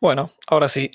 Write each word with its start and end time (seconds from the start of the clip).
Bueno, 0.00 0.32
ahora 0.46 0.66
sí. 0.66 0.90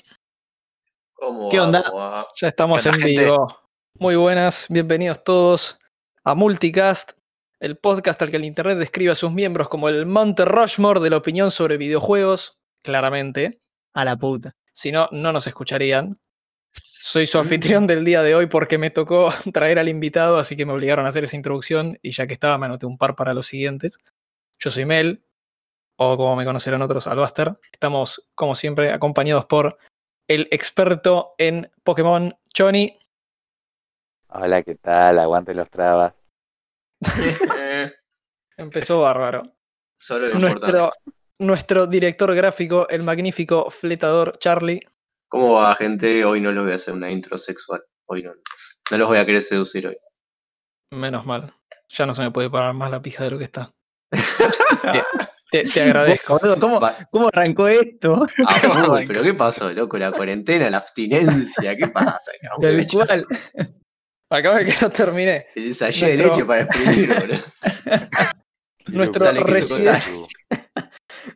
¿Cómo 1.14 1.48
¿Qué 1.48 1.60
va? 1.60 1.64
onda? 1.64 1.82
¿Cómo 1.84 1.98
va? 1.98 2.26
Ya 2.34 2.48
estamos 2.48 2.82
¿Qué 2.82 2.88
en 2.88 2.94
gente? 2.96 3.22
vivo. 3.22 3.56
Muy 4.00 4.16
buenas, 4.16 4.66
bienvenidos 4.68 5.22
todos 5.22 5.78
a 6.24 6.34
Multicast, 6.34 7.12
el 7.60 7.78
podcast 7.78 8.20
al 8.22 8.32
que 8.32 8.36
el 8.38 8.44
internet 8.44 8.78
describe 8.78 9.12
a 9.12 9.14
sus 9.14 9.30
miembros 9.30 9.68
como 9.68 9.88
el 9.88 10.06
Monte 10.06 10.44
Rushmore 10.44 10.98
de 10.98 11.10
la 11.10 11.18
opinión 11.18 11.52
sobre 11.52 11.76
videojuegos, 11.76 12.58
claramente. 12.82 13.60
A 13.94 14.04
la 14.04 14.16
puta. 14.16 14.56
Si 14.72 14.90
no, 14.90 15.08
no 15.12 15.32
nos 15.32 15.46
escucharían. 15.46 16.18
Soy 16.72 17.28
su 17.28 17.38
anfitrión 17.38 17.86
del 17.86 18.04
día 18.04 18.24
de 18.24 18.34
hoy 18.34 18.46
porque 18.46 18.76
me 18.76 18.90
tocó 18.90 19.32
traer 19.54 19.78
al 19.78 19.88
invitado, 19.88 20.36
así 20.36 20.56
que 20.56 20.66
me 20.66 20.72
obligaron 20.72 21.06
a 21.06 21.10
hacer 21.10 21.22
esa 21.22 21.36
introducción 21.36 21.96
y 22.02 22.10
ya 22.10 22.26
que 22.26 22.34
estaba 22.34 22.58
me 22.58 22.66
anoté 22.66 22.86
un 22.86 22.98
par 22.98 23.14
para 23.14 23.34
los 23.34 23.46
siguientes. 23.46 23.98
Yo 24.58 24.72
soy 24.72 24.84
Mel, 24.84 25.22
o 25.96 26.16
como 26.16 26.36
me 26.36 26.44
conocerán 26.44 26.82
otros, 26.82 27.06
Albaster. 27.06 27.58
Estamos, 27.72 28.28
como 28.34 28.54
siempre, 28.54 28.92
acompañados 28.92 29.46
por 29.46 29.78
el 30.28 30.48
experto 30.50 31.34
en 31.38 31.70
Pokémon, 31.82 32.36
Choni. 32.52 32.98
Hola, 34.28 34.62
¿qué 34.62 34.74
tal? 34.74 35.18
Aguante 35.18 35.54
los 35.54 35.70
trabas. 35.70 36.14
Eh, 37.56 37.92
Empezó 38.56 39.00
bárbaro. 39.02 39.42
solo 39.96 40.28
lo 40.28 40.38
Nuestro, 40.38 40.90
nuestro 41.38 41.86
director 41.86 42.34
gráfico, 42.34 42.88
el 42.88 43.02
magnífico 43.02 43.70
fletador 43.70 44.38
Charlie. 44.38 44.80
¿Cómo 45.28 45.54
va, 45.54 45.74
gente? 45.74 46.24
Hoy 46.24 46.40
no 46.40 46.52
les 46.52 46.62
voy 46.62 46.72
a 46.72 46.76
hacer 46.76 46.94
una 46.94 47.10
intro 47.10 47.38
sexual. 47.38 47.82
Hoy 48.06 48.22
no. 48.22 48.32
No 48.90 48.98
los 48.98 49.08
voy 49.08 49.18
a 49.18 49.26
querer 49.26 49.42
seducir 49.42 49.86
hoy. 49.86 49.96
Menos 50.92 51.26
mal. 51.26 51.52
Ya 51.88 52.06
no 52.06 52.14
se 52.14 52.22
me 52.22 52.30
puede 52.30 52.50
parar 52.50 52.74
más 52.74 52.90
la 52.90 53.02
pija 53.02 53.24
de 53.24 53.30
lo 53.30 53.38
que 53.38 53.44
está. 53.44 53.72
Te, 55.64 55.70
te- 55.70 55.80
agradezco. 55.82 56.38
Boludo, 56.38 56.60
¿cómo, 56.60 56.80
cómo 57.10 57.28
arrancó 57.28 57.68
esto? 57.68 58.26
Ah, 58.46 58.60
¿Cómo 58.66 58.94
uy, 58.94 59.06
pero 59.06 59.22
¿qué 59.22 59.34
pasó, 59.34 59.70
loco? 59.72 59.98
La 59.98 60.12
cuarentena, 60.12 60.68
la 60.70 60.78
abstinencia, 60.78 61.76
¿qué 61.76 61.86
pasa? 61.88 62.18
Tal 62.60 62.86
cual. 62.90 63.26
Acaba 64.30 64.58
de 64.58 64.64
que 64.66 64.74
no 64.80 64.90
terminé. 64.90 65.46
El 65.54 65.66
ensayé 65.66 66.08
de 66.08 66.16
Nuestro- 66.16 66.32
leche 66.34 66.44
para 66.44 66.62
exprimir, 66.62 67.14
boludo. 67.20 67.38
Nuestro, 68.88 69.24
Dale, 69.24 69.44
¿qué 69.44 69.52
resi- 69.52 69.96
hizo 69.96 70.28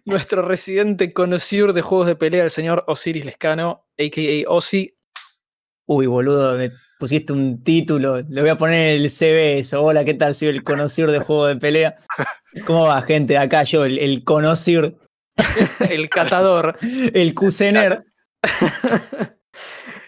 nuestro 0.04 0.42
residente 0.42 1.12
conocido 1.12 1.72
de 1.72 1.82
juegos 1.82 2.06
de 2.06 2.14
pelea, 2.14 2.44
el 2.44 2.50
señor 2.50 2.84
Osiris 2.86 3.24
Lescano, 3.24 3.86
a.k.a. 3.98 4.48
Ozzy. 4.50 4.96
Uy, 5.88 6.06
boludo, 6.06 6.56
me 6.56 6.70
pusiste 7.00 7.32
un 7.32 7.64
título. 7.64 8.20
Le 8.28 8.42
voy 8.42 8.50
a 8.50 8.56
poner 8.56 8.94
en 8.94 9.02
el 9.02 9.10
CV 9.10 9.58
eso. 9.58 9.82
Hola, 9.82 10.04
¿qué 10.04 10.14
tal? 10.14 10.34
Soy 10.34 10.48
el 10.48 10.62
conocido 10.62 11.10
de 11.10 11.18
juego 11.18 11.46
de 11.46 11.56
pelea. 11.56 11.96
¿Cómo 12.66 12.86
va, 12.86 13.02
gente? 13.02 13.36
Acá 13.38 13.64
yo, 13.64 13.84
el, 13.84 13.98
el 13.98 14.22
conocido, 14.22 15.00
el 15.90 16.08
catador. 16.10 16.78
el 16.82 17.34
cusener. 17.34 18.04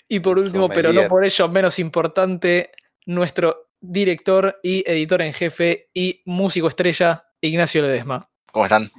y 0.09 0.21
por 0.21 0.39
último, 0.39 0.69
pero 0.69 0.93
no 0.93 1.09
por 1.09 1.25
ello 1.25 1.49
menos 1.49 1.79
importante, 1.79 2.71
nuestro 3.07 3.71
director 3.81 4.61
y 4.63 4.85
editor 4.89 5.23
en 5.23 5.33
jefe 5.33 5.91
y 5.95 6.23
músico 6.27 6.69
estrella, 6.69 7.25
Ignacio 7.41 7.83
Ledesma. 7.83 8.31
¿Cómo 8.53 8.67
están? 8.67 8.91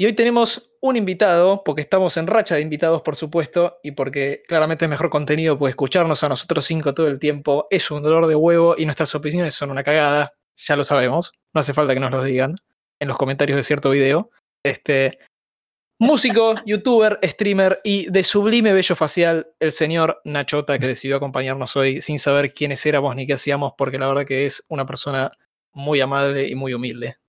Y 0.00 0.06
hoy 0.06 0.14
tenemos 0.14 0.72
un 0.80 0.96
invitado, 0.96 1.62
porque 1.62 1.82
estamos 1.82 2.16
en 2.16 2.26
racha 2.26 2.54
de 2.54 2.62
invitados, 2.62 3.02
por 3.02 3.16
supuesto, 3.16 3.80
y 3.82 3.90
porque 3.90 4.40
claramente 4.48 4.86
es 4.86 4.88
mejor 4.88 5.10
contenido, 5.10 5.58
pues 5.58 5.72
escucharnos 5.72 6.24
a 6.24 6.30
nosotros 6.30 6.64
cinco 6.64 6.94
todo 6.94 7.06
el 7.06 7.18
tiempo 7.18 7.66
es 7.68 7.90
un 7.90 8.02
dolor 8.02 8.26
de 8.26 8.34
huevo 8.34 8.76
y 8.78 8.86
nuestras 8.86 9.14
opiniones 9.14 9.52
son 9.52 9.70
una 9.70 9.84
cagada, 9.84 10.32
ya 10.56 10.74
lo 10.74 10.84
sabemos, 10.84 11.32
no 11.52 11.60
hace 11.60 11.74
falta 11.74 11.92
que 11.92 12.00
nos 12.00 12.12
lo 12.12 12.24
digan 12.24 12.56
en 12.98 13.08
los 13.08 13.18
comentarios 13.18 13.58
de 13.58 13.62
cierto 13.62 13.90
video. 13.90 14.30
Este 14.64 15.18
músico, 15.98 16.54
youtuber, 16.64 17.18
streamer 17.22 17.82
y 17.84 18.10
de 18.10 18.24
sublime 18.24 18.72
bello 18.72 18.96
facial, 18.96 19.48
el 19.60 19.70
señor 19.70 20.22
Nachota, 20.24 20.78
que 20.78 20.86
decidió 20.86 21.16
acompañarnos 21.16 21.76
hoy 21.76 22.00
sin 22.00 22.18
saber 22.18 22.54
quiénes 22.54 22.86
éramos 22.86 23.14
ni 23.16 23.26
qué 23.26 23.34
hacíamos, 23.34 23.74
porque 23.76 23.98
la 23.98 24.08
verdad 24.08 24.24
que 24.24 24.46
es 24.46 24.64
una 24.68 24.86
persona 24.86 25.30
muy 25.74 26.00
amable 26.00 26.48
y 26.48 26.54
muy 26.54 26.72
humilde. 26.72 27.19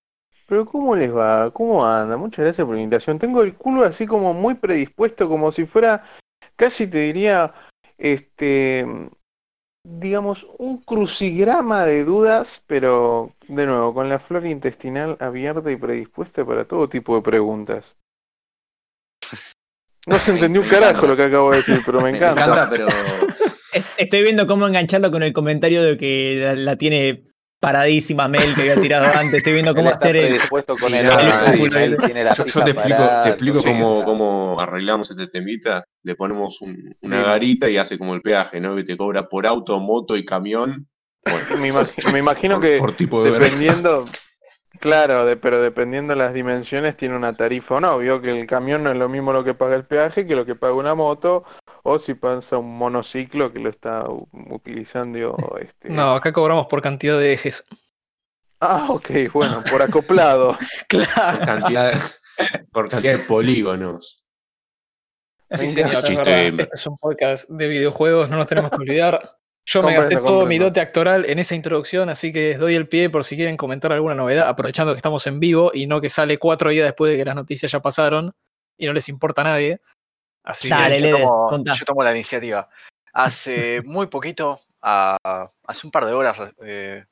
Pero 0.51 0.65
¿cómo 0.65 0.97
les 0.97 1.15
va? 1.15 1.49
¿Cómo 1.51 1.85
anda? 1.85 2.17
Muchas 2.17 2.43
gracias 2.43 2.67
por 2.67 2.75
la 2.75 2.81
invitación. 2.81 3.17
Tengo 3.17 3.41
el 3.41 3.55
culo 3.55 3.85
así 3.85 4.05
como 4.05 4.33
muy 4.33 4.55
predispuesto, 4.55 5.29
como 5.29 5.49
si 5.49 5.65
fuera, 5.65 6.03
casi 6.57 6.87
te 6.87 6.97
diría, 6.97 7.53
este, 7.97 8.85
digamos, 9.87 10.45
un 10.57 10.81
crucigrama 10.81 11.85
de 11.85 12.03
dudas, 12.03 12.65
pero 12.67 13.33
de 13.47 13.65
nuevo, 13.65 13.93
con 13.93 14.09
la 14.09 14.19
flora 14.19 14.49
intestinal 14.49 15.15
abierta 15.21 15.71
y 15.71 15.77
predispuesta 15.77 16.45
para 16.45 16.65
todo 16.65 16.89
tipo 16.89 17.15
de 17.15 17.21
preguntas. 17.21 17.95
No 20.05 20.19
se 20.19 20.31
entendió 20.33 20.63
un 20.63 20.67
carajo 20.67 21.07
lo 21.07 21.15
que 21.15 21.23
acabo 21.23 21.51
de 21.51 21.57
decir, 21.59 21.79
pero 21.85 22.01
me 22.01 22.11
Me 22.11 22.17
encanta. 22.17 22.69
pero 22.69 22.87
Estoy 23.97 24.21
viendo 24.21 24.47
cómo 24.47 24.67
engancharlo 24.67 25.11
con 25.11 25.23
el 25.23 25.31
comentario 25.31 25.81
de 25.81 25.95
que 25.95 26.41
la, 26.43 26.55
la 26.55 26.75
tiene 26.75 27.23
paradísima 27.61 28.27
Mel 28.27 28.53
que 28.55 28.61
había 28.61 28.75
tirado 28.81 29.05
antes. 29.15 29.37
Estoy 29.37 29.53
viendo 29.53 29.73
cómo 29.73 29.89
hacer 29.89 30.17
el. 30.17 30.37
con 30.49 30.93
Yo, 32.33 32.63
te 32.65 32.71
explico, 32.71 32.97
parada, 32.97 33.23
te 33.23 33.29
explico 33.29 33.57
entonces, 33.59 33.81
cómo, 33.81 34.03
cómo 34.03 34.59
arreglamos 34.59 35.09
este 35.11 35.27
temita. 35.27 35.85
Le 36.03 36.15
ponemos 36.15 36.59
un- 36.61 36.93
una 37.01 37.21
garita 37.21 37.69
y 37.69 37.77
hace 37.77 37.97
como 37.97 38.13
el 38.15 38.21
peaje, 38.21 38.59
¿no? 38.59 38.75
Que 38.75 38.83
te 38.83 38.97
cobra 38.97 39.29
por 39.29 39.45
auto, 39.47 39.79
moto 39.79 40.17
y 40.17 40.25
camión. 40.25 40.87
Bueno, 41.23 41.61
Me, 41.61 41.71
imag- 41.71 42.11
me 42.11 42.17
imagino 42.19 42.55
por, 42.55 42.63
que 42.63 42.77
por 42.79 42.95
tipo 42.95 43.23
de 43.23 43.29
verga. 43.29 43.47
Claro, 44.79 45.25
de- 45.25 45.37
pero 45.37 45.61
dependiendo 45.61 46.13
de 46.13 46.19
las 46.19 46.33
dimensiones 46.33 46.95
tiene 46.97 47.15
una 47.15 47.33
tarifa 47.35 47.75
o 47.75 47.79
no. 47.81 47.97
Vio 47.99 48.21
que 48.21 48.39
el 48.39 48.47
camión 48.47 48.83
no 48.83 48.91
es 48.91 48.97
lo 48.97 49.09
mismo 49.09 49.33
lo 49.33 49.43
que 49.43 49.53
paga 49.53 49.75
el 49.75 49.85
peaje 49.85 50.25
que 50.25 50.35
lo 50.35 50.45
que 50.45 50.55
paga 50.55 50.73
una 50.73 50.95
moto, 50.95 51.43
o 51.83 51.99
si 51.99 52.13
pasa 52.13 52.57
un 52.57 52.77
monociclo 52.77 53.51
que 53.53 53.59
lo 53.59 53.69
está 53.69 54.05
utilizando 54.49 55.35
este. 55.61 55.89
No, 55.89 56.13
acá 56.15 56.31
cobramos 56.31 56.67
por 56.67 56.81
cantidad 56.81 57.19
de 57.19 57.33
ejes. 57.33 57.63
Ah, 58.59 58.87
ok, 58.89 59.09
bueno, 59.33 59.63
por 59.69 59.81
acoplado. 59.81 60.57
Por 60.89 61.05
Claro. 61.05 61.39
cantidad, 61.45 61.91
de- 61.93 62.65
por 62.71 62.89
cantidad 62.89 63.13
de 63.17 63.23
polígonos. 63.25 64.25
Sí, 65.49 65.67
señor, 65.67 65.89
es. 65.91 66.05
Este 66.05 66.69
es 66.73 66.87
un 66.87 66.95
podcast 66.97 67.49
de 67.49 67.67
videojuegos, 67.67 68.29
no 68.29 68.37
nos 68.37 68.47
tenemos 68.47 68.71
que 68.71 68.77
olvidar. 68.77 69.35
Yo 69.65 69.83
me 69.83 69.93
gasté 69.93 70.15
todo 70.17 70.45
mi 70.45 70.57
dote 70.57 70.79
actoral 70.79 71.25
en 71.25 71.39
esa 71.39 71.55
introducción, 71.55 72.09
así 72.09 72.33
que 72.33 72.49
les 72.49 72.59
doy 72.59 72.75
el 72.75 72.87
pie 72.87 73.09
por 73.09 73.23
si 73.23 73.35
quieren 73.35 73.57
comentar 73.57 73.91
alguna 73.91 74.15
novedad, 74.15 74.47
aprovechando 74.47 74.93
que 74.93 74.97
estamos 74.97 75.25
en 75.27 75.39
vivo 75.39 75.71
y 75.73 75.85
no 75.85 76.01
que 76.01 76.09
sale 76.09 76.37
cuatro 76.39 76.71
días 76.71 76.85
después 76.85 77.11
de 77.11 77.17
que 77.17 77.25
las 77.25 77.35
noticias 77.35 77.71
ya 77.71 77.79
pasaron 77.81 78.33
y 78.77 78.87
no 78.87 78.93
les 78.93 79.07
importa 79.07 79.41
a 79.41 79.45
nadie. 79.45 79.79
Así 80.43 80.69
Dale, 80.69 80.97
que, 80.99 81.09
yo, 81.09 81.17
tomo, 81.19 81.47
contá. 81.49 81.75
yo 81.75 81.85
tomo 81.85 82.03
la 82.03 82.11
iniciativa. 82.11 82.69
Hace 83.13 83.81
muy 83.85 84.07
poquito, 84.07 84.59
a- 84.81 85.51
hace 85.67 85.87
un 85.87 85.91
par 85.91 86.05
de 86.05 86.13
horas, 86.13 86.37
eh, 86.65 87.05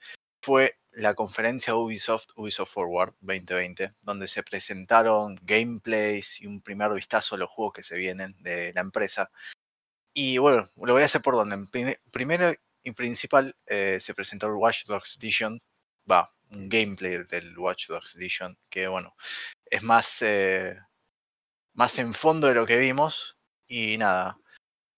fue 0.43 0.75
la 0.93 1.13
conferencia 1.13 1.75
Ubisoft, 1.75 2.29
Ubisoft 2.35 2.73
Forward 2.73 3.13
2020, 3.21 3.93
donde 4.01 4.27
se 4.27 4.41
presentaron 4.41 5.39
gameplays 5.43 6.41
y 6.41 6.47
un 6.47 6.61
primer 6.61 6.91
vistazo 6.91 7.35
a 7.35 7.37
los 7.37 7.49
juegos 7.49 7.73
que 7.73 7.83
se 7.83 7.95
vienen 7.95 8.35
de 8.39 8.73
la 8.73 8.81
empresa. 8.81 9.29
Y 10.21 10.37
bueno, 10.37 10.67
lo 10.75 10.91
voy 10.93 11.03
a 11.03 11.05
hacer 11.05 11.21
por 11.21 11.35
donde. 11.35 11.65
Primero 12.11 12.51
y 12.83 12.91
principal, 12.91 13.55
eh, 13.67 13.99
se 14.01 14.13
presentó 14.13 14.47
el 14.47 14.53
Watch 14.53 14.83
Dogs 14.85 15.15
Edition. 15.15 15.61
Va, 16.11 16.29
un 16.49 16.67
gameplay 16.67 17.23
del 17.23 17.57
Watch 17.57 17.87
Dogs 17.87 18.17
Edition, 18.17 18.57
que 18.69 18.89
bueno, 18.89 19.15
es 19.65 19.81
más, 19.81 20.21
eh, 20.21 20.77
más 21.73 21.97
en 21.99 22.13
fondo 22.13 22.47
de 22.47 22.55
lo 22.55 22.65
que 22.65 22.75
vimos. 22.77 23.37
Y 23.65 23.97
nada, 23.97 24.37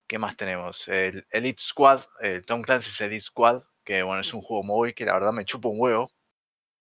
¿qué 0.07 0.17
más 0.17 0.35
tenemos? 0.37 0.87
El 0.87 1.27
Elite 1.29 1.61
Squad, 1.61 2.01
el 2.21 2.43
Tom 2.43 2.63
Clancy's 2.63 2.99
Elite 3.01 3.21
Squad, 3.21 3.61
que 3.83 4.01
bueno, 4.01 4.21
es 4.21 4.33
un 4.33 4.41
juego 4.41 4.63
móvil 4.63 4.95
que 4.95 5.05
la 5.05 5.13
verdad 5.13 5.33
me 5.33 5.45
chupa 5.45 5.69
un 5.69 5.79
huevo. 5.79 6.11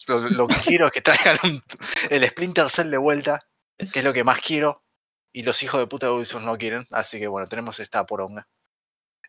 Lo, 0.09 0.19
lo 0.31 0.49
que 0.49 0.55
quiero 0.79 0.87
es 0.87 0.93
que 0.93 1.03
traigan 1.03 1.37
un- 1.43 1.63
el 2.09 2.25
Splinter 2.27 2.71
Cell 2.71 2.89
de 2.91 2.97
vuelta, 2.97 3.47
que 3.77 3.99
es 3.99 4.05
lo 4.05 4.15
que 4.15 4.25
más 4.25 4.41
quiero. 4.41 4.83
Y 5.33 5.43
los 5.43 5.63
hijos 5.63 5.81
de 5.81 5.87
puta 5.87 6.07
de 6.07 6.13
Ubisoft 6.13 6.45
no 6.45 6.59
quieren, 6.59 6.87
así 6.91 7.19
que 7.19 7.29
bueno, 7.29 7.47
tenemos 7.47 7.79
esta 7.79 8.05
poronga. 8.05 8.49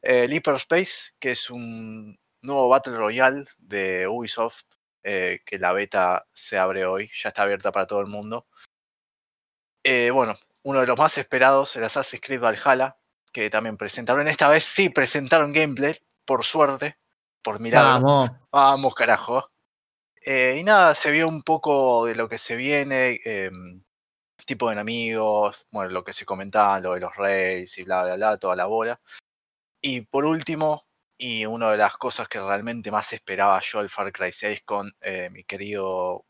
El 0.01 0.33
Hyperspace, 0.33 1.11
que 1.19 1.31
es 1.31 1.49
un 1.49 2.19
nuevo 2.41 2.69
Battle 2.69 2.97
Royale 2.97 3.45
de 3.59 4.07
Ubisoft, 4.07 4.63
eh, 5.03 5.41
que 5.45 5.59
la 5.59 5.73
beta 5.73 6.25
se 6.33 6.57
abre 6.57 6.85
hoy, 6.85 7.11
ya 7.15 7.29
está 7.29 7.43
abierta 7.43 7.71
para 7.71 7.87
todo 7.87 8.01
el 8.01 8.07
mundo. 8.07 8.47
Eh, 9.83 10.11
bueno, 10.11 10.37
uno 10.63 10.79
de 10.79 10.87
los 10.87 10.97
más 10.97 11.17
esperados, 11.17 11.75
el 11.75 11.83
Assassin's 11.83 12.21
Creed 12.21 12.41
Valhalla, 12.41 12.97
que 13.31 13.49
también 13.49 13.77
presentaron. 13.77 14.27
Esta 14.27 14.49
vez 14.49 14.63
sí 14.63 14.89
presentaron 14.89 15.53
gameplay, 15.53 15.97
por 16.25 16.43
suerte, 16.43 16.97
por 17.41 17.59
milagro. 17.59 18.05
Vamos. 18.05 18.31
Vamos, 18.51 18.95
carajo. 18.95 19.51
Eh, 20.23 20.57
y 20.59 20.63
nada, 20.63 20.93
se 20.93 21.09
vio 21.11 21.27
un 21.27 21.41
poco 21.41 22.05
de 22.05 22.15
lo 22.15 22.29
que 22.29 22.37
se 22.37 22.55
viene, 22.55 23.19
em, 23.23 23.83
tipo 24.45 24.67
de 24.67 24.73
enemigos, 24.73 25.67
bueno, 25.71 25.91
lo 25.91 26.03
que 26.03 26.13
se 26.13 26.25
comentaba, 26.25 26.79
lo 26.79 26.93
de 26.93 27.01
los 27.01 27.15
reyes 27.15 27.77
y 27.77 27.83
bla, 27.83 28.03
bla, 28.03 28.15
bla, 28.15 28.37
toda 28.37 28.55
la 28.55 28.65
bola. 28.65 28.99
Y 29.81 30.01
por 30.01 30.25
último, 30.25 30.85
y 31.17 31.45
una 31.45 31.71
de 31.71 31.77
las 31.77 31.97
cosas 31.97 32.27
que 32.27 32.39
realmente 32.39 32.91
más 32.91 33.13
esperaba 33.13 33.61
yo 33.61 33.79
el 33.81 33.89
Far 33.89 34.11
Cry 34.11 34.31
6 34.31 34.63
con 34.65 34.91
eh, 35.01 35.29
mi 35.31 35.43
querido 35.43 36.25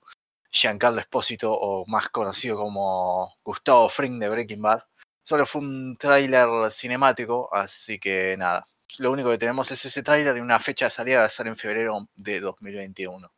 Giancarlo 0.51 0.99
Espósito, 0.99 1.53
o 1.53 1.85
más 1.87 2.09
conocido 2.09 2.57
como 2.57 3.35
Gustavo 3.43 3.89
Fring 3.89 4.19
de 4.19 4.29
Breaking 4.29 4.61
Bad, 4.61 4.83
Solo 5.23 5.45
fue 5.45 5.61
un 5.61 5.95
tráiler 5.97 6.71
cinemático, 6.71 7.53
así 7.53 7.99
que 7.99 8.35
nada. 8.37 8.67
Lo 8.97 9.11
único 9.11 9.29
que 9.29 9.37
tenemos 9.37 9.71
es 9.71 9.85
ese 9.85 10.03
tráiler 10.03 10.35
y 10.37 10.41
una 10.41 10.59
fecha 10.59 10.85
de 10.85 10.91
salida 10.91 11.19
va 11.19 11.25
a 11.25 11.29
ser 11.29 11.47
en 11.47 11.55
febrero 11.55 12.09
de 12.15 12.39
2021. 12.39 13.31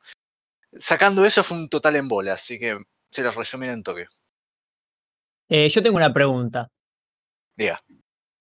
Sacando 0.79 1.25
eso 1.25 1.43
fue 1.43 1.57
un 1.57 1.69
total 1.69 1.97
en 1.97 2.07
bola, 2.07 2.33
así 2.33 2.57
que 2.57 2.79
se 3.11 3.21
los 3.21 3.35
resumí 3.35 3.67
en 3.67 3.83
toque. 3.83 4.07
Eh, 5.49 5.69
yo 5.69 5.81
tengo 5.81 5.97
una 5.97 6.13
pregunta. 6.13 6.69
Diga. 7.55 7.81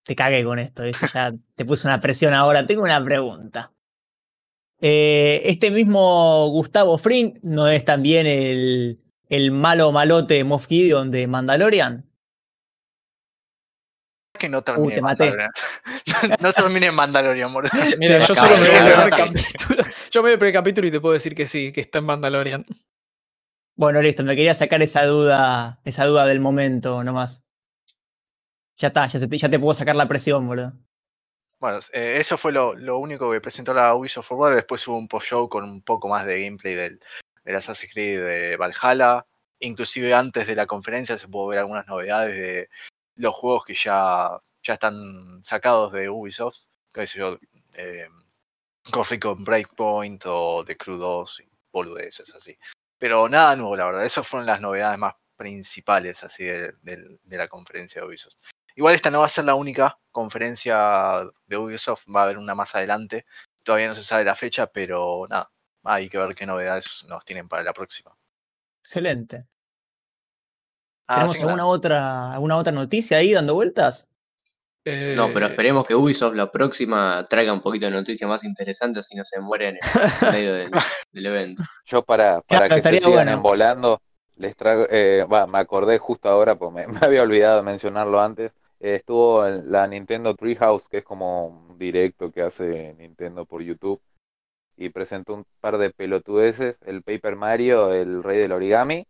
Te 0.03 0.15
cagué 0.15 0.43
con 0.43 0.59
esto, 0.59 0.83
¿viste? 0.83 1.07
ya 1.13 1.33
te 1.55 1.65
puse 1.65 1.87
una 1.87 1.99
presión 1.99 2.33
ahora. 2.33 2.65
Tengo 2.65 2.83
una 2.83 3.03
pregunta. 3.03 3.71
Eh, 4.81 5.41
este 5.45 5.71
mismo 5.71 6.49
Gustavo 6.49 6.97
Fring 6.97 7.39
no 7.41 7.69
es 7.69 7.85
también 7.85 8.27
el, 8.27 8.99
el 9.29 9.51
malo 9.51 9.91
malote 9.93 10.43
Moff 10.43 10.67
Gideon 10.67 11.09
de 11.09 11.25
Mandalorian. 11.27 12.05
Que 14.37 14.49
no 14.49 14.61
termine 14.61 14.91
te 14.91 14.97
en 14.97 15.03
maté. 15.03 15.23
Mandalorian. 15.25 15.51
no, 16.29 16.47
no 16.47 16.53
termine 16.53 16.85
en 16.87 16.95
Mandalorian, 16.95 17.51
moro. 17.51 17.69
Mira, 17.97 18.19
yo 18.19 18.27
Te 18.27 18.35
solo 18.35 18.57
me 18.57 18.69
vi 18.69 18.75
el 18.75 18.91
primer 18.91 19.09
capítulo. 19.09 19.83
Yo 20.11 20.21
me 20.21 20.29
vi 20.29 20.33
el 20.33 20.39
primer 20.39 20.53
capítulo 20.53 20.87
y 20.87 20.91
te 20.91 20.99
puedo 20.99 21.13
decir 21.13 21.33
que 21.33 21.47
sí, 21.47 21.71
que 21.71 21.81
está 21.81 21.99
en 21.99 22.05
Mandalorian. 22.05 22.65
Bueno, 23.75 24.01
listo, 24.01 24.23
me 24.23 24.35
quería 24.35 24.53
sacar 24.53 24.83
esa 24.83 25.05
duda, 25.05 25.81
esa 25.83 26.05
duda 26.05 26.25
del 26.25 26.39
momento 26.39 27.03
nomás. 27.03 27.47
Ya 28.77 28.89
está, 28.89 29.07
ya, 29.07 29.19
se 29.19 29.27
te, 29.27 29.59
puedo 29.59 29.73
sacar 29.73 29.95
la 29.95 30.07
presión, 30.07 30.47
boludo. 30.47 30.73
Bueno, 31.59 31.79
eh, 31.93 32.17
eso 32.19 32.37
fue 32.37 32.51
lo, 32.51 32.75
lo 32.75 32.97
único 32.99 33.31
que 33.31 33.41
presentó 33.41 33.73
la 33.73 33.95
Ubisoft 33.95 34.27
Forward. 34.27 34.55
Después 34.55 34.87
hubo 34.87 34.97
un 34.97 35.07
post-show 35.07 35.49
con 35.49 35.63
un 35.63 35.81
poco 35.81 36.07
más 36.07 36.25
de 36.25 36.43
gameplay 36.43 36.75
del, 36.75 36.99
Assassin's 37.45 37.91
Creed 37.93 38.19
de 38.23 38.57
Valhalla. 38.57 39.25
Inclusive 39.59 40.13
antes 40.13 40.45
de 40.45 40.55
la 40.55 40.67
conferencia 40.67 41.17
se 41.17 41.27
pudo 41.27 41.47
ver 41.47 41.59
algunas 41.59 41.87
novedades 41.87 42.35
de 42.35 42.69
los 43.15 43.33
juegos 43.33 43.65
que 43.65 43.75
ya, 43.75 44.39
ya 44.61 44.73
están 44.73 45.43
sacados 45.43 45.91
de 45.93 46.09
Ubisoft. 46.09 46.67
Qué 46.91 47.07
sé 47.07 47.19
yo, 47.19 47.39
eh, 47.75 48.07
Breakpoint 49.37 50.23
o 50.27 50.63
The 50.65 50.77
Crew 50.77 50.97
2 50.97 51.39
y 51.39 51.49
boludeces 51.71 52.33
así. 52.35 52.57
Pero 53.03 53.27
nada 53.27 53.53
nuevo, 53.57 53.75
la 53.75 53.85
verdad. 53.87 54.05
Esas 54.05 54.25
fueron 54.25 54.47
las 54.47 54.61
novedades 54.61 54.97
más 54.97 55.15
principales 55.35 56.23
así 56.23 56.45
de, 56.45 56.71
de- 56.83 57.19
de 57.21 57.37
la 57.37 57.49
conferencia 57.49 57.99
de 58.01 58.07
Ubisoft. 58.07 58.35
Igual 58.77 58.95
esta 58.95 59.11
no 59.11 59.19
va 59.19 59.25
a 59.25 59.29
ser 59.29 59.43
la 59.43 59.55
única 59.55 59.99
conferencia 60.09 61.19
de 61.45 61.57
Ubisoft, 61.57 62.05
va 62.07 62.21
a 62.21 62.23
haber 62.23 62.37
una 62.37 62.55
más 62.55 62.73
adelante. 62.75 63.25
Todavía 63.61 63.89
no 63.89 63.95
se 63.95 64.05
sabe 64.05 64.23
la 64.23 64.35
fecha, 64.37 64.67
pero 64.67 65.27
nada, 65.29 65.51
hay 65.83 66.07
que 66.07 66.17
ver 66.17 66.33
qué 66.33 66.45
novedades 66.45 67.05
nos 67.09 67.25
tienen 67.25 67.49
para 67.49 67.61
la 67.63 67.73
próxima. 67.73 68.15
Excelente. 68.85 69.47
Ah, 71.09 71.15
¿Tenemos 71.15 71.35
alguna 71.41 71.55
nada. 71.57 71.67
otra, 71.67 72.31
alguna 72.31 72.55
otra 72.55 72.71
noticia 72.71 73.17
ahí 73.17 73.33
dando 73.33 73.53
vueltas? 73.53 74.09
No, 75.15 75.31
pero 75.33 75.47
Eh, 75.47 75.49
esperemos 75.49 75.85
que 75.85 75.95
Ubisoft 75.95 76.35
la 76.35 76.51
próxima 76.51 77.25
traiga 77.29 77.53
un 77.53 77.61
poquito 77.61 77.85
de 77.87 77.91
noticias 77.93 78.29
más 78.29 78.43
interesantes 78.43 79.11
y 79.11 79.15
no 79.17 79.25
se 79.25 79.39
mueren 79.41 79.77
en 79.77 79.81
medio 80.29 80.53
del, 80.53 80.71
del 81.11 81.25
evento. 81.25 81.63
Yo 81.85 82.03
para, 82.03 82.41
para 82.41 82.69
Claro, 82.69 82.81
que 82.81 82.83
se 82.83 82.97
sigan 82.97 83.27
bueno. 83.27 83.31
embolando, 83.31 84.01
les 84.35 84.55
traigo, 84.57 84.85
eh, 84.89 85.25
va, 85.31 85.47
me 85.47 85.59
acordé 85.59 85.97
justo 85.97 86.29
ahora, 86.29 86.55
pues 86.57 86.71
me, 86.71 86.87
me 86.87 86.99
había 87.01 87.23
olvidado 87.23 87.57
de 87.57 87.63
mencionarlo 87.63 88.21
antes. 88.21 88.51
Eh, 88.79 88.95
estuvo 88.95 89.45
en 89.47 89.71
la 89.71 89.87
Nintendo 89.87 90.35
Treehouse, 90.35 90.87
que 90.89 90.99
es 90.99 91.03
como 91.03 91.47
un 91.47 91.77
directo 91.77 92.31
que 92.31 92.41
hace 92.41 92.93
Nintendo 92.97 93.45
por 93.45 93.61
YouTube, 93.61 94.01
y 94.77 94.89
presentó 94.89 95.35
un 95.35 95.45
par 95.61 95.77
de 95.77 95.91
pelotudeces, 95.91 96.77
el 96.85 97.03
Paper 97.03 97.35
Mario, 97.35 97.93
el 97.93 98.23
Rey 98.23 98.39
del 98.39 98.51
Origami, 98.53 99.05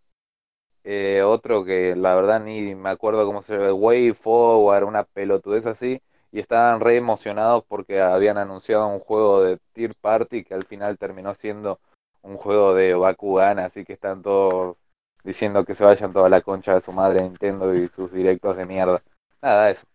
eh, 0.84 1.22
otro 1.24 1.64
que 1.66 1.96
la 1.96 2.16
verdad 2.16 2.42
ni 2.42 2.76
me 2.76 2.90
acuerdo 2.90 3.26
cómo 3.26 3.42
se 3.42 3.54
llama, 3.54 3.74
Way 3.74 4.14
Forward, 4.14 4.84
una 4.84 5.04
pelotudez 5.04 5.66
así, 5.66 6.02
y 6.32 6.40
estaban 6.40 6.82
re 6.82 6.98
emocionados 6.98 7.64
porque 7.68 8.02
habían 8.02 8.38
anunciado 8.38 8.88
un 8.88 9.00
juego 9.00 9.44
de 9.44 9.60
Tier 9.74 9.94
Party 10.02 10.44
que 10.44 10.54
al 10.54 10.66
final 10.66 10.98
terminó 10.98 11.36
siendo 11.36 11.80
un 12.22 12.38
juego 12.38 12.74
de 12.74 12.94
Bakugan, 12.96 13.60
así 13.60 13.86
que 13.86 13.94
están 13.94 14.22
todos 14.22 14.78
diciendo 15.24 15.64
que 15.66 15.76
se 15.76 15.84
vayan 15.84 16.12
toda 16.14 16.30
la 16.30 16.42
concha 16.42 16.76
de 16.76 16.82
su 16.82 16.92
madre 16.92 17.22
Nintendo 17.22 17.74
y 17.74 17.88
sus 17.90 18.12
directos 18.12 18.58
de 18.58 18.66
mierda. 18.66 19.02
Nada, 19.42 19.72
eso. 19.72 19.86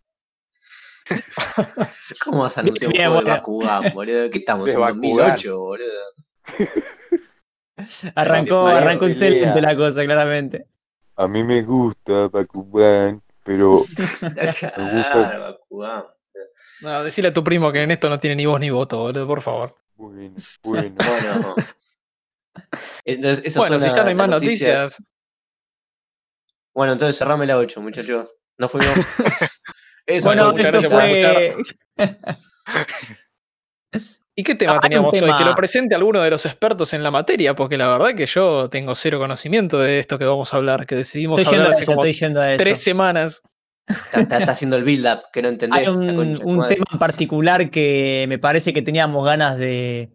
¿Cómo 2.25 2.43
vas 2.43 2.57
a 2.59 2.61
anunciar 2.61 2.91
un 2.91 2.97
juego 2.97 3.23
de. 3.23 3.31
Bakugan, 3.31 3.93
boludo? 3.95 4.31
¿Qué 4.31 4.39
estamos 4.39 4.67
De 4.67 4.73
en 4.75 4.81
Bakugan. 4.81 5.41
2008, 5.41 5.59
boludo? 5.59 6.03
Arrancó, 8.15 8.67
arrancó 8.67 9.07
pelea. 9.07 9.13
excelente 9.13 9.61
la 9.63 9.77
cosa, 9.77 10.05
claramente. 10.05 10.67
A 11.19 11.27
mí 11.27 11.43
me 11.45 11.63
gusta 11.63 12.29
Bakugan, 12.29 13.21
pero 13.45 13.83
Claro, 14.21 15.41
Bakugan. 15.43 16.05
no, 16.81 17.05
decile 17.05 17.29
a 17.29 17.33
tu 17.35 17.43
primo 17.43 17.73
que 17.73 17.83
en 17.83 17.91
esto 17.91 18.09
no 18.09 18.21
tiene 18.21 18.37
ni 18.37 18.47
voz 18.47 18.61
ni 18.61 18.71
voto, 18.71 18.99
boludo, 18.99 19.27
por 19.27 19.43
favor. 19.43 19.77
bueno, 19.97 20.35
bueno. 20.63 20.95
Bueno. 20.97 21.55
Entonces, 23.05 23.45
esas 23.47 23.57
Bueno, 23.63 23.79
son 23.81 23.91
si 23.91 23.97
ya 23.97 24.03
no 24.03 24.09
hay 24.09 24.15
más 24.15 24.29
noticias. 24.29 24.97
Bueno, 26.75 26.93
entonces 26.93 27.17
cerrame 27.19 27.47
la 27.47 27.59
8, 27.59 27.81
muchachos. 27.81 28.35
No 28.61 28.69
fuimos. 28.69 28.93
Eso 30.05 30.27
Bueno, 30.27 30.51
fue 30.51 30.63
esto 30.63 30.81
gracias 30.81 31.77
¿Y 34.35 34.45
qué 34.45 34.55
tema 34.55 34.75
Ah, 34.77 34.81
teníamos 34.81 35.13
hoy? 35.15 35.33
Que 35.37 35.45
lo 35.45 35.55
presente 35.55 35.95
alguno 35.95 36.21
de 36.23 36.31
los 36.31 36.47
expertos 36.47 36.93
en 36.95 37.03
la 37.03 37.11
materia, 37.11 37.57
porque 37.57 37.77
la 37.77 37.89
verdad 37.89 38.15
que 38.15 38.27
yo 38.27 38.69
tengo 38.71 38.95
cero 38.95 39.19
conocimiento 39.19 39.79
de 39.79 39.99
esto 39.99 40.19
que 40.19 40.25
vamos 40.25 40.53
a 40.55 40.59
hablar, 40.59 40.87
que 40.87 40.95
decidimos 40.95 41.41
Estoy 41.41 41.57
hablar 41.57 41.71
a 41.71 41.73
hace 41.73 41.83
eso, 41.83 41.93
como 41.95 42.05
estoy 42.05 42.21
yendo 42.27 42.41
a 42.41 42.53
eso. 42.53 42.63
tres 42.63 42.81
semanas. 42.83 43.43
Está, 43.89 44.21
está- 44.21 44.37
está 44.39 44.53
haciendo 44.53 44.77
el 44.77 44.85
build-up 44.85 45.23
que 45.33 45.43
no 45.43 45.49
entendés. 45.49 45.89
Hay 45.89 45.95
un, 45.95 46.37
concha 46.37 46.67
tema 46.69 46.85
en 46.93 46.99
particular 46.99 47.71
que 47.71 48.27
me 48.29 48.39
parece 48.39 48.73
que 48.73 48.83
teníamos 48.83 49.25
ganas 49.27 49.57
de, 49.59 50.11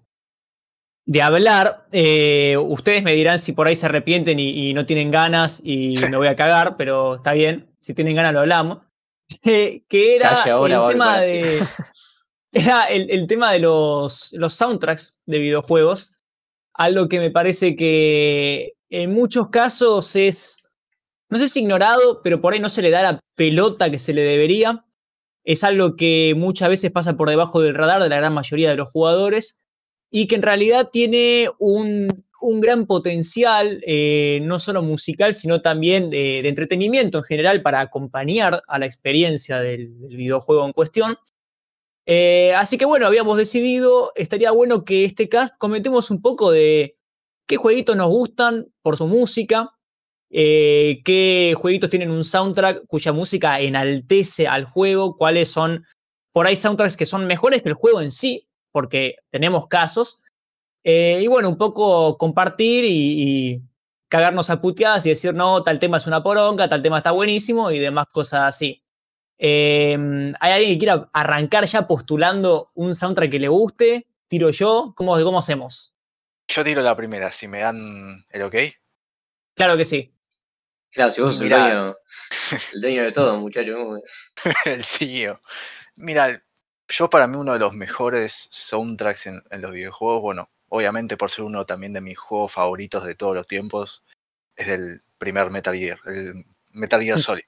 de 1.05 1.21
hablar. 1.21 1.87
Eh, 1.91 2.55
ustedes 2.57 3.03
me 3.03 3.13
dirán 3.13 3.39
si 3.39 3.51
por 3.53 3.67
ahí 3.67 3.75
se 3.75 3.87
arrepienten 3.87 4.39
y, 4.39 4.69
y 4.69 4.73
no 4.73 4.85
tienen 4.85 5.09
ganas 5.11 5.59
y 5.65 5.97
me 5.97 6.15
voy 6.17 6.27
a 6.27 6.35
cagar, 6.35 6.77
pero 6.77 7.15
está 7.15 7.33
bien. 7.33 7.75
Si 7.79 7.93
tienen 7.93 8.15
ganas 8.15 8.31
lo 8.33 8.39
hablamos. 8.41 8.77
Eh, 9.43 9.83
que 9.89 10.15
era 10.17 10.43
ahora, 10.43 10.85
el 10.85 10.91
tema 10.91 11.17
de. 11.21 11.59
El, 12.53 13.27
tema 13.27 13.51
de 13.51 13.59
los, 13.59 14.31
los 14.33 14.53
soundtracks 14.53 15.21
de 15.25 15.39
videojuegos. 15.39 16.21
Algo 16.73 17.09
que 17.09 17.19
me 17.19 17.31
parece 17.31 17.75
que 17.75 18.73
en 18.89 19.13
muchos 19.13 19.49
casos 19.49 20.15
es. 20.15 20.63
No 21.29 21.39
sé 21.39 21.47
si 21.47 21.61
ignorado, 21.61 22.21
pero 22.23 22.39
por 22.39 22.53
ahí 22.53 22.59
no 22.59 22.69
se 22.69 22.83
le 22.83 22.91
da 22.91 23.01
la 23.01 23.19
pelota 23.35 23.89
que 23.89 23.97
se 23.97 24.13
le 24.13 24.21
debería 24.21 24.85
es 25.43 25.63
algo 25.63 25.95
que 25.95 26.33
muchas 26.37 26.69
veces 26.69 26.91
pasa 26.91 27.17
por 27.17 27.29
debajo 27.29 27.61
del 27.61 27.75
radar 27.75 28.01
de 28.01 28.09
la 28.09 28.17
gran 28.17 28.33
mayoría 28.33 28.69
de 28.69 28.77
los 28.77 28.89
jugadores 28.91 29.59
y 30.09 30.27
que 30.27 30.35
en 30.35 30.41
realidad 30.41 30.89
tiene 30.91 31.49
un, 31.59 32.25
un 32.41 32.61
gran 32.61 32.85
potencial, 32.85 33.81
eh, 33.85 34.39
no 34.43 34.59
solo 34.59 34.83
musical, 34.83 35.33
sino 35.33 35.61
también 35.61 36.09
de, 36.09 36.47
entretenimiento 36.47 37.17
en 37.17 37.23
general 37.23 37.61
para 37.61 37.81
acompañar 37.81 38.61
a 38.67 38.79
la 38.79 38.85
experiencia 38.85 39.59
del 39.59 39.89
videojuego 40.09 40.65
en 40.65 40.73
cuestión. 40.73 41.17
Eh, 42.05 42.53
así 42.55 42.77
que 42.77 42.85
bueno, 42.85 43.05
habíamos 43.05 43.37
decidido, 43.37 44.11
estaría 44.15 44.51
bueno 44.51 44.83
que 44.83 45.05
este 45.05 45.29
cast 45.29 45.57
comentemos 45.57 46.11
un 46.11 46.21
poco 46.21 46.51
de 46.51 46.97
qué 47.47 47.55
jueguitos 47.55 47.95
nos 47.95 48.09
gustan 48.09 48.67
por 48.81 48.97
su 48.97 49.07
música, 49.07 49.71
eh, 50.29 51.01
qué 51.05 51.53
jueguitos 51.55 51.89
tienen 51.89 52.11
un 52.11 52.25
soundtrack 52.25 52.85
cuya 52.87 53.13
música 53.13 53.59
enaltece 53.59 54.47
al 54.47 54.65
juego, 54.65 55.15
cuáles 55.15 55.49
son 55.49 55.85
por 56.33 56.47
ahí 56.47 56.55
soundtracks 56.55 56.97
que 56.97 57.05
son 57.05 57.25
mejores 57.27 57.61
que 57.61 57.69
el 57.69 57.75
juego 57.75 58.01
en 58.01 58.11
sí, 58.11 58.49
porque 58.71 59.15
tenemos 59.31 59.67
casos. 59.67 60.23
Eh, 60.83 61.21
y 61.23 61.27
bueno, 61.27 61.49
un 61.49 61.57
poco 61.57 62.17
compartir 62.17 62.83
y, 62.83 63.53
y 63.53 63.59
cagarnos 64.09 64.49
a 64.49 64.59
puteadas 64.61 65.05
y 65.05 65.09
decir, 65.09 65.33
no, 65.33 65.63
tal 65.63 65.79
tema 65.79 65.97
es 65.97 66.07
una 66.07 66.21
poronga, 66.21 66.67
tal 66.67 66.81
tema 66.81 66.97
está 66.97 67.11
buenísimo 67.11 67.71
y 67.71 67.79
demás 67.79 68.07
cosas 68.11 68.41
así. 68.41 68.82
Eh, 69.37 70.33
¿Hay 70.39 70.51
alguien 70.51 70.73
que 70.73 70.77
quiera 70.77 71.09
arrancar 71.13 71.65
ya 71.65 71.87
postulando 71.87 72.71
un 72.75 72.95
soundtrack 72.95 73.31
que 73.31 73.39
le 73.39 73.47
guste? 73.47 74.07
¿Tiro 74.27 74.49
yo? 74.49 74.93
¿Cómo, 74.95 75.21
cómo 75.21 75.39
hacemos? 75.39 75.93
Yo 76.47 76.63
tiro 76.63 76.81
la 76.81 76.95
primera, 76.95 77.31
si 77.31 77.47
me 77.47 77.59
dan 77.59 78.25
el 78.29 78.41
ok. 78.43 78.55
Claro 79.55 79.77
que 79.77 79.85
sí. 79.85 80.13
Claro, 80.91 81.11
si 81.11 81.21
vos 81.21 81.35
sos 81.35 81.41
el 81.41 81.49
dueño, 81.49 81.95
el 82.73 82.81
dueño 82.81 83.03
de 83.03 83.11
todo, 83.11 83.39
muchachos. 83.39 83.75
¿cómo 83.75 83.97
es? 83.97 84.33
el 84.65 84.83
CEO. 84.83 85.41
Mira, 85.95 86.43
yo 86.87 87.09
para 87.09 87.27
mí 87.27 87.37
uno 87.37 87.53
de 87.53 87.59
los 87.59 87.73
mejores 87.73 88.47
soundtracks 88.51 89.25
en, 89.27 89.41
en 89.49 89.61
los 89.61 89.71
videojuegos, 89.71 90.21
bueno, 90.21 90.49
obviamente 90.69 91.17
por 91.17 91.31
ser 91.31 91.45
uno 91.45 91.65
también 91.65 91.93
de 91.93 92.01
mis 92.01 92.17
juegos 92.17 92.53
favoritos 92.53 93.05
de 93.05 93.15
todos 93.15 93.35
los 93.35 93.47
tiempos, 93.47 94.03
es 94.55 94.67
el 94.67 95.01
primer 95.17 95.49
Metal 95.51 95.75
Gear, 95.75 95.99
el 96.05 96.45
Metal 96.71 97.01
Gear 97.01 97.19
Solid. 97.19 97.43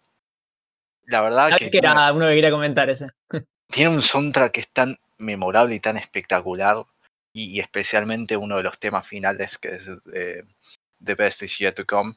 La 1.08 1.22
verdad 1.22 1.50
que 1.58 1.66
que 1.66 1.72
tiene, 1.72 1.88
era 1.90 2.12
uno 2.14 2.28
que 2.28 2.36
quería 2.36 2.52
comentar 2.52 2.90
ese. 2.90 3.08
tiene 3.72 3.90
un 3.90 4.02
soundtrack 4.02 4.52
que 4.54 4.60
es 4.62 4.70
tan 4.70 4.98
memorable 5.18 5.76
y 5.76 5.80
tan 5.80 5.98
espectacular, 5.98 6.84
y, 7.34 7.56
y 7.56 7.60
especialmente 7.60 8.38
uno 8.38 8.58
de 8.58 8.64
los 8.64 8.80
temas 8.80 9.08
finales 9.08 9.58
que 9.58 9.70
es 9.76 9.88
eh, 10.14 10.44
The 11.04 11.16
Best 11.16 11.44
Is 11.44 11.58
Yet 11.60 11.74
to 11.76 11.86
Come, 11.86 12.16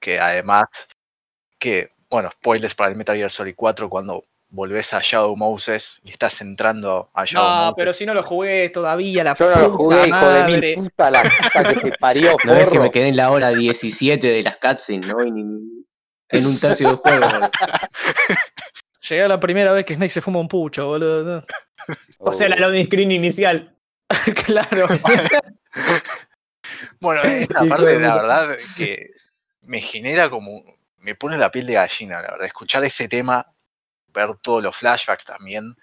que 0.00 0.18
además 0.20 0.66
que 1.58 1.92
bueno, 2.10 2.30
spoilers 2.30 2.74
para 2.74 2.90
el 2.90 2.96
Metal 2.96 3.16
Gear 3.16 3.30
Solid 3.30 3.54
4 3.56 3.90
cuando 3.90 4.24
volvés 4.50 4.94
a 4.94 5.00
Shadow 5.02 5.36
Moses 5.36 6.00
y 6.04 6.10
estás 6.10 6.40
entrando 6.40 7.10
a 7.12 7.24
Shadow 7.26 7.48
No, 7.50 7.56
Moses. 7.66 7.74
pero 7.76 7.92
si 7.92 8.06
no 8.06 8.14
lo 8.14 8.22
jugué 8.22 8.70
todavía, 8.70 9.22
la 9.24 9.34
Yo 9.34 9.50
no 9.50 9.56
lo 9.60 9.76
puta 9.76 9.76
jugué, 9.76 10.08
hijo 10.08 10.30
de 10.30 10.44
mil 10.44 10.74
puta 10.74 11.10
la 11.10 11.22
puta 11.24 11.64
que 11.68 11.80
se 11.80 11.92
parió, 11.98 12.36
No 12.44 12.54
es 12.54 12.68
que 12.68 12.78
me 12.80 12.90
quedé 12.90 13.08
en 13.08 13.16
la 13.16 13.30
hora 13.30 13.50
17 13.50 14.26
de 14.26 14.42
las 14.42 14.56
cutscenes, 14.56 15.06
¿no? 15.06 15.22
Y 15.22 15.30
ni- 15.32 15.77
en 16.30 16.46
un 16.46 16.60
tercio 16.60 16.88
del 16.88 16.96
juego. 16.96 17.26
Llegué 19.08 19.22
a 19.22 19.28
la 19.28 19.40
primera 19.40 19.72
vez 19.72 19.84
que 19.84 19.94
Snake 19.94 20.10
se 20.10 20.20
fuma 20.20 20.38
un 20.40 20.48
pucho, 20.48 20.86
boludo. 20.86 21.44
O 22.18 22.32
sea, 22.32 22.48
la 22.48 22.56
Oh. 22.56 22.60
loading 22.60 22.84
screen 22.86 23.12
inicial. 23.12 23.74
claro. 24.46 24.86
Bueno, 27.00 27.22
esta 27.22 27.64
parte, 27.64 27.86
de 27.86 28.00
la 28.00 28.14
verdad, 28.14 28.56
que 28.76 29.10
me 29.62 29.80
genera 29.80 30.28
como. 30.30 30.62
Me 30.98 31.14
pone 31.14 31.38
la 31.38 31.50
piel 31.50 31.66
de 31.66 31.74
gallina, 31.74 32.20
la 32.20 32.32
verdad. 32.32 32.46
Escuchar 32.46 32.84
ese 32.84 33.08
tema, 33.08 33.52
ver 34.12 34.34
todos 34.42 34.62
los 34.62 34.76
flashbacks 34.76 35.24
también, 35.24 35.76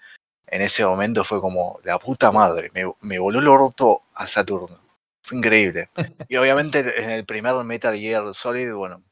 en 0.46 0.62
ese 0.62 0.84
momento 0.84 1.24
fue 1.24 1.40
como 1.40 1.80
la 1.84 1.98
puta 1.98 2.30
madre. 2.30 2.70
Me, 2.74 2.84
me 3.00 3.18
voló 3.18 3.40
el 3.40 3.48
orto 3.48 4.02
a 4.14 4.26
Saturno. 4.26 4.78
Fue 5.22 5.38
increíble. 5.38 5.88
Y 6.28 6.36
obviamente 6.36 7.02
en 7.02 7.10
el 7.10 7.24
primer 7.24 7.54
Metal 7.64 7.96
Gear 7.96 8.32
Solid, 8.34 8.72
bueno, 8.72 9.02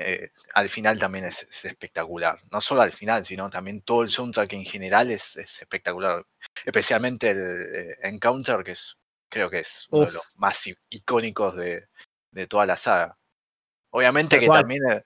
eh, 0.00 0.30
al 0.54 0.68
final 0.68 0.98
también 0.98 1.24
es, 1.24 1.42
es 1.42 1.64
espectacular. 1.64 2.40
No 2.52 2.60
solo 2.60 2.82
al 2.82 2.92
final, 2.92 3.24
sino 3.24 3.50
también 3.50 3.82
todo 3.82 4.02
el 4.02 4.10
soundtrack 4.10 4.52
en 4.52 4.64
general 4.64 5.10
es, 5.10 5.36
es 5.36 5.60
espectacular. 5.60 6.24
Especialmente 6.64 7.30
el 7.30 7.38
eh, 7.74 7.96
Encounter, 8.02 8.62
que 8.62 8.72
es 8.72 8.96
creo 9.28 9.50
que 9.50 9.58
es 9.60 9.86
uno 9.90 10.06
de 10.06 10.12
los 10.12 10.30
más 10.36 10.62
icónicos 10.88 11.56
de, 11.56 11.88
de 12.30 12.46
toda 12.46 12.64
la 12.64 12.76
saga. 12.76 13.18
Obviamente 13.90 14.38
que 14.38 14.46
cual. 14.46 14.60
también 14.60 14.82
eh, 14.90 15.02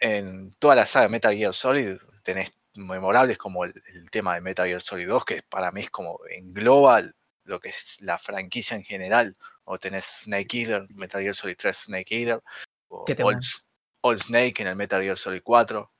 en 0.00 0.54
toda 0.54 0.74
la 0.74 0.86
saga 0.86 1.04
de 1.04 1.10
Metal 1.10 1.34
Gear 1.34 1.54
Solid 1.54 1.98
tenés 2.22 2.52
memorables 2.74 3.36
como 3.36 3.64
el, 3.64 3.74
el 3.94 4.10
tema 4.10 4.34
de 4.34 4.40
Metal 4.40 4.66
Gear 4.66 4.80
Solid 4.80 5.06
2, 5.06 5.24
que 5.24 5.42
para 5.42 5.70
mí 5.70 5.82
es 5.82 5.90
como 5.90 6.18
engloba 6.30 7.02
lo 7.44 7.60
que 7.60 7.68
es 7.68 8.00
la 8.00 8.18
franquicia 8.18 8.76
en 8.76 8.84
general. 8.84 9.36
O 9.64 9.78
tenés 9.78 10.04
Snake 10.24 10.62
Eater, 10.62 10.86
Metal 10.90 11.20
Gear 11.20 11.34
Solid 11.34 11.56
3 11.56 11.76
Snake 11.76 12.16
Eater, 12.16 12.42
o. 12.88 13.04
S- 13.38 13.69
Old 14.02 14.20
Snake 14.20 14.62
en 14.62 14.68
el 14.68 14.76
Metal 14.76 15.02
Gear 15.02 15.16
Solid 15.16 15.42
4, 15.42 15.90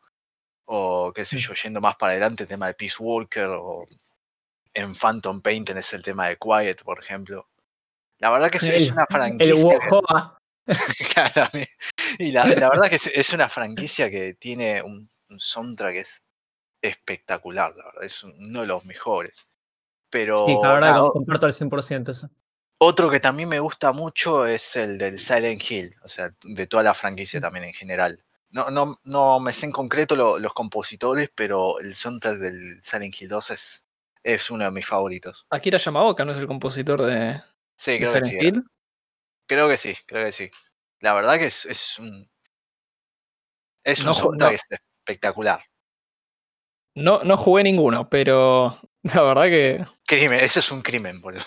o 0.67 1.13
qué 1.13 1.25
sé 1.25 1.37
Mm. 1.37 1.39
yo, 1.41 1.55
yendo 1.55 1.81
más 1.81 1.97
para 1.97 2.13
adelante, 2.13 2.45
el 2.45 2.49
tema 2.49 2.67
de 2.67 2.75
Peace 2.75 2.97
Walker, 2.99 3.47
o 3.49 3.87
en 4.75 4.95
Phantom 4.95 5.41
Pain 5.43 5.65
tenés 5.65 5.93
el 5.93 6.03
tema 6.03 6.29
de 6.29 6.39
Quiet, 6.39 6.83
por 6.85 6.99
ejemplo. 7.01 7.49
La 8.19 8.31
verdad 8.31 8.51
que 8.51 8.59
es, 8.59 8.63
es 8.65 8.87
El- 8.89 8.93
una 8.93 9.03
El 9.03 9.07
franquicia. 9.17 9.55
que- 9.55 9.63
Wojoa. 9.65 10.39
Claramente. 11.15 11.71
Y 12.19 12.33
la, 12.33 12.45
la 12.47 12.69
verdad 12.69 12.89
que 12.89 12.97
es, 12.97 13.07
es 13.13 13.33
una 13.33 13.49
franquicia 13.49 14.11
que 14.11 14.35
tiene 14.35 14.83
un, 14.83 15.11
un 15.29 15.41
soundtrack 15.41 15.95
que 15.95 16.01
es 16.01 16.25
espectacular, 16.83 17.75
la 17.77 17.85
verdad, 17.87 18.05
es 18.05 18.23
uno 18.23 18.61
de 18.61 18.67
los 18.67 18.85
mejores. 18.85 19.47
Pero 20.11 20.37
Sí, 20.39 20.57
la 20.63 20.73
verdad 20.73 20.91
nada, 20.93 21.03
que 21.07 21.11
comparto 21.13 21.47
al 21.47 21.53
100% 21.53 22.11
eso. 22.11 22.31
Otro 22.83 23.11
que 23.11 23.21
también 23.21 23.49
me 23.49 23.61
gusta 23.61 23.93
mucho 23.93 24.47
es 24.47 24.75
el 24.77 24.97
del 24.99 25.19
Silent 25.19 25.63
Hill, 25.71 25.95
o 26.03 26.09
sea, 26.09 26.31
de 26.43 26.67
toda 26.67 26.83
la 26.83 26.95
franquicia 26.95 27.41
también 27.41 27.67
en 27.67 27.75
general. 27.75 28.25
No, 28.51 28.71
no, 28.71 28.99
no 29.05 29.39
me 29.39 29.53
sé 29.53 29.67
en 29.67 29.73
concreto 29.73 30.17
lo- 30.17 30.39
los 30.39 30.53
compositores, 30.55 31.31
pero 31.35 31.79
el 31.79 31.95
soundtrack 31.95 32.39
del 32.39 32.83
Silent 32.83 33.15
Hill 33.21 33.29
2 33.29 33.51
es, 33.51 33.87
es 34.25 34.51
uno 34.51 34.65
de 34.65 34.71
mis 34.71 34.87
favoritos. 34.87 35.47
Akira 35.51 35.79
Yamaoka 35.79 36.25
no 36.25 36.33
es 36.33 36.39
el 36.39 36.47
compositor 36.47 37.03
de, 37.05 37.41
Sí, 37.77 37.93
de 37.93 37.99
creo 37.99 38.13
que 38.15 38.23
sí. 38.25 38.31
Silent. 38.31 38.57
Hill. 38.57 38.65
Creo 39.47 39.69
que 39.69 39.77
sí, 39.77 39.95
creo 40.07 40.25
que 40.25 40.33
sí. 40.33 40.51
La 41.01 41.13
verdad 41.15 41.39
que 41.39 41.47
es, 41.47 41.65
es 41.67 41.99
un. 41.99 42.29
Es 43.85 44.01
un 44.01 44.07
No 44.07 44.13
ju- 44.13 44.21
soundtrack 44.21 44.53
no. 44.71 44.77
espectacular. 45.05 45.65
No, 46.95 47.23
no 47.25 47.37
jugué 47.37 47.63
ninguno, 47.63 48.09
pero 48.09 48.79
la 49.03 49.23
verdad 49.23 49.45
que. 49.45 49.85
Crimen, 50.07 50.41
eso 50.41 50.61
es 50.61 50.71
un 50.73 50.83
crimen, 50.83 51.21
boludo. 51.21 51.45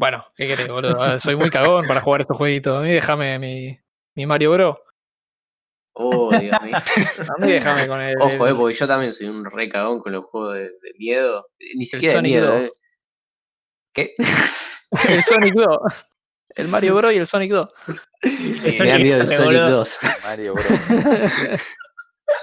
Bueno, 0.00 0.24
¿qué 0.34 0.46
querés, 0.46 0.66
boludo? 0.66 1.02
Ah, 1.02 1.18
Soy 1.18 1.36
muy 1.36 1.50
cagón 1.50 1.86
para 1.86 2.00
jugar 2.00 2.22
estos 2.22 2.34
jueguitos. 2.38 2.74
A 2.74 2.80
mí 2.80 2.90
déjame 2.90 3.38
mi, 3.38 3.78
mi 4.14 4.24
Mario 4.24 4.52
Bro. 4.52 4.82
Oh, 5.92 6.30
Dios 6.38 6.56
mío. 6.62 6.74
A 6.74 7.38
mí 7.44 7.52
déjame 7.52 7.86
con 7.86 8.00
el. 8.00 8.16
Ojo, 8.18 8.46
eh, 8.46 8.50
el- 8.50 8.56
porque 8.56 8.74
yo 8.74 8.86
también 8.88 9.12
soy 9.12 9.26
un 9.26 9.44
re 9.44 9.68
cagón 9.68 10.00
con 10.00 10.12
los 10.12 10.24
juegos 10.24 10.54
de, 10.54 10.60
de 10.70 10.94
miedo. 10.98 11.48
Ni 11.76 11.84
siquiera 11.84 12.14
de 12.14 12.18
Sonic 12.18 12.32
miedo, 12.32 12.46
2. 12.54 12.62
eh. 12.62 12.72
¿Qué? 13.92 14.14
el 15.10 15.22
Sonic 15.22 15.52
2. 15.54 15.78
El 16.56 16.68
Mario 16.68 16.96
Bro 16.96 17.12
y 17.12 17.16
el 17.18 17.26
Sonic 17.26 17.50
2. 17.52 17.68
El 18.22 18.60
Me 18.62 18.72
Sonic 18.72 19.02
miedo 19.02 19.20
el 19.20 19.28
Sonic 19.28 19.44
boludo. 19.60 19.70
2. 19.70 19.98
Mario 20.24 20.54
Bros. 20.54 20.66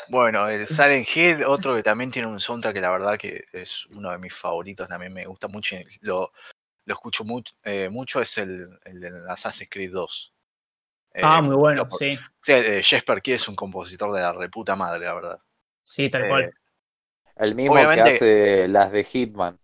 Bueno, 0.09 0.49
el 0.49 0.67
Silent 0.67 1.07
Hill, 1.15 1.43
otro 1.45 1.73
que 1.75 1.81
también 1.83 2.11
tiene 2.11 2.27
un 2.27 2.39
soundtrack 2.41 2.73
que 2.75 2.81
la 2.81 2.91
verdad 2.91 3.17
que 3.17 3.45
es 3.53 3.85
uno 3.87 4.11
de 4.11 4.17
mis 4.17 4.33
favoritos, 4.33 4.87
también 4.87 5.13
me 5.13 5.25
gusta 5.25 5.47
mucho 5.47 5.75
lo, 6.01 6.31
lo 6.87 6.93
escucho 6.93 7.23
mucho, 7.25 7.53
mucho, 7.91 8.21
es 8.21 8.37
el, 8.37 8.65
el 8.85 8.99
de 9.01 9.11
Assassin's 9.29 9.69
Creed 9.69 9.91
2. 9.91 10.33
Ah, 11.21 11.37
Eh, 11.39 11.41
muy 11.41 11.55
bueno, 11.55 11.83
lo- 11.83 11.91
sí. 11.91 12.17
Sí, 12.41 12.51
eh, 12.53 12.81
Jesper 12.83 13.21
Key 13.21 13.33
es 13.33 13.47
un 13.47 13.55
compositor 13.55 14.13
de 14.13 14.21
la 14.21 14.33
reputa 14.33 14.75
madre, 14.75 15.05
la 15.05 15.13
verdad. 15.13 15.39
Sí, 15.83 16.09
tal 16.09 16.25
Eh, 16.25 16.29
cual. 16.29 16.53
El 17.35 17.55
mismo 17.55 17.73
Obviamente- 17.73 18.03
que 18.03 18.15
hace 18.15 18.67
las 18.69 18.91
de 18.91 19.03
Hitman. 19.03 19.59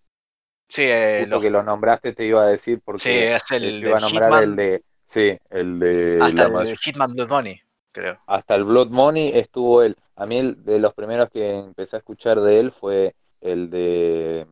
Sí, 0.67 0.83
eh, 0.85 1.25
los- 1.27 1.41
que 1.41 1.49
lo 1.49 1.63
nombraste 1.63 2.13
te 2.13 2.25
iba 2.25 2.43
a 2.43 2.47
decir 2.47 2.81
porque 2.83 3.01
sí, 3.01 3.09
es 3.11 3.45
te 3.45 3.55
el 3.57 3.83
iba 3.85 3.97
a 3.97 4.01
nombrar 4.01 4.29
Hitman 4.29 4.43
el 4.43 4.55
de 4.55 4.83
sí, 5.07 5.37
el 5.49 5.79
de 5.79 6.17
hasta 6.21 6.49
la 6.49 6.61
el 6.63 6.77
Hitman 6.77 7.13
Blood 7.13 7.29
Money, 7.29 7.61
creo. 7.91 8.19
hasta 8.27 8.55
el 8.55 8.63
Blood 8.63 8.89
Money 8.89 9.31
estuvo 9.37 9.81
él. 9.83 9.95
A 10.15 10.25
mí 10.25 10.37
el 10.39 10.63
de 10.63 10.79
los 10.79 10.93
primeros 10.93 11.29
que 11.29 11.49
empecé 11.57 11.95
a 11.95 11.99
escuchar 11.99 12.41
de 12.41 12.59
él 12.59 12.71
fue 12.71 13.15
el 13.41 13.69
de 13.69 14.47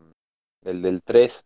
el 0.64 0.82
del 0.82 1.02
3. 1.04 1.44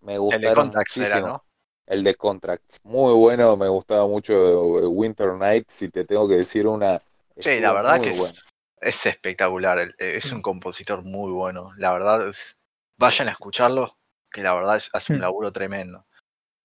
Me 0.00 0.14
El 0.14 0.20
gustaron 0.20 0.42
de 0.50 0.54
Contracts 0.54 0.96
era. 0.96 1.20
¿no? 1.20 1.44
El 1.86 2.04
de 2.04 2.14
Contracts. 2.14 2.78
Muy 2.84 3.14
bueno, 3.14 3.56
me 3.56 3.68
gustaba 3.68 4.06
mucho 4.06 4.32
eh, 4.80 4.86
Winter 4.86 5.34
Night, 5.34 5.68
si 5.70 5.88
te 5.90 6.04
tengo 6.04 6.28
que 6.28 6.36
decir 6.36 6.66
una. 6.66 7.00
Sí, 7.36 7.60
la 7.60 7.72
verdad 7.72 8.00
que 8.00 8.10
bueno. 8.10 8.24
es, 8.24 8.44
es 8.80 9.06
espectacular. 9.06 9.78
el- 9.78 9.94
eh, 9.98 10.16
Es 10.16 10.32
Mm. 10.32 10.36
un 10.36 10.42
compositor 10.42 11.02
muy 11.02 11.32
bueno. 11.32 11.72
La 11.78 11.92
verdad, 11.92 12.28
es- 12.28 12.60
vayan 12.96 13.28
a 13.28 13.32
escucharlo, 13.32 13.96
que 14.30 14.42
la 14.42 14.54
verdad 14.54 14.76
es- 14.76 14.90
hace 14.92 15.12
un 15.14 15.18
Mm. 15.20 15.22
laburo 15.22 15.52
tremendo. 15.52 16.06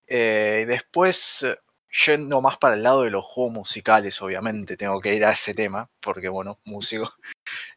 Eh, 0.07 0.61
y 0.63 0.65
después, 0.65 1.45
yendo 2.05 2.41
más 2.41 2.57
para 2.57 2.73
el 2.73 2.83
lado 2.83 3.03
de 3.03 3.11
los 3.11 3.23
juegos 3.23 3.53
musicales, 3.53 4.21
obviamente, 4.21 4.75
tengo 4.77 4.99
que 4.99 5.13
ir 5.15 5.23
a 5.25 5.31
ese 5.31 5.53
tema, 5.53 5.89
porque 6.01 6.27
bueno, 6.27 6.59
músico. 6.65 7.13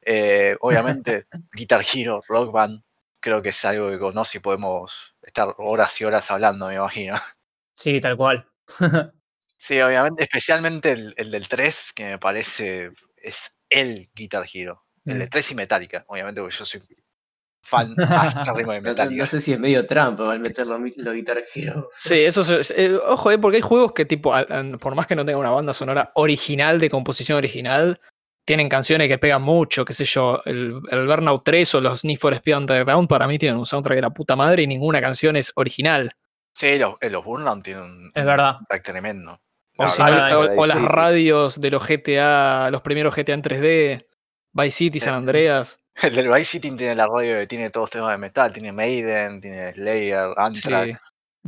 Eh, 0.02 0.56
obviamente, 0.60 1.26
Guitar 1.52 1.84
Hero, 1.94 2.22
Rock 2.28 2.50
Band, 2.52 2.82
creo 3.20 3.42
que 3.42 3.50
es 3.50 3.64
algo 3.64 3.88
que 3.90 3.98
conoce 3.98 4.38
y 4.38 4.40
podemos 4.40 5.15
estar 5.26 5.54
horas 5.58 6.00
y 6.00 6.04
horas 6.04 6.30
hablando, 6.30 6.68
me 6.68 6.76
imagino. 6.76 7.16
Sí, 7.74 8.00
tal 8.00 8.16
cual. 8.16 8.48
Sí, 9.58 9.80
obviamente, 9.80 10.22
especialmente 10.22 10.90
el, 10.92 11.14
el 11.16 11.30
del 11.30 11.48
3, 11.48 11.92
que 11.94 12.04
me 12.04 12.18
parece 12.18 12.90
es 13.16 13.56
el 13.70 14.10
Guitar 14.14 14.44
Hero. 14.52 14.84
El 15.06 15.18
de 15.18 15.24
Mm. 15.24 15.28
3 15.30 15.50
y 15.50 15.54
Metallica, 15.54 16.04
obviamente, 16.08 16.42
porque 16.42 16.56
yo 16.56 16.66
soy 16.66 16.82
fan 17.62 17.94
de 17.94 18.04
no- 18.66 18.80
Metallica. 18.82 19.22
no 19.22 19.26
sé 19.26 19.40
si 19.40 19.54
es 19.54 19.58
medio 19.58 19.86
trampa 19.86 20.30
al 20.30 20.40
meter 20.40 20.66
los, 20.66 20.78
los 20.98 21.14
Guitar 21.14 21.42
Hero. 21.54 21.88
Sí, 21.96 22.20
eso 22.20 22.42
es. 22.54 22.70
eh, 22.70 22.94
ojo, 22.96 23.30
eh, 23.30 23.38
porque 23.38 23.56
hay 23.56 23.62
juegos 23.62 23.92
que, 23.94 24.04
tipo, 24.04 24.34
al- 24.34 24.46
al- 24.52 24.78
por 24.78 24.94
más 24.94 25.06
que 25.06 25.16
no 25.16 25.24
tenga 25.24 25.38
una 25.38 25.50
banda 25.50 25.72
sonora 25.72 26.12
original, 26.16 26.78
de 26.78 26.90
composición 26.90 27.38
original, 27.38 27.98
tienen 28.46 28.68
canciones 28.70 29.08
que 29.08 29.18
pegan 29.18 29.42
mucho, 29.42 29.84
qué 29.84 29.92
sé 29.92 30.04
yo. 30.06 30.40
El, 30.46 30.80
el 30.90 31.06
Burnout 31.06 31.44
3 31.44 31.74
o 31.74 31.80
los 31.82 32.04
Need 32.04 32.18
for 32.18 32.32
Speed 32.32 32.56
Underground, 32.56 33.08
para 33.08 33.26
mí 33.26 33.38
tienen 33.38 33.58
un 33.58 33.66
soundtrack 33.66 33.96
de 33.96 34.02
la 34.02 34.10
puta 34.10 34.34
madre 34.36 34.62
y 34.62 34.66
ninguna 34.66 35.00
canción 35.02 35.36
es 35.36 35.52
original. 35.56 36.12
Sí, 36.54 36.78
los, 36.78 36.94
eh, 37.02 37.10
los 37.10 37.22
Burnout 37.24 37.62
tienen 37.62 37.82
un, 37.82 38.10
Es 38.14 38.22
un 38.22 38.26
verdad. 38.26 38.54
soundtrack 38.54 38.82
tremendo. 38.82 39.38
O, 39.78 39.86
si 39.88 40.00
no, 40.00 40.66
las 40.66 40.80
radios 40.80 41.60
de 41.60 41.70
los 41.70 41.86
GTA, 41.86 42.70
los 42.70 42.80
primeros 42.80 43.14
GTA 43.14 43.34
en 43.34 43.42
3D, 43.42 44.06
Vice 44.52 44.70
City, 44.70 45.00
San 45.00 45.12
Eh, 45.12 45.16
Andreas. 45.18 45.78
El 46.02 46.14
del 46.14 46.28
Vice 46.28 46.44
City 46.44 46.70
tiene 46.76 46.94
la 46.94 47.06
radio 47.06 47.38
que 47.40 47.46
tiene 47.46 47.68
todos 47.70 47.90
temas 47.90 48.10
de 48.12 48.18
metal, 48.18 48.52
tiene 48.52 48.72
Maiden, 48.72 49.40
tiene 49.40 49.72
Slayer, 49.74 50.30
Anthrax, 50.36 50.90
Sí. 50.92 50.96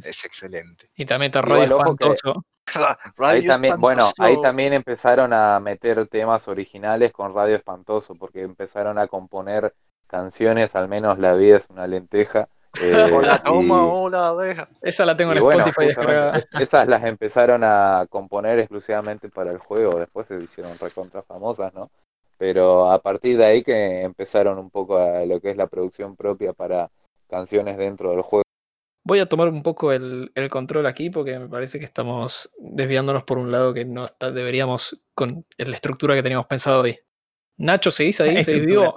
Es 0.05 0.25
excelente. 0.25 0.89
Y 0.97 1.07
también 1.07 1.31
está 1.31 1.41
Igual, 1.41 1.61
Radio 1.69 1.77
que- 1.79 1.83
Espantoso. 1.83 2.45
Radio 3.17 3.41
Ahí 3.41 3.47
también, 3.47 3.81
bueno, 3.81 4.05
ahí 4.19 4.41
también 4.43 4.73
empezaron 4.75 5.33
a 5.33 5.59
meter 5.59 6.07
temas 6.09 6.47
originales 6.49 7.13
con 7.13 7.35
Radio 7.35 7.57
Espantoso, 7.57 8.15
porque 8.19 8.43
empezaron 8.43 8.99
a 8.99 9.07
componer 9.07 9.73
canciones, 10.07 10.75
al 10.75 10.89
menos 10.89 11.19
La 11.19 11.35
vida 11.35 11.59
es 11.59 11.67
una 11.71 11.87
lenteja. 11.87 12.49
eh, 12.83 13.09
toma 13.45 14.41
y- 14.43 14.47
deja. 14.47 14.69
Esa 14.83 15.07
la 15.07 15.17
tengo 15.17 15.33
en 15.33 15.43
bueno, 15.43 15.65
Spotify 15.65 15.87
descargada. 15.87 16.41
esas 16.61 16.87
las 16.87 17.03
empezaron 17.05 17.63
a 17.65 18.07
componer 18.11 18.59
exclusivamente 18.59 19.31
para 19.31 19.51
el 19.51 19.59
juego, 19.59 19.99
después 19.99 20.27
se 20.29 20.39
hicieron 20.39 20.79
recontra 20.79 21.23
famosas, 21.23 21.73
¿no? 21.73 21.91
Pero 22.37 22.91
a 22.93 23.01
partir 23.01 23.39
de 23.39 23.47
ahí 23.47 23.65
que 23.65 24.03
empezaron 24.03 24.59
un 24.59 24.71
poco 24.71 24.99
a 24.99 25.25
lo 25.25 25.41
que 25.41 25.51
es 25.51 25.57
la 25.57 25.67
producción 25.67 26.15
propia 26.15 26.53
para 26.53 26.91
canciones 27.29 27.79
dentro 27.79 28.11
del 28.11 28.23
juego. 28.23 28.45
Voy 29.09 29.21
a 29.21 29.27
tomar 29.27 29.49
un 29.49 29.63
poco 29.63 29.91
el, 29.91 30.31
el 30.35 30.51
control 30.51 30.85
aquí 30.87 31.09
porque 31.09 31.39
me 31.39 31.49
parece 31.49 31.79
que 31.79 31.87
estamos 31.87 32.51
desviándonos 32.59 33.25
por 33.25 33.39
un 33.39 33.51
lado 33.51 33.73
que 33.73 33.87
no 33.87 34.05
está, 34.05 34.31
deberíamos 34.31 35.01
con 35.15 35.47
la 35.57 35.75
estructura 35.75 36.15
que 36.15 36.23
teníamos 36.23 36.47
pensado 36.47 36.83
hoy. 36.83 36.99
Nacho, 37.57 37.91
¿seguís 37.91 38.21
ahí? 38.21 38.39
¿Seguís 38.43 38.67
vivo? 38.67 38.95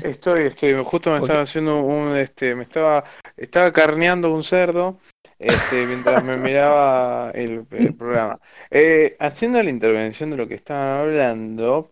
Estoy, 0.00 0.42
estoy, 0.42 0.74
justo 0.84 1.10
me 1.10 1.18
estaba 1.18 1.42
haciendo 1.42 1.82
un, 1.82 2.14
este, 2.16 2.54
me 2.54 2.62
estaba, 2.62 3.02
estaba 3.36 3.72
carneando 3.72 4.32
un 4.32 4.44
cerdo, 4.44 5.00
este, 5.40 5.86
mientras 5.88 6.22
me 6.22 6.38
miraba 6.38 7.32
el, 7.32 7.66
el 7.72 7.94
programa. 7.96 8.40
Eh, 8.70 9.16
haciendo 9.18 9.60
la 9.60 9.70
intervención 9.70 10.30
de 10.30 10.36
lo 10.36 10.46
que 10.46 10.54
estaban 10.54 11.00
hablando, 11.00 11.90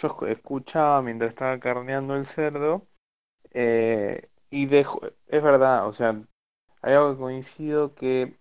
yo 0.00 0.08
escu- 0.08 0.28
escuchaba 0.28 1.02
mientras 1.02 1.30
estaba 1.30 1.58
carneando 1.58 2.14
el 2.14 2.24
cerdo, 2.26 2.86
eh, 3.52 4.28
y 4.50 4.66
dejo, 4.66 5.00
es 5.26 5.42
verdad, 5.42 5.86
o 5.88 5.92
sea, 5.92 6.20
hay 6.82 6.94
algo 6.94 7.12
que 7.12 7.20
coincido 7.20 7.94
que 7.94 8.38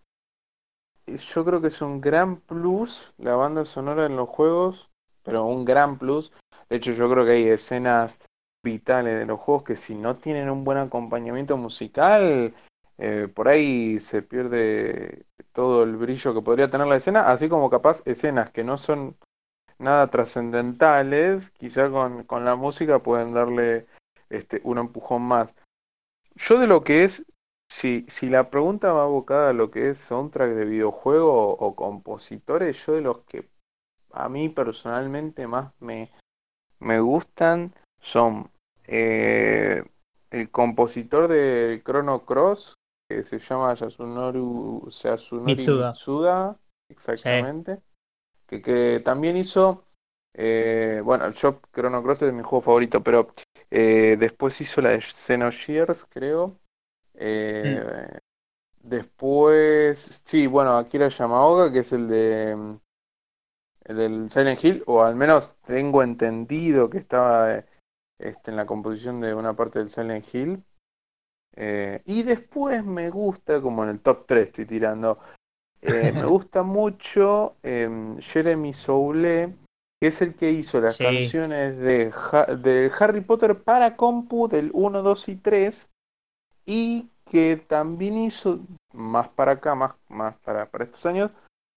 yo 1.08 1.46
creo 1.46 1.62
que 1.62 1.70
es 1.70 1.82
un 1.82 2.02
gran 2.02 2.42
plus 2.42 3.14
la 3.18 3.36
banda 3.36 3.66
sonora 3.66 4.06
en 4.06 4.16
los 4.16 4.28
juegos, 4.30 4.90
pero 5.24 5.46
un 5.46 5.66
gran 5.66 5.98
plus. 5.98 6.32
De 6.70 6.78
hecho, 6.78 6.92
yo 6.92 7.10
creo 7.10 7.26
que 7.26 7.32
hay 7.32 7.48
escenas 7.48 8.18
vitales 8.64 9.18
de 9.18 9.26
los 9.26 9.40
juegos 9.40 9.64
que 9.64 9.76
si 9.76 9.96
no 9.96 10.18
tienen 10.18 10.50
un 10.50 10.64
buen 10.64 10.78
acompañamiento 10.78 11.56
musical, 11.56 12.54
eh, 12.98 13.28
por 13.34 13.48
ahí 13.48 14.00
se 14.00 14.22
pierde 14.22 15.26
todo 15.54 15.84
el 15.84 15.96
brillo 15.96 16.34
que 16.34 16.42
podría 16.42 16.70
tener 16.70 16.88
la 16.88 16.98
escena, 16.98 17.32
así 17.32 17.48
como 17.48 17.70
capaz 17.70 18.02
escenas 18.06 18.52
que 18.52 18.64
no 18.64 18.78
son 18.78 19.16
nada 19.80 20.10
trascendentales, 20.10 21.50
quizá 21.52 21.90
con, 21.90 22.24
con 22.24 22.44
la 22.46 22.56
música 22.56 23.00
pueden 23.00 23.34
darle 23.34 23.86
este, 24.30 24.62
un 24.64 24.80
empujón 24.80 25.22
más. 25.22 25.56
Yo 26.36 26.60
de 26.60 26.68
lo 26.68 26.84
que 26.84 27.04
es, 27.04 27.24
si, 27.70 28.06
si 28.08 28.30
la 28.30 28.50
pregunta 28.50 28.94
va 28.94 29.04
abocada 29.04 29.50
a 29.50 29.54
lo 29.54 29.70
que 29.72 29.90
es 29.90 30.00
soundtrack 30.00 30.52
de 30.52 30.66
videojuego 30.66 31.34
o, 31.34 31.52
o 31.52 31.76
compositores, 31.76 32.86
yo 32.86 32.94
de 32.94 33.02
los 33.02 33.20
que 33.26 33.50
a 34.12 34.30
mí 34.30 34.50
personalmente 34.50 35.48
más 35.48 35.72
me, 35.80 36.12
me 36.80 37.00
gustan 37.00 37.74
son 38.02 38.50
eh, 38.86 39.84
el 40.32 40.50
compositor 40.50 41.28
del 41.28 41.84
Chrono 41.84 42.26
Cross, 42.26 42.76
que 43.10 43.24
se 43.24 43.40
llama 43.40 43.74
Yasunori, 43.74 44.42
Yasunori 45.04 45.46
Mitsuda. 45.46 45.92
Mitsuda, 45.92 46.60
exactamente, 46.90 47.82
que, 48.48 48.62
que 48.62 49.02
también 49.02 49.38
hizo, 49.38 49.84
eh, 50.34 51.02
bueno, 51.04 51.30
yo 51.32 51.62
Chrono 51.72 52.02
Cross 52.02 52.24
es 52.24 52.34
mi 52.34 52.44
juego 52.44 52.62
favorito, 52.62 53.04
pero 53.04 53.30
eh, 53.70 54.16
después 54.18 54.60
hizo 54.62 54.82
la 54.82 54.90
de 54.90 55.02
Xenogears, 55.02 56.06
creo. 56.10 56.58
Eh, 57.18 58.20
Después, 58.82 60.22
sí, 60.24 60.48
bueno, 60.48 60.78
Akira 60.78 61.10
Yamaoka, 61.10 61.74
que 61.74 61.80
es 61.80 61.92
el 61.92 62.08
de 62.08 62.56
mm, 62.56 62.78
el 63.86 63.98
del 63.98 64.30
Silent 64.30 64.64
Hill, 64.64 64.84
o 64.86 65.02
al 65.04 65.16
menos 65.16 65.56
tengo 65.66 66.04
entendido 66.04 66.90
que 66.90 66.98
estaba 67.00 67.64
este, 68.20 68.52
en 68.52 68.58
la 68.58 68.66
composición 68.66 69.20
de 69.22 69.34
una 69.34 69.56
parte 69.56 69.80
del 69.80 69.90
Silent 69.90 70.26
Hill. 70.34 70.64
Eh, 71.56 72.02
y 72.06 72.24
después 72.24 72.86
me 72.86 73.10
gusta, 73.10 73.62
como 73.62 73.84
en 73.84 73.90
el 73.90 74.00
top 74.00 74.26
3 74.28 74.46
estoy 74.48 74.66
tirando, 74.66 75.20
eh, 75.82 76.12
me 76.14 76.26
gusta 76.28 76.64
mucho 76.64 77.56
em, 77.64 78.18
Jeremy 78.20 78.74
Soule, 78.74 79.56
que 80.00 80.08
es 80.10 80.22
el 80.22 80.36
que 80.36 80.52
hizo 80.52 80.80
las 80.80 80.98
Sí. 80.98 81.04
canciones 81.04 81.78
de, 81.78 82.14
Ha- 82.32 82.56
de 82.56 82.92
Harry 83.00 83.22
Potter 83.22 83.62
para 83.64 83.96
compu 83.98 84.48
del 84.48 84.70
1, 84.74 85.02
2 85.02 85.28
y 85.30 85.36
3, 85.36 85.90
y 86.66 87.10
que 87.30 87.58
también 87.58 88.18
hizo, 88.18 88.60
más 88.94 89.28
para 89.30 89.54
acá, 89.54 89.76
más, 89.76 89.96
más 90.10 90.36
para, 90.38 90.66
para 90.70 90.84
estos 90.86 91.06
años, 91.06 91.32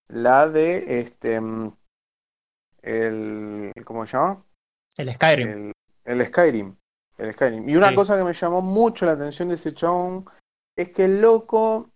la 0.08 0.48
de 0.48 1.00
este 1.00 1.40
mm, 1.40 1.72
el 2.82 3.72
¿cómo 3.84 4.06
se 4.06 4.16
llama? 4.16 4.42
El 4.96 5.12
Skyrim. 5.12 5.48
El, 5.48 5.72
el 6.04 6.26
Skyrim. 6.26 6.74
El 7.18 7.32
Skyrim. 7.34 7.68
Y 7.68 7.76
una 7.76 7.90
Sí. 7.90 7.94
cosa 7.94 8.16
que 8.16 8.24
me 8.24 8.32
llamó 8.34 8.62
mucho 8.62 9.06
la 9.06 9.12
atención 9.12 9.48
de 9.48 9.56
ese 9.56 9.74
chabón 9.74 10.24
es 10.76 10.90
que 10.90 11.04
el 11.04 11.20
loco 11.20 11.90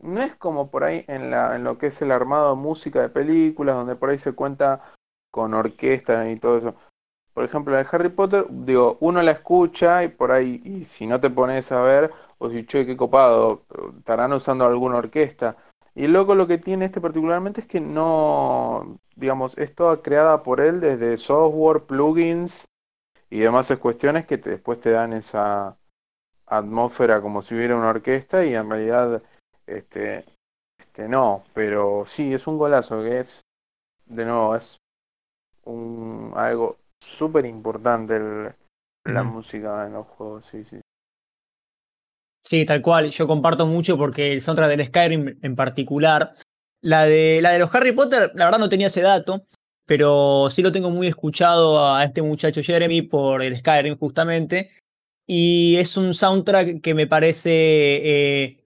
no 0.00 0.20
es 0.20 0.34
como 0.36 0.70
por 0.70 0.84
ahí 0.84 1.04
en 1.08 1.30
la, 1.30 1.54
en 1.54 1.64
lo 1.64 1.78
que 1.78 1.86
es 1.88 2.02
el 2.02 2.10
armado 2.10 2.56
de 2.56 2.62
música 2.62 3.00
de 3.00 3.08
películas, 3.08 3.76
donde 3.76 3.94
por 3.96 4.10
ahí 4.10 4.18
se 4.18 4.32
cuenta 4.32 4.82
con 5.30 5.54
orquesta 5.54 6.28
y 6.28 6.36
todo 6.36 6.58
eso. 6.58 6.74
Por 7.34 7.44
ejemplo, 7.44 7.72
la 7.72 7.82
de 7.82 7.88
Harry 7.90 8.10
Potter, 8.10 8.46
digo, 8.50 8.98
uno 9.00 9.22
la 9.22 9.30
escucha 9.30 10.04
y 10.04 10.08
por 10.08 10.32
ahí, 10.32 10.60
y 10.64 10.84
si 10.84 11.06
no 11.06 11.20
te 11.20 11.30
pones 11.30 11.70
a 11.72 11.80
ver, 11.80 12.12
o 12.42 12.50
si, 12.50 12.66
che, 12.66 12.84
qué 12.84 12.96
copado, 12.96 13.64
estarán 13.98 14.32
usando 14.32 14.66
alguna 14.66 14.96
orquesta. 14.96 15.56
Y 15.94 16.06
el 16.06 16.12
loco 16.12 16.34
lo 16.34 16.48
que 16.48 16.58
tiene 16.58 16.86
este 16.86 17.00
particularmente 17.00 17.60
es 17.60 17.66
que 17.68 17.80
no, 17.80 18.98
digamos, 19.14 19.56
es 19.58 19.74
toda 19.74 20.02
creada 20.02 20.42
por 20.42 20.60
él 20.60 20.80
desde 20.80 21.18
software, 21.18 21.82
plugins 21.84 22.64
y 23.30 23.38
demás 23.40 23.72
cuestiones 23.78 24.26
que 24.26 24.38
te- 24.38 24.50
después 24.50 24.80
te 24.80 24.90
dan 24.90 25.12
esa 25.12 25.76
atmósfera 26.46 27.20
como 27.22 27.42
si 27.42 27.54
hubiera 27.54 27.76
una 27.76 27.90
orquesta 27.90 28.44
y 28.44 28.54
en 28.54 28.68
realidad 28.68 29.22
este, 29.66 30.24
este 30.78 31.08
no, 31.08 31.44
pero 31.54 32.04
sí, 32.06 32.34
es 32.34 32.46
un 32.48 32.58
golazo 32.58 33.00
que 33.02 33.18
es, 33.18 33.40
de 34.06 34.24
nuevo, 34.24 34.56
es 34.56 34.78
un 35.64 36.32
algo 36.34 36.78
súper 37.00 37.46
importante 37.46 38.20
la 39.04 39.22
música 39.22 39.86
en 39.86 39.92
los 39.94 40.06
juegos, 40.08 40.46
sí, 40.46 40.64
sí. 40.64 40.80
Sí, 42.44 42.64
tal 42.64 42.82
cual. 42.82 43.10
Yo 43.10 43.26
comparto 43.26 43.66
mucho 43.66 43.96
porque 43.96 44.32
el 44.32 44.42
soundtrack 44.42 44.70
del 44.70 44.86
Skyrim 44.86 45.38
en 45.42 45.54
particular, 45.54 46.32
la 46.82 47.04
de, 47.04 47.40
la 47.40 47.50
de 47.50 47.60
los 47.60 47.74
Harry 47.74 47.92
Potter, 47.92 48.32
la 48.34 48.46
verdad 48.46 48.58
no 48.58 48.68
tenía 48.68 48.88
ese 48.88 49.00
dato, 49.02 49.46
pero 49.86 50.48
sí 50.50 50.62
lo 50.62 50.72
tengo 50.72 50.90
muy 50.90 51.06
escuchado 51.06 51.86
a 51.86 52.02
este 52.04 52.20
muchacho 52.22 52.62
Jeremy 52.62 53.02
por 53.02 53.42
el 53.42 53.56
Skyrim 53.56 53.96
justamente. 53.96 54.70
Y 55.26 55.76
es 55.76 55.96
un 55.96 56.14
soundtrack 56.14 56.80
que 56.80 56.94
me 56.94 57.06
parece... 57.06 57.50
eh, 57.52 58.58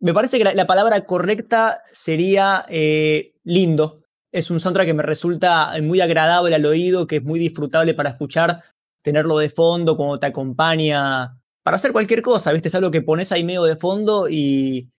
me 0.00 0.14
parece 0.14 0.38
que 0.38 0.44
la, 0.44 0.54
la 0.54 0.66
palabra 0.66 1.00
correcta 1.04 1.80
sería 1.84 2.64
eh, 2.68 3.34
lindo. 3.44 4.02
Es 4.32 4.50
un 4.50 4.60
soundtrack 4.60 4.86
que 4.86 4.94
me 4.94 5.02
resulta 5.02 5.74
muy 5.82 6.00
agradable 6.00 6.54
al 6.54 6.64
oído, 6.64 7.06
que 7.06 7.16
es 7.16 7.22
muy 7.24 7.38
disfrutable 7.38 7.92
para 7.94 8.10
escuchar, 8.10 8.62
tenerlo 9.02 9.38
de 9.38 9.50
fondo, 9.50 9.96
como 9.96 10.18
te 10.18 10.26
acompaña 10.26 11.41
para 11.62 11.76
hacer 11.76 11.92
cualquier 11.92 12.22
cosa, 12.22 12.52
¿viste? 12.52 12.68
Es 12.68 12.74
algo 12.74 12.90
que 12.90 13.02
pones 13.02 13.32
ahí 13.32 13.44
medio 13.44 13.64
de 13.64 13.76
fondo 13.76 14.28
y, 14.28 14.90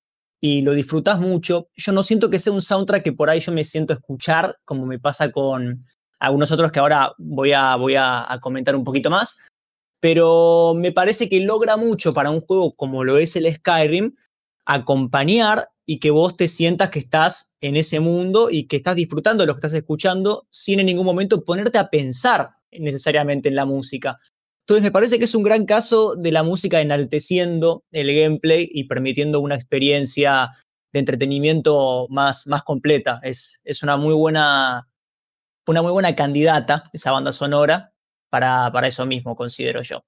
y 0.41 0.61
lo 0.61 0.73
disfrutas 0.73 1.19
mucho. 1.19 1.69
Yo 1.75 1.91
no 1.91 2.03
siento 2.03 2.29
que 2.29 2.39
sea 2.39 2.53
un 2.53 2.61
soundtrack 2.61 3.03
que 3.03 3.13
por 3.13 3.29
ahí 3.29 3.39
yo 3.39 3.51
me 3.51 3.63
siento 3.63 3.93
escuchar, 3.93 4.57
como 4.65 4.85
me 4.85 4.99
pasa 4.99 5.31
con 5.31 5.85
algunos 6.19 6.51
otros 6.51 6.71
que 6.71 6.79
ahora 6.79 7.13
voy 7.17 7.51
a, 7.51 7.75
voy 7.75 7.95
a, 7.95 8.31
a 8.31 8.39
comentar 8.39 8.75
un 8.75 8.83
poquito 8.83 9.09
más, 9.09 9.37
pero 9.99 10.73
me 10.75 10.91
parece 10.91 11.29
que 11.29 11.39
logra 11.41 11.77
mucho 11.77 12.13
para 12.13 12.31
un 12.31 12.41
juego 12.41 12.75
como 12.75 13.03
lo 13.03 13.17
es 13.17 13.35
el 13.35 13.51
Skyrim, 13.51 14.15
acompañar 14.65 15.69
y 15.85 15.99
que 15.99 16.11
vos 16.11 16.35
te 16.35 16.47
sientas 16.47 16.89
que 16.89 16.99
estás 16.99 17.55
en 17.59 17.75
ese 17.75 17.99
mundo 17.99 18.49
y 18.49 18.67
que 18.67 18.77
estás 18.77 18.95
disfrutando 18.95 19.43
de 19.43 19.47
lo 19.47 19.53
que 19.53 19.59
estás 19.59 19.73
escuchando 19.73 20.47
sin 20.49 20.79
en 20.79 20.85
ningún 20.85 21.05
momento 21.05 21.43
ponerte 21.43 21.77
a 21.77 21.89
pensar 21.89 22.51
necesariamente 22.71 23.49
en 23.49 23.55
la 23.55 23.65
música. 23.65 24.17
Entonces 24.65 24.83
me 24.83 24.91
parece 24.91 25.19
que 25.19 25.25
es 25.25 25.35
un 25.35 25.43
gran 25.43 25.65
caso 25.65 26.15
de 26.15 26.31
la 26.31 26.43
música 26.43 26.79
enalteciendo 26.79 27.83
el 27.91 28.15
gameplay 28.15 28.69
y 28.71 28.85
permitiendo 28.85 29.41
una 29.41 29.55
experiencia 29.55 30.51
de 30.93 30.99
entretenimiento 30.99 32.07
más, 32.09 32.47
más 32.47 32.63
completa. 32.63 33.19
Es, 33.23 33.61
es 33.65 33.83
una, 33.83 33.97
muy 33.97 34.13
buena, 34.13 34.87
una 35.67 35.81
muy 35.81 35.91
buena 35.91 36.15
candidata 36.15 36.85
esa 36.93 37.11
banda 37.11 37.33
sonora 37.33 37.91
para, 38.29 38.71
para 38.71 38.87
eso 38.87 39.05
mismo, 39.05 39.35
considero 39.35 39.81
yo. 39.81 39.99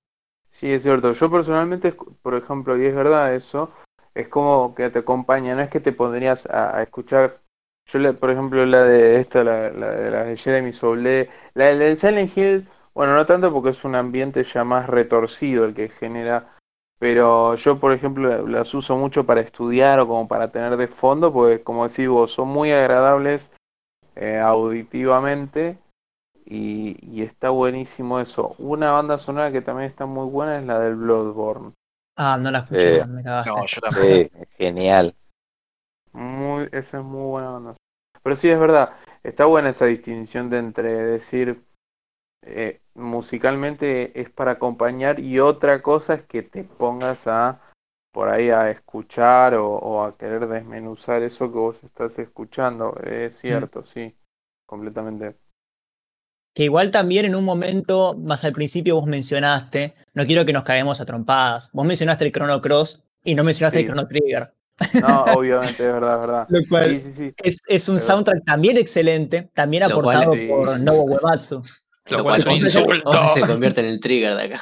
Sí, 0.51 0.71
es 0.71 0.83
cierto. 0.83 1.11
Yo 1.11 1.29
personalmente, 1.29 1.93
por 2.21 2.35
ejemplo, 2.35 2.81
y 2.81 2.85
es 2.85 2.95
verdad 2.95 3.35
eso, 3.35 3.73
es 4.13 4.29
como 4.29 4.73
que 4.73 4.89
te 4.89 4.99
acompaña, 4.99 5.53
no 5.53 5.61
es 5.61 5.69
que 5.69 5.81
te 5.81 5.91
pondrías 5.91 6.45
a, 6.45 6.81
escuchar. 6.81 7.41
Yo, 7.87 8.17
por 8.17 8.31
ejemplo, 8.31 8.65
la 8.65 8.83
de 8.83 9.19
esta, 9.19 9.43
la, 9.43 9.69
la 9.71 9.91
la 10.09 10.23
de 10.23 10.37
Jeremy 10.37 10.71
Soule, 10.71 11.29
la 11.55 11.75
de 11.75 11.95
Silent 11.97 12.37
Hill, 12.37 12.69
bueno, 12.95 13.15
no 13.15 13.25
tanto 13.27 13.53
porque 13.53 13.69
es 13.71 13.83
un 13.85 13.95
ambiente 13.95 14.43
ya 14.45 14.63
más 14.63 14.87
retorcido 14.87 15.65
el 15.65 15.75
que 15.75 15.89
genera, 15.89 16.49
pero 16.99 17.55
yo, 17.55 17.79
por 17.79 17.91
ejemplo, 17.93 18.29
la- 18.29 18.41
las 18.59 18.73
uso 18.73 18.97
mucho 18.97 19.25
para 19.25 19.41
estudiar 19.41 19.99
o 19.99 20.07
como 20.07 20.27
para 20.27 20.49
tener 20.51 20.77
de 20.77 20.87
fondo, 20.87 21.33
porque 21.33 21.61
como 21.63 21.87
decís 21.87 22.07
vos, 22.09 22.31
son 22.31 22.47
muy 22.49 22.71
agradables 22.71 23.51
eh, 24.15 24.39
auditivamente. 24.39 25.79
Y, 26.45 26.97
y 27.01 27.23
está 27.23 27.49
buenísimo 27.51 28.19
eso. 28.19 28.55
Una 28.59 28.91
banda 28.91 29.19
sonora 29.19 29.51
que 29.51 29.61
también 29.61 29.89
está 29.89 30.05
muy 30.05 30.29
buena 30.29 30.57
es 30.59 30.65
la 30.65 30.79
del 30.79 30.95
Bloodborne. 30.95 31.73
Ah, 32.17 32.37
no 32.37 32.51
la 32.51 32.59
escuché, 32.59 32.89
Sí. 32.89 32.89
esa, 32.89 33.05
me 33.07 33.23
cagaste. 33.23 33.51
No, 33.51 33.65
yo 33.67 33.81
también. 33.81 34.27
Sí, 34.27 34.29
genial. 34.57 35.15
Muy, 36.13 36.69
esa 36.71 36.99
es 36.99 37.03
muy 37.03 37.23
buena 37.29 37.51
banda. 37.51 37.73
Pero 38.23 38.35
sí 38.35 38.49
es 38.49 38.59
verdad, 38.59 38.93
está 39.23 39.45
buena 39.45 39.69
esa 39.69 39.85
distinción 39.85 40.49
de 40.49 40.57
entre 40.59 40.93
decir 40.93 41.63
eh, 42.43 42.81
musicalmente 42.95 44.19
es 44.19 44.29
para 44.29 44.51
acompañar 44.51 45.19
y 45.19 45.39
otra 45.39 45.81
cosa 45.81 46.15
es 46.15 46.23
que 46.23 46.41
te 46.41 46.63
pongas 46.63 47.27
a 47.27 47.61
por 48.13 48.29
ahí 48.29 48.49
a 48.49 48.71
escuchar 48.71 49.55
o, 49.55 49.67
o 49.71 50.03
a 50.03 50.17
querer 50.17 50.47
desmenuzar 50.47 51.21
eso 51.21 51.51
que 51.51 51.57
vos 51.57 51.77
estás 51.83 52.17
escuchando. 52.17 52.95
Es 53.03 53.39
cierto, 53.39 53.85
sí, 53.85 54.15
completamente. 54.65 55.35
que 56.55 56.63
igual 56.63 56.89
también 56.91 57.25
en 57.25 57.35
un 57.35 57.43
momento, 57.43 58.17
más 58.17 58.45
al 58.45 58.53
principio 58.53 58.95
vos 58.95 59.05
mencionaste, 59.05 59.93
no 60.13 60.25
quiero 60.25 60.45
que 60.45 60.53
nos 60.53 60.63
caemos 60.63 61.01
a 61.01 61.05
trompadas, 61.05 61.69
vos 61.73 61.85
mencionaste 61.85 62.23
el 62.25 62.31
Chrono 62.31 62.61
Cross 62.61 63.03
y 63.25 63.35
no 63.35 63.43
mencionaste 63.43 63.79
Sí. 63.79 63.85
el 63.85 63.91
Chrono 63.91 64.07
Trigger. 64.07 64.53
No, 65.01 65.23
obviamente, 65.37 65.85
es 65.85 65.91
verdad, 65.93 66.15
es 66.15 66.27
verdad. 66.27 66.45
Lo 66.49 66.59
cual 66.69 66.89
Sí, 66.91 66.99
sí, 67.01 67.11
sí. 67.11 67.33
es, 67.43 67.59
es 67.67 67.89
un 67.89 67.95
Pero- 67.95 68.05
soundtrack 68.05 68.45
también 68.45 68.77
excelente, 68.77 69.49
también 69.53 69.83
cual- 69.83 69.91
aportado 69.91 70.33
Sí. 70.33 70.47
por 70.47 70.79
Nobuo 70.79 71.03
Uematsu. 71.15 71.61
Lo 72.09 72.17
Lo 72.17 72.23
cual 72.23 72.43
se- 72.43 73.41
convierte 73.47 73.81
en 73.81 73.87
el 73.87 73.99
trigger 73.99 74.35
de 74.35 74.43
acá. 74.43 74.61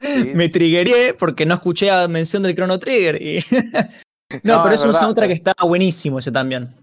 Sí. 0.00 0.32
Me 0.34 0.48
triggeré 0.48 1.14
porque 1.18 1.44
no 1.46 1.54
escuché 1.54 1.86
la 1.86 2.06
mención 2.06 2.42
del 2.44 2.54
Chrono 2.54 2.78
Trigger. 2.78 3.20
y- 3.20 3.38
no, 4.44 4.56
No, 4.56 4.62
pero 4.62 4.74
es 4.74 4.80
es 4.80 4.82
un 4.82 4.88
verdad. 4.92 5.00
soundtrack 5.00 5.28
que 5.28 5.34
está 5.34 5.52
buenísimo 5.62 6.18
ese 6.20 6.30
también. 6.30 6.74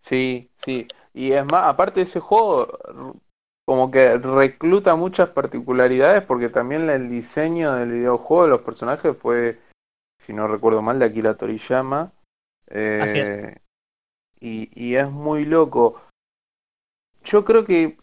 Sí, 0.00 0.50
sí. 0.64 0.86
Y 1.14 1.32
es 1.32 1.44
más, 1.44 1.64
aparte 1.64 2.00
de 2.00 2.06
ese 2.06 2.20
juego, 2.20 2.66
como 3.66 3.90
que 3.90 4.16
recluta 4.16 4.96
muchas 4.96 5.28
particularidades 5.28 6.22
porque 6.24 6.48
también 6.48 6.88
el 6.88 7.10
diseño 7.10 7.74
del 7.74 7.92
videojuego 7.92 8.44
de 8.44 8.48
los 8.48 8.62
personajes 8.62 9.14
fue, 9.20 9.60
si 10.26 10.32
no 10.32 10.48
recuerdo 10.48 10.80
mal, 10.80 10.98
de 10.98 11.04
Akira 11.04 11.34
Toriyama. 11.36 12.10
Así 13.00 13.18
es. 13.18 13.28
Eh, 13.30 13.58
Y, 14.40 14.70
y 14.74 14.94
es 14.96 15.10
muy 15.10 15.44
loco. 15.44 16.00
Yo 17.22 17.44
creo 17.44 17.64
que 17.64 17.96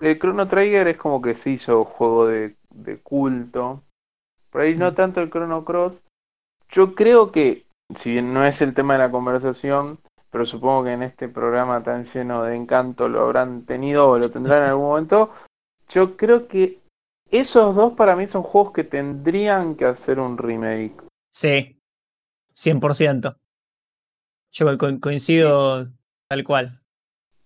el 0.00 0.18
Chrono 0.18 0.48
Trigger 0.48 0.88
es 0.88 0.96
como 0.96 1.20
que 1.22 1.34
se 1.34 1.50
hizo 1.50 1.84
juego 1.84 2.26
de, 2.26 2.56
de 2.70 2.98
culto. 2.98 3.82
Por 4.50 4.62
ahí 4.62 4.74
no 4.74 4.94
tanto 4.94 5.20
el 5.20 5.30
Chrono 5.30 5.64
Cross. 5.64 5.94
Yo 6.70 6.94
creo 6.94 7.30
que, 7.32 7.66
si 7.96 8.12
bien 8.12 8.32
no 8.32 8.44
es 8.44 8.60
el 8.62 8.74
tema 8.74 8.94
de 8.94 9.00
la 9.00 9.10
conversación, 9.10 9.98
pero 10.30 10.46
supongo 10.46 10.84
que 10.84 10.92
en 10.92 11.02
este 11.02 11.28
programa 11.28 11.82
tan 11.82 12.04
lleno 12.06 12.44
de 12.44 12.54
encanto 12.56 13.08
lo 13.08 13.22
habrán 13.22 13.64
tenido 13.64 14.08
o 14.10 14.18
lo 14.18 14.28
tendrán 14.28 14.62
en 14.62 14.68
algún 14.70 14.86
momento. 14.86 15.30
Yo 15.88 16.16
creo 16.16 16.46
que 16.46 16.80
esos 17.30 17.74
dos 17.74 17.94
para 17.94 18.14
mí 18.16 18.26
son 18.26 18.42
juegos 18.42 18.72
que 18.72 18.84
tendrían 18.84 19.74
que 19.74 19.84
hacer 19.84 20.20
un 20.20 20.38
remake. 20.38 20.94
Sí, 21.32 21.76
100%. 22.54 23.36
Yo 24.52 24.78
co- 24.78 25.00
coincido 25.00 25.88
tal 26.28 26.44
cual. 26.44 26.79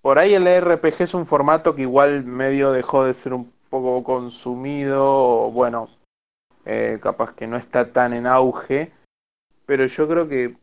Por 0.04 0.18
ahí 0.18 0.34
el 0.34 0.46
RPG 0.46 1.00
es 1.04 1.14
un 1.14 1.26
formato 1.26 1.74
que 1.74 1.80
igual 1.80 2.24
medio 2.24 2.72
dejó 2.72 3.06
de 3.06 3.14
ser 3.14 3.32
un 3.32 3.50
poco 3.70 4.04
consumido, 4.04 5.02
o 5.02 5.50
bueno, 5.50 5.88
eh, 6.66 6.98
capaz 7.00 7.34
que 7.34 7.46
no 7.46 7.56
está 7.56 7.90
tan 7.90 8.12
en 8.12 8.26
auge, 8.26 8.92
pero 9.64 9.86
yo 9.86 10.06
creo 10.06 10.28
que 10.28 10.56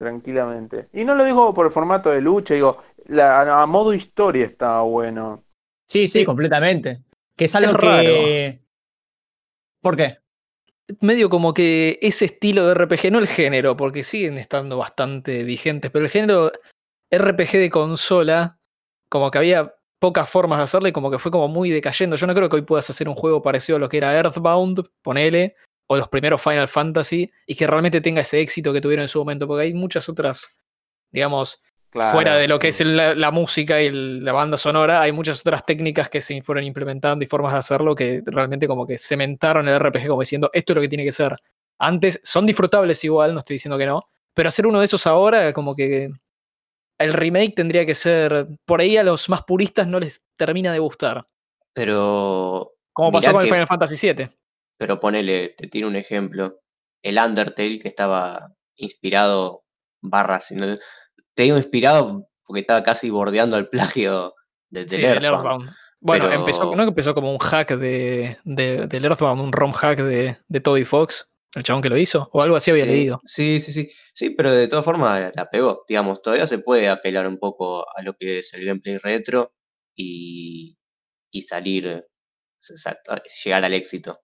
tranquilamente. 0.00 0.88
Y 0.94 1.04
no 1.04 1.14
lo 1.14 1.26
digo 1.26 1.52
por 1.52 1.66
el 1.66 1.72
formato 1.72 2.08
de 2.08 2.22
lucha, 2.22 2.54
digo, 2.54 2.78
la, 3.08 3.60
a 3.60 3.66
modo 3.66 3.92
historia 3.92 4.46
estaba 4.46 4.80
bueno. 4.80 5.44
Sí, 5.86 6.08
sí, 6.08 6.20
Sí. 6.20 6.24
completamente. 6.24 7.02
Que 7.36 7.44
es 7.44 7.54
algo 7.54 7.72
Es 7.72 7.76
que... 7.76 8.60
¿Por 9.82 9.98
qué? 9.98 10.20
medio 11.02 11.28
como 11.28 11.52
que 11.52 11.98
ese 12.00 12.24
estilo 12.24 12.66
de 12.66 12.72
RPG, 12.72 13.12
no 13.12 13.18
el 13.18 13.26
género, 13.26 13.76
porque 13.76 14.04
siguen 14.04 14.38
estando 14.38 14.78
bastante 14.78 15.44
vigentes, 15.44 15.90
pero 15.90 16.06
el 16.06 16.10
género 16.10 16.50
RPG 17.10 17.52
de 17.58 17.70
consola, 17.70 18.55
como 19.08 19.30
que 19.30 19.38
había 19.38 19.72
pocas 19.98 20.28
formas 20.28 20.58
de 20.58 20.64
hacerlo 20.64 20.88
y 20.88 20.92
como 20.92 21.10
que 21.10 21.18
fue 21.18 21.30
como 21.30 21.48
muy 21.48 21.70
decayendo. 21.70 22.16
Yo 22.16 22.26
no 22.26 22.34
creo 22.34 22.48
que 22.48 22.56
hoy 22.56 22.62
puedas 22.62 22.88
hacer 22.90 23.08
un 23.08 23.14
juego 23.14 23.42
parecido 23.42 23.76
a 23.76 23.78
lo 23.80 23.88
que 23.88 23.96
era 23.98 24.14
Earthbound, 24.14 24.82
ponele, 25.02 25.54
o 25.88 25.96
los 25.96 26.08
primeros 26.08 26.42
Final 26.42 26.68
Fantasy, 26.68 27.30
y 27.46 27.54
que 27.54 27.66
realmente 27.66 28.00
tenga 28.00 28.20
ese 28.22 28.40
éxito 28.40 28.72
que 28.72 28.80
tuvieron 28.80 29.02
en 29.04 29.08
su 29.08 29.18
momento, 29.18 29.46
porque 29.46 29.62
hay 29.64 29.74
muchas 29.74 30.08
otras, 30.08 30.56
digamos, 31.10 31.62
Claro, 31.90 32.10
fuera 32.10 32.36
de 32.36 32.46
lo 32.48 32.58
que 32.58 32.68
es 32.68 32.80
la, 32.84 33.14
la 33.14 33.30
música 33.30 33.80
y 33.80 33.86
el- 33.86 34.22
la 34.24 34.32
banda 34.32 34.58
sonora, 34.58 35.00
hay 35.00 35.12
muchas 35.12 35.40
otras 35.40 35.64
técnicas 35.64 36.10
que 36.10 36.20
se 36.20 36.42
fueron 36.42 36.64
implementando 36.64 37.24
y 37.24 37.28
formas 37.28 37.52
de 37.52 37.58
hacerlo 37.60 37.94
que 37.94 38.22
realmente 38.26 38.66
como 38.68 38.86
que 38.86 38.98
cementaron 38.98 39.66
el 39.68 39.76
RPG 39.80 40.08
como 40.08 40.20
diciendo 40.20 40.50
esto 40.52 40.72
es 40.72 40.74
lo 40.74 40.82
que 40.82 40.88
tiene 40.88 41.04
que 41.04 41.12
ser. 41.12 41.36
Antes 41.78 42.20
son 42.22 42.44
disfrutables 42.44 43.02
igual, 43.04 43.32
no 43.32 43.38
estoy 43.38 43.54
diciendo 43.54 43.78
que 43.78 43.86
no, 43.86 44.02
pero 44.34 44.48
hacer 44.48 44.66
uno 44.66 44.80
de 44.80 44.84
esos 44.84 45.06
ahora 45.06 45.52
como 45.54 45.74
que 45.74 46.10
el 46.98 47.12
remake 47.12 47.54
tendría 47.54 47.84
que 47.86 47.94
ser, 47.94 48.46
por 48.64 48.80
ahí 48.80 48.96
a 48.96 49.04
los 49.04 49.28
más 49.28 49.42
puristas 49.44 49.86
no 49.86 50.00
les 50.00 50.22
termina 50.36 50.72
de 50.72 50.78
gustar. 50.78 51.26
Pero, 51.72 52.70
Como 52.92 53.12
pasó 53.12 53.32
con 53.32 53.42
el 53.42 53.46
que- 53.48 53.52
Final 53.54 53.66
Fantasy 53.66 54.12
VII. 54.12 54.30
pero 54.78 54.98
ponele, 54.98 55.50
te 55.56 55.68
tiro 55.68 55.88
un 55.88 55.96
ejemplo. 55.96 56.60
El 57.02 57.18
Undertale 57.18 57.78
que 57.78 57.88
estaba 57.88 58.52
inspirado, 58.76 59.64
no- 60.56 60.76
te 61.34 61.42
digo 61.42 61.56
inspirado 61.56 62.28
porque 62.44 62.60
estaba 62.60 62.82
casi 62.82 63.10
bordeando 63.10 63.56
al 63.56 63.68
plagio 63.68 64.34
de, 64.70 64.80
del 64.80 64.88
Sí, 64.90 65.04
Earthbound. 65.04 65.24
Earthbound. 65.24 65.70
Bueno, 66.00 66.24
Pero- 66.28 66.40
empezó, 66.40 66.64
no 66.74 66.82
que 66.84 66.88
empezó 66.88 67.14
como 67.14 67.32
un 67.32 67.38
hack 67.38 67.70
de, 67.76 68.38
de- 68.44 68.86
del 68.86 69.04
Earthbound, 69.04 69.40
un 69.40 69.52
ROM 69.52 69.72
hack 69.72 69.98
de, 70.00 70.38
de 70.48 70.60
Toby 70.60 70.84
Fox, 70.84 71.28
el 71.54 71.62
chabón 71.62 71.82
que 71.82 71.88
lo 71.88 71.96
hizo, 71.96 72.28
o 72.32 72.42
algo 72.42 72.56
así 72.56 72.70
había 72.70 72.84
Sí, 72.84 72.90
leído. 72.90 73.20
Sí, 73.24 73.60
sí, 73.60 73.72
sí. 73.72 73.90
Sí, 74.12 74.30
pero 74.30 74.52
de 74.52 74.68
todas 74.68 74.84
formas 74.84 75.32
la 75.34 75.50
pegó. 75.50 75.84
Digamos, 75.88 76.22
todavía 76.22 76.46
se 76.46 76.58
puede 76.58 76.88
apelar 76.88 77.26
un 77.26 77.38
poco 77.38 77.86
a 77.96 78.02
lo 78.02 78.14
que 78.14 78.38
es 78.38 78.52
el 78.54 78.64
gameplay 78.64 78.98
retro 78.98 79.54
y, 79.94 80.76
y 81.30 81.42
salir, 81.42 82.06
llegar 83.44 83.64
al 83.64 83.72
éxito. 83.74 84.20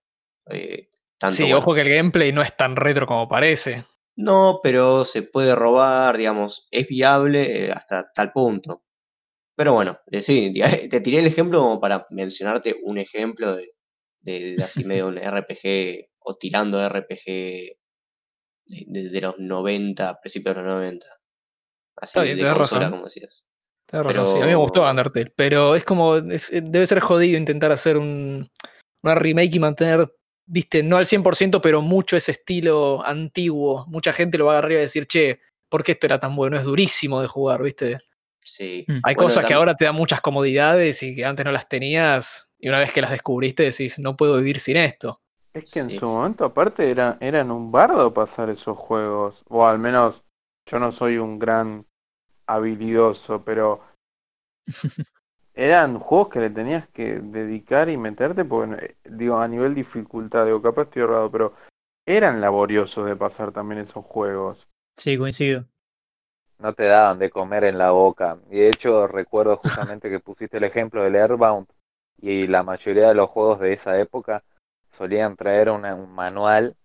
Eh, 0.51 0.89
tanto, 1.19 1.37
Sí, 1.37 1.43
bueno, 1.45 1.59
ojo 1.59 1.75
que 1.75 1.83
el 1.83 1.89
gameplay 1.89 2.33
no 2.33 2.43
es 2.43 2.57
tan 2.57 2.77
retro 2.77 3.07
como 3.07 3.29
parece. 3.29 3.85
No, 4.17 4.61
pero 4.63 5.05
se 5.05 5.23
puede 5.23 5.55
robar, 5.55 6.17
digamos, 6.19 6.67
es 6.71 6.87
viable 6.89 7.67
eh, 7.67 7.73
hasta 7.73 8.11
tal 8.13 8.33
punto. 8.33 8.85
Pero 9.57 9.75
bueno, 9.75 9.99
eh, 10.11 10.23
sí, 10.23 10.53
te 10.91 11.01
tiré 11.01 11.21
el 11.21 11.27
ejemplo 11.27 11.61
como 11.61 11.81
para 11.81 12.07
mencionarte 12.11 12.77
un 12.85 12.99
ejemplo 12.99 13.57
de, 13.57 13.73
de, 14.21 14.57
de 14.57 14.65
así 14.65 14.85
medio 14.85 15.09
un 15.09 15.19
RPG 15.19 16.11
o 16.25 16.37
tirando 16.37 16.79
RPG 16.89 17.25
de, 17.27 17.77
de- 18.87 19.09
de 19.11 19.21
los 19.21 19.39
90, 19.39 20.21
principios 20.21 20.55
de 20.57 20.63
los 20.63 20.73
90. 20.75 21.07
Así 21.97 22.19
Está 22.19 22.23
bien, 22.25 22.37
de 22.39 22.43
consola, 22.55 22.81
razón. 22.81 22.91
como 22.93 23.05
decías. 23.05 23.47
Tienes 23.87 24.07
razón, 24.07 24.29
sí, 24.29 24.37
a 24.39 24.41
mí 24.43 24.47
me 24.47 24.55
gustó 24.57 24.89
Undertale, 24.89 25.33
pero 25.37 25.75
es 25.75 25.85
como, 25.85 26.17
es- 26.17 26.53
eh, 26.53 26.63
debe 26.65 26.87
ser 26.87 27.01
jodido 27.01 27.39
intentar 27.39 27.73
hacer 27.73 27.99
un, 27.99 28.51
una 29.03 29.15
remake 29.15 29.57
y 29.57 29.59
mantener, 29.59 30.09
viste, 30.47 30.83
no 30.83 30.97
al 30.97 31.07
100%, 31.07 31.61
pero 31.61 31.83
mucho 31.83 32.17
ese 32.17 32.33
estilo 32.33 33.05
antiguo. 33.05 33.85
Mucha 33.89 34.13
gente 34.13 34.39
lo 34.39 34.47
va 34.47 34.53
a 34.53 34.55
agarrar 34.59 34.73
y 34.73 34.75
va 34.77 34.81
a 34.81 34.83
decir, 34.83 35.07
che, 35.07 35.41
¿por 35.69 35.83
qué 35.83 35.93
esto 35.93 36.07
era 36.07 36.19
tan 36.19 36.35
bueno? 36.37 36.57
Es 36.57 36.65
durísimo 36.65 37.21
de 37.21 37.29
jugar, 37.29 37.63
viste. 37.63 37.99
Sí. 38.45 38.85
Mm. 38.89 38.93
Hay 39.05 39.15
Bueno, 39.15 39.29
cosas 39.29 39.47
que 39.47 39.55
ahora 39.55 39.75
te 39.77 39.85
dan 39.85 39.95
muchas 39.95 40.21
comodidades 40.21 41.03
y 41.03 41.15
que 41.15 41.25
antes 41.25 41.45
no 41.45 41.53
las 41.53 41.69
tenías, 41.69 42.49
y 42.59 42.69
una 42.69 42.79
vez 42.81 42.93
que 42.93 43.01
las 43.03 43.11
descubriste 43.13 43.63
decís, 43.65 43.99
no 43.99 44.17
puedo 44.17 44.37
vivir 44.39 44.59
sin 44.59 44.77
esto. 44.79 45.22
Es 45.55 45.71
que 45.71 45.81
en 45.81 45.91
Sí. 45.91 45.99
su 45.99 46.07
momento, 46.07 46.45
aparte, 46.45 46.91
era, 46.91 47.19
eran 47.21 47.51
un 47.51 47.71
bardo 47.71 48.13
pasar 48.15 48.49
esos 48.51 48.77
juegos. 48.79 49.45
O 49.49 49.67
al 49.67 49.79
menos, 49.79 50.25
yo 50.67 50.79
no 50.79 50.91
soy 50.91 51.19
un 51.19 51.39
gran 51.39 51.87
habilidoso, 52.47 53.43
pero 53.45 53.81
eran 55.55 55.99
juegos 55.99 56.29
que 56.29 56.41
le 56.41 56.51
tenías 56.51 56.89
que 56.89 57.21
dedicar 57.21 57.89
y 57.89 57.97
meterte, 57.97 58.45
porque, 58.45 58.85
eh, 58.85 58.97
digo, 59.05 59.39
a 59.39 59.49
nivel 59.49 59.75
dificultad, 59.75 60.45
digo, 60.47 60.61
capaz 60.63 60.83
estoy 60.85 61.03
errado, 61.03 61.31
pero 61.31 61.55
eran 62.07 62.41
laboriosos 62.41 63.07
de 63.07 63.17
pasar 63.17 63.53
también 63.53 63.81
esos 63.81 64.05
juegos. 64.05 64.69
Sí, 64.95 65.17
coincido. 65.19 65.67
no 66.59 66.73
te 66.75 66.85
daban 66.85 67.19
de 67.19 67.31
comer 67.31 67.65
en 67.65 67.79
la 67.79 67.91
boca. 67.91 68.39
Y 68.51 68.59
de 68.61 68.69
hecho 68.71 69.07
recuerdo 69.07 69.57
justamente 69.57 70.09
que 70.11 70.21
pusiste 70.21 70.57
el 70.59 70.65
ejemplo 70.65 71.03
del 71.03 71.17
Airbound 71.17 71.67
y 72.21 72.47
la 72.47 72.63
mayoría 72.63 73.09
de 73.09 73.15
los 73.15 73.31
juegos 73.31 73.61
de 73.61 73.73
esa 73.73 73.99
época 73.99 74.45
solían 74.93 75.37
traer 75.37 75.71
una- 75.71 75.95
un 75.95 76.13
manual, 76.13 76.77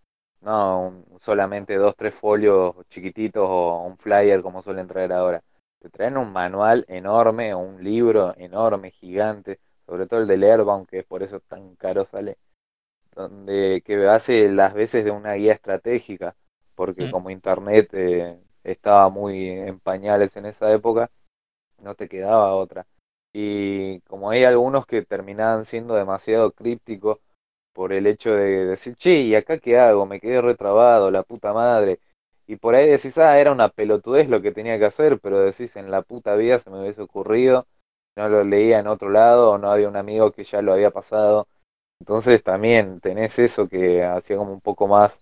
no 0.42 0.82
un- 0.88 1.20
solamente 1.22 1.76
dos, 1.76 1.96
tres 1.96 2.14
folios 2.16 2.76
chiquititos 2.90 3.46
o 3.50 3.84
un 3.86 3.98
flyer 3.98 4.42
como 4.42 4.62
suelen 4.62 4.88
traer 4.88 5.14
ahora. 5.14 5.44
Te 5.80 5.90
traen 5.90 6.18
un 6.18 6.32
manual 6.34 6.86
enorme 6.88 7.54
o 7.54 7.60
un 7.60 7.84
libro 7.84 8.34
enorme, 8.38 8.92
gigante, 8.92 9.60
sobre 9.86 10.08
todo 10.08 10.22
el 10.22 10.28
del 10.28 10.44
Airbound, 10.44 10.88
que 10.88 11.04
por 11.04 11.24
eso 11.24 11.40
tan 11.42 11.76
caro 11.76 12.06
sale, 12.06 12.38
donde 13.16 13.82
que 13.86 14.08
hace 14.08 14.50
las 14.52 14.74
veces 14.74 15.04
de 15.06 15.12
una 15.12 15.34
guía 15.34 15.54
estratégica, 15.54 16.36
porque 16.76 17.08
Mm. 17.08 17.12
como 17.12 17.30
internet 17.30 17.90
eh, 17.94 18.40
estaba 18.64 19.10
muy 19.10 19.50
en 19.50 19.80
pañales 19.80 20.36
en 20.38 20.46
esa 20.46 20.72
época, 20.72 21.10
no 21.80 21.96
te 21.96 22.08
quedaba 22.10 22.56
otra. 22.56 22.88
Y 23.34 24.02
como 24.02 24.30
hay 24.32 24.44
algunos 24.46 24.86
que 24.88 25.04
terminaban 25.04 25.66
siendo 25.66 25.96
demasiado 25.96 26.52
crípticos 26.54 27.20
por 27.78 27.94
el 27.94 28.08
hecho 28.08 28.32
de 28.34 28.66
decir, 28.66 28.96
che, 28.98 29.22
¿y 29.22 29.36
acá 29.36 29.60
qué 29.60 29.78
hago? 29.78 30.08
Me 30.08 30.20
quedé 30.20 30.42
retrabado, 30.42 31.12
la 31.12 31.22
puta 31.22 31.54
madre. 31.54 32.00
Y 32.48 32.56
por 32.56 32.74
ahí 32.74 32.90
decís, 32.90 33.16
ah, 33.20 33.40
era 33.40 33.52
una 33.52 33.70
pelotudez 33.70 34.28
lo 34.30 34.42
que 34.42 34.52
tenía 34.52 34.80
que 34.80 34.86
hacer, 34.86 35.20
pero 35.20 35.40
decís, 35.40 35.76
en 35.76 35.92
la 35.92 36.02
puta 36.02 36.36
vida 36.36 36.58
se 36.58 36.72
me 36.72 36.80
hubiese 36.82 37.04
ocurrido, 37.04 37.68
no 38.16 38.30
lo 38.30 38.44
leía 38.44 38.80
en 38.80 38.88
otro 38.88 39.12
lado, 39.12 39.52
o 39.52 39.58
no 39.60 39.70
había 39.72 39.90
un 39.90 39.96
amigo 39.96 40.32
que 40.32 40.44
ya 40.44 40.64
lo 40.64 40.74
había 40.74 40.90
pasado. 40.90 41.48
Entonces 42.00 42.44
también 42.44 43.00
tenés 43.02 43.38
eso 43.40 43.68
que 43.70 44.04
hacía 44.04 44.38
como 44.38 44.54
un 44.54 44.62
poco 44.62 44.88
más 44.88 45.18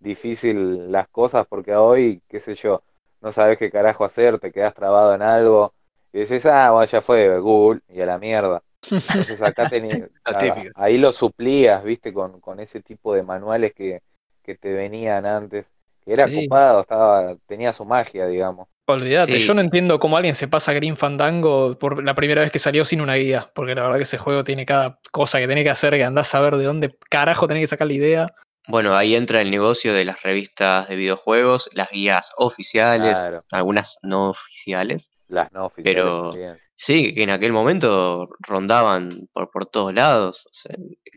difícil 0.00 0.90
las 0.92 1.08
cosas, 1.08 1.46
porque 1.46 1.74
hoy, 1.76 2.22
qué 2.28 2.40
sé 2.40 2.54
yo, 2.54 2.82
no 3.20 3.32
sabes 3.32 3.58
qué 3.58 3.70
carajo 3.70 4.04
hacer, 4.06 4.40
te 4.40 4.50
quedas 4.52 4.74
trabado 4.74 5.14
en 5.14 5.22
algo, 5.22 5.74
y 6.12 6.20
decís, 6.20 6.46
ah, 6.46 6.70
bueno, 6.70 6.86
ya 6.86 7.02
fue 7.02 7.38
Google, 7.38 7.82
y 7.88 8.00
a 8.00 8.06
la 8.06 8.18
mierda. 8.18 8.62
Entonces 8.90 9.42
acá 9.42 9.68
tenías, 9.68 10.08
La 10.24 10.38
típica. 10.38 10.70
ahí 10.76 10.98
lo 10.98 11.12
suplías, 11.12 11.82
viste, 11.84 12.12
con, 12.12 12.40
con 12.40 12.60
ese 12.60 12.80
tipo 12.80 13.14
de 13.14 13.22
manuales 13.22 13.72
que, 13.74 14.02
que 14.42 14.54
te 14.54 14.72
venían 14.72 15.26
antes. 15.26 15.66
Que 16.04 16.12
era 16.14 16.26
Sí. 16.26 16.46
copado, 16.48 16.80
estaba, 16.82 17.36
tenía 17.46 17.72
su 17.72 17.84
magia, 17.84 18.26
digamos. 18.26 18.68
Olvídate, 18.86 19.32
Sí. 19.34 19.40
yo 19.46 19.52
no 19.52 19.60
entiendo 19.60 19.98
cómo 19.98 20.16
alguien 20.16 20.34
se 20.34 20.48
pasa 20.48 20.72
Green 20.72 20.96
Fandango 20.96 21.78
por 21.78 22.02
la 22.02 22.14
primera 22.14 22.40
vez 22.40 22.50
que 22.50 22.58
salió 22.58 22.86
sin 22.86 23.02
una 23.02 23.16
guía, 23.16 23.50
porque 23.54 23.74
la 23.74 23.82
verdad 23.82 23.96
que 23.98 24.04
ese 24.04 24.16
juego 24.16 24.44
tiene 24.44 24.64
cada 24.64 24.98
cosa 25.12 25.38
que 25.38 25.46
tiene 25.46 25.62
que 25.62 25.68
hacer 25.70 25.92
que 25.94 26.04
andás 26.04 26.34
a 26.34 26.40
ver 26.40 26.56
de 26.56 26.64
dónde 26.64 26.96
carajo 27.10 27.46
tenés 27.46 27.64
que 27.64 27.66
sacar 27.66 27.86
la 27.88 27.92
idea. 27.92 28.34
Bueno, 28.66 28.96
ahí 28.96 29.14
entra 29.14 29.42
el 29.42 29.50
negocio 29.50 29.92
de 29.92 30.04
las 30.06 30.22
revistas 30.22 30.88
de 30.88 30.96
videojuegos, 30.96 31.68
las 31.74 31.90
guías 31.90 32.32
oficiales, 32.38 33.18
Claro. 33.20 33.44
algunas 33.52 33.98
no 34.02 34.30
oficiales. 34.30 35.10
Las 35.28 35.52
no 35.52 35.66
oficiales 35.66 35.94
Pero-. 35.94 36.32
Sí, 36.80 37.12
que 37.14 37.24
en 37.24 37.30
aquel 37.30 37.52
momento 37.52 38.28
rondaban 38.40 39.28
por, 39.32 39.50
por 39.50 39.66
todos 39.66 39.92
lados. 39.94 40.48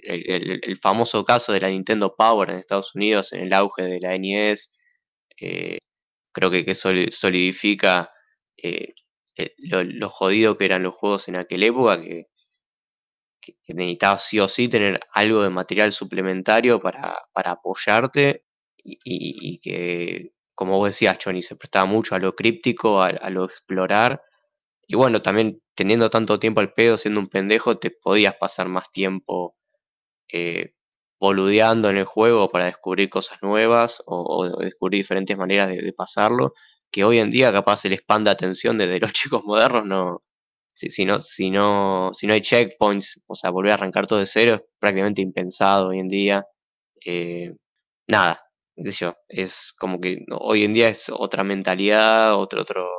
El, 0.04 0.62
el- 0.64 0.78
famoso 0.78 1.24
caso 1.26 1.54
de 1.54 1.60
la 1.62 1.70
Nintendo 1.70 2.16
Power 2.16 2.50
en 2.50 2.58
Estados 2.58 2.96
Unidos, 2.96 3.32
en 3.34 3.42
el 3.42 3.54
auge 3.54 3.84
de 3.84 4.00
la 4.00 4.16
NES, 4.16 4.72
eh, 5.40 5.78
creo 6.34 6.52
que, 6.52 6.66
que 6.66 6.76
soli- 6.76 7.12
solidifica 7.12 8.12
eh, 8.58 8.94
eh, 9.38 9.54
lo, 9.60 9.84
lo 9.84 10.10
jodido 10.10 10.58
que 10.58 10.66
eran 10.66 10.84
los 10.84 10.96
juegos 10.96 11.28
en 11.30 11.38
aquella 11.38 11.68
época, 11.68 12.02
que, 12.02 12.28
que, 13.42 13.54
sí 14.20 14.40
o 14.40 14.48
sí 14.48 14.68
tener 14.70 15.00
algo 15.14 15.44
de 15.44 15.50
material 15.50 15.92
suplementario 15.92 16.80
para, 16.80 17.16
para 17.34 17.52
apoyarte 17.52 18.46
y, 18.84 19.60
que, 19.60 20.34
como 20.56 20.78
vos 20.78 20.90
decías, 20.90 21.18
Johnny, 21.24 21.42
se 21.42 21.56
prestaba 21.56 21.86
mucho 21.86 22.16
a 22.16 22.20
lo 22.20 22.36
críptico, 22.36 23.02
a 23.02 23.30
lo 23.30 23.46
explorar. 23.46 24.22
Y 24.92 24.96
bueno, 24.96 25.22
también 25.22 25.62
teniendo 25.74 26.10
tanto 26.10 26.38
tiempo 26.38 26.60
al 26.60 26.74
pedo, 26.74 26.98
siendo 26.98 27.22
un 27.22 27.30
pendejo, 27.30 27.78
te 27.78 27.92
podías 27.92 28.36
pasar 28.36 28.68
más 28.68 28.92
tiempo 28.92 29.56
eh, 30.34 30.74
boludeando 31.18 31.90
en 31.90 31.96
el 31.96 32.04
juego 32.04 32.52
para 32.52 32.66
descubrir 32.66 33.10
cosas 33.10 33.38
nuevas 33.42 34.04
o, 34.06 34.50
descubrir 34.60 35.00
diferentes 35.00 35.38
maneras 35.38 35.70
de, 35.70 35.94
pasarlo, 35.94 36.54
que 36.92 37.06
hoy 37.06 37.20
en 37.20 37.32
día 37.32 37.54
capaz 37.54 37.86
el 37.86 37.94
spam 37.94 38.26
de 38.26 38.32
atención 38.32 38.78
desde 38.78 39.00
los 39.00 39.14
chicos 39.14 39.46
modernos 39.46 39.86
no... 39.86 40.20
Si, 40.74 41.06
no, 41.06 41.22
si, 41.22 41.52
no, 41.52 42.12
si 42.14 42.28
no 42.28 42.34
hay 42.34 42.42
checkpoints, 42.42 43.22
o 43.28 43.36
sea, 43.36 43.52
volver 43.52 43.72
a 43.72 43.76
arrancar 43.76 44.08
todo 44.08 44.20
de 44.20 44.26
cero 44.26 44.56
es 44.56 44.62
prácticamente 44.80 45.22
impensado 45.22 45.90
hoy 45.90 46.00
en 46.00 46.08
día. 46.10 46.46
Eh, 47.06 47.52
nada, 48.08 48.42
es 49.30 49.74
como 49.80 50.02
que 50.02 50.26
hoy 50.32 50.64
en 50.64 50.74
día 50.74 50.90
es 50.90 51.10
otra 51.10 51.44
mentalidad, 51.44 52.36
otro, 52.36 52.62
otro, 52.62 52.90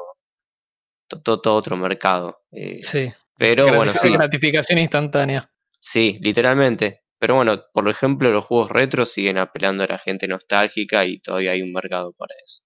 to- 1.13 1.21
to- 1.21 1.41
todo 1.41 1.57
otro 1.57 1.77
mercado. 1.77 2.41
eh, 2.53 2.81
Sí. 2.83 3.13
pero 3.37 3.75
bueno, 3.75 3.93
sí, 3.95 4.11
Gratificación 4.11 4.79
instantánea. 4.79 5.51
sí, 5.81 6.19
literalmente. 6.21 7.01
Pero 7.19 7.37
bueno, 7.37 7.63
por 7.73 7.89
ejemplo, 7.89 8.31
los 8.33 8.45
juegos 8.45 8.71
retro 8.71 9.07
siguen 9.07 9.39
apelando 9.39 9.85
a 9.85 9.87
la 9.87 9.99
gente 9.99 10.27
nostálgica 10.27 11.05
y 11.05 11.21
todavía 11.21 11.53
hay 11.53 11.63
un 11.63 11.73
mercado 11.73 12.13
para 12.13 12.35
eso. 12.45 12.63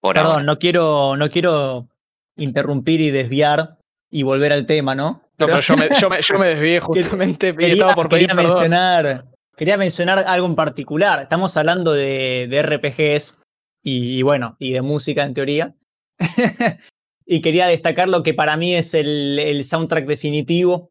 Por 0.00 0.14
Perdón, 0.14 0.32
ahora. 0.32 0.44
no 0.44 0.56
quiero, 0.58 1.16
no 1.18 1.28
quiero 1.28 1.88
interrumpir 2.36 3.00
y 3.02 3.10
desviar 3.10 3.76
y 4.10 4.22
volver 4.22 4.52
al 4.52 4.64
tema, 4.66 4.94
¿no? 4.94 5.22
No, 5.38 5.46
pero 5.46 5.60
yo 5.60 5.76
me, 5.76 5.88
yo 6.00 6.08
me, 6.10 6.22
yo 6.22 6.38
me 6.38 6.48
desvié 6.48 6.80
justamente 7.20 7.48
y 7.50 7.56
quería, 7.56 7.74
estaba 7.74 7.94
por 7.94 8.08
pedir 8.08 8.28
quería 8.28 8.42
perdón. 8.42 8.54
mencionar, 8.60 9.24
quería 9.56 9.76
mencionar 9.76 10.18
algo 10.26 10.46
en 10.46 10.54
particular. 10.54 11.20
Estamos 11.20 11.54
hablando 11.58 11.92
de, 11.92 12.46
de 12.48 12.62
RPGs 12.62 13.38
y, 13.82 14.18
y 14.18 14.22
bueno, 14.22 14.56
y 14.58 14.72
de 14.72 14.80
música 14.82 15.24
en 15.24 15.34
teoría. 15.34 15.74
y 17.26 17.40
quería 17.40 17.66
destacar 17.66 18.08
lo 18.08 18.22
que 18.22 18.34
para 18.34 18.56
mí 18.56 18.74
es 18.74 18.94
el, 18.94 19.38
el 19.38 19.64
soundtrack 19.64 20.06
definitivo 20.06 20.90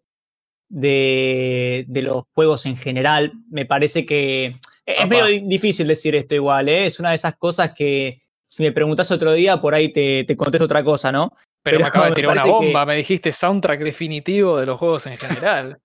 de, 0.70 1.86
de 1.88 2.02
los 2.02 2.24
juegos 2.34 2.66
en 2.66 2.78
general. 2.78 3.32
Me 3.50 3.66
parece 3.66 4.06
que 4.06 4.56
es 4.86 4.98
Apa. 5.00 5.08
medio 5.08 5.26
di- 5.28 5.42
difícil 5.48 5.88
decir 5.88 6.16
esto 6.16 6.36
igual, 6.36 6.70
¿eh? 6.70 6.86
es 6.86 7.00
una 7.00 7.10
de 7.10 7.16
esas 7.16 7.36
cosas 7.38 7.72
que 7.76 8.22
si 8.48 8.64
me 8.64 8.72
preguntas 8.72 9.10
otro 9.12 9.32
día, 9.34 9.62
por 9.62 9.74
ahí 9.74 9.90
te, 9.94 10.24
te 10.26 10.36
contesto 10.36 10.66
otra 10.66 10.84
cosa, 10.84 11.12
¿no? 11.12 11.32
Pero, 11.64 11.80
me 11.80 11.86
acabas 11.86 12.10
de 12.10 12.16
tirar 12.16 12.32
una 12.34 12.42
que- 12.42 12.50
bomba, 12.50 12.86
me 12.86 12.96
dijiste 12.96 13.32
soundtrack 13.32 13.82
definitivo 13.82 14.60
de 14.60 14.66
los 14.66 14.78
juegos 14.80 15.06
en 15.08 15.18
general. 15.18 15.78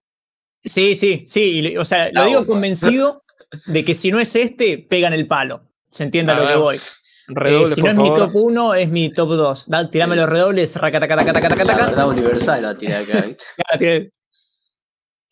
Sí, 0.65 0.95
sí, 0.97 1.25
sí. 1.27 1.61
y 1.61 1.77
o 1.77 1.85
sea, 1.85 2.11
La 2.13 2.23
lo 2.23 2.27
digo 2.27 2.47
convencido 2.47 3.23
de 3.67 3.85
que 3.85 3.95
si 3.95 4.11
no 4.11 4.19
es 4.19 4.35
este, 4.35 4.79
pegan 4.79 5.13
el 5.13 5.27
palo. 5.29 5.63
Se 5.91 6.03
entiende 6.03 6.33
a 6.33 6.37
A 6.37 6.41
lo 6.41 6.47
que 6.47 6.55
ver, 6.55 6.81
Eh, 7.29 7.67
si 7.67 7.83
no 7.83 7.89
es 7.89 7.97
mi 7.97 8.09
top 8.09 8.31
1, 8.35 8.75
es 8.75 8.89
mi 8.89 9.09
top 9.11 9.31
2. 9.31 9.67
Da, 9.69 9.91
tirame 9.91 10.17
los 10.17 10.29
redobles, 10.29 10.77
racatacatacatacataca. 10.77 11.65
La 11.65 11.87
verdad 11.87 12.09
universal 12.09 12.65
va 12.65 12.71
a 12.71 12.77
tirar 12.77 13.03
acá. 13.03 13.25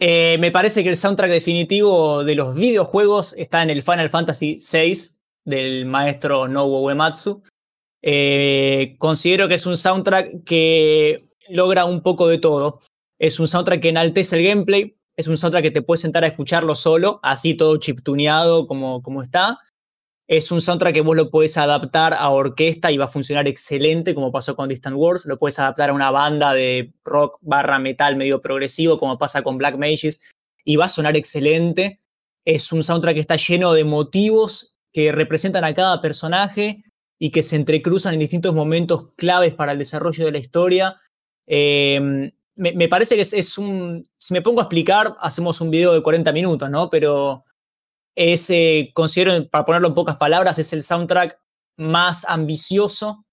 Eh, 0.00 0.36
me 0.38 0.50
parece 0.50 0.82
que 0.82 0.90
el 0.90 0.96
soundtrack 0.96 1.30
definitivo 1.30 2.24
de 2.24 2.34
los 2.34 2.56
videojuegos 2.56 3.32
está 3.38 3.62
en 3.62 3.70
el 3.70 3.80
Final 3.80 4.08
Fantasy 4.08 4.56
VI 4.56 5.14
del 5.44 5.86
maestro 5.86 6.48
Nobuo 6.48 6.82
Uematsu. 6.82 7.40
Eh, 8.02 8.96
considero 8.98 9.48
que 9.48 9.54
es 9.54 9.64
un 9.66 9.76
soundtrack 9.76 10.44
que 10.44 11.24
logra 11.48 11.84
un 11.84 12.02
poco 12.02 12.26
de 12.28 12.38
todo. 12.38 12.80
Es 13.18 13.38
un 13.38 13.46
soundtrack 13.46 13.80
que 13.80 13.88
enaltece 13.90 14.36
el 14.36 14.44
gameplay, 14.44 14.96
es 15.16 15.28
un 15.28 15.36
soundtrack 15.36 15.62
que 15.62 15.70
te 15.70 15.82
puedes 15.82 16.00
sentar 16.00 16.24
a 16.24 16.26
escucharlo 16.26 16.74
solo, 16.74 17.20
así 17.22 17.54
todo 17.54 17.76
chiptuneado 17.78 18.66
como, 18.66 19.00
como 19.00 19.22
está. 19.22 19.58
Es 20.26 20.50
un 20.50 20.62
soundtrack 20.62 20.94
que 20.94 21.00
vos 21.02 21.16
lo 21.16 21.30
podés 21.30 21.58
adaptar 21.58 22.14
a 22.14 22.30
orquesta 22.30 22.90
y 22.90 22.96
va 22.96 23.04
a 23.04 23.08
funcionar 23.08 23.46
excelente, 23.46 24.14
como 24.14 24.32
pasó 24.32 24.56
con 24.56 24.68
Distant 24.68 24.96
Wars. 24.96 25.26
Lo 25.26 25.36
puedes 25.36 25.58
adaptar 25.58 25.90
a 25.90 25.92
una 25.92 26.10
banda 26.10 26.54
de 26.54 26.94
rock 27.04 27.38
barra 27.42 27.78
metal 27.78 28.16
medio 28.16 28.40
progresivo, 28.40 28.98
como 28.98 29.18
pasa 29.18 29.42
con 29.42 29.58
Black 29.58 29.76
Mages, 29.76 30.20
y 30.64 30.76
va 30.76 30.86
a 30.86 30.88
sonar 30.88 31.16
excelente. 31.16 32.00
Es 32.46 32.72
un 32.72 32.82
soundtrack 32.82 33.14
que 33.14 33.20
está 33.20 33.36
lleno 33.36 33.74
de 33.74 33.84
motivos 33.84 34.74
que 34.92 35.12
representan 35.12 35.64
a 35.64 35.74
cada 35.74 36.00
personaje 36.00 36.84
y 37.18 37.30
que 37.30 37.42
se 37.42 37.56
entrecruzan 37.56 38.14
en 38.14 38.20
distintos 38.20 38.54
momentos 38.54 39.10
claves 39.16 39.52
para 39.52 39.72
el 39.72 39.78
desarrollo 39.78 40.24
de 40.24 40.32
la 40.32 40.38
historia. 40.38 40.96
Me, 41.46 42.72
me 42.72 42.88
parece 42.88 43.16
que 43.16 43.22
es, 43.22 43.34
es 43.34 43.58
un. 43.58 44.02
Si 44.16 44.32
me 44.32 44.40
pongo 44.40 44.60
a 44.60 44.64
explicar, 44.64 45.14
hacemos 45.20 45.60
un 45.60 45.70
video 45.70 45.92
de 45.92 46.02
40 46.02 46.32
minutos, 46.32 46.70
¿no? 46.70 46.88
Pero 46.88 47.44
es, 48.16 48.48
eh, 48.50 48.90
considero, 48.94 49.48
para 49.48 49.64
ponerlo 49.64 49.88
en 49.88 49.94
pocas 49.94 50.16
palabras, 50.16 50.58
es 50.58 50.72
el 50.72 50.82
soundtrack 50.82 51.38
más 51.76 52.24
ambicioso 52.26 53.24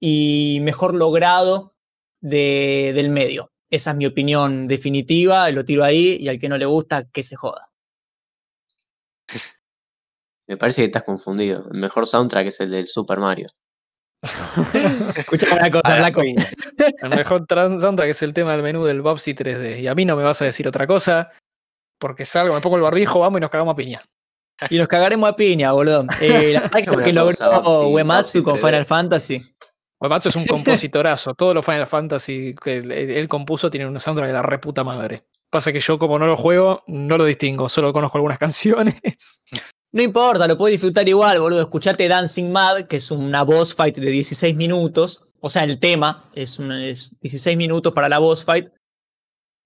y 0.00 0.58
mejor 0.62 0.94
logrado 0.94 1.74
de- 2.20 2.92
del 2.94 3.08
medio. 3.10 3.50
Esa 3.70 3.92
es 3.92 3.96
mi 3.96 4.04
opinión 4.06 4.68
definitiva, 4.68 5.50
lo 5.50 5.64
tiro 5.64 5.82
ahí 5.84 6.16
y 6.20 6.28
al 6.28 6.38
que 6.38 6.48
no 6.48 6.58
le 6.58 6.66
gusta, 6.66 7.08
que 7.10 7.22
se 7.22 7.36
joda. 7.36 7.70
Me 10.46 10.56
parece 10.56 10.82
que 10.82 10.86
estás 10.86 11.04
confundido. 11.04 11.68
El 11.72 11.78
mejor 11.78 12.06
soundtrack 12.06 12.48
es 12.48 12.60
el 12.60 12.70
del 12.70 12.86
Super 12.86 13.18
Mario. 13.18 13.48
Escuchame 15.16 15.54
una 15.54 15.70
cosa, 15.70 16.10
piña. 16.20 16.44
El 17.02 17.10
mejor 17.10 17.46
soundtrack 17.48 18.10
es 18.10 18.22
el 18.22 18.34
tema 18.34 18.52
del 18.52 18.62
menú 18.62 18.84
del 18.84 19.00
Bobsy 19.02 19.34
3D. 19.34 19.80
Y 19.80 19.88
a 19.88 19.94
mí 19.94 20.04
no 20.04 20.16
me 20.16 20.22
vas 20.22 20.42
a 20.42 20.44
decir 20.44 20.68
otra 20.68 20.86
cosa, 20.86 21.30
porque 22.02 22.26
salgo, 22.26 22.54
me 22.54 22.60
pongo 22.60 22.76
el 22.76 22.82
barbijo, 22.82 23.20
vamos 23.20 23.38
y 23.38 23.40
nos 23.40 23.50
cagamos 23.50 23.72
a 23.72 23.76
piña. 23.76 24.02
Y 24.68 24.76
nos 24.78 24.86
cagaremos 24.88 25.28
a 25.30 25.34
piña, 25.36 25.72
boludo. 25.72 26.04
Eh, 26.20 26.52
la 26.52 26.60
verdad 26.68 27.02
que 27.04 27.12
logró 27.12 27.88
Uematsu 27.88 28.42
con 28.42 28.56
3D. 28.58 28.66
Final 28.66 28.84
Fantasy. 28.84 29.40
Uematsu 30.00 30.28
es 30.28 30.36
un 30.36 30.46
compositorazo. 30.48 31.34
Todos 31.34 31.54
los 31.54 31.64
Final 31.64 31.86
Fantasy 31.86 32.54
que 32.62 32.76
él, 32.76 32.92
él 32.92 33.28
compuso 33.28 33.70
tienen 33.70 33.88
un 33.88 33.98
soundtrack 34.00 34.28
de 34.28 34.34
la 34.34 34.42
reputa 34.42 34.84
madre. 34.84 35.20
Pasa 35.50 35.72
que 35.72 35.80
yo, 35.80 35.98
como 35.98 36.18
no 36.18 36.26
lo 36.26 36.36
juego, 36.36 36.82
no 36.86 37.16
lo 37.18 37.24
distingo. 37.24 37.68
Solo 37.68 37.92
conozco 37.92 38.18
algunas 38.18 38.38
canciones. 38.46 39.42
No 39.92 40.02
importa, 40.02 40.46
lo 40.46 40.56
puedes 40.56 40.74
disfrutar 40.80 41.08
igual, 41.08 41.38
boludo. 41.40 41.60
Escuchate 41.60 42.08
Dancing 42.08 42.50
Mad, 42.50 42.82
que 42.82 42.96
es 42.96 43.10
una 43.10 43.42
boss 43.44 43.74
fight 43.74 43.96
de 43.98 44.10
16 44.10 44.56
minutos. 44.56 45.28
O 45.40 45.48
sea, 45.48 45.64
el 45.64 45.78
tema 45.80 46.30
es, 46.34 46.58
un- 46.58 46.72
es 46.72 47.18
16 47.20 47.56
minutos 47.56 47.92
para 47.92 48.08
la 48.08 48.18
boss 48.18 48.44
fight. 48.44 48.68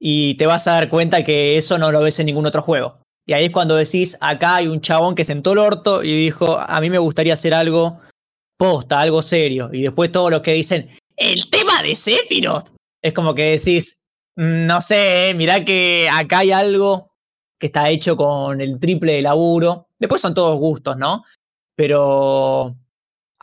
Y 0.00 0.34
te 0.34 0.46
vas 0.46 0.66
a 0.68 0.72
dar 0.72 0.88
cuenta 0.88 1.24
que 1.24 1.56
eso 1.56 1.78
no 1.78 1.90
lo 1.90 2.00
ves 2.00 2.18
en 2.18 2.26
ningún 2.26 2.46
otro 2.46 2.62
juego. 2.62 3.00
Y 3.26 3.32
ahí 3.32 3.46
es 3.46 3.52
cuando 3.52 3.76
decís, 3.76 4.16
acá 4.20 4.56
hay 4.56 4.68
un 4.68 4.80
chabón 4.80 5.14
que 5.14 5.24
sentó 5.24 5.52
el 5.52 5.58
orto 5.58 6.02
y 6.04 6.16
dijo, 6.16 6.58
a 6.58 6.80
mí 6.80 6.90
me 6.90 6.98
gustaría 6.98 7.32
hacer 7.32 7.54
algo 7.54 7.98
posta, 8.58 9.00
algo 9.00 9.22
serio. 9.22 9.68
Y 9.72 9.82
después 9.82 10.12
todos 10.12 10.30
los 10.30 10.42
que 10.42 10.52
dicen, 10.52 10.88
el 11.16 11.50
tema 11.50 11.82
de 11.82 11.94
Sephiroth. 11.94 12.68
Es 13.02 13.12
como 13.12 13.34
que 13.34 13.56
decís, 13.56 14.02
"Mm, 14.36 14.66
no 14.66 14.80
sé, 14.80 15.30
eh, 15.30 15.34
mirá 15.34 15.64
que 15.64 16.08
acá 16.12 16.38
hay 16.40 16.52
algo 16.52 17.10
que 17.58 17.66
está 17.66 17.88
hecho 17.90 18.16
con 18.16 18.60
el 18.60 18.78
triple 18.78 19.14
de 19.14 19.22
laburo. 19.22 19.88
Después 19.98 20.20
son 20.20 20.34
todos 20.34 20.56
gustos, 20.58 20.96
¿no? 20.96 21.22
Pero 21.74 22.76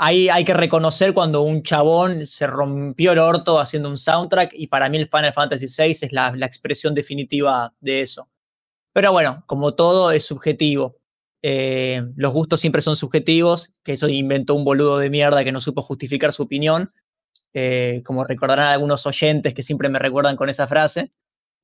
ahí 0.04 0.30
hay 0.30 0.44
que 0.44 0.54
reconocer 0.54 1.14
cuando 1.14 1.42
un 1.42 1.64
chabón 1.64 2.28
se 2.28 2.46
rompió 2.46 3.14
el 3.14 3.20
orto 3.20 3.60
haciendo 3.60 3.90
un 3.90 3.98
soundtrack 3.98 4.52
y 4.54 4.68
para 4.68 4.90
mí 4.90 4.98
el 4.98 5.10
Final 5.10 5.34
Fantasy 5.34 5.66
VI 5.66 5.92
es 5.92 6.12
la, 6.12 6.36
la 6.36 6.46
expresión 6.46 6.94
definitiva 6.94 7.74
de 7.80 8.02
eso. 8.02 8.30
Pero 8.94 9.12
bueno, 9.12 9.44
como 9.48 9.74
todo 9.74 10.12
es 10.12 10.26
subjetivo. 10.26 10.98
Eh, 11.42 12.04
los 12.16 12.34
gustos 12.34 12.60
siempre 12.60 12.82
son 12.82 12.96
subjetivos, 12.96 13.74
que 13.84 13.94
eso 13.94 14.08
inventó 14.08 14.56
un 14.56 14.64
boludo 14.64 14.98
de 14.98 15.10
mierda 15.10 15.44
que 15.44 15.52
no 15.52 15.60
supo 15.60 15.82
justificar 15.82 16.32
su 16.32 16.44
opinión, 16.44 16.92
eh, 17.54 18.02
como 18.06 18.24
recordarán 18.24 18.68
algunos 18.72 19.06
oyentes 19.06 19.54
que 19.54 19.64
siempre 19.64 19.90
me 19.90 20.00
recuerdan 20.00 20.36
con 20.36 20.50
esa 20.50 20.68
frase. 20.68 21.12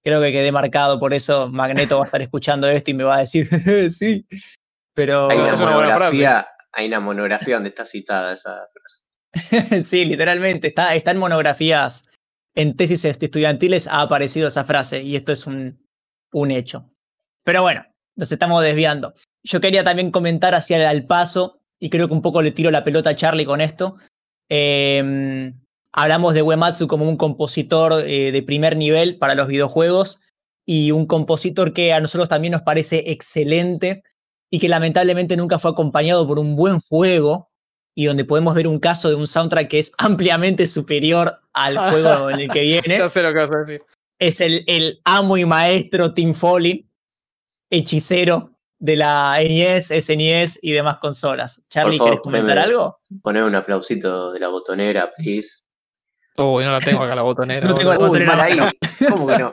creo 0.01 0.21
que 0.21 0.31
quedé 0.31 0.51
marcado, 0.51 0.99
por 0.99 1.13
eso 1.13 1.49
Magneto 1.49 1.97
va 1.97 2.03
a 2.03 2.05
estar 2.05 2.21
escuchando 2.21 2.69
esto 2.69 2.91
y 2.91 2.93
me 2.93 3.03
va 3.03 3.17
a 3.17 3.19
decir, 3.19 3.47
sí. 3.91 4.25
Pero 4.93 5.29
Hay 5.29 5.37
una 5.37 5.53
es 5.53 5.59
una 5.59 5.75
buena 5.75 6.49
hay 6.71 6.87
una 6.87 6.99
monografía 6.99 7.55
donde 7.55 7.69
está 7.69 7.85
citada 7.85 8.33
esa 8.33 8.67
frase. 8.71 9.83
sí, 9.83 10.05
literalmente, 10.05 10.67
está, 10.67 10.95
está 10.95 11.11
en 11.11 11.17
monografías, 11.17 12.07
en 12.55 12.75
tesis 12.75 13.05
estudiantiles 13.05 13.87
ha 13.87 14.01
aparecido 14.01 14.47
esa 14.47 14.63
frase 14.63 15.01
y 15.01 15.15
esto 15.15 15.31
es 15.31 15.45
un, 15.47 15.85
un 16.31 16.51
hecho. 16.51 16.89
Pero 17.43 17.61
bueno, 17.61 17.85
nos 18.15 18.31
estamos 18.31 18.63
desviando. 18.63 19.13
Yo 19.43 19.61
quería 19.61 19.83
también 19.83 20.11
comentar 20.11 20.53
hacia 20.55 20.91
el 20.91 21.05
paso, 21.05 21.61
y 21.79 21.89
creo 21.89 22.07
que 22.07 22.13
un 22.13 22.21
poco 22.21 22.41
le 22.41 22.51
tiro 22.51 22.71
la 22.71 22.83
pelota 22.83 23.11
a 23.11 23.15
Charlie 23.15 23.45
con 23.45 23.61
esto. 23.61 23.95
Eh, 24.49 25.53
hablamos 25.91 26.33
de 26.33 26.41
Uematsu 26.41 26.87
como 26.87 27.07
un 27.07 27.17
compositor 27.17 28.03
eh, 28.05 28.31
de 28.31 28.43
primer 28.43 28.75
nivel 28.75 29.17
para 29.17 29.35
los 29.35 29.47
videojuegos 29.47 30.21
y 30.65 30.91
un 30.91 31.05
compositor 31.05 31.73
que 31.73 31.93
a 31.93 31.99
nosotros 31.99 32.29
también 32.29 32.51
nos 32.51 32.61
parece 32.61 33.11
excelente 33.11 34.03
y 34.51 34.59
que 34.59 34.69
lamentablemente 34.69 35.37
nunca 35.37 35.59
fue 35.59 35.71
acompañado 35.71 36.25
por 36.27 36.39
un 36.39 36.55
buen 36.55 36.79
juego 36.79 37.49
y 37.95 38.05
donde 38.05 38.25
podemos 38.25 38.55
ver 38.55 38.67
un 38.67 38.79
caso 38.79 39.09
de 39.09 39.15
un 39.15 39.27
soundtrack 39.27 39.67
que 39.67 39.79
es 39.79 39.91
ampliamente 39.97 40.65
superior 40.67 41.39
al 41.53 41.77
juego 41.91 42.29
en 42.29 42.39
el 42.41 42.49
que 42.49 42.61
viene 42.61 42.97
Ya 42.97 43.09
sé 43.09 43.21
lo 43.21 43.29
que 43.33 43.39
vas 43.39 43.51
a 43.51 43.57
decir. 43.59 43.81
es 44.19 44.41
el, 44.41 44.63
el 44.67 45.01
amo 45.05 45.37
y 45.37 45.45
maestro 45.45 46.13
Tim 46.13 46.33
Foley, 46.33 46.87
hechicero 47.69 48.51
de 48.79 48.95
la 48.95 49.37
NES, 49.43 49.87
SNES 49.99 50.59
y 50.61 50.71
demás 50.71 50.97
consolas. 51.01 51.61
Charlie, 51.69 51.97
favor, 51.97 52.11
¿querés 52.13 52.23
comentar 52.23 52.57
poneme- 52.57 52.63
algo? 52.63 52.99
Poner 53.21 53.43
un 53.43 53.55
aplausito 53.55 54.31
de 54.31 54.39
la 54.39 54.47
botonera, 54.47 55.11
please. 55.17 55.59
Uy, 56.37 56.63
no 56.63 56.71
la 56.71 56.79
tengo 56.79 57.03
acá 57.03 57.15
la 57.15 57.21
botonera. 57.23 57.67
No 57.67 57.75
tengo 57.75 57.91
la 57.93 57.99
Uy, 57.99 58.05
botonera 58.07 58.35
mal 58.35 58.39
ahí. 58.41 58.57
¿Cómo 59.09 59.27
que 59.27 59.37
no? 59.37 59.51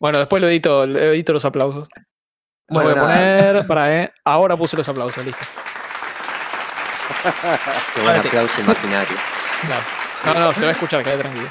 Bueno, 0.00 0.18
después 0.18 0.42
lo 0.42 0.48
edito, 0.48 0.86
lo 0.86 0.98
edito 0.98 1.32
los 1.32 1.44
aplausos. 1.46 1.88
Lo 2.68 2.74
Bueno, 2.82 2.90
voy 2.90 2.98
a 2.98 3.02
poner 3.02 3.66
para, 3.66 4.02
eh. 4.04 4.12
Ahora 4.24 4.56
puse 4.56 4.76
los 4.76 4.88
aplausos, 4.88 5.24
listo. 5.24 5.40
Qué 7.94 8.02
buen 8.02 8.16
aplauso 8.16 8.60
imaginario. 8.60 9.16
Claro. 9.66 9.82
No, 10.24 10.34
no, 10.46 10.52
se 10.52 10.62
va 10.62 10.68
a 10.68 10.72
escuchar, 10.72 11.02
quédate 11.02 11.20
tranquilo. 11.22 11.48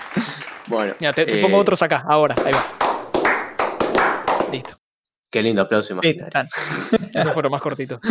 Bueno, 0.68 0.94
Mira, 1.00 1.14
te, 1.14 1.26
te 1.26 1.40
eh, 1.40 1.42
pongo 1.42 1.58
otros 1.58 1.82
acá, 1.82 2.04
ahora, 2.08 2.36
ahí 2.46 2.52
va. 2.52 2.66
Listo. 4.52 4.78
qué 5.32 5.42
lindo 5.42 5.62
aplauso 5.62 5.94
Listo, 6.02 6.26
imaginario. 6.26 6.28
están. 6.28 6.48
Esos 7.22 7.34
fueron 7.34 7.52
más 7.52 7.62
cortitos. 7.62 8.00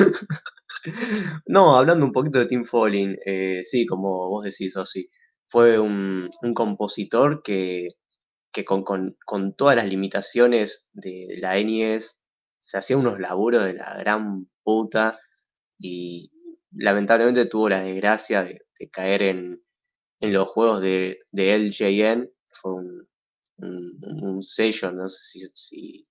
No, 1.46 1.76
hablando 1.76 2.06
un 2.06 2.12
poquito 2.12 2.38
de 2.38 2.46
Tim 2.46 2.64
Foley, 2.64 3.16
eh, 3.26 3.62
sí, 3.64 3.86
como 3.86 4.28
vos 4.28 4.44
decís, 4.44 4.76
Osi, 4.76 5.10
fue 5.48 5.80
un, 5.80 6.30
un 6.42 6.54
compositor 6.54 7.42
que, 7.42 7.88
que 8.52 8.64
con, 8.64 8.84
con- 8.84 9.16
con 9.24 9.56
todas 9.56 9.74
las 9.74 9.86
limitaciones 9.88 10.88
de 10.92 11.26
la 11.40 11.56
NES 11.56 12.20
se 12.66 12.78
hacía 12.78 12.96
unos 12.98 13.20
laburos 13.20 13.64
de 13.64 13.74
la 13.74 13.96
gran 13.98 14.48
puta 14.64 15.18
y 15.78 16.32
lamentablemente 16.72 17.46
tuvo 17.46 17.68
la 17.70 17.82
desgracia 17.82 18.42
de, 18.44 18.62
caer 18.92 19.22
en, 19.22 19.62
en 20.20 20.32
los 20.34 20.48
juegos 20.48 20.80
de, 20.82 21.20
de 21.32 21.54
LJN, 21.54 22.30
fue 22.62 22.74
un, 22.74 23.08
un- 23.58 24.42
sello, 24.42 24.92
no 24.92 25.08
sé 25.08 25.24
si, 25.24 25.46
si 25.54 26.08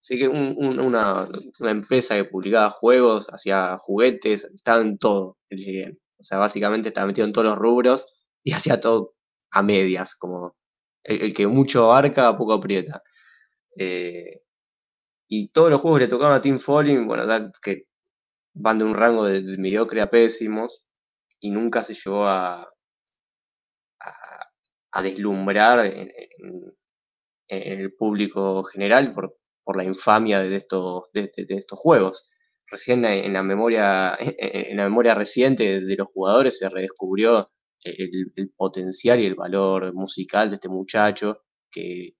Sí, 0.00 0.18
que 0.18 0.28
un- 0.28 0.54
un- 0.58 0.78
una, 0.80 1.28
una 1.60 1.70
empresa 1.70 2.14
que 2.16 2.24
publicaba 2.24 2.70
juegos, 2.70 3.26
hacía 3.32 3.76
juguetes, 3.78 4.44
estaba 4.54 4.80
en 4.82 4.98
todo 4.98 5.36
GM. 5.50 5.98
O 6.18 6.24
sea, 6.24 6.38
básicamente 6.38 6.88
estaba 6.88 7.06
metido 7.08 7.26
en 7.26 7.32
todos 7.32 7.46
los 7.48 7.58
rubros 7.58 8.06
y 8.44 8.52
hacía 8.76 8.80
todo 8.80 9.14
a 9.50 9.62
medias, 9.62 10.14
como 10.14 10.56
el, 11.04 11.22
el 11.22 11.34
que 11.34 11.46
mucho 11.46 11.84
abarca, 11.84 12.36
poco 12.36 12.52
aprieta. 12.54 13.02
Eh, 13.78 14.42
y 15.28 15.48
todos 15.48 15.70
los 15.70 15.80
juegos 15.80 15.98
que 15.98 16.04
le 16.04 16.10
tocaban 16.10 16.34
a 16.34 16.40
Team 16.40 16.58
Falling, 16.58 17.06
bueno, 17.06 17.24
que 17.62 17.86
van 18.54 18.78
de 18.78 18.84
un 18.84 18.94
rango 18.94 19.26
de, 19.26 19.42
mediocre 19.58 20.00
a 20.00 20.10
pésimos 20.10 20.86
y 21.40 21.50
nunca 21.50 21.84
se 21.84 21.94
llegó 21.94 22.24
a, 22.26 22.68
a, 24.92 25.02
deslumbrar 25.02 25.84
en, 25.86 26.10
el 27.48 27.94
público 27.94 28.64
general 28.64 29.12
por, 29.14 29.36
por 29.62 29.76
la 29.76 29.84
infamia 29.84 30.40
de 30.40 30.56
estos, 30.56 31.04
de, 31.12 31.30
estos 31.36 31.78
juegos. 31.78 32.28
Recién 32.68 33.04
en 33.04 33.32
la 33.32 33.42
memoria, 33.42 34.16
en 34.18 34.76
la 34.76 34.84
memoria 34.84 35.14
reciente 35.14 35.80
de 35.80 35.96
los 35.96 36.08
jugadores 36.08 36.58
se 36.58 36.68
redescubrió 36.68 37.50
el 37.82 38.52
potencial 38.56 39.20
y 39.20 39.26
el 39.26 39.36
valor 39.36 39.92
musical 39.94 40.48
de 40.48 40.56
este 40.56 40.68
muchacho 40.68 41.44
que, 41.70 42.14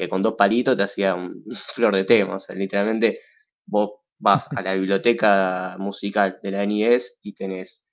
que 0.00 0.08
con 0.10 0.22
dos 0.22 0.34
palitos 0.36 0.76
te 0.76 0.82
hacía 0.84 1.14
un 1.14 1.44
flor 1.74 1.94
de 1.96 2.04
tema. 2.04 2.36
O 2.36 2.40
sea, 2.40 2.56
literalmente 2.56 3.20
vos 3.66 3.90
vas 4.18 4.48
a 4.56 4.62
la 4.62 4.74
biblioteca 4.74 5.76
musical 5.78 6.38
de 6.42 6.50
la 6.52 6.64
NES 6.64 7.18
y 7.22 7.34
tenés, 7.34 7.86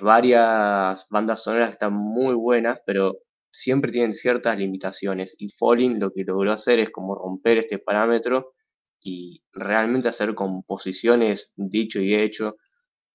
varias 0.00 1.06
bandas 1.10 1.42
sonoras 1.42 1.68
que 1.68 1.72
están 1.72 1.92
muy 1.94 2.34
buenas, 2.34 2.80
pero 2.86 3.18
siempre 3.52 3.92
tienen 3.92 4.12
ciertas 4.14 4.58
limitaciones. 4.58 5.36
Y 5.38 5.50
Falling 5.50 6.00
lo 6.00 6.10
que 6.12 6.24
logró 6.24 6.52
hacer 6.52 6.78
es 6.78 6.90
como 6.90 7.14
romper 7.14 7.58
este 7.58 7.78
parámetro 7.78 8.54
y 9.02 9.42
realmente 9.52 10.08
hacer 10.08 10.34
composiciones 10.34 11.52
dicho 11.56 12.00
y 12.00 12.14
hecho 12.14 12.56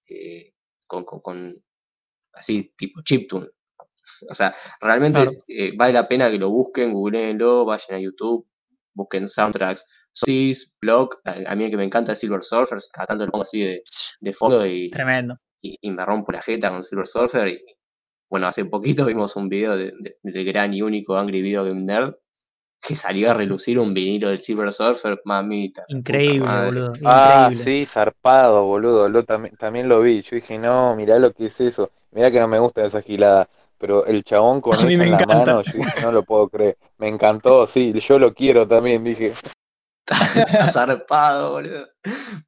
eh, 0.08 0.54
con, 0.88 1.06
con- 1.06 1.22
con- 1.22 1.56
así 2.34 2.74
tipo 2.78 3.02
chiptune. 3.04 3.48
O 4.30 4.34
sea, 4.34 4.54
realmente 4.82 5.22
Claro. 5.24 5.38
eh, 5.48 5.72
vale 5.78 5.94
la 5.94 6.08
pena 6.08 6.30
que 6.30 6.38
lo 6.40 6.50
busquen, 6.50 6.94
googleenlo, 6.94 7.66
vayan 7.66 7.98
a 7.98 8.02
YouTube, 8.02 8.46
busquen 8.94 9.28
soundtracks. 9.28 9.86
Sis, 10.12 10.76
Block, 10.82 11.20
a, 11.26 11.52
a 11.52 11.56
mí 11.56 11.66
el 11.66 11.72
que 11.72 11.78
me 11.78 11.84
encanta 11.86 12.14
es 12.14 12.20
Silver 12.20 12.44
Surfers, 12.44 12.90
cada 12.92 13.08
tanto 13.08 13.26
lo 13.26 13.32
pongo 13.32 13.44
así 13.44 13.62
de, 13.62 13.82
de 14.20 14.34
fondo 14.34 14.66
y, 14.66 14.90
Tremendo. 14.90 15.38
y, 15.62 15.78
y 15.82 15.92
me 15.92 16.04
rompo 16.06 16.32
la 16.32 16.42
jeta 16.42 16.70
con 16.70 16.84
Silver 16.84 17.08
Surfer. 17.08 17.48
Y 17.48 17.62
bueno, 18.30 18.48
hace 18.48 18.66
poquito 18.66 19.06
vimos 19.06 19.36
un 19.36 19.50
video 19.50 19.78
de- 19.78 19.94
de- 20.00 20.18
del 20.24 20.46
gran 20.46 20.74
y 20.74 20.82
único 20.82 21.16
Angry 21.16 21.42
Video 21.42 21.64
Game 21.64 21.84
Nerd 21.84 22.16
que 22.82 22.96
salió 22.96 23.30
a 23.30 23.34
relucir 23.34 23.78
un 23.78 23.94
vinilo 23.94 24.30
del 24.30 24.40
Silver 24.40 24.72
Surfer, 24.72 25.20
mamita. 25.26 25.84
Increíble, 25.90 26.48
boludo. 26.66 26.94
Ah, 27.06 27.52
sí, 27.54 27.86
zarpado, 27.86 28.64
boludo. 28.66 29.10
Lo, 29.10 29.24
también, 29.26 29.56
también 29.58 29.90
lo 29.90 30.02
vi. 30.02 30.22
Yo 30.22 30.36
dije, 30.38 30.58
no, 30.58 30.96
mirá 30.96 31.20
lo 31.20 31.34
que 31.34 31.48
es 31.48 31.60
eso. 31.60 31.92
Mirá 32.12 32.32
que 32.32 32.40
no 32.40 32.48
me 32.48 32.58
gusta 32.60 32.86
esa 32.86 33.02
gilada. 33.02 33.50
Pero 33.80 34.06
el 34.06 34.24
chabón 34.24 34.62
con 34.62 34.78
A 34.78 34.82
mí 34.84 34.94
eso 34.94 35.00
me 35.00 35.06
en 35.06 35.12
la 35.12 35.18
encanta. 35.18 35.56
mano, 35.56 35.64
yo 35.64 35.72
dije, 35.74 36.02
no 36.02 36.12
lo 36.12 36.24
puedo 36.24 36.50
creer. 36.50 36.78
Me 36.98 37.08
encantó, 37.08 37.66
sí, 37.66 37.94
yo 38.00 38.20
lo 38.20 38.34
quiero 38.34 38.68
también, 38.68 39.04
dije. 39.04 39.34
Está 40.06 40.68
zarpado, 40.72 41.54
boludo. 41.54 41.88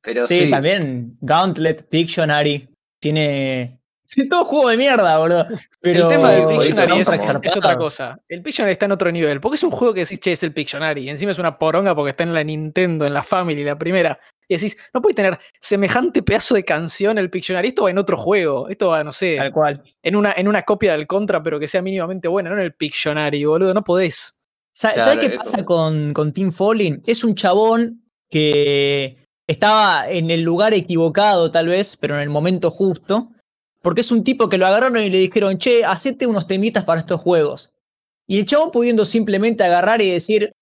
Pero 0.01 0.23
Sí, 0.23 0.41
sí, 0.43 0.49
también 0.49 1.17
Gauntlet, 1.21 1.87
Pictionary, 1.89 2.69
tiene... 2.99 3.80
Todo 4.29 4.45
juego 4.45 4.69
de 4.69 4.77
mierda, 4.77 5.17
boludo. 5.17 5.45
Pero 5.79 6.09
el 6.09 6.15
tema 6.15 6.31
del 6.31 6.41
el 6.41 6.47
Pictionary 6.59 7.01
es, 7.01 7.07
es- 7.09 7.35
es 7.43 7.57
otra 7.57 7.77
cosa. 7.77 8.19
El 8.27 8.41
Pictionary 8.41 8.73
está 8.73 8.85
en 8.85 8.91
otro 8.91 9.11
nivel. 9.11 9.39
Porque 9.41 9.55
es 9.55 9.63
un 9.63 9.71
juego 9.71 9.93
que 9.93 10.01
decís, 10.01 10.19
che, 10.19 10.33
es 10.33 10.43
el 10.43 10.53
Pictionary. 10.53 11.03
Y 11.03 11.09
encima 11.09 11.31
es 11.31 11.39
una 11.39 11.57
poronga 11.57 11.95
porque 11.95 12.11
está 12.11 12.23
en 12.23 12.33
la 12.33 12.43
Nintendo, 12.43 13.05
en 13.05 13.13
la 13.13 13.23
Family, 13.23 13.63
la 13.63 13.77
primera. 13.77 14.19
Y 14.47 14.55
decís, 14.55 14.77
no 14.93 15.01
puede 15.01 15.15
tener 15.15 15.39
semejante 15.61 16.23
pedazo 16.23 16.55
de 16.55 16.65
canción 16.65 17.17
el 17.17 17.29
Pictionary. 17.29 17.69
Esto 17.69 17.83
va 17.83 17.89
en 17.91 17.97
otro 17.97 18.17
juego. 18.17 18.67
Esto 18.67 18.87
va, 18.89 19.03
no 19.03 19.11
sé, 19.13 19.37
Tal 19.37 19.51
cual. 19.53 19.81
en 20.03 20.15
una, 20.17 20.33
en 20.35 20.47
una 20.49 20.63
copia 20.63 20.91
del 20.91 21.07
Contra, 21.07 21.41
pero 21.41 21.57
que 21.59 21.67
sea 21.69 21.81
mínimamente 21.81 22.27
buena, 22.27 22.49
no 22.49 22.57
en 22.57 22.63
el 22.63 22.73
Pictionary, 22.73 23.45
boludo. 23.45 23.73
No 23.73 23.83
podés. 23.83 24.35
Sa- 24.73 24.91
Claro, 24.93 25.11
¿Sabes 25.11 25.19
qué 25.27 25.33
es 25.33 25.37
pasa 25.39 25.63
con, 25.63 26.11
con 26.13 26.33
Tim 26.33 26.51
Foley? 26.51 26.99
Es 27.05 27.23
un 27.23 27.33
chabón 27.35 28.03
que 28.29 29.17
estaba 29.47 30.09
en 30.09 30.31
el 30.31 30.41
lugar 30.41 30.73
equivocado, 30.73 31.51
tal 31.51 31.67
vez, 31.67 31.97
pero 31.97 32.15
en 32.15 32.21
el 32.21 32.29
momento 32.29 32.69
justo. 32.71 33.29
Porque 33.81 34.01
es 34.01 34.11
un 34.11 34.23
tipo 34.23 34.49
que 34.49 34.57
lo 34.57 34.67
agarraron 34.67 35.01
y 35.01 35.09
le 35.09 35.17
dijeron, 35.17 35.57
che, 35.57 35.83
hacete 35.83 36.27
unos 36.27 36.47
temitas 36.47 36.83
para 36.83 36.99
estos 36.99 37.21
juegos. 37.21 37.73
Y 38.27 38.39
el 38.39 38.45
chabón 38.45 38.71
pudiendo 38.71 39.05
simplemente 39.05 39.63
agarrar 39.63 40.01
y 40.01 40.11
decir, 40.11 40.53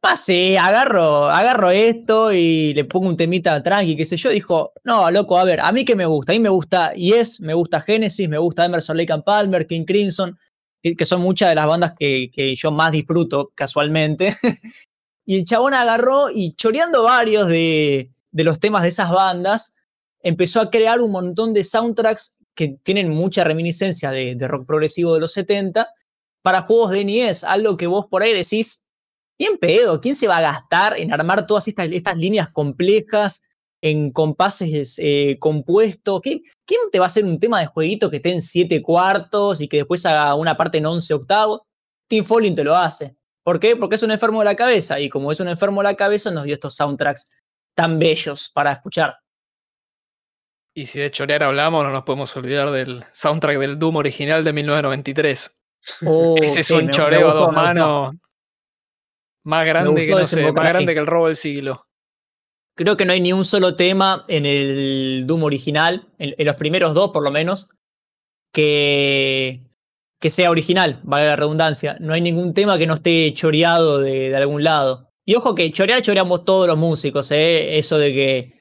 pase, 0.00 0.58
agarro, 0.58 1.26
agarro 1.26 1.70
esto 1.70 2.32
y 2.32 2.72
le 2.74 2.84
pongo 2.84 3.08
un 3.08 3.16
temita 3.16 3.62
tranqui, 3.62 3.96
qué 3.96 4.04
sé 4.04 4.16
yo, 4.16 4.30
dijo, 4.30 4.72
no, 4.84 5.10
loco, 5.10 5.38
a 5.38 5.44
ver, 5.44 5.60
a 5.60 5.72
mí 5.72 5.84
que 5.84 5.96
me 5.96 6.06
gusta, 6.06 6.32
a 6.32 6.34
mí 6.34 6.40
me 6.40 6.48
gusta 6.48 6.92
Yes, 6.94 7.40
me 7.40 7.54
gusta 7.54 7.80
Genesis, 7.80 8.28
me 8.28 8.38
gusta 8.38 8.64
Emerson 8.64 8.96
Lake 8.96 9.12
and 9.12 9.24
Palmer, 9.24 9.66
King 9.66 9.84
Crimson, 9.84 10.38
que 10.82 11.04
son 11.04 11.20
muchas 11.20 11.50
de 11.50 11.56
las 11.56 11.66
bandas 11.66 11.94
que, 11.98 12.30
que 12.32 12.54
yo 12.54 12.70
más 12.70 12.92
disfruto 12.92 13.50
casualmente. 13.54 14.34
y 15.26 15.36
el 15.36 15.44
chabón 15.44 15.74
agarró 15.74 16.30
y 16.32 16.54
choreando 16.54 17.02
varios 17.02 17.48
de 17.48 18.10
los 18.32 18.60
temas 18.60 18.82
de 18.82 18.88
esas 18.88 19.10
bandas, 19.10 19.74
empezó 20.22 20.60
a 20.60 20.70
crear 20.70 21.00
un 21.00 21.10
montón 21.10 21.52
de 21.52 21.64
soundtracks 21.64 22.37
que 22.58 22.76
tienen 22.82 23.10
mucha 23.10 23.44
reminiscencia 23.44 24.10
de, 24.10 24.36
rock 24.48 24.66
progresivo 24.66 25.14
de 25.14 25.20
los 25.20 25.30
70 25.30 25.88
para 26.42 26.62
juegos 26.62 26.90
de 26.90 27.04
NES, 27.04 27.44
algo 27.44 27.76
que 27.76 27.86
vos 27.86 28.06
por 28.10 28.24
ahí 28.24 28.34
decís, 28.34 28.88
bien 29.38 29.58
pedo, 29.58 30.00
¿quién 30.00 30.16
se 30.16 30.26
va 30.26 30.38
a 30.38 30.40
gastar 30.40 30.98
en 30.98 31.12
armar 31.12 31.46
todas 31.46 31.68
estas, 31.68 32.16
líneas 32.16 32.48
complejas, 32.52 33.44
en 33.80 34.10
compases 34.10 34.98
eh, 34.98 35.36
compuestos? 35.38 36.20
¿Quién, 36.20 36.40
quién 36.66 36.80
te 36.90 36.98
va 36.98 37.04
a 37.04 37.06
hacer 37.06 37.24
un 37.24 37.38
tema 37.38 37.60
de 37.60 37.66
jueguito 37.66 38.10
que 38.10 38.16
esté 38.16 38.32
en 38.32 38.42
7 38.42 38.82
cuartos 38.82 39.60
y 39.60 39.68
que 39.68 39.76
después 39.76 40.04
haga 40.04 40.34
una 40.34 40.56
parte 40.56 40.78
en 40.78 40.86
11 40.86 41.14
octavos? 41.14 41.60
Tim 42.08 42.24
Foley 42.24 42.52
te 42.56 42.64
lo 42.64 42.74
hace. 42.74 43.16
¿Por 43.44 43.60
qué? 43.60 43.76
Porque 43.76 43.94
es 43.94 44.02
un 44.02 44.10
enfermo 44.10 44.40
de 44.40 44.46
la 44.46 44.56
cabeza. 44.56 44.98
Y 44.98 45.08
como 45.08 45.30
es 45.30 45.38
un 45.38 45.46
enfermo 45.46 45.80
de 45.80 45.90
la 45.90 45.94
cabeza, 45.94 46.32
nos 46.32 46.42
dio 46.42 46.54
estos 46.54 46.74
soundtracks 46.74 47.30
tan 47.76 48.00
bellos 48.00 48.50
para 48.52 48.72
escuchar. 48.72 49.14
Y 50.80 50.86
si 50.86 51.00
de 51.00 51.10
chorear 51.10 51.42
hablamos, 51.42 51.82
no 51.84 51.90
nos 51.90 52.04
podemos 52.04 52.34
olvidar 52.36 52.70
del 52.70 53.04
soundtrack 53.12 53.58
del 53.58 53.78
Doom 53.78 53.96
original 53.96 54.44
de 54.44 54.52
1993. 54.52 55.50
Oh, 56.06 56.36
Ese 56.40 56.60
es 56.60 56.70
un 56.70 56.78
me- 56.78 56.84
me 56.84 56.92
choreo 56.92 57.30
a 57.30 57.34
dos 57.34 57.52
manos. 57.52 58.14
Más 59.44 59.66
grande 59.66 60.06
que, 60.06 60.06
gustó 60.06 60.18
no 60.20 60.24
sé, 60.24 60.36
desembocar 60.36 60.62
más 60.62 60.66
ahí. 60.68 60.72
grande 60.74 60.94
que 60.94 61.00
el 61.00 61.06
robo 61.06 61.26
del 61.26 61.36
siglo. 61.36 61.84
Creo 62.76 62.96
que 62.96 63.04
no 63.04 63.12
hay 63.12 63.20
ni 63.20 63.32
un 63.32 63.44
solo 63.44 63.74
tema 63.74 64.22
en 64.28 64.46
el 64.46 65.24
Doom 65.26 65.42
original, 65.42 66.06
en, 66.18 66.34
en 66.38 66.46
los 66.46 66.54
primeros 66.56 66.94
dos 66.94 67.10
por 67.10 67.24
lo 67.24 67.30
menos, 67.32 67.70
que, 68.52 69.62
que 70.20 70.30
sea 70.30 70.50
original, 70.50 71.00
vale 71.02 71.26
la 71.26 71.36
redundancia. 71.36 71.96
No 72.00 72.14
hay 72.14 72.20
ningún 72.20 72.54
tema 72.54 72.78
que 72.78 72.86
no 72.86 72.94
esté 72.94 73.32
choreado 73.34 73.98
de, 73.98 74.30
de 74.30 74.36
algún 74.36 74.62
lado. 74.62 75.08
Y 75.24 75.34
ojo 75.34 75.54
que 75.54 75.70
chorear, 75.72 76.02
choreamos 76.02 76.44
todos 76.44 76.66
los 76.66 76.78
músicos, 76.78 77.30
¿eh? 77.32 77.78
Eso 77.78 77.98
de 77.98 78.12
que 78.12 78.57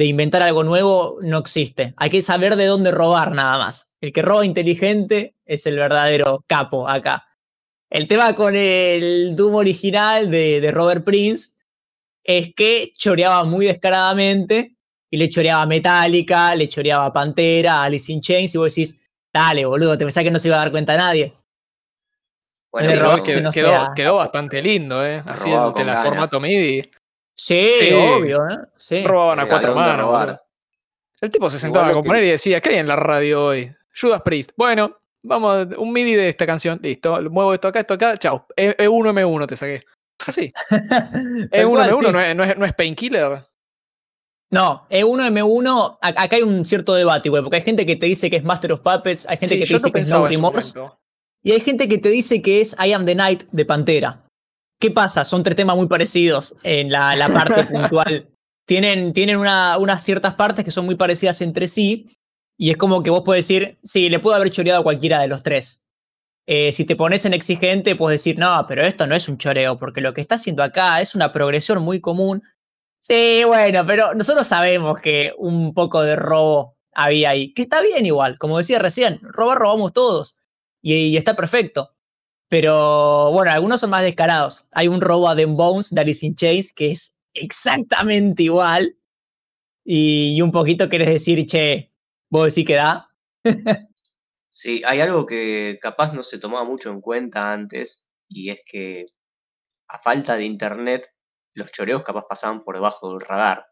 de 0.00 0.06
inventar 0.06 0.40
algo 0.42 0.64
nuevo 0.64 1.18
no 1.20 1.36
existe. 1.36 1.92
Hay 1.98 2.08
que 2.08 2.22
saber 2.22 2.56
de 2.56 2.64
dónde 2.64 2.90
robar 2.90 3.32
nada 3.32 3.58
más. 3.58 3.94
El 4.00 4.14
que 4.14 4.22
roba 4.22 4.46
inteligente 4.46 5.36
es 5.44 5.66
el 5.66 5.76
verdadero 5.76 6.42
capo 6.46 6.88
acá. 6.88 7.26
El 7.90 8.08
tema 8.08 8.34
con 8.34 8.56
el 8.56 9.36
Doom 9.36 9.56
original 9.56 10.30
de, 10.30 10.62
de 10.62 10.70
Robert 10.70 11.04
Prince 11.04 11.50
es 12.24 12.54
que 12.56 12.94
choreaba 12.96 13.44
muy 13.44 13.66
descaradamente 13.66 14.74
y 15.10 15.18
le 15.18 15.28
choreaba 15.28 15.60
a 15.60 15.66
Metallica, 15.66 16.54
le 16.54 16.66
choreaba 16.66 17.04
a 17.04 17.12
Pantera, 17.12 17.82
a 17.82 17.84
Alice 17.84 18.10
in 18.10 18.22
Chains 18.22 18.54
y 18.54 18.58
vos 18.58 18.74
decís, 18.74 18.98
dale 19.30 19.66
boludo, 19.66 19.98
te 19.98 20.06
pensás 20.06 20.24
que 20.24 20.30
no 20.30 20.38
se 20.38 20.48
iba 20.48 20.56
a 20.56 20.60
dar 20.60 20.70
cuenta 20.70 20.96
nadie. 20.96 21.34
Bueno, 22.72 22.88
Sí, 22.88 23.22
que 23.22 23.50
quedó, 23.52 23.84
no 23.84 23.94
quedó, 23.94 24.16
bastante 24.16 24.62
lindo, 24.62 25.04
¿eh? 25.04 25.22
Así 25.26 25.50
Robado 25.50 25.76
el 25.76 25.96
formato 26.06 26.40
MIDI. 26.40 26.90
Sí, 27.42 27.68
Sí. 27.80 27.90
obvio, 27.92 28.36
¿eh? 28.48 28.56
Sí. 28.76 29.02
Robaban 29.06 29.40
a 29.40 29.46
cuatro 29.46 29.74
manos. 29.74 30.36
El 31.20 31.30
tipo 31.30 31.48
se 31.48 31.56
Igual 31.56 31.60
sentaba 31.60 31.86
a 31.86 31.88
que- 31.90 31.94
componer 31.94 32.24
y 32.24 32.30
decía, 32.30 32.60
¿qué 32.60 32.70
hay 32.70 32.76
en 32.78 32.86
la 32.88 32.96
radio 32.96 33.46
hoy? 33.46 33.74
Judas 33.98 34.20
Priest. 34.22 34.50
Bueno, 34.56 34.96
vamos, 35.22 35.68
un 35.78 35.92
MIDI 35.92 36.14
de 36.16 36.28
esta 36.28 36.46
canción. 36.46 36.78
Listo, 36.82 37.18
muevo 37.30 37.54
esto 37.54 37.68
acá, 37.68 37.80
esto 37.80 37.94
acá, 37.94 38.16
chao. 38.18 38.46
E- 38.56 38.76
E1, 38.78 39.10
M1 39.12 39.46
te 39.46 39.56
saqué. 39.56 39.84
Así. 40.26 40.52
Tal 40.68 41.50
E1, 41.50 41.70
cual, 41.70 41.90
M1 41.90 42.06
sí. 42.06 42.12
no 42.12 42.20
es, 42.20 42.36
no 42.36 42.44
es, 42.44 42.58
no 42.58 42.66
es 42.66 42.74
Painkiller. 42.74 43.44
No, 44.50 44.86
E1, 44.90 45.26
M1, 45.30 45.98
a- 46.02 46.08
acá 46.22 46.36
hay 46.36 46.42
un 46.42 46.64
cierto 46.64 46.92
debate, 46.94 47.28
igual, 47.28 47.42
porque 47.42 47.56
hay 47.56 47.62
gente 47.62 47.86
que 47.86 47.96
te 47.96 48.06
dice 48.06 48.28
que 48.28 48.36
es 48.36 48.44
Master 48.44 48.72
of 48.72 48.80
Puppets, 48.80 49.26
hay 49.28 49.36
gente 49.38 49.54
Sí, 49.54 49.60
que 49.60 49.66
te 49.66 49.72
dice 49.74 49.92
que 49.92 50.00
es 50.00 50.08
No 50.10 50.26
Remorse, 50.26 50.78
y 51.42 51.52
hay 51.52 51.60
gente 51.60 51.88
que 51.88 51.98
te 51.98 52.08
dice 52.10 52.42
que 52.42 52.60
es 52.60 52.76
I 52.84 52.92
Am 52.92 53.06
the 53.06 53.14
Night 53.14 53.44
de 53.52 53.64
Pantera. 53.64 54.24
¿Qué 54.80 54.90
pasa? 54.90 55.24
Son 55.24 55.42
tres 55.42 55.56
temas 55.56 55.76
muy 55.76 55.86
parecidos 55.86 56.56
en 56.62 56.90
la, 56.90 57.14
la 57.14 57.28
parte 57.32 57.64
puntual. 57.70 58.28
Tienen, 58.66 59.12
tienen 59.12 59.36
una- 59.36 59.76
unas 59.78 60.02
ciertas 60.02 60.34
partes 60.34 60.64
que 60.64 60.70
son 60.70 60.86
muy 60.86 60.94
parecidas 60.94 61.40
entre 61.42 61.68
sí, 61.68 62.06
y 62.58 62.70
es 62.70 62.76
como 62.76 63.02
que 63.02 63.10
vos 63.10 63.22
podés 63.22 63.46
decir, 63.46 63.78
sí, 63.82 64.08
le 64.08 64.18
puedo 64.20 64.36
haber 64.36 64.50
choreado 64.50 64.80
a 64.80 64.84
cualquiera 64.84 65.20
de 65.20 65.28
los 65.28 65.42
tres. 65.42 65.86
Eh, 66.46 66.72
si 66.72 66.84
te 66.84 66.96
pones 66.96 67.24
en 67.26 67.34
exigente, 67.34 67.94
puedes 67.96 68.20
decir, 68.20 68.38
no, 68.38 68.64
pero 68.66 68.82
esto 68.82 69.06
no 69.06 69.14
es 69.14 69.28
un 69.28 69.38
choreo, 69.38 69.76
porque 69.76 70.00
lo 70.00 70.14
que 70.14 70.20
está 70.20 70.34
haciendo 70.36 70.62
acá 70.62 71.00
es 71.00 71.14
una 71.14 71.30
progresión 71.32 71.82
muy 71.82 72.00
común. 72.00 72.42
Sí, 73.02 73.42
bueno, 73.46 73.84
pero 73.86 74.14
nosotros 74.14 74.46
sabemos 74.46 74.98
que 75.00 75.32
un 75.38 75.72
poco 75.74 76.02
de 76.02 76.16
robo 76.16 76.76
había 76.92 77.30
ahí, 77.30 77.52
que 77.54 77.62
está 77.62 77.80
bien 77.82 78.04
igual, 78.04 78.38
como 78.38 78.58
decía 78.58 78.78
recién, 78.78 79.20
robar 79.22 79.58
robamos 79.58 79.92
todos, 79.92 80.36
y, 80.82 80.94
y 80.94 81.16
está 81.16 81.34
perfecto. 81.34 81.90
Pero 82.50 83.30
bueno, 83.32 83.52
algunos 83.52 83.80
son 83.80 83.90
más 83.90 84.02
descarados. 84.02 84.66
Hay 84.72 84.88
un 84.88 85.00
robo 85.00 85.28
a 85.28 85.36
Dem 85.36 85.56
Bones 85.56 85.90
de 85.90 86.00
Alice 86.02 86.26
in 86.26 86.34
Chains 86.34 86.74
que 86.74 86.88
es 86.88 87.18
exactamente 87.34 88.42
igual. 88.42 88.96
Y, 89.84 90.34
y 90.36 90.42
un 90.42 90.50
poquito 90.52 90.88
querés 90.90 91.08
decir, 91.08 91.46
che, 91.46 91.92
vos 92.30 92.54
decís 92.54 92.66
que 92.66 92.74
da. 92.74 93.08
Sí, 94.50 94.82
hay 94.84 95.00
algo 95.00 95.26
que 95.26 95.78
capaz 95.80 96.12
no 96.12 96.22
se 96.22 96.38
tomaba 96.38 96.64
mucho 96.64 96.90
en 96.90 97.00
cuenta 97.00 97.52
antes, 97.52 98.08
y 98.28 98.50
es 98.50 98.60
que 98.66 99.06
a 99.88 99.98
falta 99.98 100.36
de 100.36 100.44
internet, 100.44 101.08
los 101.54 101.72
choreos 101.72 102.02
capaz 102.04 102.26
pasaban 102.28 102.64
por 102.64 102.74
debajo 102.76 103.10
del 103.10 103.20
radar. 103.20 103.66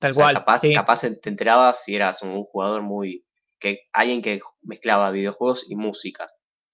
Tal 0.00 0.10
O 0.10 0.14
sea, 0.14 0.24
cual. 0.24 0.34
capaz, 0.34 0.60
sí. 0.60 0.74
capaz 0.74 1.02
te 1.02 1.28
enterabas 1.28 1.84
si 1.84 1.94
eras 1.94 2.22
un, 2.22 2.30
un 2.30 2.44
jugador 2.44 2.82
muy. 2.82 3.24
que 3.58 3.88
alguien 3.92 4.22
que 4.22 4.40
mezclaba 4.62 5.10
videojuegos 5.10 5.64
y 5.68 5.76
música. 5.76 6.28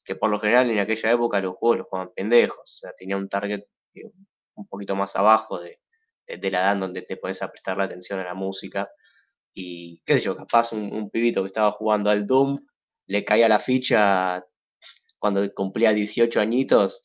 Que 0.07 0.15
por 0.17 0.31
lo 0.31 0.39
general 0.41 0.71
en 0.71 0.79
aquella 0.79 1.11
época 1.13 1.41
los 1.41 1.57
juegos 1.57 1.79
los 1.79 1.87
jugaban 1.89 2.13
pendejos. 2.15 2.59
O 2.63 2.67
sea, 2.67 2.93
tenía 2.97 3.17
un 3.17 3.29
target 3.29 3.63
eh, 3.95 4.11
un 4.55 4.67
poquito 4.69 4.95
más 4.97 5.17
abajo 5.17 5.59
de, 5.61 5.81
de- 6.27 6.39
de 6.39 6.51
la 6.51 6.61
edad 6.61 6.77
donde 6.77 7.03
te 7.03 7.17
pones 7.19 7.43
a 7.43 7.51
prestar 7.51 7.77
la 7.77 7.85
atención 7.85 8.21
a 8.21 8.25
la 8.25 8.35
música. 8.35 8.89
Y 9.53 10.01
qué 10.05 10.15
sé 10.15 10.21
yo, 10.21 10.37
capaz 10.37 10.73
un, 10.73 10.93
un 10.93 11.11
pibito 11.11 11.43
que 11.43 11.49
estaba 11.49 11.73
jugando 11.73 12.09
al 12.11 12.27
Doom 12.27 12.59
le 13.09 13.25
caía 13.25 13.49
la 13.49 13.59
ficha 13.59 14.45
cuando 15.19 15.43
cumplía 15.55 15.93
18 15.93 16.41
añitos 16.41 17.03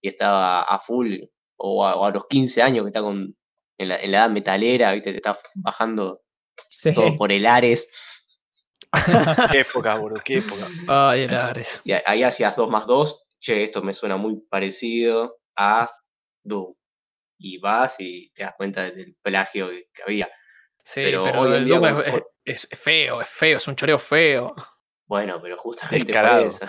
y 0.00 0.08
estaba 0.08 0.62
a 0.62 0.78
full, 0.80 1.18
o 1.56 1.86
a, 1.86 1.94
o 1.96 2.04
a 2.06 2.10
los 2.10 2.26
15 2.26 2.62
años 2.62 2.84
que 2.84 2.88
está 2.88 3.02
con, 3.02 3.36
en, 3.78 3.88
la, 3.88 3.96
en 4.00 4.10
la 4.12 4.18
edad 4.18 4.30
metalera, 4.30 4.92
¿viste? 4.92 5.10
Te 5.12 5.16
está 5.18 5.38
bajando 5.56 6.22
Sí. 6.68 6.94
todo 6.94 7.16
por 7.16 7.30
el 7.32 7.46
Ares. 7.46 7.88
Qué 9.52 9.60
época, 9.60 9.94
bro, 9.96 10.14
qué 10.22 10.38
época. 10.38 10.66
Ay, 10.86 11.22
el 11.22 11.34
Ares. 11.34 11.80
Y 11.84 11.92
ahí 11.92 12.22
hacías 12.22 12.54
2 12.56 12.70
más 12.70 12.86
2. 12.86 13.26
Che, 13.40 13.64
esto 13.64 13.82
me 13.82 13.94
suena 13.94 14.16
muy 14.16 14.40
parecido 14.48 15.40
a 15.56 15.90
Doom. 16.44 16.74
Y 17.38 17.58
vas 17.58 17.96
y 17.98 18.30
te 18.32 18.44
das 18.44 18.54
cuenta 18.56 18.90
del 18.90 19.16
plagio 19.20 19.70
que, 19.70 20.02
había. 20.06 20.30
Sí, 20.84 21.00
Pero 21.04 21.24
pero, 21.24 21.40
hoy 21.40 21.48
en 21.48 21.54
el 21.54 21.64
día 21.64 21.78
Doom 21.78 22.22
es, 22.44 22.68
feo, 22.70 23.22
es 23.22 23.28
feo, 23.28 23.56
es 23.56 23.66
un 23.66 23.76
choreo 23.76 23.98
feo. 23.98 24.54
Bueno, 25.06 25.40
pero 25.42 25.56
justamente 25.56 26.12
por 26.12 26.46
eso. 26.46 26.66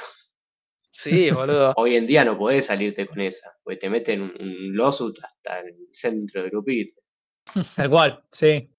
Sí, 0.89 1.31
boludo. 1.31 1.73
Hoy 1.77 1.95
en 1.95 2.05
día 2.05 2.23
no 2.23 2.37
podés 2.37 2.67
salirte 2.67 3.07
con 3.07 3.19
esa, 3.19 3.51
porque 3.63 3.77
te 3.77 3.89
meten 3.89 4.21
un, 4.21 4.33
un 4.39 4.77
lawsuit 4.77 5.17
hasta 5.23 5.59
el 5.61 5.75
centro 5.91 6.41
del 6.41 6.51
grupito. 6.51 7.01
Tal 7.75 7.89
cual, 7.89 8.23
sí. 8.31 8.69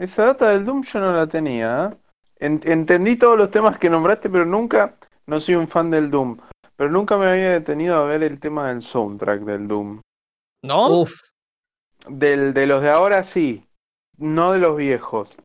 Esa 0.00 0.26
data 0.26 0.50
del 0.50 0.64
Doom 0.64 0.82
yo 0.82 1.00
no 1.00 1.12
la 1.12 1.26
tenía. 1.26 1.90
¿eh? 1.92 2.07
En- 2.40 2.60
entendí 2.64 3.16
todos 3.16 3.36
los 3.36 3.50
temas 3.50 3.78
que 3.78 3.90
nombraste, 3.90 4.30
pero 4.30 4.44
nunca, 4.44 4.94
no 5.26 5.40
soy 5.40 5.54
un 5.56 5.68
fan 5.68 5.90
del 5.90 6.10
Doom, 6.10 6.38
pero 6.76 6.90
nunca 6.90 7.16
me 7.16 7.26
había 7.28 7.50
detenido 7.50 7.96
a 7.96 8.04
ver 8.04 8.22
el 8.22 8.38
tema 8.40 8.68
del 8.68 8.82
soundtrack 8.82 9.40
del 9.42 9.66
Doom. 9.68 10.00
¿No? 10.64 10.88
Uf. 10.90 11.12
Del, 12.08 12.54
de 12.54 12.66
los 12.66 12.80
de 12.82 12.90
ahora 12.90 13.22
sí, 13.24 13.64
no 14.16 14.52
de 14.52 14.58
los 14.60 14.76
viejos. 14.76 15.36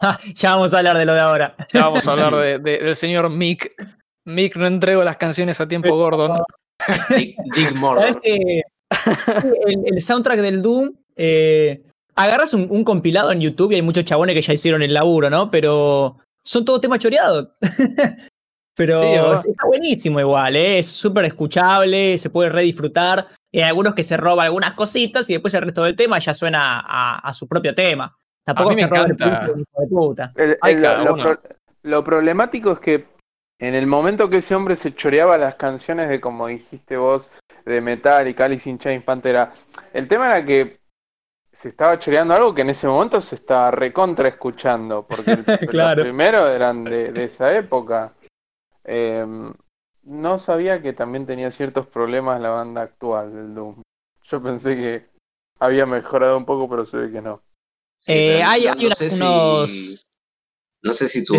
Ya 0.34 0.54
vamos 0.54 0.72
a 0.74 0.78
hablar 0.78 0.96
de 0.96 1.04
lo 1.06 1.12
de 1.14 1.20
ahora. 1.20 1.56
Ya 1.72 1.82
vamos 1.82 2.06
a 2.06 2.12
hablar 2.12 2.34
de- 2.36 2.58
de- 2.58 2.78
del 2.78 2.96
señor 2.96 3.28
Mick. 3.30 3.74
Mick 4.26 4.56
no 4.56 4.66
entrego 4.66 5.02
las 5.04 5.16
canciones 5.16 5.60
a 5.60 5.66
tiempo 5.68 5.96
Gordon. 5.96 6.42
Dick, 7.16 7.36
Dick 7.54 7.76
¿Sabes 7.92 8.16
que 8.22 8.36
sí, 8.36 8.62
el, 9.66 9.82
el 9.86 10.00
soundtrack 10.00 10.38
del 10.38 10.62
Doom, 10.62 10.92
eh, 11.16 11.82
agarras 12.14 12.54
un, 12.54 12.66
un 12.70 12.84
compilado 12.84 13.32
en 13.32 13.40
YouTube 13.40 13.72
y 13.72 13.76
hay 13.76 13.82
muchos 13.82 14.04
chabones 14.04 14.34
que 14.34 14.42
ya 14.42 14.52
hicieron 14.52 14.82
el 14.82 14.94
laburo, 14.94 15.28
¿no? 15.30 15.50
Pero 15.50 16.18
son 16.44 16.64
todos 16.64 16.80
temas 16.80 16.98
choreados. 16.98 17.48
Pero 18.76 19.00
Sí, 19.02 19.48
está 19.50 19.66
buenísimo 19.66 20.20
igual, 20.20 20.54
¿eh? 20.54 20.78
es 20.78 20.86
súper 20.86 21.24
escuchable, 21.24 22.16
se 22.16 22.30
puede 22.30 22.48
redisfrutar. 22.50 23.26
Y 23.52 23.58
hay 23.58 23.64
algunos 23.68 23.94
que 23.94 24.04
se 24.04 24.16
roban 24.16 24.46
algunas 24.46 24.74
cositas 24.74 25.28
y 25.30 25.32
después 25.32 25.52
el 25.54 25.62
resto 25.62 25.82
del 25.82 25.96
tema 25.96 26.18
ya 26.20 26.32
suena 26.32 26.78
a, 26.80 27.18
a 27.18 27.32
su 27.32 27.48
propio 27.48 27.74
tema. 27.74 28.16
Tampoco 28.44 28.70
A 28.70 28.74
mí 28.74 28.82
es 28.82 28.86
me 28.88 28.92
que 28.96 28.98
Robert 29.02 29.20
encanta. 29.20 29.44
Hijo 29.46 29.80
de 29.80 29.86
puta. 29.88 30.32
El- 30.36 30.58
el- 30.62 30.82
lo, 31.04 31.14
uno. 31.14 31.22
pro- 31.24 31.42
lo 31.82 32.04
problemático 32.04 32.72
es 32.72 32.78
que 32.80 33.06
en 33.58 33.74
el 33.74 33.88
momento 33.88 34.30
que 34.30 34.36
ese 34.36 34.54
hombre 34.54 34.76
se 34.76 34.94
choreaba 34.94 35.36
las 35.38 35.56
canciones 35.56 36.08
de, 36.08 36.20
como 36.20 36.46
dijiste 36.46 36.96
vos, 36.96 37.30
de 37.66 37.80
Metallica, 37.80 38.44
Alice 38.44 38.70
in 38.70 38.78
Chains, 38.78 39.02
Pantera, 39.02 39.52
el 39.92 40.06
tema 40.06 40.26
era 40.28 40.44
que 40.46 40.78
se 41.60 41.70
estaba 41.70 41.98
choreando 41.98 42.34
algo 42.34 42.54
que 42.54 42.62
en 42.62 42.70
ese 42.70 42.86
momento 42.86 43.20
se 43.20 43.34
estaba 43.34 43.70
recontra 43.72 44.28
escuchando, 44.28 45.04
porque 45.06 45.32
el- 45.32 45.44
Claro. 45.70 45.96
los 45.96 46.04
primeros 46.04 46.42
eran 46.54 46.84
de, 46.84 47.12
de 47.12 47.24
esa 47.24 47.56
época. 47.56 48.14
Em, 48.84 49.52
no 50.04 50.38
sabía 50.38 50.80
que 50.80 50.92
también 50.92 51.26
tenía 51.26 51.50
ciertos 51.50 51.86
problemas 51.86 52.40
la 52.40 52.50
banda 52.50 52.82
actual 52.82 53.34
del 53.34 53.54
Doom. 53.54 53.82
Yo 54.22 54.42
pensé 54.42 54.76
que 54.76 55.06
había 55.58 55.84
mejorado 55.84 56.36
un 56.38 56.44
poco, 56.46 56.68
pero 56.68 56.86
se 56.86 56.96
ve 56.98 57.10
que 57.12 57.20
no. 57.20 57.42
Sí, 57.98 58.12
Eh, 58.12 58.42
hay 58.42 58.64
no- 58.64 58.70
hay 58.72 58.78
no 58.80 58.86
una- 58.86 58.94
sé 58.94 59.10
si-. 59.10 60.06
No 60.82 60.92
sé 60.92 61.08
si 61.08 61.24
tu, 61.24 61.34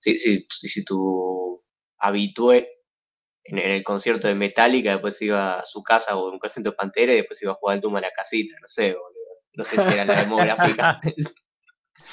si, 0.00 0.18
si, 0.18 0.46
si 0.50 0.84
tu 0.84 1.62
habitué 1.98 2.68
en, 3.44 3.58
en 3.58 3.70
el 3.70 3.84
concierto 3.84 4.28
de 4.28 4.34
Metallica, 4.34 4.92
después 4.92 5.20
iba 5.22 5.58
a 5.58 5.64
su 5.64 5.82
casa 5.82 6.16
o 6.16 6.28
a 6.28 6.32
un 6.32 6.38
concierto 6.38 6.70
de 6.70 6.76
Pantera 6.76 7.12
y 7.12 7.16
después 7.16 7.40
iba 7.42 7.52
a 7.52 7.56
jugar 7.56 7.74
al 7.74 7.80
Doom 7.80 7.96
a 7.96 8.00
la 8.00 8.10
casita, 8.10 8.56
no 8.60 8.68
sé, 8.68 8.92
boludo. 8.94 9.24
No 9.56 9.64
sé 9.64 9.76
si 9.76 9.92
era 9.92 10.04
la 10.04 10.20
demográfica. 10.20 11.00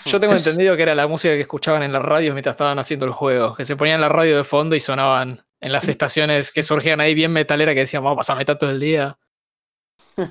Yo 0.05 0.19
tengo 0.19 0.33
entendido 0.33 0.75
que 0.75 0.83
era 0.83 0.95
la 0.95 1.07
música 1.07 1.33
que 1.33 1.41
escuchaban 1.41 1.83
en 1.83 1.91
las 1.91 2.01
radios 2.01 2.33
mientras 2.33 2.53
estaban 2.53 2.79
haciendo 2.79 3.05
el 3.05 3.11
juego. 3.11 3.55
Que 3.55 3.65
se 3.65 3.75
ponían 3.75 4.01
la 4.01 4.09
radio 4.09 4.37
de 4.37 4.43
fondo 4.43 4.75
y 4.75 4.79
sonaban 4.79 5.43
En 5.59 5.71
las 5.71 5.87
estaciones 5.87 6.51
que 6.51 6.63
surgían 6.63 7.01
ahí 7.01 7.13
bien 7.13 7.31
metalera 7.31 7.73
que 7.73 7.81
decían, 7.81 8.03
vamos 8.03 8.17
a 8.17 8.21
pasar 8.21 8.37
metal 8.37 8.57
todo 8.57 8.71
el 8.71 8.79
día. 8.79 9.17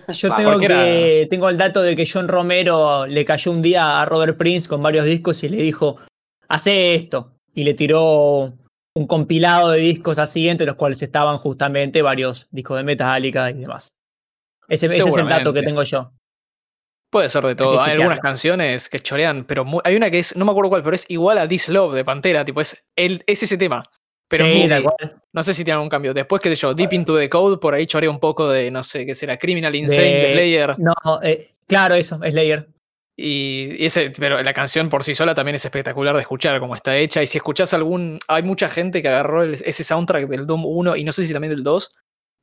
Yo 0.08 0.34
tengo, 0.34 0.58
que, 0.58 1.26
tengo 1.30 1.48
el 1.48 1.56
dato 1.56 1.82
de 1.82 1.96
que 1.96 2.06
John 2.10 2.28
Romero 2.28 3.06
le 3.06 3.24
cayó 3.24 3.50
un 3.50 3.62
día 3.62 4.00
a 4.00 4.04
Robert 4.04 4.36
Prince 4.36 4.68
con 4.68 4.82
varios 4.82 5.04
discos 5.04 5.42
y 5.42 5.48
le 5.48 5.58
dijo, 5.58 5.96
hace 6.48 6.94
esto. 6.94 7.36
Y 7.54 7.64
le 7.64 7.74
tiró 7.74 8.52
un 8.94 9.06
compilado 9.06 9.70
de 9.70 9.78
discos 9.80 10.18
así, 10.18 10.48
entre 10.48 10.66
los 10.66 10.76
cuales 10.76 11.00
estaban 11.02 11.36
justamente 11.36 12.02
varios 12.02 12.48
discos 12.50 12.76
de 12.76 12.82
Metallica 12.84 13.50
y 13.50 13.54
demás. 13.54 13.96
Ese, 14.68 14.86
ese 14.86 15.08
es 15.08 15.16
el 15.16 15.28
dato 15.28 15.52
que 15.52 15.62
tengo 15.62 15.82
yo. 15.82 16.12
Puede 17.10 17.28
ser 17.28 17.44
de 17.44 17.56
todo. 17.56 17.80
Hay 17.80 17.92
algunas 17.92 18.20
canciones 18.20 18.88
que 18.88 19.00
chorean, 19.00 19.44
pero 19.44 19.66
hay 19.82 19.96
una 19.96 20.10
que 20.10 20.20
es, 20.20 20.36
no 20.36 20.44
me 20.44 20.52
acuerdo 20.52 20.70
cuál, 20.70 20.82
pero 20.84 20.94
es 20.94 21.06
igual 21.08 21.38
a 21.38 21.48
This 21.48 21.68
Love 21.68 21.94
de 21.94 22.04
Pantera, 22.04 22.44
tipo, 22.44 22.60
es, 22.60 22.76
el, 22.96 23.22
es 23.26 23.42
ese 23.42 23.58
tema. 23.58 23.84
Pero 24.28 24.44
sí, 24.44 24.68
muy- 24.68 24.84
no 25.32 25.42
sé 25.42 25.54
si 25.54 25.64
tiene 25.64 25.74
algún 25.74 25.88
cambio. 25.88 26.14
Después, 26.14 26.40
qué 26.40 26.50
sé 26.50 26.54
yo, 26.54 26.72
Deep 26.72 26.92
Into 26.92 27.18
the 27.18 27.28
Code, 27.28 27.58
por 27.58 27.74
ahí 27.74 27.84
chorea 27.86 28.10
un 28.10 28.20
poco 28.20 28.48
de, 28.48 28.70
no 28.70 28.84
sé, 28.84 29.04
qué 29.04 29.16
será, 29.16 29.36
Criminal 29.36 29.74
Insane 29.74 30.02
de, 30.02 30.08
De- 30.28 30.32
Slayer. 30.34 30.78
No, 30.78 30.92
eh, 31.24 31.44
claro, 31.66 31.96
eso, 31.96 32.16
Slayer. 32.18 32.68
Y, 33.22 33.76
y 33.78 33.84
ese, 33.86 34.10
pero 34.10 34.42
la 34.42 34.54
canción 34.54 34.88
por 34.88 35.04
sí 35.04 35.14
sola 35.14 35.34
también 35.34 35.56
es 35.56 35.64
espectacular 35.64 36.14
de 36.14 36.22
escuchar 36.22 36.58
cómo 36.58 36.74
está 36.74 36.96
hecha. 36.96 37.22
Y 37.22 37.26
si 37.26 37.36
escuchás 37.38 37.74
algún. 37.74 38.18
Hay 38.28 38.42
mucha 38.42 38.68
gente 38.70 39.02
que 39.02 39.08
agarró 39.08 39.42
el- 39.42 39.54
ese 39.54 39.84
soundtrack 39.84 40.26
del 40.28 40.46
Doom 40.46 40.64
1 40.64 40.96
y 40.96 41.04
no 41.04 41.12
sé 41.12 41.26
si 41.26 41.32
también 41.32 41.50
del 41.54 41.62
2. 41.62 41.92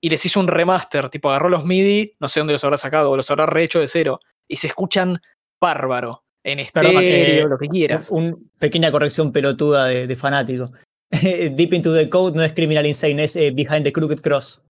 Y 0.02 0.10
les 0.12 0.24
hizo 0.26 0.40
un 0.40 0.48
remaster. 0.48 1.10
Tipo, 1.10 1.30
agarró 1.32 1.50
los 1.50 1.66
MIDI, 1.66 2.14
no 2.20 2.30
sé 2.30 2.40
dónde 2.40 2.54
los 2.54 2.64
habrá 2.64 2.78
sacado, 2.78 3.10
o 3.10 3.18
los 3.18 3.30
habrá 3.32 3.48
rehecho 3.48 3.80
de 3.80 3.88
cero. 3.88 4.20
Y 4.48 4.58
se 4.58 4.68
escuchan 4.68 5.20
bárbaro. 5.60 6.24
En 6.46 6.60
Perdón, 6.72 7.04
estéreo, 7.04 7.46
eh, 7.46 7.50
lo 7.50 7.58
que 7.58 7.68
quieras. 7.68 8.08
Una 8.12 8.36
pequeña 8.60 8.92
corrección 8.92 9.32
pelotuda 9.32 9.86
de, 9.88 10.06
de 10.06 10.16
fanático. 10.16 10.72
Deep 11.12 11.74
into 11.74 11.94
the 11.94 12.08
Code 12.10 12.38
no 12.38 12.44
es 12.44 12.54
Criminal 12.54 12.86
Insane, 12.86 13.24
es 13.24 13.36
eh, 13.36 13.52
Behind 13.52 13.84
the 13.84 13.92
Crooked 13.92 14.20
Cross. 14.22 14.62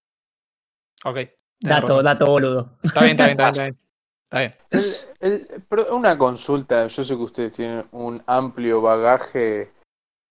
Ok. 1.04 1.18
Dato, 1.60 2.02
dato 2.04 2.26
boludo. 2.28 2.78
Está 2.84 3.02
bien, 3.04 3.12
está 3.20 3.26
bien, 3.26 3.38
está 3.40 3.52
bien. 3.52 3.54
Está 3.54 3.64
bien. 3.64 3.78
Está 4.30 4.40
bien. 4.40 4.54
El- 5.22 5.32
el- 5.32 5.64
pero 5.70 5.96
una 5.96 6.18
consulta, 6.18 6.88
yo 6.88 7.04
sé 7.04 7.16
que 7.16 7.24
ustedes 7.24 7.54
tienen 7.54 7.86
un 7.92 8.22
amplio 8.28 8.82
bagaje 8.82 9.72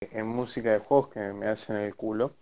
en 0.02 0.26
música 0.26 0.72
de 0.72 0.80
juegos 0.80 1.08
que 1.08 1.20
me 1.32 1.46
hacen 1.46 1.76
el 1.76 1.94
culo. 1.96 2.34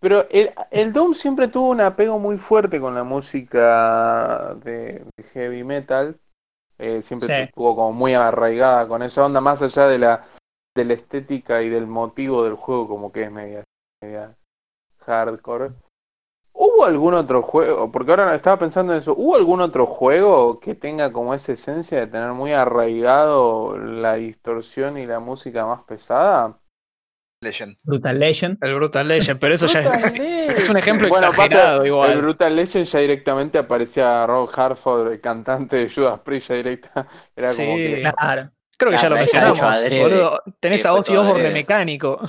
Pero 0.00 0.26
el, 0.30 0.52
el 0.70 0.92
Doom 0.92 1.14
siempre 1.14 1.48
tuvo 1.48 1.70
un 1.70 1.80
apego 1.80 2.18
muy 2.18 2.38
fuerte 2.38 2.80
con 2.80 2.94
la 2.94 3.04
música 3.04 4.54
de, 4.64 5.04
de 5.16 5.24
heavy 5.32 5.64
metal. 5.64 6.18
Eh, 6.78 7.02
siempre 7.02 7.28
Sí. 7.28 7.34
estuvo 7.34 7.76
como 7.76 7.92
muy 7.92 8.14
arraigada 8.14 8.88
con 8.88 9.02
esa 9.02 9.26
onda, 9.26 9.40
más 9.40 9.60
allá 9.60 9.86
de 9.88 9.98
la, 9.98 10.24
de 10.74 10.84
la 10.84 10.94
estética 10.94 11.60
y 11.60 11.68
del 11.68 11.86
motivo 11.86 12.44
del 12.44 12.54
juego, 12.54 12.88
como 12.88 13.12
que 13.12 13.24
es 13.24 13.30
media, 13.30 13.64
media 14.02 14.34
hardcore. 15.00 15.72
¿Hubo 16.62 16.84
algún 16.84 17.14
otro 17.14 17.40
juego? 17.40 17.90
Porque 17.90 18.10
ahora 18.10 18.34
estaba 18.34 18.58
pensando 18.58 18.92
en 18.92 18.98
eso. 18.98 19.14
¿Hubo 19.16 19.34
algún 19.36 19.62
otro 19.62 19.86
juego 19.86 20.60
que 20.60 20.74
tenga 20.74 21.10
como 21.10 21.32
esa 21.32 21.52
esencia 21.52 22.00
de 22.00 22.06
tener 22.06 22.32
muy 22.32 22.52
arraigado 22.52 23.78
la 23.78 24.14
distorsión 24.16 24.98
y 24.98 25.06
la 25.06 25.20
música 25.20 25.64
más 25.64 25.80
pesada? 25.84 26.58
Legend. 27.42 27.78
Brutal 27.82 28.18
Legend. 28.18 28.58
El 28.60 28.74
Brutal 28.74 29.08
Legend, 29.08 29.40
pero 29.40 29.54
eso 29.54 29.66
ya 29.68 29.80
es, 29.80 30.12
Brutal 30.12 30.20
es 30.58 30.68
un 30.68 30.76
ejemplo 30.76 31.08
Bueno, 31.08 31.28
pasa- 31.30 31.44
exagerado 31.46 31.86
igual. 31.86 32.10
El 32.12 32.20
Brutal 32.20 32.54
Legend 32.56 32.84
ya 32.84 32.98
directamente 32.98 33.56
aparecía 33.56 34.26
Rob 34.26 34.50
Harford, 34.54 35.12
el 35.12 35.20
cantante 35.22 35.76
de 35.76 35.90
Judas 35.90 36.20
Priest, 36.20 36.48
ya 36.50 36.54
directa. 36.56 37.06
Era 37.34 37.46
como 37.54 37.56
Sí. 37.56 37.64
que. 37.78 38.12
Claro. 38.18 38.50
Creo 38.76 38.90
que 38.92 38.98
ya 38.98 39.08
lo 39.08 39.16
está 39.16 39.50
hecho 39.52 39.62
mencionamos. 39.64 40.02
boludo. 40.02 40.42
Tenés 40.60 40.84
a 40.84 40.92
Ozzy 40.92 41.16
Osbourne 41.16 41.42
de 41.44 41.50
mecánico. 41.52 42.20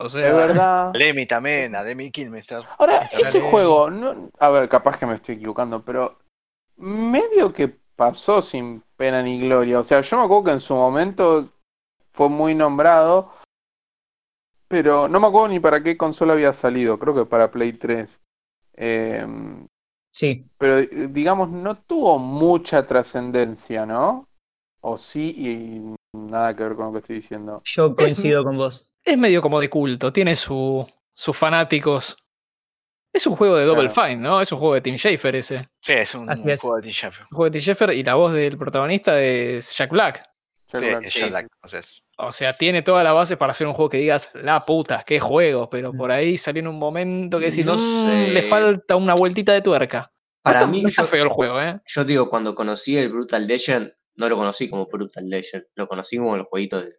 O 0.00 0.08
sea, 0.08 0.28
Es 0.28 0.34
verdad. 0.34 0.92
Lemmy 0.94 1.26
también, 1.26 1.74
a 1.74 1.82
Lemmy 1.82 2.10
Kilmister. 2.10 2.62
Ahora, 2.78 3.08
ese 3.12 3.40
juego, 3.40 3.90
no, 3.90 4.30
a 4.38 4.50
ver, 4.50 4.68
capaz 4.68 4.98
que 4.98 5.06
me 5.06 5.14
estoy 5.14 5.36
equivocando, 5.36 5.82
pero 5.84 6.18
medio 6.76 7.52
que 7.52 7.76
pasó 7.96 8.40
sin 8.40 8.82
pena 8.96 9.22
ni 9.22 9.40
gloria. 9.40 9.80
O 9.80 9.84
sea, 9.84 10.00
yo 10.00 10.16
me 10.16 10.24
acuerdo 10.24 10.44
que 10.44 10.50
en 10.52 10.60
su 10.60 10.74
momento 10.74 11.52
fue 12.12 12.28
muy 12.28 12.54
nombrado, 12.54 13.32
pero 14.68 15.08
no 15.08 15.18
me 15.18 15.26
acuerdo 15.26 15.48
ni 15.48 15.60
para 15.60 15.82
qué 15.82 15.96
consola 15.96 16.34
había 16.34 16.52
salido, 16.52 16.98
creo 16.98 17.14
que 17.14 17.24
para 17.24 17.50
Play 17.50 17.72
3. 17.72 18.20
Eh, 18.74 19.26
Sí. 20.10 20.46
pero 20.56 20.78
eh, 20.78 21.08
digamos, 21.10 21.50
no 21.50 21.76
tuvo 21.76 22.18
mucha 22.18 22.86
trascendencia, 22.86 23.84
¿no? 23.84 24.26
O 24.80 24.96
sí, 24.96 25.34
y 25.36 25.96
nada 26.16 26.56
que 26.56 26.62
ver 26.62 26.76
con 26.76 26.86
lo 26.86 26.92
que 26.92 26.98
estoy 26.98 27.16
diciendo. 27.16 27.60
Yo 27.64 27.94
coincido 27.94 28.44
con 28.44 28.56
vos. 28.56 28.92
Es 29.12 29.18
medio 29.18 29.42
como 29.42 29.60
de 29.60 29.68
culto. 29.70 30.12
Tiene 30.12 30.36
su, 30.36 30.86
sus 31.14 31.36
fanáticos. 31.36 32.16
Es 33.12 33.26
un 33.26 33.36
juego 33.36 33.56
de 33.56 33.64
Double 33.64 33.88
Claro. 33.90 34.10
Fine, 34.10 34.22
¿no? 34.22 34.40
Es 34.40 34.52
un 34.52 34.58
juego 34.58 34.74
de 34.74 34.80
Tim 34.82 34.96
Schafer 34.96 35.34
ese. 35.36 35.66
Sí, 35.80 35.92
es 35.94 36.14
un, 36.14 36.28
Así 36.30 36.42
un 36.42 36.50
es. 36.50 36.60
juego 36.60 36.76
de 36.76 36.82
Tim 36.82 36.92
Schafer. 36.92 37.22
Un 37.30 37.36
juego 37.36 37.44
de 37.44 37.50
Tim 37.50 37.60
Schafer 37.62 37.90
y 37.94 38.02
la 38.02 38.14
voz 38.14 38.32
del 38.32 38.58
protagonista 38.58 39.20
es 39.20 39.74
Jack 39.76 39.90
Black. 39.90 40.22
Jack 40.72 41.00
Sí, 41.00 41.06
es 41.06 41.14
Jack 41.14 41.30
Black, 41.30 41.46
o 41.62 41.68
sea, 41.68 41.80
es- 41.80 42.02
O 42.18 42.30
sea, 42.32 42.52
tiene 42.52 42.82
toda 42.82 43.02
la 43.02 43.12
base 43.12 43.36
para 43.38 43.52
hacer 43.52 43.66
un 43.66 43.72
juego 43.72 43.88
que 43.88 43.98
digas, 43.98 44.30
la 44.34 44.60
puta, 44.66 45.02
qué 45.06 45.18
juego. 45.20 45.70
Pero 45.70 45.92
por 45.92 46.10
ahí 46.12 46.36
salió 46.36 46.60
en 46.60 46.68
un 46.68 46.78
momento 46.78 47.38
que 47.38 47.46
decís, 47.46 47.64
No 47.66 47.74
"Mm, 47.74 48.06
sé. 48.08 48.28
le 48.34 48.42
falta 48.42 48.96
una 48.96 49.14
vueltita 49.14 49.52
de 49.52 49.62
tuerca. 49.62 50.12
Para 50.42 50.66
mí, 50.66 50.82
no 50.82 50.88
está 50.88 51.02
yo- 51.02 51.08
feo 51.08 51.22
el 51.24 51.28
juego, 51.30 51.60
¿eh? 51.62 51.80
Yo 51.86 52.04
digo, 52.04 52.28
cuando 52.28 52.54
conocí 52.54 52.96
el 52.98 53.08
Brutal 53.10 53.46
Legend, 53.46 53.92
no 54.16 54.28
lo 54.28 54.36
conocí 54.36 54.68
como 54.68 54.86
Brutal 54.86 55.28
Legend, 55.28 55.64
lo 55.74 55.88
conocí 55.88 56.18
como 56.18 56.34
el 56.36 56.42
jueguito 56.42 56.80
de, 56.82 56.92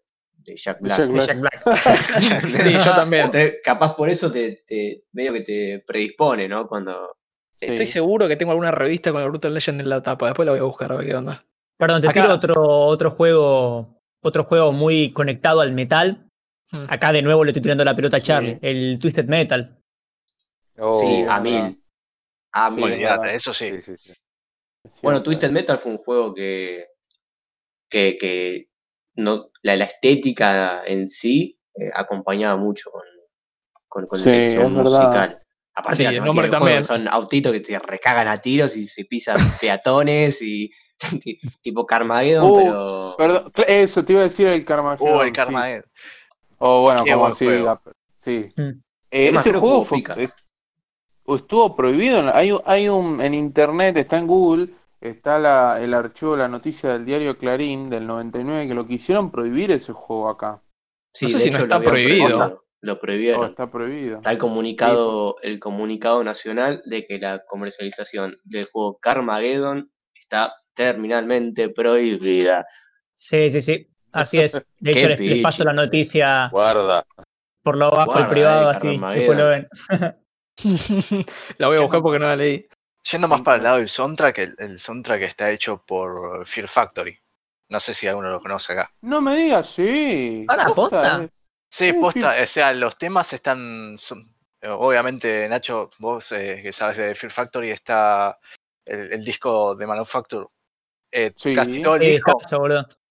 de 0.44 0.56
Jack 0.56 0.80
Black. 0.82 0.98
Jack 1.00 1.08
De 1.08 1.14
Black. 1.14 1.28
Jack 1.28 1.40
Black. 1.40 1.64
Sí, 2.64 2.74
yo 2.74 2.92
también. 2.96 3.26
Entonces, 3.26 3.58
capaz 3.64 3.96
por 3.96 4.10
eso 4.10 4.32
te, 4.32 4.64
te- 4.66 5.04
medio 5.12 5.34
que 5.34 5.42
te 5.42 5.84
predispone, 5.86 6.48
¿no? 6.48 6.66
Cuando. 6.68 7.16
Estoy 7.60 7.86
Sí. 7.86 7.94
seguro 7.94 8.28
que 8.28 8.38
tengo 8.38 8.52
alguna 8.54 8.72
revista 8.72 9.12
con 9.12 9.22
el 9.22 9.30
Brutal 9.30 9.54
Legend 9.54 9.82
en 9.82 9.90
la 9.90 10.02
tapa. 10.02 10.28
Después 10.28 10.46
la 10.46 10.52
voy 10.54 10.62
a 10.62 10.64
buscar 10.64 10.92
a 10.92 10.96
ver 10.96 11.08
qué 11.08 11.16
onda. 11.16 11.46
Perdón, 11.78 12.02
te 12.02 12.08
Acá- 12.10 12.22
tiro 12.22 12.34
otro, 12.34 12.64
otro 12.66 13.12
juego. 13.12 14.02
Otro 14.22 14.44
juego 14.44 14.72
muy 14.74 15.12
conectado 15.12 15.62
al 15.62 15.72
metal. 15.74 16.30
Hmm. 16.72 16.86
Acá 16.90 17.12
de 17.12 17.22
nuevo 17.22 17.44
le 17.44 17.52
estoy 17.52 17.62
tirando 17.62 17.84
la 17.86 17.96
pelota 17.96 18.18
a 18.18 18.20
Sí. 18.20 18.26
Charlie. 18.28 18.60
El 18.62 18.98
Twisted 19.00 19.28
Metal. 19.28 19.78
Oh, 20.78 21.00
sí, 21.00 21.26
a 21.28 21.40
mil. 21.42 21.84
A 22.54 22.70
mil. 22.70 22.94
eso 23.30 23.54
sí. 23.54 23.72
Sí, 23.72 23.82
sí, 23.82 23.98
sí. 23.98 24.14
Es 24.86 25.02
Bueno. 25.02 25.22
Twisted 25.22 25.52
Metal 25.52 25.78
fue 25.78 25.92
un 25.92 25.98
juego 25.98 26.34
que. 26.34 26.86
que, 27.90 28.16
que 28.18 28.69
no, 29.16 29.50
la, 29.62 29.76
la 29.76 29.86
estética 29.86 30.84
en 30.86 31.08
sí 31.08 31.60
eh, 31.76 31.90
acompañaba 31.94 32.56
mucho 32.58 32.90
con, 32.92 33.04
con, 33.88 34.06
con 34.08 34.20
Sí, 34.20 34.56
la 34.56 34.68
musical. 34.68 35.42
Aparte, 35.76 35.98
Sí, 35.98 36.04
la 36.04 36.10
el 36.10 36.24
nombre 36.24 36.50
también. 36.50 36.84
son 36.84 37.08
autitos 37.08 37.52
que 37.54 37.60
te 37.62 37.80
recagan 37.80 38.28
a 38.28 38.40
tiros 38.40 38.76
y 38.76 38.86
se 38.86 39.06
pisan 39.06 39.38
peatones 39.62 40.42
y. 40.42 40.72
tipo 41.62 41.86
Carmageddon, 41.86 42.52
Uh, 42.52 42.58
pero. 42.58 43.16
Perdón, 43.18 43.52
eso 43.68 44.04
te 44.04 44.12
iba 44.14 44.22
a 44.22 44.26
decir 44.26 44.48
el 44.48 44.66
Carmageddon. 44.66 45.16
Uh, 45.18 45.22
el 45.22 45.28
sí. 45.28 45.34
Karma 45.34 45.66
O 46.58 46.82
bueno, 46.82 47.04
Qué 47.06 47.12
como 47.12 47.22
buen 47.24 47.32
así 47.32 47.46
juego. 47.46 47.60
diga. 47.60 47.82
Sí. 48.18 48.50
Mm. 48.58 48.82
Eh, 49.12 49.32
ese 49.34 49.54
juego 49.54 49.86
fue- 49.86 50.04
eh, 50.18 50.30
estuvo 51.28 51.76
prohibido. 51.76 52.36
Hay, 52.36 52.52
un- 52.52 52.62
hay 52.66 52.90
un 52.90 53.22
en 53.22 53.34
internet, 53.34 53.96
está 53.98 54.18
en 54.18 54.28
Google, 54.28 54.74
está 55.02 55.40
la, 55.40 55.82
el 55.82 55.94
archivo, 55.94 56.36
la 56.36 56.48
noticia 56.48 56.92
del 56.94 57.06
diario 57.06 57.38
Clarín 57.38 57.90
del 57.90 58.08
99 58.08 58.68
que 58.68 58.74
lo 58.74 58.86
quisieron 58.86 59.32
prohibir 59.32 59.72
ese 59.72 59.94
juego 59.94 60.30
acá. 60.30 60.62
Sí, 61.12 61.26
No 61.26 61.30
sé 61.32 61.38
de 61.38 61.44
si 61.44 61.50
no 61.52 61.58
está 61.60 61.80
lo 61.80 61.86
prohibido. 61.86 62.64
Lo 62.82 63.00
prohibieron. 63.00 63.50
está 63.50 63.70
prohibido. 63.70 64.18
Está 64.18 64.32
el 64.32 64.38
comunicado, 64.38 65.36
el 65.42 65.60
comunicado 65.60 66.24
nacional 66.24 66.82
de 66.86 67.06
que 67.06 67.20
la 67.20 67.44
comercialización 67.46 68.38
del 68.46 68.66
juego 68.66 68.98
Carmageddon 69.00 69.92
está 70.14 70.54
terminalmente 70.76 71.70
prohibida. 71.70 72.66
Sí, 73.14 73.50
sí, 73.50 73.62
sí. 73.62 73.90
Así 74.14 74.40
es. 74.40 74.66
De 74.80 74.92
hecho, 74.92 75.10
les, 75.10 75.20
les 75.20 75.42
paso 75.42 75.66
la 75.66 75.74
noticia 75.74 76.48
Guarda. 76.52 77.06
por 77.64 77.76
lo 77.76 77.92
bajo, 77.92 78.06
Guarda, 78.06 78.24
el 78.24 78.30
privado, 78.30 78.70
eh, 78.70 78.74
así. 78.76 78.88
Después 78.98 79.38
lo 79.38 79.48
ven. 79.50 79.68
la 81.58 81.68
voy 81.68 81.78
a 81.78 81.82
buscar 81.82 82.02
porque 82.02 82.20
no 82.20 82.26
la 82.28 82.36
leí. 82.38 82.66
Yendo 83.12 83.28
más 83.28 83.42
para 83.42 83.58
el 83.58 83.64
lado 83.64 83.78
del 83.78 83.88
soundtrack, 83.90 84.38
el, 84.40 84.56
el 84.58 84.80
soundtrack 84.80 85.22
está 85.24 85.50
hecho 85.52 85.84
por 85.86 86.46
Fear 86.46 86.68
Factory. 86.68 87.18
No 87.70 87.80
sé 87.80 87.94
si 87.94 88.08
alguno 88.08 88.30
lo 88.30 88.42
conoce 88.42 88.74
acá. 88.74 88.92
No 89.02 89.22
me 89.22 89.36
digas, 89.36 89.68
sí. 89.70 90.46
Para, 90.48 90.66
¿posta? 90.66 91.24
eh. 91.24 91.30
Sí, 91.72 91.94
posta, 91.94 92.36
o 92.42 92.48
sea, 92.48 92.74
los 92.74 92.96
temas 92.96 93.32
están. 93.34 93.98
son- 93.98 94.34
obviamente, 94.64 95.48
Nacho, 95.48 95.90
vos 96.00 96.32
eh, 96.32 96.60
que 96.64 96.74
sabes 96.74 96.98
de 96.98 97.16
Fear 97.16 97.32
Factory, 97.32 97.70
está 97.70 98.38
el, 98.86 99.14
el 99.14 99.24
disco 99.24 99.76
de 99.76 99.86
Manufacture. 99.88 100.48
Eh, 101.12 101.32
Sí. 101.36 101.54
Casi 101.54 101.82
todo 101.82 101.96
el 101.96 102.02
Sí, 102.02 102.08
disco. 102.14 102.40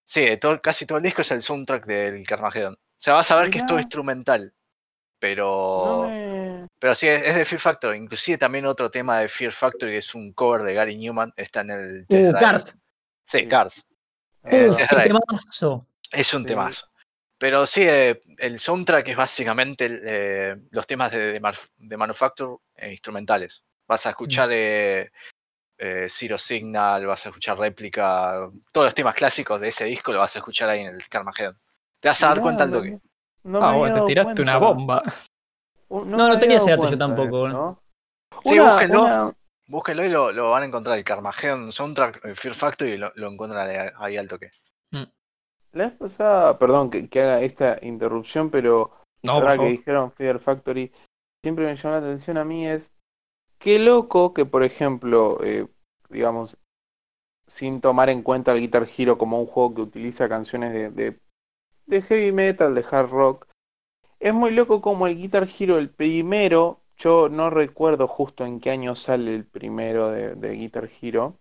Sí, 0.05 0.37
todo, 0.39 0.61
casi 0.61 0.87
todo 0.87 0.99
el 0.99 1.05
disco 1.05 1.23
es 1.23 1.31
el 1.31 1.43
soundtrack 1.43 1.87
del 1.87 2.27
Carmageddon. 2.27 2.75
O 2.75 2.79
sea, 3.01 3.15
vas 3.15 3.31
a 3.31 3.37
ver 3.37 3.51
que 3.51 3.59
es 3.59 3.67
todo 3.67 3.79
instrumental. 3.79 4.53
Pero. 5.19 5.83
No 6.03 6.09
me- 6.09 6.69
Pero 6.79 6.95
sí, 6.95 7.09
es 7.09 7.23
es 7.23 7.35
de 7.37 7.45
Fear 7.45 7.61
Factory. 7.61 7.97
Inclusive 7.99 8.39
también 8.39 8.67
otro 8.67 8.91
tema 8.91 9.19
de 9.21 9.29
Fear 9.29 9.53
Factory 9.53 9.93
que 9.93 9.99
es 9.99 10.15
un 10.15 10.33
cover 10.33 10.63
de 10.63 10.75
Gary 10.75 10.97
Newman. 10.97 11.33
Está 11.37 11.61
en 11.63 11.71
el. 11.71 12.07
Uh. 12.09 12.33
Cars. 12.39 12.79
Sí, 13.25 13.47
Cars. 13.49 13.85
Uh, 14.43 14.49
Eh, 14.49 14.51
qué 14.51 14.75
Test 14.77 14.93
Drive. 14.93 15.09
temazo. 15.09 15.87
Es 16.13 16.33
un 16.35 16.43
Sí. 16.43 16.47
temazo. 16.47 16.87
Pero 17.39 17.67
sí, 17.67 17.83
eh, 17.85 18.21
el 18.39 18.59
soundtrack 18.59 19.09
es 19.09 19.17
básicamente 19.17 19.87
el, 19.87 20.01
eh, 20.05 20.57
los 20.71 20.87
temas 20.87 21.13
de, 21.13 21.39
de, 21.39 21.41
de 21.79 21.97
Manufacture 21.97 22.57
eh, 22.77 22.91
instrumentales. 22.93 23.63
Vas 23.87 24.07
a 24.07 24.11
escuchar 24.11 24.49
eh, 24.53 25.11
eh, 25.79 26.07
Zero 26.09 26.37
Signal, 26.39 27.07
vas 27.07 27.25
a 27.25 27.29
escuchar 27.29 27.57
Réplica, 27.59 28.51
todos 28.73 28.87
los 28.87 28.95
temas 28.95 29.15
clásicos 29.15 29.61
de 29.61 29.69
ese 29.69 29.85
disco 29.85 30.13
lo 30.13 30.19
vas 30.19 30.35
a 30.35 30.39
escuchar 30.41 30.69
ahí 30.69 30.81
en 30.81 30.95
el 30.95 31.09
Carmageddon. 31.09 31.57
Te 32.01 32.09
vas 32.09 32.21
a 32.23 32.29
dar 32.29 32.41
cuenta 32.41 32.65
al 32.65 32.73
toque. 32.73 32.99
No 33.45 33.63
ah, 33.63 33.77
bueno, 33.77 33.95
te 33.95 34.07
tiraste 34.09 34.43
una 34.43 34.59
bomba. 34.59 35.03
No, 35.91 36.05
no 36.05 36.39
tenía 36.39 36.59
ese 36.59 36.77
yo 36.77 36.99
tampoco, 36.99 37.49
¿no? 37.49 37.83
Sí, 38.43 38.59
Una- 38.59 38.73
búsquenlo. 38.73 39.03
una- 39.05 39.35
Búsquenlo 39.71 40.05
y 40.05 40.09
lo, 40.09 40.33
lo 40.33 40.51
van 40.51 40.63
a 40.63 40.67
encontrar. 40.67 40.97
El 40.97 41.05
Carmageddon 41.05 41.73
soundtrack, 41.73 42.25
el 42.25 42.37
Fear 42.37 42.55
Factory, 42.55 42.97
lo, 42.97 43.13
lo 43.17 43.29
encuentran 43.29 43.69
ahí, 43.69 43.91
ahí 43.99 44.17
al 44.17 44.27
toque. 44.27 44.51
La 45.73 45.89
vez 45.89 45.93
pasada, 45.99 46.59
perdón 46.59 46.89
que, 46.89 47.09
que 47.11 47.21
haga 47.21 47.43
esta 47.43 47.79
interrupción, 47.83 48.51
pero 48.51 48.93
No, 49.23 49.43
la 49.43 49.59
que 49.59 49.67
dijeron 49.67 50.11
Fear 50.13 50.39
Factory, 50.39 50.91
siempre 51.45 51.67
me 51.67 51.77
llamó 51.77 51.91
la 51.97 51.99
atención 51.99 52.39
a 52.39 52.45
mí 52.45 52.67
es 52.67 52.91
qué 53.59 53.79
loco 53.79 54.33
que, 54.33 54.47
por 54.47 54.63
ejemplo, 54.63 55.39
eh, 55.45 55.69
digamos, 56.09 56.57
sin 57.47 57.83
tomar 57.83 58.09
en 58.09 58.23
cuenta 58.23 58.53
el 58.53 58.61
Guitar 58.61 58.89
Hero 58.97 59.19
como 59.19 59.39
un 59.39 59.47
juego 59.47 59.75
que 59.75 59.83
utiliza 59.83 60.29
canciones 60.31 60.73
de, 60.73 60.91
de, 60.91 61.21
de 61.89 62.03
heavy 62.03 62.33
metal, 62.33 62.75
de 62.75 62.85
hard 62.89 63.11
rock, 63.11 63.47
es 64.21 64.35
muy 64.35 64.51
loco 64.51 64.81
como 64.81 65.07
el 65.07 65.17
Guitar 65.17 65.49
Hero, 65.59 65.79
el 65.79 65.91
primero, 65.91 66.81
yo 66.97 67.29
no 67.29 67.51
recuerdo 67.51 68.07
justo 68.07 68.45
en 68.45 68.61
qué 68.61 68.71
año 68.71 68.95
sale 68.95 69.35
el 69.35 69.47
primero 69.47 70.11
de, 70.11 70.51
Guitar 70.53 70.91
Hero, 71.01 71.39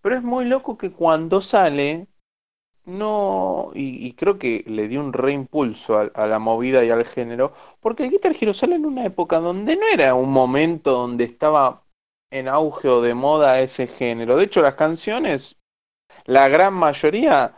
pero 0.00 0.16
es 0.16 0.22
muy 0.22 0.46
loco 0.46 0.76
que 0.76 0.92
cuando 0.92 1.40
sale, 1.40 2.08
no, 2.86 3.70
y, 3.74 4.06
y 4.06 4.12
creo 4.14 4.38
que 4.38 4.64
le 4.66 4.88
dio 4.88 5.00
un 5.00 5.12
reimpulso 5.12 5.98
a, 5.98 6.02
a 6.14 6.26
la 6.26 6.38
movida 6.38 6.84
y 6.84 6.90
al 6.90 7.04
género, 7.04 7.52
porque 7.80 8.04
el 8.04 8.10
Guitar 8.10 8.34
Hero 8.38 8.52
sale 8.52 8.76
en 8.76 8.84
una 8.84 9.04
época 9.04 9.38
donde 9.38 9.76
no 9.76 9.86
era 9.92 10.14
un 10.14 10.30
momento 10.30 10.92
donde 10.92 11.24
estaba 11.24 11.84
en 12.30 12.48
auge 12.48 12.88
o 12.88 13.00
de 13.00 13.14
moda 13.14 13.60
ese 13.60 13.86
género. 13.86 14.36
De 14.36 14.44
hecho, 14.44 14.60
las 14.60 14.74
canciones, 14.74 15.56
la 16.24 16.48
gran 16.48 16.74
mayoría 16.74 17.54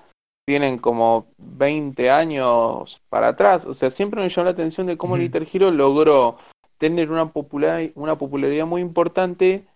tienen 0.47 0.79
como 0.79 1.27
20 1.39 2.11
años 2.11 3.03
para 3.09 3.29
atrás. 3.29 3.67
O 3.67 3.75
sea, 3.75 3.91
siempre 3.91 4.23
me 4.23 4.29
llamó 4.29 4.45
la 4.45 4.53
atención 4.53 4.87
de 4.87 4.97
cómo 4.97 5.17
el. 5.17 5.23
Guitar 5.23 5.47
Hero 5.53 5.71
logró 5.71 6.39
tener 6.79 7.11
una, 7.11 7.33
popular, 7.33 7.91
una 7.97 8.17
popularidad 8.17 8.65
muy 8.65 8.81
importante, 8.81 9.67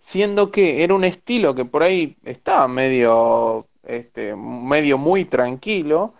siendo 0.00 0.50
que 0.50 0.82
era 0.82 0.94
un 0.94 1.04
estilo 1.04 1.54
que 1.54 1.64
por 1.64 1.84
ahí 1.84 2.16
estaba 2.24 2.66
medio, 2.66 3.68
este, 3.84 4.34
medio 4.34 4.98
muy 4.98 5.24
tranquilo. 5.24 6.14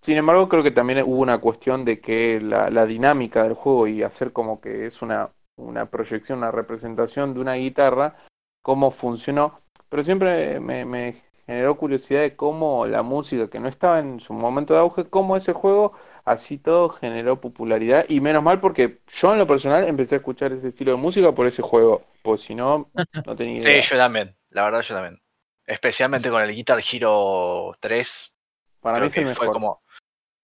Sin 0.00 0.16
embargo, 0.16 0.48
creo 0.48 0.62
que 0.62 0.70
también 0.70 1.02
hubo 1.02 1.20
una 1.20 1.38
cuestión 1.38 1.84
de 1.84 2.00
que 2.00 2.40
la, 2.40 2.70
la 2.70 2.86
dinámica 2.86 3.42
del 3.42 3.54
juego 3.54 3.88
y 3.88 4.02
hacer 4.04 4.32
como 4.32 4.60
que 4.60 4.86
es 4.86 5.02
una, 5.02 5.30
una 5.56 5.86
proyección, 5.86 6.38
una 6.38 6.52
representación 6.52 7.34
de 7.34 7.40
una 7.40 7.54
guitarra, 7.54 8.16
cómo 8.62 8.92
funcionó. 8.92 9.60
Pero 9.88 10.04
siempre 10.04 10.60
me, 10.60 10.84
me 10.84 11.22
generó 11.52 11.76
curiosidad 11.76 12.20
de 12.22 12.36
cómo 12.36 12.86
la 12.86 13.02
música, 13.02 13.48
que 13.50 13.60
no 13.60 13.68
estaba 13.68 13.98
en 13.98 14.20
su 14.20 14.32
momento 14.32 14.74
de 14.74 14.80
auge, 14.80 15.08
cómo 15.08 15.36
ese 15.36 15.52
juego, 15.52 15.92
así 16.24 16.58
todo, 16.58 16.88
generó 16.90 17.40
popularidad. 17.40 18.06
Y 18.08 18.20
menos 18.20 18.42
mal 18.42 18.60
porque 18.60 19.00
yo 19.08 19.32
en 19.32 19.38
lo 19.38 19.46
personal 19.46 19.86
empecé 19.86 20.16
a 20.16 20.18
escuchar 20.18 20.52
ese 20.52 20.68
estilo 20.68 20.92
de 20.92 20.96
música 20.98 21.32
por 21.32 21.46
ese 21.46 21.62
juego. 21.62 22.02
Pues 22.22 22.40
si 22.42 22.54
no, 22.54 22.90
no 23.26 23.36
tenía 23.36 23.58
Sí, 23.58 23.68
idea. 23.68 23.82
yo 23.82 23.96
también. 23.96 24.36
La 24.50 24.64
verdad, 24.64 24.82
yo 24.82 24.94
también. 24.94 25.22
Especialmente 25.66 26.30
con 26.30 26.42
el 26.42 26.54
Guitar 26.54 26.80
Hero 26.80 27.72
3. 27.80 28.32
Para 28.80 28.98
creo 28.98 29.08
mí 29.08 29.12
que 29.12 29.22
fue 29.26 29.46
mejor. 29.46 29.54
como, 29.54 29.82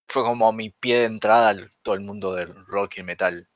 fue 0.07 0.23
como 0.23 0.51
mi 0.53 0.69
pie 0.71 0.99
de 0.99 1.05
entrada 1.05 1.49
al 1.49 1.71
todo 1.83 1.95
el 1.95 2.01
mundo 2.01 2.35
del 2.35 2.53
rock 2.67 2.97
y 2.99 3.03
metal. 3.03 3.49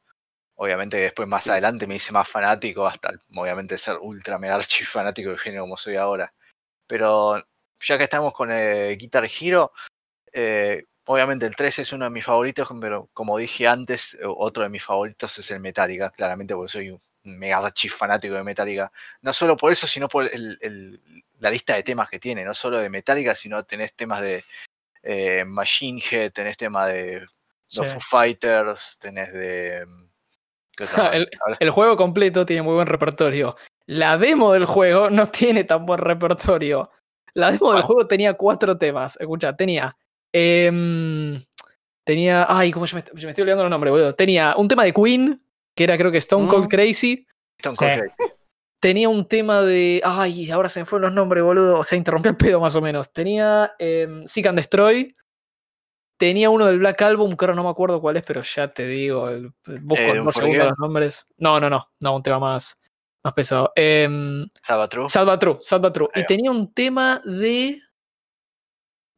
Obviamente 0.55 0.97
después 0.97 1.27
más 1.27 1.47
adelante 1.47 1.87
me 1.87 1.95
hice 1.95 2.11
más 2.13 2.27
fanático, 2.29 2.85
hasta 2.87 3.11
obviamente 3.35 3.77
ser 3.77 3.97
ultra 4.01 4.39
mega 4.39 4.55
archi 4.55 4.83
fanático 4.85 5.29
del 5.29 5.39
género 5.39 5.63
como 5.63 5.77
soy 5.77 5.95
ahora. 5.97 6.33
Pero 6.93 7.43
ya 7.79 7.97
que 7.97 8.03
estamos 8.03 8.33
con 8.33 8.51
el 8.51 8.95
Guitar 8.99 9.25
Hero, 9.25 9.71
eh, 10.31 10.83
obviamente 11.05 11.47
el 11.47 11.55
3 11.55 11.79
es 11.79 11.91
uno 11.91 12.05
de 12.05 12.11
mis 12.11 12.23
favoritos, 12.23 12.69
pero 12.79 13.09
como 13.13 13.39
dije 13.39 13.67
antes, 13.67 14.13
eh, 14.13 14.19
otro 14.27 14.61
de 14.61 14.69
mis 14.69 14.83
favoritos 14.83 15.35
es 15.39 15.49
el 15.49 15.59
Metallica, 15.59 16.11
claramente 16.11 16.53
porque 16.53 16.69
soy 16.71 16.91
un 16.91 17.01
mega 17.23 17.73
fanático 17.89 18.35
de 18.35 18.43
Metallica. 18.43 18.91
No 19.23 19.33
solo 19.33 19.57
por 19.57 19.71
eso, 19.71 19.87
sino 19.87 20.07
por 20.07 20.31
el- 20.31 20.55
el- 20.61 21.01
la 21.39 21.49
lista 21.49 21.73
de 21.73 21.81
temas 21.81 22.09
que 22.11 22.19
tiene, 22.19 22.45
no 22.45 22.53
solo 22.53 22.77
de 22.77 22.91
Metallica, 22.91 23.33
sino 23.33 23.63
tenés 23.63 23.95
temas 23.95 24.21
de 24.21 24.43
eh, 25.01 25.45
Machine 25.45 25.99
Head, 26.11 26.31
tenés 26.31 26.57
temas 26.57 26.89
de 26.93 27.25
Sí. 27.65 27.83
Foo 27.83 27.99
Fighters, 28.01 28.99
tenés 28.99 29.33
de... 29.33 29.83
mm. 29.87 30.09
El- 31.15 31.29
El 31.59 31.69
juego 31.71 31.97
completo 31.97 32.45
tiene 32.45 32.61
muy 32.61 32.75
buen 32.75 32.85
repertorio. 32.85 33.57
La 33.87 34.17
demo 34.17 34.53
del 34.53 34.65
juego 34.65 35.09
no 35.11 35.27
tiene 35.29 35.63
tan 35.63 35.85
buen 35.85 35.99
repertorio. 35.99 36.89
La 37.33 37.51
demo 37.51 37.73
del 37.73 37.81
juego 37.81 38.07
tenía 38.07 38.33
cuatro 38.35 38.77
temas. 38.77 39.17
Escucha, 39.19 39.55
tenía. 39.55 39.95
em, 40.31 41.41
tenía. 42.05 42.45
Ay, 42.49 42.71
¿cómo 42.71 42.85
se 42.87 42.95
me, 42.95 43.01
se 43.03 43.25
me 43.25 43.31
estoy 43.31 43.41
olvidando 43.43 43.63
los 43.63 43.69
nombres, 43.71 43.91
boludo? 43.91 44.13
Tenía 44.13 44.55
un 44.57 44.67
tema 44.67 44.83
de 44.83 44.93
Queen, 44.93 45.43
que 45.75 45.83
era 45.83 45.97
creo 45.97 46.11
que 46.11 46.17
Stone 46.19 46.47
Cold 46.47 46.65
Mm. 46.65 46.69
Crazy. 46.69 47.27
Stone 47.57 47.75
Sí. 47.75 47.85
Cold 47.85 48.11
Crazy. 48.17 48.31
Tenía 48.79 49.09
un 49.09 49.25
tema 49.27 49.61
de. 49.61 50.01
Ay, 50.03 50.51
ahora 50.51 50.69
se 50.69 50.79
me 50.81 50.85
fueron 50.85 51.07
los 51.09 51.15
nombres, 51.15 51.43
boludo. 51.43 51.79
O 51.79 51.83
sea, 51.83 51.97
interrumpió 51.97 52.31
el 52.31 52.37
pedo 52.37 52.59
más 52.59 52.75
o 52.75 52.81
menos. 52.81 53.11
Tenía 53.13 53.73
em, 53.79 54.25
Seek 54.27 54.47
and 54.47 54.57
Destroy. 54.57 55.15
Tenía 56.19 56.49
uno 56.49 56.65
del 56.67 56.79
Black 56.79 57.01
Album, 57.01 57.35
que 57.35 57.45
ahora 57.45 57.55
no 57.55 57.63
me 57.63 57.69
acuerdo 57.69 57.99
cuál 58.01 58.17
es, 58.17 58.23
pero 58.23 58.41
ya 58.43 58.67
te 58.73 58.85
digo. 58.85 59.29
el- 59.29 59.51
busco 59.81 60.01
Eh, 60.03 60.15
los 60.15 60.77
nombres. 60.77 61.25
No, 61.37 61.59
no, 61.59 61.69
no. 61.69 61.87
No, 62.01 62.15
un 62.15 62.23
tema 62.23 62.39
más, 62.39 62.79
más 63.23 63.33
pesado. 63.33 63.71
Em, 63.75 64.47
True, 64.89 65.07
Sad 65.09 65.25
But 65.81 65.93
True. 65.93 66.09
Ahí 66.13 66.23
Y 66.23 66.25
tenía 66.25 66.51
un 66.51 66.73
tema 66.73 67.21
de. 67.23 67.81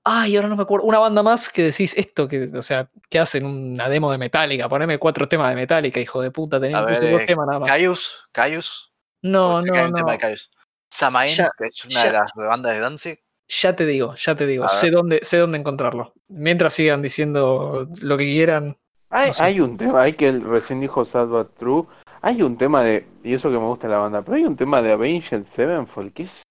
Ay, 0.08 0.36
ahora 0.36 0.50
no 0.50 0.56
me 0.56 0.62
acuerdo. 0.64 0.86
Una 0.86 1.00
banda 1.00 1.24
más 1.24 1.50
que 1.50 1.64
decís 1.64 1.96
esto, 1.98 2.28
que, 2.28 2.52
o 2.56 2.62
sea, 2.62 2.90
que 3.10 3.18
hacen 3.18 3.46
una 3.46 3.90
demo 3.90 4.12
de 4.12 4.20
Metallica. 4.20 4.70
Poneme 4.70 5.00
cuatro 5.00 5.28
temas 5.28 5.50
de 5.50 5.56
Metallica, 5.56 6.00
hijo 6.00 6.22
de 6.22 6.30
puta. 6.30 6.60
Tenía 6.60 6.80
incluso 6.82 7.02
ver, 7.02 7.12
dos 7.12 7.22
eh, 7.22 7.26
temas 7.26 7.48
nada 7.48 7.60
más. 7.60 7.70
Caius, 7.70 8.30
Caius. 8.32 8.94
No, 9.24 9.62
no, 9.64 9.74
hay 9.74 9.86
un 9.88 9.94
tema 9.94 10.08
no. 10.08 10.12
de 10.12 10.18
Caius. 10.20 10.52
Samain, 10.90 11.34
Ya- 11.34 11.50
que 11.58 11.66
es 11.66 11.84
una 11.86 12.04
de 12.04 12.12
las 12.12 12.32
bandas 12.36 12.74
de 12.74 12.80
Danzig. 12.80 13.20
Ya 13.48 13.76
te 13.76 13.86
digo, 13.86 14.16
ya 14.16 14.36
te 14.36 14.46
digo. 14.48 14.68
Sé 14.70 14.92
dónde, 14.92 15.20
sé 15.24 15.38
dónde 15.38 15.58
encontrarlo. 15.58 16.14
Mientras 16.30 16.74
sigan 16.74 17.02
diciendo 17.02 17.88
lo 18.02 18.18
que 18.18 18.26
quieran. 18.26 18.78
Hay, 19.10 19.28
No 19.28 19.34
sé. 19.34 19.44
hay 19.44 19.60
un 19.60 19.78
tema, 19.78 20.02
hay 20.02 20.14
que 20.14 20.28
él 20.28 20.42
recién 20.42 20.82
dijo 20.82 21.04
But 21.04 21.56
True. 21.56 21.86
Hay 22.26 22.42
un 22.42 22.58
tema 22.58 22.82
de, 22.84 23.06
y 23.24 23.36
eso 23.36 23.52
que 23.52 23.58
me 23.60 23.66
gusta 23.66 23.88
la 23.88 24.00
banda, 24.00 24.24
pero 24.24 24.38
hay 24.38 24.46
un 24.46 24.56
tema 24.56 24.82
de 24.82 24.92
Avenged 24.92 25.44
Sevenfold 25.44 26.12
que 26.12 26.24
es, 26.24 26.42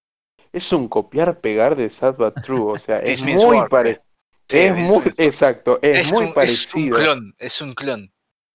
es 0.53 0.71
un 0.71 0.87
copiar-pegar 0.87 1.75
de 1.75 1.89
Sad 1.89 2.15
But 2.15 2.33
True. 2.45 2.61
O 2.61 2.77
sea, 2.77 2.99
es 3.03 3.21
muy 3.21 3.57
parecido. 3.67 4.05
Sí, 4.47 4.57
es 4.57 4.77
muy, 4.77 5.03
exacto, 5.17 5.77
es, 5.81 5.99
Es 5.99 6.13
muy 6.13 6.19
un, 6.19 6.23
es 6.23 6.29
un 6.29 6.33
parecido. 6.33 6.97
clon, 6.97 7.35
es 7.37 7.61
un 7.61 7.73
clon. 7.73 8.13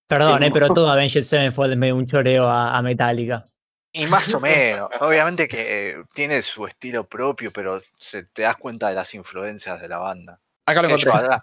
Perdón, 0.08 0.44
eh, 0.44 0.50
pero 0.50 0.68
todo 0.72 0.90
Avenged 0.90 1.20
Sevenfold 1.20 1.72
es 1.72 1.76
medio 1.76 1.96
un 1.96 2.06
choreo 2.06 2.48
a, 2.48 2.78
a 2.78 2.80
Metallica. 2.80 3.44
Y 3.92 4.06
más 4.06 4.32
o 4.32 4.40
menos. 4.40 4.88
Obviamente 5.00 5.46
que 5.46 5.90
eh, 5.90 6.04
tiene 6.14 6.40
su 6.40 6.66
estilo 6.66 7.06
propio, 7.06 7.52
pero 7.52 7.80
se, 7.98 8.22
te 8.22 8.42
das 8.42 8.56
cuenta 8.56 8.88
de 8.88 8.94
las 8.94 9.14
influencias 9.14 9.78
de 9.78 9.88
la 9.88 9.98
banda. 9.98 10.40
Acá 10.64 10.80
lo 10.80 10.88
¿Qué 10.88 10.94
encontré. 10.94 11.36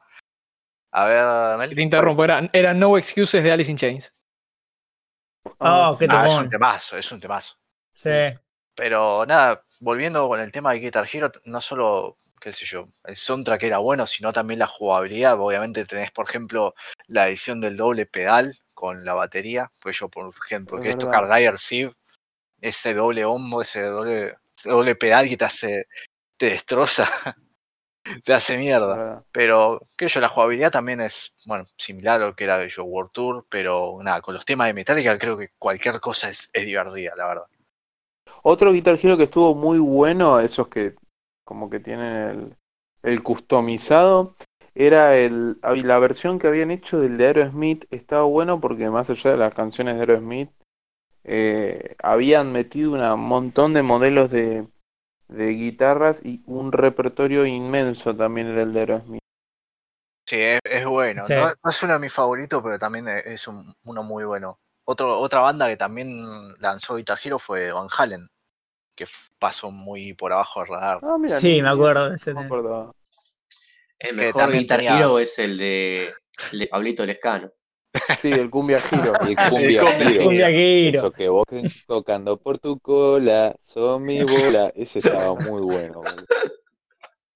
A 0.92 1.06
ver, 1.06 1.58
Mel. 1.60 1.76
Te 1.76 1.82
interrumpo, 1.84 2.24
era, 2.24 2.50
era 2.52 2.74
No 2.74 2.98
Excuses 2.98 3.44
de 3.44 3.52
Alice 3.52 3.70
in 3.70 3.78
Chains. 3.78 4.17
Ah, 5.60 5.92
Oh, 5.92 5.98
qué 5.98 6.08
Ah, 6.10 6.28
es 6.28 6.36
un 6.36 6.50
temazo, 6.50 6.98
es 6.98 7.12
un 7.12 7.20
temazo. 7.20 7.56
Sí. 7.92 8.10
Pero 8.76 9.26
nada, 9.26 9.64
volviendo 9.80 10.28
con 10.28 10.40
el 10.40 10.52
tema 10.52 10.72
de 10.74 10.80
Guitar 10.80 11.08
Hero, 11.12 11.32
no 11.46 11.62
solo, 11.62 12.18
qué 12.40 12.52
sé 12.52 12.66
yo, 12.66 12.90
el 13.06 13.16
soundtrack 13.16 13.64
era 13.64 13.80
bueno, 13.80 14.06
sino 14.06 14.32
también 14.32 14.60
la 14.60 14.68
jugabilidad. 14.68 15.40
Obviamente 15.40 15.86
tenés, 15.86 16.12
por 16.12 16.30
ejemplo, 16.30 16.74
la 17.08 17.28
edición 17.28 17.60
del 17.60 17.76
doble 17.78 18.06
pedal 18.06 18.56
con 18.74 19.04
la 19.04 19.16
batería. 19.16 19.72
Pues 19.80 19.98
yo, 20.00 20.10
por 20.10 20.32
ejemplo, 20.46 20.78
Es 20.78 20.84
que 20.84 20.90
es 20.90 20.96
verdad. 20.98 21.22
tocar 21.22 21.38
Dire 21.38 21.58
Sieve, 21.58 21.94
ese 22.62 22.94
doble 22.94 23.26
hombro, 23.26 23.62
ese 23.62 23.82
doble, 23.84 24.36
ese 24.56 24.70
doble 24.70 24.96
pedal 24.96 25.28
que 25.28 25.38
te 25.38 25.46
hace, 25.46 25.88
te 26.38 26.52
destroza, 26.52 27.06
te 28.24 28.34
hace 28.34 28.58
mierda. 28.58 29.24
Pero, 29.32 29.82
que 29.96 30.08
yo, 30.08 30.20
la 30.20 30.30
jugabilidad 30.30 30.72
también 30.72 31.02
es, 31.02 31.34
bueno, 31.46 31.66
similar 31.78 32.22
a 32.22 32.28
lo 32.28 32.36
que 32.36 32.44
era 32.44 32.58
de 32.58 32.68
World 32.78 33.12
Tour, 33.12 33.46
pero 33.50 34.00
nada, 34.04 34.22
con 34.22 34.34
los 34.34 34.46
temas 34.46 34.68
de 34.68 34.74
Metallica 34.74 35.18
creo 35.18 35.38
que 35.38 35.50
cualquier 35.58 36.00
cosa 36.00 36.30
es, 36.30 36.50
es 36.54 36.66
divertida, 36.66 37.16
la 37.16 37.28
verdad. 37.28 37.46
Otro 38.44 38.72
Guitar 38.72 39.00
Hero 39.02 39.18
que 39.18 39.24
estuvo 39.24 39.56
muy 39.56 39.80
bueno, 39.80 40.40
esos 40.40 40.68
que 40.68 40.96
como 41.44 41.70
que 41.70 41.80
tienen 41.80 42.16
el, 42.16 42.58
el 43.04 43.24
customizado, 43.24 44.36
era 44.76 45.18
el, 45.18 45.58
la 45.62 45.98
versión 45.98 46.38
que 46.38 46.48
habían 46.48 46.70
hecho 46.70 47.00
del 47.00 47.18
de 47.18 47.26
Aerosmith. 47.26 47.86
Estaba 47.90 48.24
bueno 48.24 48.62
porque 48.62 48.90
más 48.90 49.10
allá 49.10 49.32
de 49.32 49.38
las 49.38 49.56
canciones 49.56 49.96
de 49.96 50.02
Aerosmith, 50.02 50.52
eh, 51.24 51.96
habían 52.04 52.52
metido 52.52 52.92
un 52.92 53.20
montón 53.22 53.74
de 53.74 53.82
modelos 53.82 54.30
de, 54.30 54.68
de 55.28 55.48
guitarras 55.50 56.22
y 56.24 56.42
un 56.46 56.72
repertorio 56.72 57.46
inmenso 57.46 58.16
también 58.16 58.48
era 58.48 58.64
el 58.64 58.74
de 58.74 58.80
Aerosmith. 58.80 59.22
Sí, 60.26 60.38
es, 60.38 60.60
es 60.64 60.86
bueno. 60.86 61.26
Sí. 61.26 61.34
No, 61.34 61.48
no 61.48 61.70
es 61.70 61.84
uno 61.84 61.94
de 61.94 62.00
mis 62.00 62.14
favoritos, 62.14 62.62
pero 62.64 62.78
también 62.78 63.08
e- 63.08 63.24
es 63.26 63.48
un- 63.48 63.74
uno 63.86 64.04
muy 64.04 64.26
bueno. 64.26 64.60
Otro, 64.86 65.20
otra 65.20 65.42
banda 65.42 65.68
que 65.68 65.78
también 65.78 66.54
lanzó 66.60 66.96
Guitar 66.96 67.18
Hero 67.24 67.40
fue 67.40 67.72
Van 67.72 67.88
Halen, 67.98 68.28
que 68.96 69.06
pasó 69.40 69.72
muy 69.72 70.14
por 70.14 70.34
abajo 70.34 70.62
del 70.62 70.70
radar. 70.70 71.00
Ah, 71.04 71.18
mira, 71.18 71.36
Sí, 71.36 71.62
me 71.62 71.70
acuerdo 71.70 72.10
de 72.10 72.16
ese 72.16 72.34
no 72.34 72.42
me 72.42 72.46
acordaba. 72.46 72.92
El 74.00 74.16
mejor 74.16 74.52
Guitar 74.52 74.82
Hero 74.82 75.20
es 75.20 75.40
el 75.40 75.58
de, 75.58 76.14
el 76.52 76.60
de 76.60 76.68
Pablito 76.68 77.06
Lescano. 77.06 77.52
Sí, 78.22 78.32
el 78.32 78.50
Cumbia 78.50 78.80
Giro. 78.82 79.14
El 79.22 79.36
cumbia 79.36 79.82
cumbia 79.84 79.84
giro. 80.10 80.24
Cumbia 80.24 80.50
Giro. 80.50 81.00
Eso 81.00 81.12
que 81.12 81.30
vos 81.30 81.46
tocando 81.88 82.38
por 82.38 82.60
tu 82.60 82.80
cola, 82.80 83.56
son 83.64 84.04
mi 84.04 84.24
bola. 84.24 84.72
Ese 84.76 85.00
estaba 85.00 85.34
muy 85.36 85.62
bueno. 85.62 86.02
boludo. 86.02 86.26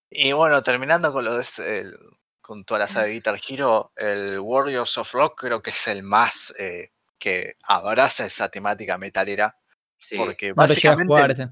Y 0.10 0.34
bueno, 0.34 0.62
terminando 0.62 1.12
con 1.14 1.24
lo 1.26 1.36
de 1.36 1.41
ese- 1.41 1.80
el- 1.80 1.97
con 2.41 2.66
toda 2.66 2.82
la 2.82 2.88
saga 2.88 3.06
de 3.06 3.14
Guitar 3.14 3.39
Hero, 3.47 3.93
el 3.95 4.39
Warriors 4.39 4.97
of 4.97 5.12
Rock 5.14 5.39
creo 5.41 5.62
que 5.62 5.70
es 5.70 5.88
el 5.88 6.04
más 6.04 6.54
eh, 6.60 6.89
que 7.18 7.56
abraza 7.64 8.26
esa 8.26 8.49
temática 8.49 8.97
metalera. 8.97 9.56
Sí. 9.97 10.18
Porque 10.18 10.52
básicamente, 10.52 11.47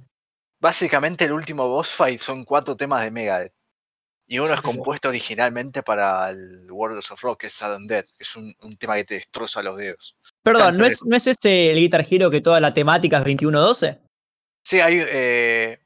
básicamente 0.60 1.26
el 1.26 1.32
último 1.32 1.68
boss 1.70 1.90
fight 1.92 2.20
son 2.20 2.44
cuatro 2.44 2.76
temas 2.76 3.02
de 3.04 3.12
Megadeth. 3.12 3.54
Y 4.32 4.38
uno 4.38 4.54
es 4.54 4.62
compuesto 4.62 5.10
originalmente 5.10 5.82
para 5.82 6.30
el 6.30 6.72
Warriors 6.72 7.10
of 7.10 7.22
Rock, 7.24 7.42
que 7.42 7.48
es 7.48 7.54
Sudden 7.54 7.88
que 7.88 8.04
es 8.20 8.36
un, 8.36 8.56
un 8.62 8.78
tema 8.78 8.96
que 8.96 9.04
te 9.04 9.14
destroza 9.16 9.64
los 9.64 9.76
dedos. 9.76 10.16
Perdón, 10.44 10.78
¿no 10.78 10.86
es, 10.86 11.04
¿no 11.04 11.16
es 11.16 11.26
ese 11.26 11.72
el 11.72 11.78
Guitar 11.78 12.06
Hero 12.08 12.30
que 12.30 12.40
toda 12.40 12.60
la 12.60 12.72
temática 12.72 13.18
es 13.18 13.26
21-12? 13.26 14.00
Sí, 14.64 14.80
hay. 14.82 15.04
Eh, 15.04 15.80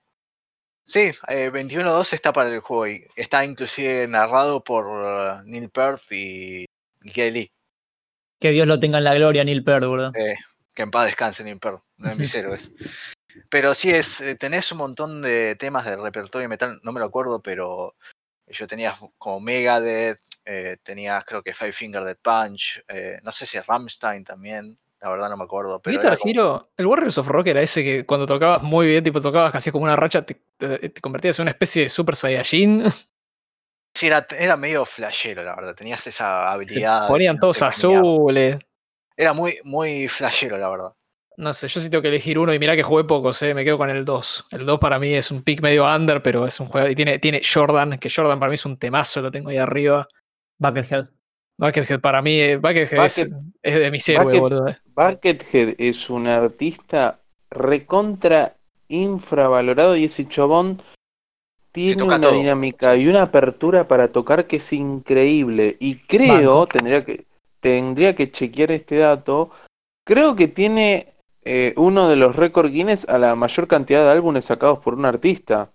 sí, 0.84 1.12
eh, 1.30 1.52
21.2 1.54 2.12
está 2.12 2.34
para 2.34 2.50
el 2.50 2.60
juego 2.60 2.86
y 2.88 3.08
está 3.16 3.46
inclusive 3.46 4.10
narrado 4.10 4.62
por 4.62 4.88
eh, 5.06 5.41
Neil 5.46 5.70
Peart 5.70 6.02
y 6.12 6.66
Geddy 7.02 7.32
Lee. 7.32 7.52
Que 8.41 8.52
Dios 8.52 8.68
lo 8.68 8.78
tenga 8.78 8.98
en 8.98 9.06
la 9.06 9.16
gloria, 9.16 9.46
Neil 9.46 9.64
Peart, 9.64 9.86
boludo. 9.86 10.12
eh, 10.16 10.36
que 10.74 10.82
en 10.82 10.91
paz 10.91 11.06
descanse 11.06 11.46
Neil 11.46 11.60
Peart, 11.60 11.82
uno 11.98 12.10
de 12.10 12.16
mis 12.18 12.34
héroes. 12.36 12.74
Pero 13.48 13.74
sí, 13.74 13.89
es, 13.89 14.20
eh, 14.20 14.36
tenés 14.36 14.70
un 14.74 14.80
montón 14.80 15.22
de 15.22 15.56
temas 15.56 15.86
del 15.86 16.04
repertorio 16.04 16.50
metal, 16.50 16.82
no 16.84 16.91
me 16.91 17.00
lo 17.00 17.06
acuerdo, 17.06 17.41
pero 17.41 17.96
yo 18.48 18.68
tenía 18.68 18.96
como 19.18 19.39
Megadeth, 19.39 20.20
eh, 20.46 20.78
tenías 20.84 21.24
creo 21.26 21.41
que 21.41 21.54
Five 21.54 21.72
Finger 21.74 22.04
Death 22.04 22.20
Punch, 22.22 22.84
eh, 22.88 23.20
no 23.24 23.32
sé 23.32 23.46
si 23.46 23.60
Rammstein 23.60 24.24
también, 24.24 24.78
la 25.02 25.10
verdad 25.10 25.30
no 25.30 25.38
me 25.38 25.44
acuerdo. 25.46 25.82
Pero 25.82 25.98
Guitar 26.02 26.18
como- 26.18 26.30
Hero, 26.32 26.72
el 26.78 26.86
Warriors 26.86 27.18
of 27.18 27.28
Rock 27.28 27.48
era 27.48 27.62
ese 27.62 27.84
que 27.84 28.06
cuando 28.06 28.26
tocabas 28.26 28.62
muy 28.64 28.88
bien, 28.88 29.04
tipo 29.04 29.22
tocabas 29.22 29.52
casi 29.52 29.72
como 29.72 29.84
una 29.86 29.96
racha, 29.96 30.26
te, 30.26 30.36
te- 30.58 30.89
te 30.89 31.02
convertías 31.02 31.39
en 31.39 31.44
una 31.44 31.52
especie 31.52 31.84
de 31.84 31.89
Super 31.89 32.16
Saiyajin. 32.16 32.84
sí, 33.96 34.08
era, 34.08 34.26
era 34.38 34.58
medio 34.58 34.86
flashero, 34.86 35.44
la 35.44 35.56
verdad, 35.56 35.76
tenías 35.76 36.06
esa 36.08 36.52
habilidad. 36.52 37.08
ponían 37.08 37.36
no 37.36 37.41
todos 37.41 37.58
sé, 37.58 37.66
azules. 37.66 38.58
Era 39.16 39.34
muy, 39.34 39.60
muy 39.64 40.08
flashero, 40.08 40.58
la 40.58 40.70
verdad. 40.70 40.94
No 41.38 41.54
sé, 41.54 41.68
yo 41.68 41.80
sí 41.82 41.90
tengo 41.90 42.02
que 42.02 42.10
elegir 42.10 42.38
uno 42.38 42.54
y 42.54 42.60
mirá 42.60 42.76
que 42.76 42.84
jugué 42.84 43.06
pocos, 43.06 43.42
eh, 43.42 43.54
me 43.56 43.64
quedo 43.64 43.78
con 43.78 43.90
el 43.90 44.06
2. 44.06 44.48
El 44.52 44.66
2 44.66 44.80
para 44.80 45.00
mí 45.00 45.14
es 45.14 45.32
un 45.32 45.42
pick 45.42 45.62
medio 45.62 45.84
under, 45.86 46.22
pero 46.22 46.46
es 46.46 46.60
un 46.60 46.68
juego. 46.68 46.88
Y 46.90 46.96
tiene, 46.96 47.18
tiene 47.20 47.42
Jordan, 47.44 47.98
que 47.98 48.10
Jordan 48.10 48.40
para 48.40 48.50
mí 48.50 48.56
es 48.56 48.66
un 48.66 48.78
temazo, 48.78 49.22
lo 49.22 49.32
tengo 49.32 49.50
ahí 49.50 49.58
arriba. 49.58 50.08
Buckethead. 50.60 51.10
Buckethead 51.58 52.00
para 52.02 52.22
mí, 52.22 52.40
eh, 52.40 52.58
Buckethead 52.58 53.06
es, 53.06 53.18
Bucket- 53.18 53.34
es 53.64 53.80
de 53.80 53.92
mis 53.92 54.10
héroes, 54.10 54.28
Bucket- 54.28 54.40
boludo. 54.42 54.68
eh. 54.70 54.78
Buckethead 54.96 55.76
es 55.80 56.10
un 56.10 56.28
artista 56.28 57.20
recontra 57.50 58.56
infravalorado 58.88 59.96
y 59.96 60.06
ese 60.06 60.28
chabón 60.28 60.82
tiene 61.72 62.04
una 62.04 62.22
todo. 62.22 62.34
dinámica 62.34 62.96
y 62.96 63.08
una 63.08 63.24
apertura 63.24 63.88
para 63.88 64.10
tocar 64.10 64.46
que 64.46 64.58
es 64.58 64.74
increíble. 64.74 65.78
Y 65.80 65.96
creo, 65.96 66.60
Banco. 66.60 66.68
tendría 66.68 67.04
que, 67.04 67.26
tendría 67.60 68.14
que 68.14 68.32
chequear 68.32 68.72
este 68.72 68.98
dato, 68.98 69.50
creo 70.06 70.36
que 70.36 70.48
tiene 70.48 71.12
eh, 71.46 71.74
uno 71.78 72.08
de 72.10 72.16
los 72.16 72.36
récords 72.36 72.72
Guinness 72.72 73.08
a 73.10 73.18
la 73.18 73.36
mayor 73.36 73.68
cantidad 73.68 74.04
de 74.04 74.12
álbumes 74.12 74.46
sacados 74.46 74.80
por 74.80 74.94
un 74.96 75.06
artista. 75.06 75.72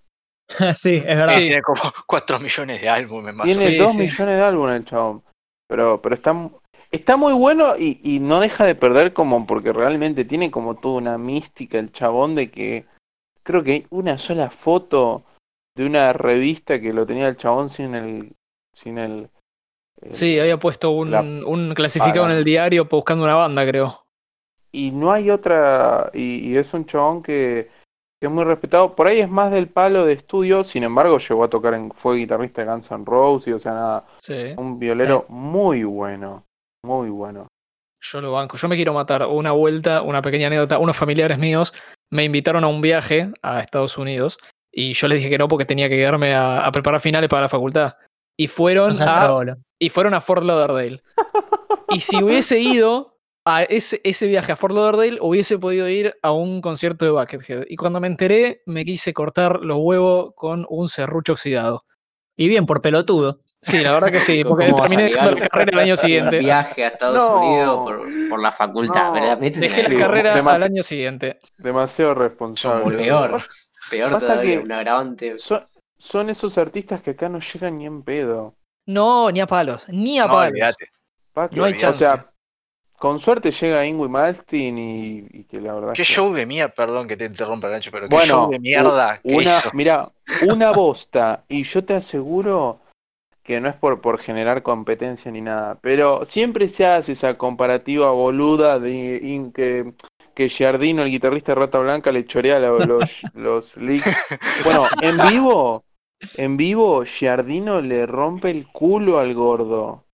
sí, 0.75 0.97
es 0.97 1.05
verdad. 1.05 1.29
Sí. 1.35 1.41
Tiene 1.47 1.63
como 1.63 1.81
4 2.07 2.41
millones 2.41 2.81
de 2.81 2.89
álbumes 2.89 3.35
más. 3.35 3.47
Tiene 3.47 3.71
Sí, 3.71 3.99
millones 3.99 4.39
de 4.39 4.45
álbumes 4.45 4.77
el 4.77 4.85
chabón. 4.85 5.23
Pero, 5.69 6.01
pero 6.01 6.15
está, 6.15 6.35
está 6.91 7.17
muy 7.19 7.35
bueno 7.35 7.77
y, 7.77 8.01
y 8.03 8.21
no 8.21 8.41
deja 8.41 8.65
de 8.65 8.75
perder 8.75 9.13
como 9.13 9.47
porque 9.47 9.73
realmente 9.73 10.25
tiene 10.25 10.51
como 10.51 10.77
toda 10.77 10.97
una 10.99 11.19
mística 11.19 11.79
el 11.79 11.93
chabón 11.93 12.35
de 12.35 12.51
que 12.51 12.87
creo 13.43 13.63
que 13.63 13.73
hay 13.73 13.87
una 13.91 14.17
sola 14.17 14.49
foto 14.49 15.25
de 15.77 15.85
una 15.87 16.13
revista 16.15 16.81
que 16.81 16.93
lo 16.95 17.05
tenía 17.07 17.29
el 17.29 17.37
chabón 17.37 17.69
sin 17.69 17.95
el 17.95 18.33
sin 18.75 18.97
el, 18.99 19.29
el- 20.01 20.13
Sí, 20.13 20.41
había 20.41 20.59
puesto 20.59 20.91
un, 20.91 21.11
la- 21.11 21.21
un 21.21 21.75
clasificado 21.75 22.25
en 22.27 22.33
el 22.33 22.45
diario 22.45 22.87
buscando 22.87 23.25
una 23.25 23.35
banda, 23.35 23.67
creo. 23.67 24.07
Y 24.73 24.91
no 24.91 25.13
hay 25.13 25.31
otra 25.31 26.11
y, 26.15 26.49
y 26.51 26.57
es 26.57 26.73
un 26.75 26.85
chabón 26.87 27.23
que, 27.23 27.71
que 28.21 28.27
es 28.27 28.31
muy 28.31 28.45
respetado 28.45 28.95
por 28.95 29.07
ahí 29.07 29.21
es 29.21 29.29
más 29.29 29.51
del 29.51 29.69
palo 29.69 30.05
de 30.05 30.13
estudio 30.15 30.65
sin 30.65 30.85
embargo 30.85 31.19
llegó 31.19 31.45
a 31.45 31.51
tocar 31.51 31.75
en 31.75 31.91
fue 31.93 32.17
guitarrista 32.17 32.65
de 32.65 32.71
Guns 32.71 32.91
N' 32.91 33.05
Roses 33.07 33.55
o 33.55 33.59
sea 33.59 33.73
nada 33.75 34.07
Sí. 34.21 34.55
un 34.57 34.79
violero 34.79 35.25
muy 35.29 35.85
bueno 35.85 36.45
muy 36.85 37.09
bueno 37.11 37.49
Yo 38.01 38.21
lo 38.21 38.31
banco. 38.33 38.57
Yo 38.57 38.69
me 38.69 38.77
quiero 38.77 38.93
matar. 38.95 39.27
Una 39.27 39.51
vuelta, 39.51 40.03
una 40.03 40.23
pequeña 40.23 40.47
anécdota. 40.47 40.79
Unos 40.79 40.97
familiares 40.97 41.37
míos 41.37 41.75
me 42.13 42.23
invitaron 42.23 42.63
a 42.63 42.69
un 42.69 42.81
viaje 42.81 43.33
a 43.43 43.61
Estados 43.61 43.99
Unidos 43.99 44.39
y 44.73 44.93
yo 44.93 45.09
les 45.09 45.19
dije 45.19 45.31
que 45.31 45.39
no 45.39 45.49
porque 45.49 45.65
tenía 45.65 45.89
que 45.89 45.97
quedarme 45.97 46.33
a, 46.35 46.65
a 46.65 46.71
preparar 46.71 47.01
finales 47.01 47.29
para 47.29 47.43
la 47.43 47.49
facultad. 47.49 47.95
Y 48.39 48.47
fueron 48.47 48.93
a, 49.03 49.57
y 49.81 49.89
fueron 49.89 50.15
a 50.15 50.21
Fort 50.21 50.45
Lauderdale. 50.45 51.03
Y 51.91 51.99
si 51.99 52.23
hubiese 52.23 52.61
ido 52.61 53.18
a 53.57 53.63
ese, 53.63 54.01
ese 54.05 54.27
viaje 54.27 54.53
a 54.53 54.57
Fort 54.57 54.75
Lauderdale, 54.75 55.19
hubiese 55.21 55.59
podido 55.59 55.89
ir 55.89 56.15
a 56.23 56.33
un 56.33 56.61
concierto 56.61 57.05
de 57.05 57.11
Buckethead. 57.13 57.65
Y 57.69 57.77
cuando 57.77 58.01
me 58.01 58.07
enteré, 58.07 58.63
me 58.67 58.85
quise 58.85 59.13
cortar 59.15 59.61
los 59.63 59.79
huevos 59.81 60.33
con 60.35 60.67
un 60.69 60.89
serrucho 60.89 61.33
oxidado. 61.33 61.85
Y 62.37 62.49
bien, 62.49 62.67
por 62.67 62.83
pelotudo. 62.83 63.41
Sí, 63.61 63.79
la 63.81 63.93
verdad 63.93 64.11
que 64.11 64.21
sí, 64.21 64.43
¿Cómo 64.45 64.57
porque 64.57 64.73
terminé 64.73 65.05
dejando 65.05 65.33
la 65.37 65.49
carrera 65.49 65.73
el 65.73 65.79
año 65.85 65.97
siguiente. 65.97 66.39
viaje 66.39 66.85
a 66.85 66.89
Estados 66.89 67.17
No. 67.17 67.41
Unidos 67.41 67.77
por, 67.79 68.29
por 68.31 68.43
la 68.43 68.53
facultad. 68.53 69.13
No. 69.15 69.37
Dejé 69.37 69.83
la 69.83 69.89
Digo, 69.89 70.01
carrera 70.01 70.37
demasi- 70.37 70.55
al 70.55 70.63
año 70.63 70.83
siguiente. 70.83 71.41
demasiado 71.59 72.13
Son 72.15 72.23
responsable 72.23 72.97
peor. 72.99 73.43
Peor 73.91 74.11
Pasa 74.13 74.27
todavía, 74.35 74.61
un 74.61 74.71
agravante. 74.71 75.39
son, 75.39 75.61
son 75.97 76.31
esos 76.31 76.57
artistas 76.59 77.03
que 77.03 77.11
acá 77.11 77.29
no 77.29 77.41
llegan 77.41 77.79
ni 77.79 77.87
en 77.87 78.03
pedo 78.03 78.55
No, 78.87 79.31
ni 79.33 79.41
a 79.41 79.47
palos, 79.47 79.83
ni 79.89 80.19
a 80.21 80.27
No, 80.27 80.33
palos. 80.35 80.61
Pa' 81.33 81.49
No 81.53 81.65
hay 81.65 81.73
o 81.73 81.77
chance. 81.77 81.99
sea 82.01 82.31
con 82.99 83.21
suerte 83.21 83.51
llega 83.53 83.87
Ingrid 83.87 84.09
Maltin 84.11 84.77
y, 84.79 85.19
y 85.31 85.45
que 85.45 85.61
la 85.61 85.75
verdad 85.75 85.93
Qué 85.95 86.03
que- 86.03 86.05
show 86.05 86.33
de 86.33 86.45
mierda, 86.47 86.75
perdón 86.75 87.07
que 87.09 87.17
te 87.17 87.27
interrumpa, 87.27 87.69
Gancho, 87.69 87.91
pero 87.93 88.09
qué 88.09 88.15
Bueno, 88.15 88.35
show 88.43 88.51
de 88.51 88.59
mierda 88.59 89.21
que 89.23 89.35
una, 89.35 89.43
hizo. 89.59 89.71
mira, 89.73 90.11
una 90.49 90.73
bosta. 90.73 91.45
Y 91.49 91.63
yo 91.63 91.85
te 91.85 91.95
aseguro 91.95 92.81
que 93.43 93.61
no 93.61 93.69
es 93.69 93.77
por, 93.77 94.01
por 94.01 94.19
generar 94.19 94.63
competencia 94.63 95.31
ni 95.31 95.41
nada, 95.41 95.79
pero 95.81 96.25
siempre 96.27 96.69
se 96.69 96.85
hace 96.87 97.13
esa 97.13 97.39
comparativa 97.39 98.11
boluda 98.11 98.79
de 98.79 99.19
in- 99.23 99.53
que, 99.53 99.93
que 100.35 100.49
Giardino, 100.51 101.03
el 101.03 101.11
guitarrista 101.11 101.53
de 101.53 101.61
Rata 101.61 101.79
Blanca, 101.79 102.13
le 102.13 102.27
chorea 102.27 102.59
lo- 102.59 102.81
los, 102.85 103.23
los 103.35 103.77
licks. 103.79 104.05
Bueno, 104.65 104.85
en 105.01 105.17
vivo, 105.29 105.83
en 106.37 106.57
vivo, 106.59 107.05
Giardino 107.05 107.81
le 107.81 108.05
rompe 108.07 108.51
el 108.51 108.67
culo 108.67 109.19
al 109.19 109.33
gordo. 109.35 110.05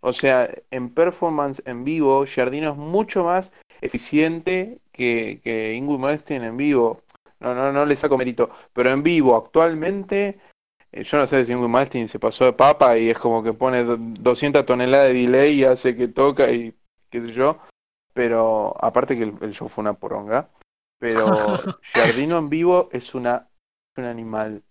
O 0.00 0.12
sea, 0.12 0.48
en 0.70 0.90
performance 0.94 1.62
en 1.66 1.84
vivo, 1.84 2.24
Giardino 2.26 2.70
es 2.70 2.76
mucho 2.76 3.24
más 3.24 3.52
eficiente 3.80 4.78
que, 4.92 5.40
que 5.44 5.74
Ingrid 5.74 5.98
Malmsteen 5.98 6.42
en 6.44 6.56
vivo. 6.56 7.02
No, 7.38 7.54
no, 7.54 7.72
no 7.72 7.84
le 7.86 7.96
saco 7.96 8.16
mérito. 8.18 8.50
Pero 8.72 8.90
en 8.90 9.02
vivo, 9.02 9.36
actualmente, 9.36 10.40
eh, 10.92 11.04
yo 11.04 11.18
no 11.18 11.26
sé 11.26 11.44
si 11.44 11.52
Ingrid 11.52 11.68
Malmsteen 11.68 12.08
se 12.08 12.18
pasó 12.18 12.44
de 12.44 12.52
papa 12.52 12.96
y 12.98 13.10
es 13.10 13.18
como 13.18 13.42
que 13.42 13.52
pone 13.52 13.84
do- 13.84 13.96
200 13.98 14.64
toneladas 14.66 15.08
de 15.08 15.14
delay 15.14 15.60
y 15.60 15.64
hace 15.64 15.96
que 15.96 16.08
toca 16.08 16.50
y 16.50 16.74
qué 17.10 17.20
sé 17.20 17.32
yo. 17.32 17.58
Pero 18.12 18.74
aparte 18.82 19.16
que 19.16 19.22
el, 19.24 19.34
el 19.40 19.52
show 19.52 19.68
fue 19.68 19.82
una 19.82 19.94
poronga. 19.94 20.50
Pero 20.98 21.24
Giardino 21.82 22.38
en 22.38 22.48
vivo 22.48 22.88
es 22.92 23.14
una 23.14 23.48
un 23.96 24.04
animal. 24.04 24.62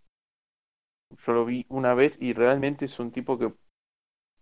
Yo 1.26 1.34
lo 1.34 1.46
vi 1.46 1.66
una 1.70 1.94
vez 1.94 2.18
y 2.22 2.34
realmente 2.34 2.86
es 2.86 3.00
un 3.00 3.12
tipo 3.12 3.38
que 3.38 3.54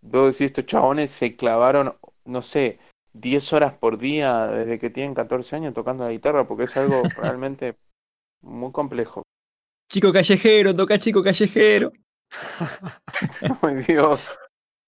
Debo 0.01 0.27
decir, 0.27 0.47
estos 0.47 0.65
chabones 0.65 1.11
se 1.11 1.35
clavaron, 1.35 1.95
no 2.25 2.41
sé, 2.41 2.79
10 3.13 3.53
horas 3.53 3.73
por 3.73 3.97
día 3.97 4.47
desde 4.47 4.79
que 4.79 4.89
tienen 4.89 5.15
14 5.15 5.55
años 5.55 5.73
tocando 5.73 6.03
la 6.03 6.11
guitarra, 6.11 6.47
porque 6.47 6.65
es 6.65 6.77
algo 6.77 7.03
realmente 7.17 7.77
muy 8.41 8.71
complejo. 8.71 9.23
Chico 9.89 10.11
callejero, 10.11 10.75
toca 10.75 10.99
chico 10.99 11.23
callejero. 11.23 11.91
Ay, 13.61 13.75
Dios. 13.87 14.37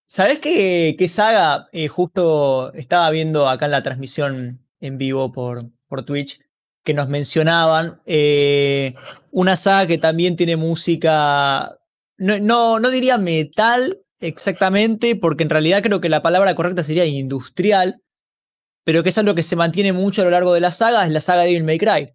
¿Sabés 0.05 0.39
qué, 0.39 0.95
qué 0.97 1.07
saga? 1.07 1.67
Eh, 1.71 1.87
justo 1.87 2.73
estaba 2.73 3.09
viendo 3.11 3.47
acá 3.47 3.65
en 3.65 3.71
la 3.71 3.83
transmisión 3.83 4.59
en 4.79 4.97
vivo 4.97 5.31
por, 5.31 5.65
por 5.87 6.03
Twitch 6.03 6.39
que 6.83 6.93
nos 6.93 7.07
mencionaban. 7.09 8.01
eh, 8.05 8.95
una 9.31 9.55
saga 9.55 9.87
que 9.87 9.97
también 9.97 10.35
tiene 10.35 10.57
música, 10.57 11.77
no, 12.17 12.39
no, 12.39 12.79
no 12.79 12.89
diría 12.89 13.17
metal, 13.17 14.01
exactamente, 14.19 15.15
porque 15.15 15.43
en 15.43 15.49
realidad 15.49 15.81
creo 15.83 16.01
que 16.01 16.09
la 16.09 16.21
palabra 16.21 16.55
correcta 16.55 16.83
sería 16.83 17.05
industrial, 17.05 18.01
pero 18.85 19.03
que 19.03 19.09
es 19.09 19.17
algo 19.17 19.35
que 19.35 19.43
se 19.43 19.55
mantiene 19.55 19.93
mucho 19.93 20.21
a 20.21 20.25
lo 20.25 20.31
largo 20.31 20.53
de 20.53 20.61
la 20.61 20.71
saga, 20.71 21.05
es 21.05 21.11
la 21.11 21.21
saga 21.21 21.43
Devil 21.43 21.63
May 21.63 21.77
Cry, 21.77 22.13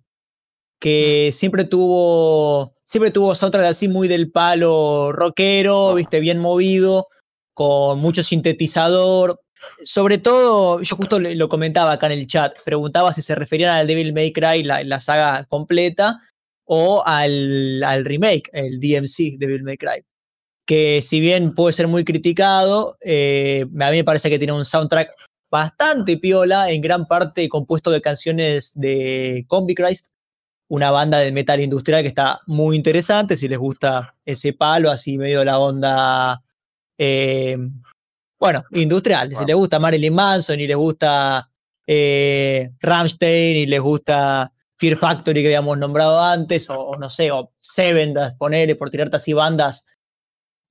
que 0.81 1.31
siempre 1.33 1.65
tuvo, 1.65 2.75
siempre 2.87 3.11
tuvo 3.11 3.35
soundtrack 3.35 3.67
así 3.67 3.89
muy 3.89 4.09
del 4.09 4.31
palo 4.31 5.13
rockero, 5.13 5.95
viste, 5.95 6.21
bien 6.21 6.39
movido, 6.39 7.07
con 7.55 8.01
mucho 8.01 8.23
sintetizador. 8.23 9.41
Sobre 9.83 10.19
todo, 10.19 10.83
yo 10.83 10.97
justo 10.97 11.19
le- 11.21 11.35
lo 11.37 11.49
comentaba 11.49 11.93
acá 11.93 12.07
en 12.07 12.19
el 12.19 12.27
chat, 12.27 12.55
preguntaba 12.65 13.13
si 13.13 13.23
se 13.23 13.35
referían 13.35 13.71
al 13.77 13.87
Devil 13.87 14.13
May 14.13 14.33
Cry, 14.33 14.63
la, 14.63 14.85
la 14.85 15.01
saga 15.01 15.45
completa, 15.45 16.21
o 16.67 17.03
al, 17.07 17.83
al 17.83 18.05
remake, 18.05 18.51
el 18.53 18.79
DMC, 18.81 19.39
Devil 19.39 19.63
May 19.63 19.77
Cry. 19.79 20.03
Que 20.67 21.03
si 21.03 21.21
bien 21.21 21.55
puede 21.55 21.73
ser 21.73 21.89
muy 21.89 22.05
criticado, 22.05 22.97
eh, 23.03 23.67
a 23.81 23.91
mí 23.91 23.97
me 23.99 24.05
parece 24.05 24.31
que 24.31 24.39
tiene 24.39 24.55
un 24.55 24.65
soundtrack 24.65 25.11
bastante 25.51 26.17
piola, 26.17 26.71
en 26.71 26.81
gran 26.81 27.07
parte 27.07 27.49
compuesto 27.49 27.91
de 27.91 28.01
canciones 28.01 28.73
de 28.75 29.45
Combi 29.47 29.75
Christ, 29.75 30.09
una 30.69 30.91
banda 30.91 31.19
de 31.19 31.31
metal 31.31 31.61
industrial 31.61 32.03
que 32.03 32.09
está 32.09 32.41
muy 32.47 32.77
interesante, 32.77 33.37
si 33.37 33.47
les 33.47 33.59
gusta 33.59 34.17
ese 34.25 34.53
palo, 34.53 34.91
así 34.91 35.17
medio 35.17 35.45
la 35.45 35.61
onda, 35.61 36.43
eh, 36.99 37.57
bueno, 38.41 38.65
industrial, 38.73 39.35
si 39.37 39.45
les 39.45 39.55
gusta 39.55 39.79
Marilyn 39.79 40.15
Manson 40.15 40.59
y 40.59 40.67
les 40.67 40.77
gusta 40.77 41.49
eh, 41.87 42.71
Rammstein 42.81 43.57
y 43.57 43.67
les 43.67 43.81
gusta 43.81 44.53
Fear 44.77 44.97
Factory 44.97 45.43
que 45.43 45.49
habíamos 45.49 45.79
nombrado 45.79 46.21
antes, 46.21 46.69
o, 46.69 46.81
o 46.81 46.97
no 46.97 47.11
sé, 47.11 47.31
o 47.31 47.53
Seven, 47.57 48.15
ponele 48.39 48.75
por 48.75 48.91
tirarte 48.91 49.17
así 49.17 49.33
bandas 49.33 49.87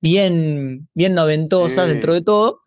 bien, 0.04 0.86
bien 0.94 1.14
noventosas 1.14 1.86
Sí. 1.86 1.92
dentro 1.92 2.12
de 2.12 2.20
todo, 2.20 2.60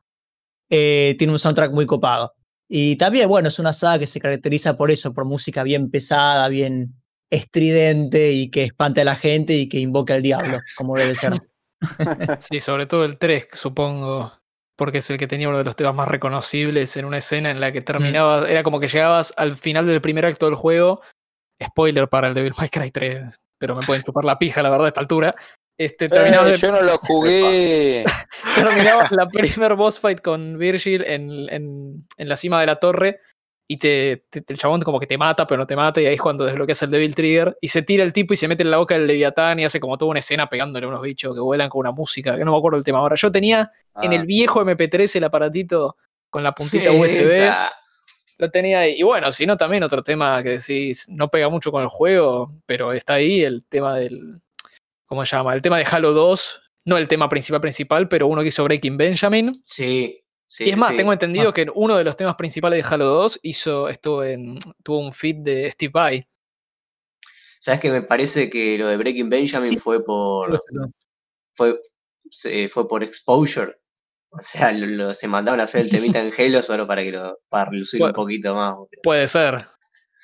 eh, 0.71 1.15
tiene 1.19 1.31
un 1.33 1.39
soundtrack 1.39 1.71
muy 1.71 1.85
copado. 1.85 2.33
Y 2.67 2.95
también, 2.97 3.29
bueno, 3.29 3.47
es 3.47 3.59
una 3.59 3.73
saga 3.73 3.99
que 3.99 4.07
se 4.07 4.19
caracteriza 4.19 4.75
por 4.75 4.89
eso, 4.91 5.13
por 5.13 5.25
música 5.25 5.61
bien 5.63 5.89
pesada, 5.91 6.49
bien 6.49 6.95
estridente 7.31 8.31
y 8.31 8.49
que 8.49 8.63
espante 8.63 9.01
a 9.01 9.05
la 9.05 9.15
gente 9.15 9.53
y 9.53 9.69
que 9.69 9.79
invoque 9.79 10.13
al 10.13 10.23
diablo, 10.23 10.59
como 10.75 10.95
debe 10.95 11.13
ser. 11.15 11.33
Sí, 12.39 12.59
sobre 12.59 12.87
todo 12.87 13.05
el 13.05 13.19
3, 13.19 13.49
supongo, 13.53 14.33
porque 14.75 14.97
es 14.97 15.09
el 15.11 15.17
que 15.17 15.27
tenía 15.27 15.47
uno 15.47 15.59
de 15.59 15.63
los 15.63 15.75
temas 15.75 15.93
más 15.93 16.07
reconocibles 16.07 16.97
en 16.97 17.05
una 17.05 17.19
escena 17.19 17.51
en 17.51 17.59
la 17.59 17.71
que 17.71 17.81
terminaba, 17.81 18.49
era 18.49 18.63
como 18.63 18.79
que 18.79 18.87
llegabas 18.87 19.31
al 19.37 19.57
final 19.57 19.85
del 19.85 20.01
primer 20.01 20.25
acto 20.25 20.47
del 20.47 20.55
juego, 20.55 20.99
spoiler 21.63 22.09
para 22.09 22.29
el 22.29 22.33
Devil 22.33 22.53
May 22.57 22.69
Cry 22.69 22.89
3, 22.89 23.35
pero 23.59 23.75
me 23.75 23.85
pueden 23.85 24.01
chupar 24.01 24.25
la 24.25 24.39
pija, 24.39 24.63
la 24.63 24.71
verdad, 24.71 24.85
a 24.85 24.89
esta 24.89 25.01
altura. 25.01 25.35
Este, 25.77 26.07
terminabas, 26.07 26.47
Eh, 26.47 26.51
de- 26.53 26.57
yo 26.57 26.71
no 26.71 26.81
lo 26.81 26.97
jugué. 26.97 28.03
terminabas 28.55 29.11
la 29.11 29.27
primer 29.27 29.75
boss 29.75 29.99
fight 29.99 30.21
con 30.21 30.57
Virgil 30.57 31.03
en, 31.05 31.47
en- 31.49 32.07
en 32.17 32.29
la 32.29 32.35
cima 32.37 32.59
de 32.59 32.65
la 32.67 32.77
torre 32.77 33.19
y 33.69 33.77
te, 33.77 34.23
te- 34.29 34.43
el 34.47 34.57
chabón 34.57 34.81
como 34.81 34.99
que 34.99 35.07
te 35.07 35.17
mata, 35.17 35.45
pero 35.45 35.59
no 35.59 35.67
te 35.67 35.75
mata, 35.75 36.01
y 36.01 36.05
ahí 36.05 36.15
es 36.15 36.21
cuando 36.21 36.45
desbloqueas 36.45 36.81
el 36.83 36.91
Devil 36.91 37.13
Trigger 37.13 37.57
y 37.61 37.67
se 37.67 37.81
tira 37.81 38.03
el 38.03 38.13
tipo 38.13 38.33
y 38.33 38.37
se 38.37 38.47
mete 38.47 38.63
en 38.63 38.71
la 38.71 38.77
boca 38.77 38.95
del 38.95 39.05
Leviatán 39.07 39.59
y 39.59 39.65
hace 39.65 39.79
como 39.79 39.97
toda 39.97 40.09
una 40.11 40.19
escena 40.21 40.47
pegándole 40.49 40.85
a 40.85 40.89
unos 40.89 41.01
bichos 41.01 41.33
que 41.35 41.41
vuelan 41.41 41.69
con 41.69 41.81
una 41.81 41.91
música, 41.91 42.37
que 42.37 42.45
no 42.45 42.51
me 42.53 42.57
acuerdo 42.57 42.77
el 42.77 42.83
tema 42.85 42.99
ahora. 42.99 43.15
Yo 43.15 43.31
tenía 43.31 43.71
en 44.01 44.11
Ah, 44.13 44.15
el 44.15 44.25
viejo 44.25 44.61
MP3 44.63 45.15
el 45.17 45.23
aparatito 45.25 45.97
con 46.29 46.43
la 46.43 46.53
puntita 46.53 46.91
USB, 46.91 47.43
Esa. 47.43 47.71
lo 48.37 48.49
tenía 48.49 48.79
ahí. 48.79 48.95
Y 48.97 49.03
bueno, 49.03 49.31
si 49.33 49.45
no, 49.45 49.57
también 49.57 49.83
otro 49.83 50.01
tema 50.01 50.41
que 50.43 50.57
decís, 50.59 51.07
no 51.09 51.27
pega 51.29 51.49
mucho 51.49 51.71
con 51.71 51.83
el 51.83 51.89
juego, 51.89 52.53
pero 52.65 52.93
está 52.93 53.15
ahí 53.15 53.41
el 53.43 53.65
tema 53.67 53.97
del, 53.97 54.39
¿cómo 55.07 55.25
se 55.25 55.35
llama? 55.35 55.55
El 55.55 55.61
tema 55.63 55.77
de 55.79 55.85
Halo 55.89 56.13
2, 56.13 56.61
no 56.85 56.97
el 56.97 57.07
tema 57.07 57.27
principal 57.29 57.59
principal, 57.61 58.07
pero 58.07 58.27
uno 58.27 58.41
que 58.43 58.49
hizo 58.49 58.63
Breaking 58.63 58.97
Benjamin. 58.97 59.51
Sí, 59.65 60.23
sí. 60.47 60.65
y 60.65 60.69
es 60.69 60.77
más, 60.77 60.91
sí. 60.91 60.97
tengo 60.97 61.11
entendido 61.13 61.51
que 61.53 61.65
uno 61.73 61.97
de 61.97 62.03
los 62.03 62.15
temas 62.15 62.35
principales 62.35 62.83
de 62.83 62.87
Halo 62.93 63.05
2 63.05 63.39
hizo, 63.43 63.89
estuvo 63.89 64.23
en, 64.23 64.59
tuvo 64.83 64.99
un 64.99 65.11
feed 65.13 65.37
de 65.37 65.71
Steve 65.71 65.91
Vai. 65.91 66.27
¿Sabes 67.59 67.79
que 67.81 67.89
me 67.91 68.03
parece 68.03 68.49
que 68.49 68.77
lo 68.77 68.87
de 68.87 68.97
Breaking 68.97 69.29
Benjamin 69.29 69.71
Sí. 69.71 69.77
fue 69.79 70.03
por 70.05 70.61
fue, 71.53 71.81
se- 72.29 72.69
fue 72.69 72.87
por 72.87 73.03
exposure? 73.03 73.75
O 74.29 74.39
sea, 74.39 74.71
lo- 74.71 74.85
lo- 74.85 75.13
se 75.13 75.27
mandaron 75.27 75.59
a 75.59 75.63
hacer 75.63 75.81
el 75.81 75.89
temita 75.89 76.19
en 76.21 76.31
Halo 76.37 76.61
solo 76.61 76.85
para 76.85 77.01
que 77.03 77.11
lo, 77.11 77.39
para 77.49 77.71
relucir 77.71 78.03
un 78.03 78.11
poquito 78.13 78.53
más. 78.53 78.75
Puede 79.01 79.27
ser, 79.27 79.65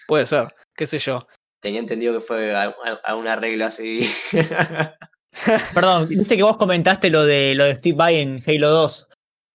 puede 0.07 0.25
ser, 0.27 0.53
qué 0.75 0.86
sé 0.86 0.99
yo. 0.99 1.25
Tenía 1.64 1.80
entendido 1.80 2.14
que 2.14 2.20
fue 2.20 2.53
a, 2.53 2.64
a- 2.66 3.01
a 3.05 3.16
un 3.16 3.28
arreglo 3.28 3.66
así. 3.66 4.07
Perdón, 5.74 6.07
viste 6.09 6.38
que 6.38 6.43
vos 6.43 6.57
comentaste 6.57 7.09
lo 7.09 7.26
de, 7.26 7.55
lo 7.55 7.64
de 7.66 7.76
Steve 7.76 7.95
Vai 7.97 8.18
en 8.20 8.41
Halo 8.45 8.70
2. 8.70 9.07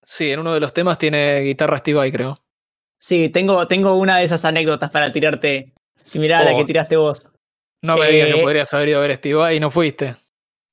Sí, 0.04 0.30
en 0.32 0.40
uno 0.40 0.54
de 0.54 0.60
los 0.60 0.72
temas 0.74 0.98
tiene 0.98 1.40
guitarra 1.42 1.78
Steve 1.78 1.98
Vai, 1.98 2.10
creo. 2.10 2.42
Sí, 2.98 3.28
tengo, 3.28 3.68
tengo 3.68 3.94
una 3.94 4.16
de 4.18 4.24
esas 4.24 4.44
anécdotas 4.44 4.90
para 4.90 5.12
tirarte, 5.12 5.72
similar 5.94 6.42
a 6.42 6.50
la 6.50 6.54
Oh. 6.56 6.58
que 6.58 6.64
tiraste 6.64 6.96
vos. 6.96 7.30
No 7.84 7.96
me 7.96 8.10
digas 8.10 8.32
que 8.32 8.40
Eh, 8.40 8.42
podrías 8.42 8.74
haber 8.74 8.88
ido 8.88 8.98
a 8.98 9.02
ver 9.06 9.16
Steve 9.16 9.34
Vai 9.36 9.56
y 9.56 9.60
no 9.60 9.70
fuiste. 9.70 10.16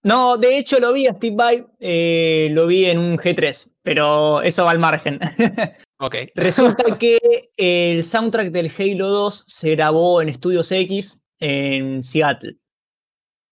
No, 0.04 0.38
de 0.38 0.58
hecho 0.58 0.80
lo 0.80 0.94
vi 0.94 1.06
a 1.08 1.14
Steve 1.14 1.36
Vai, 1.36 1.66
eh, 1.80 2.48
lo 2.52 2.66
vi 2.66 2.86
en 2.86 2.98
un 2.98 3.18
G3, 3.18 3.74
pero 3.84 4.42
eso 4.42 4.66
va 4.66 4.72
al 4.72 4.80
margen. 4.80 5.20
Ok. 5.98 6.14
Resulta 6.36 6.98
que 6.98 7.18
el 7.56 8.04
soundtrack 8.04 8.50
del 8.50 8.70
Halo 8.78 9.08
2 9.08 9.46
se 9.48 9.72
grabó 9.76 10.22
en 10.22 10.28
Estudios 10.28 10.70
X 10.74 11.22
en 11.40 12.02
Seattle. 12.04 12.58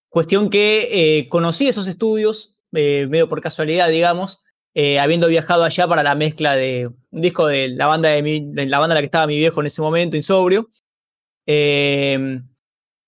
Cuestión 0.10 0.50
que 0.50 0.88
eh, 1.20 1.30
conocí 1.30 1.68
esos 1.68 1.88
estudios, 1.88 2.60
eh, 2.74 3.08
medio 3.10 3.28
por 3.28 3.42
casualidad, 3.42 3.90
digamos, 3.90 4.44
eh, 4.76 5.00
habiendo 5.00 5.28
viajado 5.28 5.64
allá 5.64 5.88
para 5.88 6.04
la 6.04 6.16
mezcla 6.16 6.56
de 6.56 6.90
un 7.12 7.22
disco 7.22 7.48
de 7.48 7.70
la 7.70 7.88
banda 7.88 8.10
de, 8.10 8.24
mi- 8.24 8.52
de 8.52 8.66
la 8.66 8.80
banda 8.80 8.94
en 8.94 8.98
la 8.98 9.02
que 9.02 9.06
estaba 9.06 9.28
mi 9.28 9.38
viejo 9.38 9.60
en 9.62 9.68
ese 9.68 9.82
momento, 9.82 10.16
Insobrio. 10.18 10.68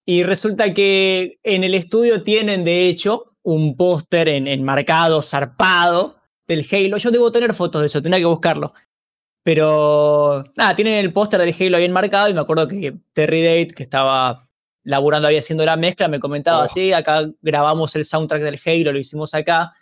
Y 0.08 0.24
resulta 0.24 0.74
que 0.74 1.40
en 1.44 1.64
el 1.64 1.74
estudio 1.74 2.22
tienen, 2.24 2.64
de 2.64 2.88
hecho, 2.88 3.36
un 3.44 3.76
póster 3.76 4.28
en, 4.28 4.48
enmarcado, 4.48 5.22
zarpado 5.24 6.18
del 6.48 6.66
Halo. 6.72 6.98
Yo 6.98 7.10
debo 7.12 7.32
tener 7.32 7.54
fotos 7.54 7.82
de 7.82 7.88
eso, 7.88 8.02
tendría 8.02 8.22
que 8.22 8.26
buscarlo. 8.28 8.74
Pero 9.44 10.44
nada, 10.58 10.76
tienen 10.76 10.96
el 10.96 11.14
póster 11.14 11.40
del 11.40 11.56
Halo 11.60 11.78
bien 11.80 11.92
marcado 11.92 12.30
y 12.30 12.34
me 12.34 12.42
acuerdo 12.42 12.68
que 12.68 12.96
Terry 13.14 13.44
Date, 13.44 13.74
que 13.76 13.84
estaba 13.84 14.45
laburando 14.86 15.28
ahí 15.28 15.36
haciendo 15.38 15.66
la 15.66 15.76
mezcla, 15.76 16.08
me 16.08 16.20
comentaba, 16.20 16.64
Oh. 16.64 16.68
sí, 16.68 16.94
acá 16.94 17.28
grabamos 17.42 17.96
el 17.96 18.06
soundtrack 18.06 18.42
del 18.42 18.60
Halo, 18.66 18.94
lo 18.94 19.00
hicimos 19.00 19.34
acá. 19.34 19.74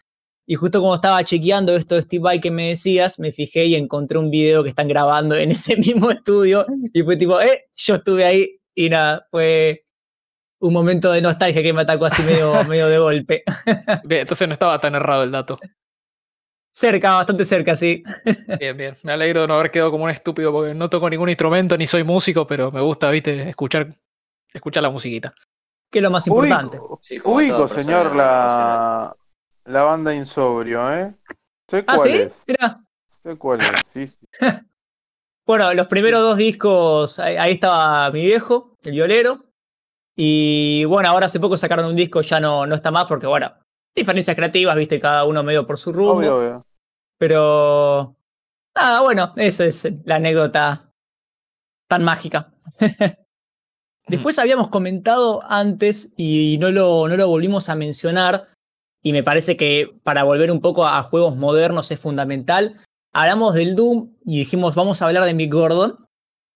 Y 0.46 0.56
justo 0.56 0.82
como 0.82 0.96
estaba 0.96 1.24
chequeando 1.24 1.76
esto 1.76 1.96
de 1.96 2.02
Steve 2.02 2.22
Vai 2.24 2.40
que 2.42 2.52
me 2.52 2.70
decías, 2.70 3.20
me 3.20 3.32
fijé 3.32 3.66
y 3.66 3.76
encontré 3.76 4.18
un 4.18 4.30
video 4.30 4.64
que 4.64 4.70
están 4.70 4.88
grabando 4.88 5.36
en 5.36 5.52
ese 5.52 5.76
mismo 5.78 6.10
estudio. 6.12 6.66
Y 6.94 7.02
fue 7.04 7.16
tipo, 7.18 7.40
eh, 7.40 7.66
yo 7.76 7.96
estuve 7.96 8.26
ahí 8.26 8.60
y 8.76 8.90
nada, 8.90 9.28
fue 9.30 9.86
un 10.60 10.74
momento 10.74 11.12
de 11.12 11.22
nostalgia 11.22 11.62
que 11.62 11.74
me 11.74 11.82
atacó 11.82 12.06
así 12.06 12.24
medio, 12.24 12.64
medio 12.68 12.88
de 12.88 12.98
golpe. 12.98 13.44
Bien, 14.06 14.22
entonces 14.22 14.48
no 14.48 14.54
estaba 14.54 14.80
tan 14.80 14.96
errado 14.96 15.24
el 15.24 15.32
dato. 15.32 15.60
Cerca, 16.76 17.14
bastante 17.16 17.46
cerca, 17.46 17.76
sí. 17.76 18.02
Bien, 18.60 18.76
bien. 18.76 18.98
Me 19.04 19.12
alegro 19.12 19.42
de 19.42 19.48
no 19.48 19.54
haber 19.54 19.70
quedado 19.70 19.92
como 19.92 20.06
un 20.06 20.10
estúpido 20.10 20.52
porque 20.52 20.74
no 20.74 20.90
toco 20.90 21.08
ningún 21.08 21.30
instrumento 21.30 21.78
ni 21.78 21.86
soy 21.86 22.04
músico, 22.04 22.48
pero 22.48 22.72
me 22.72 22.82
gusta, 22.82 23.12
viste, 23.12 23.48
escuchar, 23.50 23.96
escuchar 24.54 24.84
la 24.84 24.90
musiquita. 24.90 25.34
Que 25.92 26.00
es 26.00 26.04
lo 26.04 26.12
más 26.12 26.26
importante. 26.28 26.80
Ubico, 27.24 27.68
Sí, 27.70 27.76
señor, 27.76 28.16
la, 28.16 29.16
la 29.66 29.84
banda 29.84 30.14
Insobrio, 30.14 30.92
¿eh? 30.94 31.16
Sé 31.70 31.84
Ah, 31.88 31.96
cuál 31.96 32.00
¿sí? 32.00 32.18
es. 32.18 32.32
Mirá. 32.48 32.82
Sé 33.22 33.38
cuál 33.38 33.60
es, 33.62 33.68
sí, 33.94 34.08
sí. 34.08 34.18
Bueno, 35.46 35.74
los 35.74 35.88
primeros 35.88 36.22
dos 36.22 36.38
discos, 36.38 37.20
ahí, 37.20 37.36
ahí 37.36 37.54
estaba 37.54 38.10
mi 38.12 38.22
viejo, 38.22 38.78
el 38.84 38.94
violero. 38.94 39.46
Y 40.16 40.86
bueno, 40.86 41.10
ahora 41.10 41.26
hace 41.26 41.40
poco 41.40 41.58
sacaron 41.58 41.86
un 41.86 41.96
disco, 41.96 42.22
ya 42.22 42.40
no, 42.40 42.66
no 42.66 42.76
está 42.76 42.92
más 42.92 43.06
porque, 43.06 43.28
bueno, 43.28 43.52
diferencias 43.96 44.36
creativas, 44.36 44.76
viste, 44.76 45.00
cada 45.00 45.26
uno 45.26 45.44
medio 45.44 45.66
por 45.66 45.78
su 45.78 45.92
rumbo. 45.92 46.14
Obvio, 46.14 46.38
obvio. 46.38 46.66
Pero. 47.18 48.16
Nada, 48.76 49.02
bueno, 49.02 49.34
esa 49.36 49.66
es 49.66 49.88
la 50.06 50.16
anécdota 50.16 50.92
tan 51.88 52.04
mágica. 52.04 52.52
Después 54.08 54.38
habíamos 54.38 54.68
comentado 54.68 55.42
antes 55.48 56.14
y 56.18 56.58
no 56.60 56.72
lo, 56.72 57.08
no 57.08 57.16
lo 57.16 57.28
volvimos 57.28 57.70
a 57.70 57.76
mencionar, 57.76 58.48
y 59.04 59.12
me 59.12 59.22
parece 59.22 59.58
que 59.58 59.94
para 60.04 60.24
volver 60.24 60.50
un 60.50 60.62
poco 60.62 60.88
a 60.88 61.04
juegos 61.04 61.36
modernos 61.36 61.92
es 61.92 62.00
fundamental. 62.00 62.80
Hablamos 63.12 63.54
del 63.54 63.76
Doom 63.76 64.14
y 64.26 64.40
dijimos, 64.40 64.76
vamos 64.76 65.02
a 65.02 65.08
hablar 65.08 65.26
de 65.26 65.34
Mick 65.34 65.54
Gordon. 65.54 66.08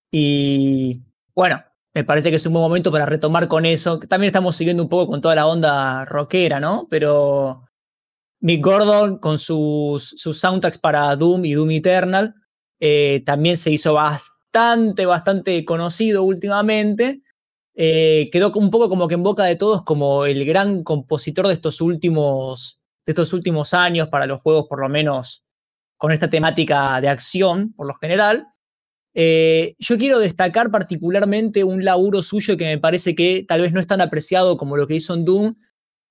Y 0.09 1.01
bueno, 1.35 1.61
me 1.93 2.05
parece 2.05 2.29
que 2.29 2.37
es 2.37 2.45
un 2.45 2.53
buen 2.53 2.63
momento 2.63 2.89
para 2.89 3.05
retomar 3.05 3.49
con 3.49 3.65
eso. 3.65 3.99
También 3.99 4.29
estamos 4.29 4.55
siguiendo 4.55 4.81
un 4.81 4.89
poco 4.89 5.07
con 5.07 5.19
toda 5.19 5.35
la 5.35 5.45
onda 5.45 6.05
rockera, 6.05 6.61
¿no? 6.61 6.87
Pero 6.89 7.65
Mick 8.39 8.63
Gordon 8.63 9.19
con 9.19 9.37
sus, 9.37 10.15
sus 10.17 10.39
soundtracks 10.39 10.77
para 10.77 11.13
Doom 11.17 11.43
y 11.43 11.53
Doom 11.53 11.71
Eternal 11.71 12.33
eh, 12.79 13.23
también 13.25 13.57
se 13.57 13.71
hizo 13.71 13.93
bastante, 13.93 15.05
bastante 15.05 15.65
conocido 15.65 16.23
últimamente. 16.23 17.21
Eh, 17.79 18.29
quedó 18.31 18.51
un 18.55 18.71
poco 18.71 18.89
como 18.89 19.07
que 19.07 19.13
en 19.13 19.21
boca 19.21 19.43
de 19.43 19.55
todos 19.55 19.83
como 19.83 20.25
el 20.25 20.43
gran 20.45 20.83
compositor 20.83 21.45
de 21.45 21.53
estos 21.53 21.79
últimos 21.79 22.79
de 23.05 23.11
estos 23.11 23.33
últimos 23.33 23.75
años 23.75 24.09
para 24.09 24.25
los 24.25 24.41
juegos, 24.41 24.65
por 24.67 24.81
lo 24.81 24.89
menos 24.89 25.43
con 25.95 26.11
esta 26.11 26.29
temática 26.29 26.99
de 26.99 27.07
acción, 27.07 27.73
por 27.73 27.85
lo 27.85 27.93
general. 27.93 28.47
Eh, 29.13 29.75
yo 29.77 29.97
quiero 29.97 30.19
destacar 30.19 30.71
particularmente 30.71 31.63
un 31.63 31.85
laburo 31.85 32.23
suyo 32.23 32.57
que 32.57 32.65
me 32.65 32.79
parece 32.79 33.15
que 33.15 33.45
tal 33.47 33.61
vez 33.61 33.71
no 33.71 33.79
es 33.79 33.87
tan 33.87 34.01
apreciado 34.01 34.57
como 34.57 34.75
lo 34.75 34.87
que 34.87 34.95
hizo 34.95 35.13
en 35.13 35.23
Doom 35.23 35.55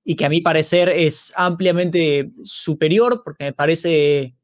y 0.05 0.15
que 0.15 0.25
a 0.25 0.29
mi 0.29 0.41
parecer 0.41 0.89
es 0.89 1.33
ampliamente 1.37 2.31
superior 2.45 3.23
porque 3.25 3.45
me 3.45 3.53
parece 3.53 4.37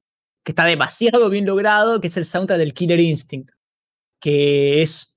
que 0.45 0.53
está 0.53 0.67
demasiado 0.67 1.31
bien 1.31 1.47
logrado, 1.47 2.01
que 2.01 2.09
es 2.09 2.17
el 2.17 2.25
soundtrack 2.25 2.59
del 2.59 2.75
Killer 2.75 2.99
Instinct, 3.01 3.51
que 4.21 4.83
es 4.83 5.12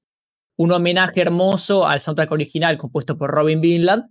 un 0.58 0.72
homenaje 0.72 1.22
hermoso 1.22 1.88
al 1.88 2.00
soundtrack 2.00 2.32
original 2.32 2.78
compuesto 2.78 3.18
por 3.18 3.32
Robin 3.32 3.62
Vinland, 3.62 4.06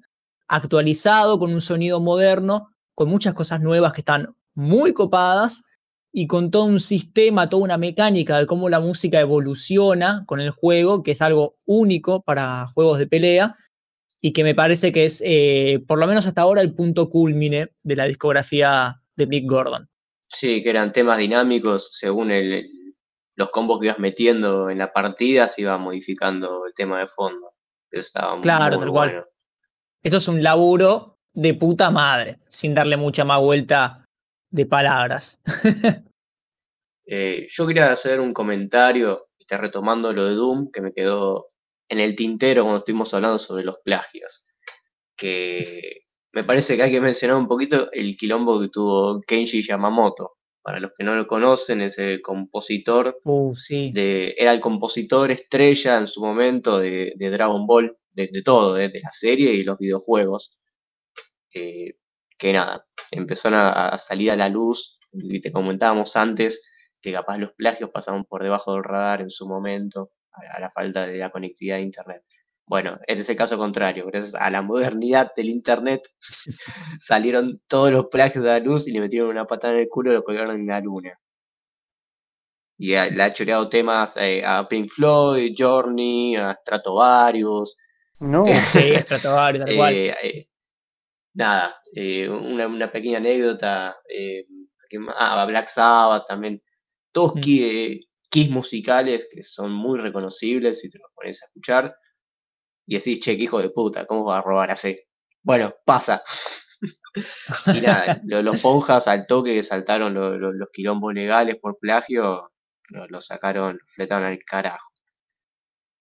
actualizado 0.48 1.38
con 1.38 1.52
un 1.52 1.60
sonido 1.60 2.00
moderno, 2.00 2.68
con 2.94 3.08
muchas 3.08 3.34
cosas 3.34 3.60
nuevas 3.60 3.92
que 3.92 4.00
están 4.00 4.34
muy 4.54 4.92
copadas 4.92 5.64
y 6.12 6.26
con 6.26 6.50
todo 6.50 6.64
un 6.64 6.80
sistema, 6.80 7.48
toda 7.48 7.64
una 7.64 7.78
mecánica 7.78 8.38
de 8.38 8.46
cómo 8.46 8.68
la 8.68 8.78
música 8.78 9.20
evoluciona 9.20 10.22
con 10.26 10.40
el 10.40 10.50
juego, 10.50 11.02
que 11.02 11.12
es 11.12 11.22
algo 11.22 11.56
único 11.64 12.22
para 12.22 12.66
juegos 12.68 12.98
de 12.98 13.06
pelea 13.06 13.56
y 14.20 14.32
que 14.32 14.44
me 14.44 14.54
parece 14.54 14.92
que 14.92 15.06
es, 15.06 15.22
eh, 15.26 15.82
por 15.88 15.98
lo 15.98 16.06
menos 16.06 16.26
hasta 16.26 16.42
ahora, 16.42 16.60
el 16.60 16.74
punto 16.74 17.10
culmine 17.10 17.68
de 17.82 17.96
la 17.96 18.04
discografía 18.04 19.02
de 19.16 19.26
Mick 19.26 19.50
Gordon. 19.50 19.88
Sí, 20.28 20.62
que 20.62 20.70
eran 20.70 20.92
temas 20.92 21.18
dinámicos 21.18 21.90
según 21.92 22.30
el, 22.30 22.70
los 23.36 23.50
combos 23.50 23.80
que 23.80 23.86
ibas 23.86 23.98
metiendo 23.98 24.70
en 24.70 24.78
la 24.78 24.92
partida, 24.92 25.48
se 25.48 25.62
iba 25.62 25.76
modificando 25.78 26.66
el 26.66 26.74
tema 26.74 27.00
de 27.00 27.08
fondo. 27.08 27.54
Eso 27.90 28.02
estaba 28.02 28.40
Claro, 28.40 28.78
muy 28.78 28.88
bueno. 28.88 29.24
Esto 30.02 30.18
es 30.18 30.28
un 30.28 30.42
laburo 30.42 31.18
de 31.32 31.54
puta 31.54 31.90
madre, 31.90 32.38
sin 32.48 32.74
darle 32.74 32.96
mucha 32.96 33.24
más 33.24 33.40
vuelta 33.40 34.04
de 34.50 34.66
palabras. 34.66 35.40
Eh, 37.06 37.48
yo 37.50 37.66
quería 37.66 37.92
hacer 37.92 38.18
un 38.18 38.32
comentario, 38.32 39.28
está 39.38 39.58
retomando 39.58 40.10
lo 40.14 40.24
de 40.24 40.34
Doom, 40.36 40.70
que 40.72 40.80
me 40.80 40.90
quedó 40.90 41.48
en 41.90 42.00
el 42.00 42.16
tintero 42.16 42.62
cuando 42.62 42.78
estuvimos 42.78 43.12
hablando 43.12 43.38
sobre 43.38 43.62
los 43.62 43.76
plagios. 43.84 44.46
Que 45.14 46.04
me 46.32 46.44
parece 46.44 46.76
que 46.76 46.82
hay 46.82 46.90
que 46.90 47.02
mencionar 47.02 47.36
un 47.36 47.46
poquito 47.46 47.90
el 47.92 48.16
quilombo 48.16 48.58
que 48.58 48.68
tuvo 48.68 49.20
Kenji 49.20 49.62
Yamamoto. 49.62 50.38
Para 50.64 50.80
los 50.80 50.92
que 50.96 51.04
no 51.04 51.14
lo 51.14 51.26
conocen, 51.26 51.82
es 51.82 51.98
el 51.98 52.22
compositor 52.22 53.20
Uh, 53.22 53.54
sí. 53.54 53.92
de, 53.92 54.34
era 54.38 54.50
el 54.50 54.60
compositor 54.60 55.30
estrella 55.30 55.98
en 55.98 56.06
su 56.06 56.22
momento 56.22 56.78
de, 56.78 57.12
de 57.16 57.30
Dragon 57.30 57.66
Ball, 57.66 57.98
de, 58.12 58.30
de 58.32 58.42
todo, 58.42 58.72
de, 58.74 58.88
la 58.88 59.12
serie 59.12 59.52
y 59.52 59.62
los 59.62 59.76
videojuegos. 59.76 60.58
Eh, 61.52 61.98
que 62.38 62.52
nada, 62.54 62.86
empezaron 63.10 63.58
a, 63.58 63.88
a 63.90 63.98
salir 63.98 64.30
a 64.30 64.36
la 64.36 64.48
luz, 64.48 64.98
y 65.12 65.40
te 65.42 65.52
comentábamos 65.52 66.16
antes, 66.16 66.66
que 66.98 67.12
capaz 67.12 67.36
los 67.36 67.52
plagios 67.52 67.90
pasaban 67.90 68.24
por 68.24 68.42
debajo 68.42 68.72
del 68.72 68.84
radar 68.84 69.20
en 69.20 69.30
su 69.30 69.46
momento, 69.46 70.12
a, 70.32 70.56
a 70.56 70.60
la 70.60 70.70
falta 70.70 71.06
de 71.06 71.18
la 71.18 71.28
conectividad 71.28 71.76
de 71.76 71.82
Internet. 71.82 72.24
Bueno, 72.66 72.98
este 73.06 73.22
es 73.22 73.28
el 73.30 73.36
caso 73.36 73.58
contrario, 73.58 74.06
gracias 74.06 74.34
a 74.34 74.50
la 74.50 74.62
modernidad 74.62 75.32
del 75.36 75.50
Internet 75.50 76.02
salieron 76.98 77.60
todos 77.68 77.90
los 77.92 78.06
plagios 78.06 78.42
de 78.44 78.50
la 78.50 78.58
luz 78.60 78.86
y 78.86 78.92
le 78.92 79.00
metieron 79.00 79.28
una 79.30 79.46
patada 79.46 79.74
en 79.74 79.80
el 79.80 79.88
culo 79.88 80.10
y 80.10 80.14
lo 80.14 80.24
colgaron 80.24 80.56
en 80.56 80.66
la 80.66 80.80
luna. 80.80 81.18
Y 82.78 82.88
le 82.90 83.22
ha 83.22 83.32
choreado 83.32 83.68
temas 83.68 84.16
eh, 84.16 84.42
a 84.44 84.66
Pink 84.68 84.90
Floyd, 84.90 85.54
Journey, 85.56 86.36
a 86.36 86.54
Stratovarius. 86.54 87.76
No. 88.20 88.44
Eh, 88.46 88.54
Sí, 88.64 88.96
Stratovarius, 88.98 89.64
tal 89.66 89.76
cual. 89.76 89.94
eh, 89.94 90.14
eh, 90.22 90.48
nada, 91.34 91.76
una, 92.30 92.66
una 92.68 92.90
pequeña 92.92 93.18
anécdota. 93.18 93.96
ah, 95.16 95.42
a 95.42 95.46
Black 95.46 95.68
Sabbath 95.68 96.26
también. 96.26 96.62
Todos 97.12 97.34
Mm. 97.36 97.40
ki- 97.40 98.08
keys 98.30 98.50
musicales 98.50 99.28
que 99.30 99.42
son 99.42 99.72
muy 99.72 99.98
reconocibles 100.00 100.80
si 100.80 100.90
te 100.90 100.98
los 100.98 101.10
pones 101.14 101.42
a 101.42 101.46
escuchar. 101.46 101.94
Y 102.86 102.96
decís, 102.96 103.20
che, 103.20 103.36
qué 103.36 103.44
hijo 103.44 103.60
de 103.60 103.70
puta, 103.70 104.06
¿cómo 104.06 104.24
va 104.24 104.38
a 104.38 104.42
robar 104.42 104.70
así? 104.70 104.96
Bueno, 105.42 105.74
pasa. 105.84 106.22
Y 107.72 107.80
nada, 107.80 108.20
lo- 108.24 108.42
los 108.42 108.60
ponjas 108.60 109.06
al 109.08 109.26
toque 109.26 109.54
que 109.54 109.62
saltaron 109.62 110.12
lo- 110.14 110.36
lo- 110.36 110.52
los 110.52 110.68
quilombos 110.72 111.14
legales 111.14 111.56
por 111.60 111.78
plagio, 111.78 112.50
lo, 112.90 113.06
lo 113.06 113.20
sacaron, 113.20 113.78
fletaron 113.86 114.26
al 114.26 114.38
carajo. 114.44 114.90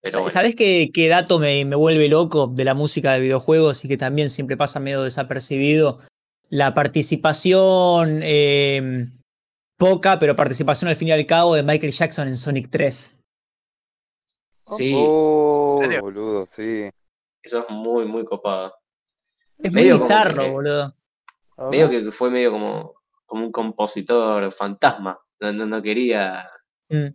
Pero 0.02 0.20
bueno, 0.20 0.32
¿Sabés 0.32 0.56
qué, 0.56 0.90
qué 0.94 1.08
dato 1.08 1.40
me, 1.40 1.64
me 1.66 1.76
vuelve 1.76 2.10
loco 2.10 2.48
de 2.48 2.66
la 2.66 2.74
música 2.74 3.14
de 3.14 3.22
videojuegos 3.22 3.86
y 3.86 3.88
que 3.88 3.96
también 3.96 4.30
siempre 4.30 4.58
pasa 4.58 4.80
medio 4.80 5.04
desapercibido? 5.04 6.00
La 6.50 6.74
participación, 6.74 8.20
eh, 8.24 9.08
poca, 9.78 10.20
pero 10.20 10.36
participación 10.36 10.90
al 10.90 10.96
fin 10.98 11.08
y 11.08 11.12
al 11.12 11.26
cabo 11.26 11.56
de 11.56 11.64
Michael 11.64 11.94
Jackson 11.94 12.28
en 12.28 12.36
Sonic 12.36 12.70
3. 12.70 13.23
Sí, 14.66 14.94
Oh, 14.96 15.78
¿En 15.80 15.86
serio? 15.86 16.02
boludo, 16.02 16.48
sí. 16.56 16.90
eso 17.42 17.60
es 17.60 17.66
muy, 17.70 18.06
muy 18.06 18.24
copado. 18.26 18.74
Es 19.60 19.72
muy 19.72 19.82
Medio 19.82 19.96
como 19.96 20.04
bizarro, 20.06 20.44
que- 20.44 20.50
boludo. 20.50 20.96
Medio 21.72 21.90
que 21.90 22.12
fue 22.12 22.32
medio 22.32 22.52
como, 22.52 22.96
como 23.26 23.46
un 23.46 23.52
compositor 23.52 24.52
fantasma. 24.52 25.20
No, 25.40 25.54
no, 25.54 25.66
no 25.66 25.82
quería. 25.82 26.50
Mm. 26.90 27.08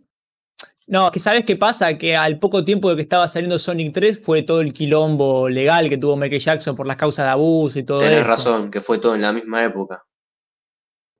No, 0.87 1.11
que 1.11 1.19
sabes 1.19 1.43
qué 1.45 1.55
pasa, 1.55 1.97
que 1.97 2.15
al 2.15 2.39
poco 2.39 2.65
tiempo 2.65 2.89
de 2.89 2.95
que 2.95 3.01
estaba 3.03 3.27
saliendo 3.27 3.59
Sonic 3.59 3.93
3 3.93 4.23
fue 4.23 4.41
todo 4.41 4.61
el 4.61 4.73
quilombo 4.73 5.47
legal 5.49 5.87
que 5.89 5.97
tuvo 5.99 6.15
Michael 6.17 6.41
Jackson 6.41 6.75
por 6.75 6.87
las 6.87 6.95
causas 6.95 7.25
de 7.25 7.31
abuso 7.31 7.77
y 7.77 7.83
todo 7.83 7.99
Tenés 7.99 8.19
esto. 8.19 8.27
razón, 8.29 8.71
que 8.71 8.81
fue 8.81 8.97
todo 8.97 9.13
en 9.13 9.21
la 9.21 9.31
misma 9.33 9.63
época. 9.63 10.03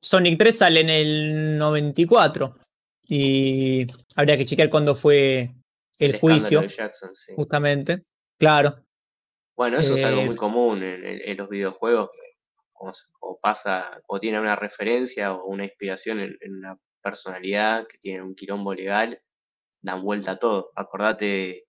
Sonic 0.01 0.39
3 0.39 0.57
sale 0.57 0.79
en 0.79 0.89
el 0.89 1.57
94 1.59 2.55
y 3.07 3.85
habría 4.15 4.37
que 4.37 4.45
chequear 4.45 4.69
cuándo 4.69 4.95
fue 4.95 5.53
el, 5.99 6.19
juicio, 6.19 6.61
de 6.61 6.67
Jackson, 6.69 7.15
sí. 7.15 7.33
justamente. 7.35 8.05
Claro. 8.39 8.85
Bueno, 9.55 9.77
eso 9.79 9.95
es 9.95 10.03
algo 10.03 10.21
Eh, 10.21 10.25
muy 10.27 10.35
común 10.35 10.81
en, 10.83 11.05
en- 11.05 11.21
en 11.23 11.37
los 11.37 11.49
videojuegos, 11.49 12.09
como 12.73 13.37
pasa, 13.41 14.01
o 14.07 14.19
tiene 14.19 14.39
una 14.39 14.55
referencia 14.55 15.33
o 15.33 15.45
una 15.47 15.65
inspiración 15.65 16.19
en, 16.19 16.37
en 16.39 16.55
una 16.59 16.77
personalidad 17.01 17.85
que 17.87 17.97
tiene 17.97 18.21
un 18.23 18.35
quilombo 18.35 18.73
legal, 18.73 19.21
dan 19.81 20.01
vuelta 20.01 20.31
a 20.31 20.39
todo. 20.39 20.71
Acordate 20.75 21.67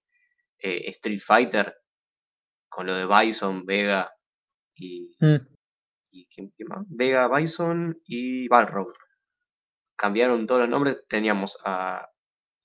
eh, 0.59 0.91
Street 0.91 1.21
Fighter 1.21 1.75
con 2.69 2.87
lo 2.87 2.95
de 2.97 3.07
Bison, 3.07 3.65
Vega 3.67 4.13
y, 4.75 5.17
Mm. 5.21 5.37
y 6.13 6.27
¿quién- 6.29 6.51
quién 6.57 6.69
más? 6.69 6.85
Vega, 6.89 7.29
Bison 7.35 8.01
y 8.05 8.47
Balrog. 8.49 8.93
Cambiaron 9.97 10.47
todos 10.47 10.63
los 10.63 10.71
nombres, 10.71 11.05
teníamos 11.09 11.59
a 11.65 12.09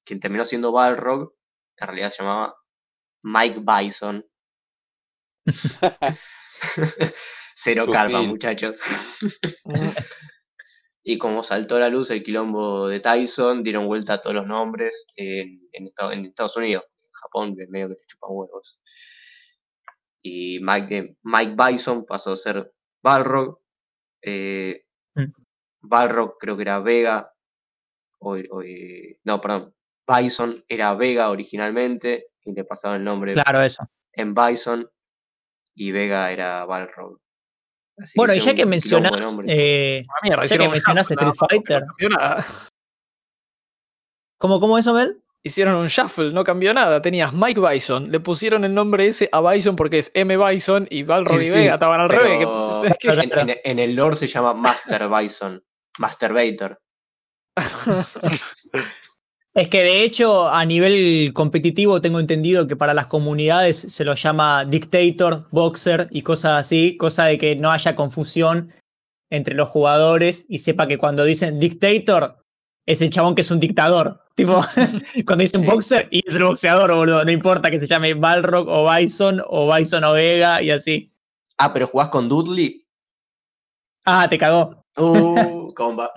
quien 0.06 0.20
terminó 0.20 0.46
siendo 0.46 0.72
Balrog, 0.72 1.35
en 1.78 1.88
realidad 1.88 2.12
se 2.12 2.24
llamaba 2.24 2.56
Mike 3.24 3.62
Bison. 3.64 4.26
Cero 7.56 7.86
karma, 7.92 8.22
muchachos. 8.22 8.78
y 11.04 11.18
como 11.18 11.44
saltó 11.44 11.78
a 11.78 11.80
la 11.80 11.90
luz 11.90 12.10
el 12.12 12.24
quilombo 12.24 12.88
de 12.88 13.00
Tyson, 13.00 13.64
dieron 13.64 13.88
vuelta 13.88 14.14
a 14.16 14.22
todos 14.22 14.36
los 14.36 14.46
nombres 14.48 15.08
en, 15.16 15.62
en 15.72 15.88
Estados, 15.88 16.14
en 16.14 16.26
Estados 16.26 16.58
Unidos. 16.58 16.84
En 17.00 17.10
Japón, 17.22 17.56
de 17.56 17.68
medio 17.70 17.88
que 17.88 17.94
le 17.96 18.06
chupan 18.08 18.30
huevos. 18.34 18.82
Y 20.22 20.60
Mike, 20.62 20.98
eh, 20.98 21.18
Mike 21.24 21.56
Bison 21.58 22.06
pasó 22.06 22.34
a 22.34 22.38
ser 22.38 22.74
Balrog. 23.04 23.60
eh, 24.22 24.82
Mm. 25.18 25.32
Balrog 25.82 26.38
creo 26.38 26.58
que 26.58 26.64
era 26.64 26.80
Vega. 26.82 27.32
o- 28.20 28.36
o, 28.36 28.62
eh, 28.64 29.20
no, 29.24 29.40
perdón. 29.40 29.74
Bison 30.08 30.64
era 30.68 30.94
Vega 30.96 31.30
originalmente. 31.30 32.28
Y 32.44 32.54
le 32.54 32.64
pasaba 32.64 32.96
el 32.96 33.04
nombre 33.04 33.34
Claro, 33.34 33.62
eso. 33.62 33.88
en 34.14 34.34
Bison. 34.36 34.90
Y 35.76 35.92
Vega 35.92 36.32
era 36.32 36.64
Balrog. 36.66 37.20
Así 37.98 38.14
Bueno, 38.18 38.34
y 38.34 38.38
ya 38.38 38.40
hicieron 38.40 38.58
que 38.58 38.66
mencionás, 38.66 39.40
eh, 39.48 40.06
Ah, 40.10 40.20
mierda, 40.22 40.46
ya 40.46 40.58
que 40.58 40.68
mencionás 40.70 41.08
shuffle 41.10 41.30
Street 41.30 41.50
Fighter, 41.50 41.82
No 41.82 41.88
cambió 41.88 42.10
nada. 42.10 42.46
¿cómo, 44.38 44.60
cómo 44.60 44.78
eso, 44.78 44.94
Mel? 44.94 45.22
Hicieron 45.44 45.76
un 45.76 45.88
shuffle, 45.88 46.32
no 46.34 46.44
cambió 46.44 46.74
nada. 46.74 47.02
Tenías 47.02 47.32
Mike 47.34 47.60
Bison, 47.62 48.12
le 48.12 48.20
pusieron 48.20 48.64
el 48.66 48.74
nombre 48.74 49.08
ese 49.08 49.30
a 49.32 49.42
Bison 49.42 49.76
porque 49.76 50.00
es 50.00 50.12
M. 50.14 50.36
Bison 50.38 50.88
y 50.90 51.04
Balrog 51.04 51.38
Sí, 51.40 51.46
y 51.46 51.50
sí, 51.50 51.58
Vega 51.60 51.74
estaban 51.76 52.02
al 52.02 52.10
revés. 52.10 52.40
que- 52.40 52.46
que- 53.00 53.08
en, 53.42 53.50
en- 53.50 53.58
en 53.64 53.80
el 53.80 53.96
lore 53.96 54.16
se 54.16 54.28
llama 54.28 54.54
Master 54.54 55.08
Bison. 55.08 55.64
Masturbator. 56.00 56.80
Es 59.56 59.70
que 59.70 59.84
de 59.84 60.04
hecho, 60.04 60.50
a 60.50 60.66
nivel 60.66 61.32
competitivo, 61.34 62.02
tengo 62.02 62.20
entendido 62.20 62.68
que 62.68 62.76
para 62.76 62.94
las 62.94 63.08
comunidades 63.08 63.78
se 63.78 64.04
lo 64.04 64.14
llama 64.14 64.66
dictator, 64.66 65.48
boxer 65.50 66.10
y 66.12 66.24
cosas 66.24 66.60
así, 66.60 66.98
cosa 66.98 67.24
de 67.26 67.38
que 67.38 67.56
no 67.56 67.72
haya 67.72 67.96
confusión 67.96 68.74
entre 69.30 69.56
los 69.56 69.70
jugadores 69.70 70.46
y 70.50 70.58
sepa 70.58 70.88
que 70.88 70.98
cuando 70.98 71.24
dicen 71.24 71.58
dictator 71.58 72.44
es 72.86 73.02
el 73.02 73.10
chabón 73.10 73.34
que 73.34 73.42
es 73.42 73.52
un 73.52 73.62
dictador. 73.62 74.22
Tipo, 74.36 74.60
cuando 75.26 75.44
dicen 75.44 75.66
boxer 75.66 76.10
y 76.12 76.22
es 76.28 76.36
el 76.36 76.44
boxeador, 76.44 76.94
boludo. 76.94 77.24
No 77.24 77.32
importa 77.32 77.72
que 77.72 77.80
se 77.80 77.88
llame 77.88 78.14
Balrog 78.14 78.68
o 78.68 78.94
Bison 78.94 79.42
o 79.48 79.74
Bison 79.74 80.04
o 80.04 80.12
Vega 80.12 80.62
y 80.62 80.72
así. 80.72 81.14
Ah, 81.58 81.72
pero 81.72 81.88
jugás 81.88 82.10
con 82.10 82.28
Dudley. 82.28 82.86
Ah, 84.04 84.28
te 84.30 84.38
cagó. 84.38 84.84
Uh, 84.98 85.74
comba. 85.76 86.12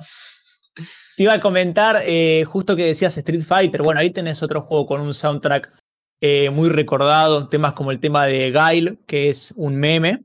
Te 1.18 1.24
iba 1.24 1.32
a 1.32 1.40
comentar, 1.40 2.00
eh, 2.06 2.44
justo 2.46 2.76
que 2.76 2.84
decías 2.84 3.18
Street 3.18 3.42
Fighter, 3.42 3.82
bueno, 3.82 3.98
ahí 3.98 4.10
tenés 4.10 4.40
otro 4.40 4.62
juego 4.62 4.86
con 4.86 5.00
un 5.00 5.12
soundtrack 5.12 5.76
eh, 6.22 6.48
muy 6.50 6.68
recordado, 6.68 7.48
temas 7.48 7.72
como 7.72 7.90
el 7.90 7.98
tema 7.98 8.24
de 8.24 8.52
Guile, 8.52 8.98
que 9.04 9.28
es 9.28 9.52
un 9.56 9.74
meme, 9.74 10.22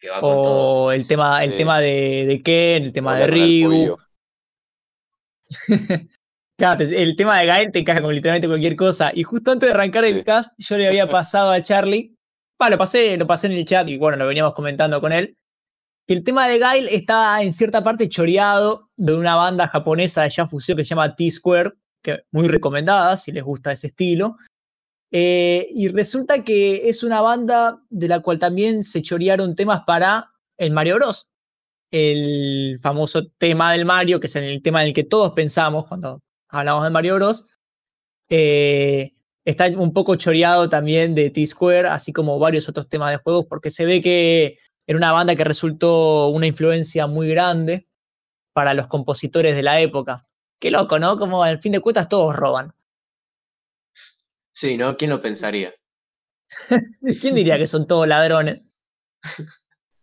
Que 0.00 0.08
va 0.08 0.20
con 0.20 0.30
todo. 0.30 0.84
o 0.84 0.92
el 0.92 1.08
tema, 1.08 1.42
el 1.42 1.50
Sí. 1.50 1.56
tema 1.56 1.80
de, 1.80 2.26
de 2.26 2.42
Ken, 2.44 2.84
el 2.84 2.92
tema 2.92 3.16
de 3.16 3.26
Ryu. 3.26 3.96
Claro, 6.56 6.76
te- 6.76 7.02
el 7.02 7.16
tema 7.16 7.40
de 7.40 7.46
Guile 7.50 7.70
te 7.72 7.78
encaja 7.80 8.00
con 8.00 8.14
literalmente 8.14 8.46
cualquier 8.46 8.76
cosa. 8.76 9.10
Y 9.12 9.24
justo 9.24 9.50
antes 9.50 9.68
de 9.68 9.74
arrancar 9.74 10.04
el 10.04 10.18
Sí. 10.18 10.22
cast, 10.24 10.54
yo 10.60 10.78
le 10.78 10.86
había 10.86 11.08
pasado 11.10 11.50
a 11.50 11.60
Charlie, 11.60 12.14
va, 12.62 12.70
lo 12.70 12.78
pasé, 12.78 13.16
lo 13.16 13.26
pasé 13.26 13.48
en 13.48 13.54
el 13.54 13.64
chat 13.64 13.88
y 13.88 13.96
bueno, 13.96 14.16
lo 14.16 14.28
veníamos 14.28 14.52
comentando 14.52 15.00
con 15.00 15.10
él. 15.12 15.36
El 16.10 16.24
tema 16.24 16.48
de 16.48 16.58
Guile 16.58 16.92
está 16.92 17.40
en 17.40 17.52
cierta 17.52 17.84
parte 17.84 18.08
choreado 18.08 18.90
de 18.96 19.14
una 19.14 19.36
banda 19.36 19.68
japonesa 19.68 20.24
de 20.24 20.30
ya 20.30 20.44
fusión 20.48 20.76
que 20.76 20.82
se 20.82 20.88
llama 20.88 21.14
T-Square, 21.14 21.70
que 22.02 22.24
muy 22.32 22.48
recomendada 22.48 23.16
si 23.16 23.30
les 23.30 23.44
gusta 23.44 23.70
ese 23.70 23.86
estilo. 23.86 24.36
Eh, 25.12 25.68
y 25.70 25.86
resulta 25.86 26.42
que 26.42 26.88
es 26.88 27.04
una 27.04 27.20
banda 27.20 27.80
de 27.90 28.08
la 28.08 28.18
cual 28.18 28.40
también 28.40 28.82
se 28.82 29.02
chorearon 29.02 29.54
temas 29.54 29.82
para 29.86 30.32
el 30.58 30.72
Mario 30.72 30.96
Bros. 30.96 31.30
El 31.92 32.80
famoso 32.82 33.28
tema 33.38 33.70
del 33.70 33.84
Mario, 33.84 34.18
que 34.18 34.26
es 34.26 34.34
el 34.34 34.62
tema 34.62 34.82
en 34.82 34.88
el 34.88 34.94
que 34.94 35.04
todos 35.04 35.30
pensamos 35.30 35.86
cuando 35.86 36.24
hablamos 36.48 36.82
de 36.82 36.90
Mario 36.90 37.14
Bros. 37.14 37.56
Eh, 38.28 39.12
está 39.44 39.68
un 39.68 39.92
poco 39.92 40.16
choreado 40.16 40.68
también 40.68 41.14
de 41.14 41.30
T-Square, 41.30 41.86
así 41.86 42.12
como 42.12 42.40
varios 42.40 42.68
otros 42.68 42.88
temas 42.88 43.12
de 43.12 43.18
juegos, 43.18 43.46
porque 43.46 43.70
se 43.70 43.84
ve 43.84 44.00
que 44.00 44.56
era 44.86 44.96
una 44.96 45.12
banda 45.12 45.34
que 45.34 45.44
resultó 45.44 46.28
una 46.28 46.46
influencia 46.46 47.06
muy 47.06 47.28
grande 47.28 47.86
para 48.52 48.74
los 48.74 48.88
compositores 48.88 49.56
de 49.56 49.62
la 49.62 49.80
época. 49.80 50.22
Qué 50.58 50.70
loco, 50.70 50.98
¿no? 50.98 51.16
Como 51.16 51.42
al 51.42 51.60
fin 51.60 51.72
de 51.72 51.80
cuentas 51.80 52.08
todos 52.08 52.36
roban. 52.36 52.74
Sí, 54.52 54.76
¿no? 54.76 54.96
¿Quién 54.96 55.10
lo 55.10 55.20
pensaría? 55.20 55.72
¿Quién 57.20 57.34
diría 57.34 57.56
que 57.56 57.66
son 57.66 57.86
todos 57.86 58.06
ladrones? 58.06 58.60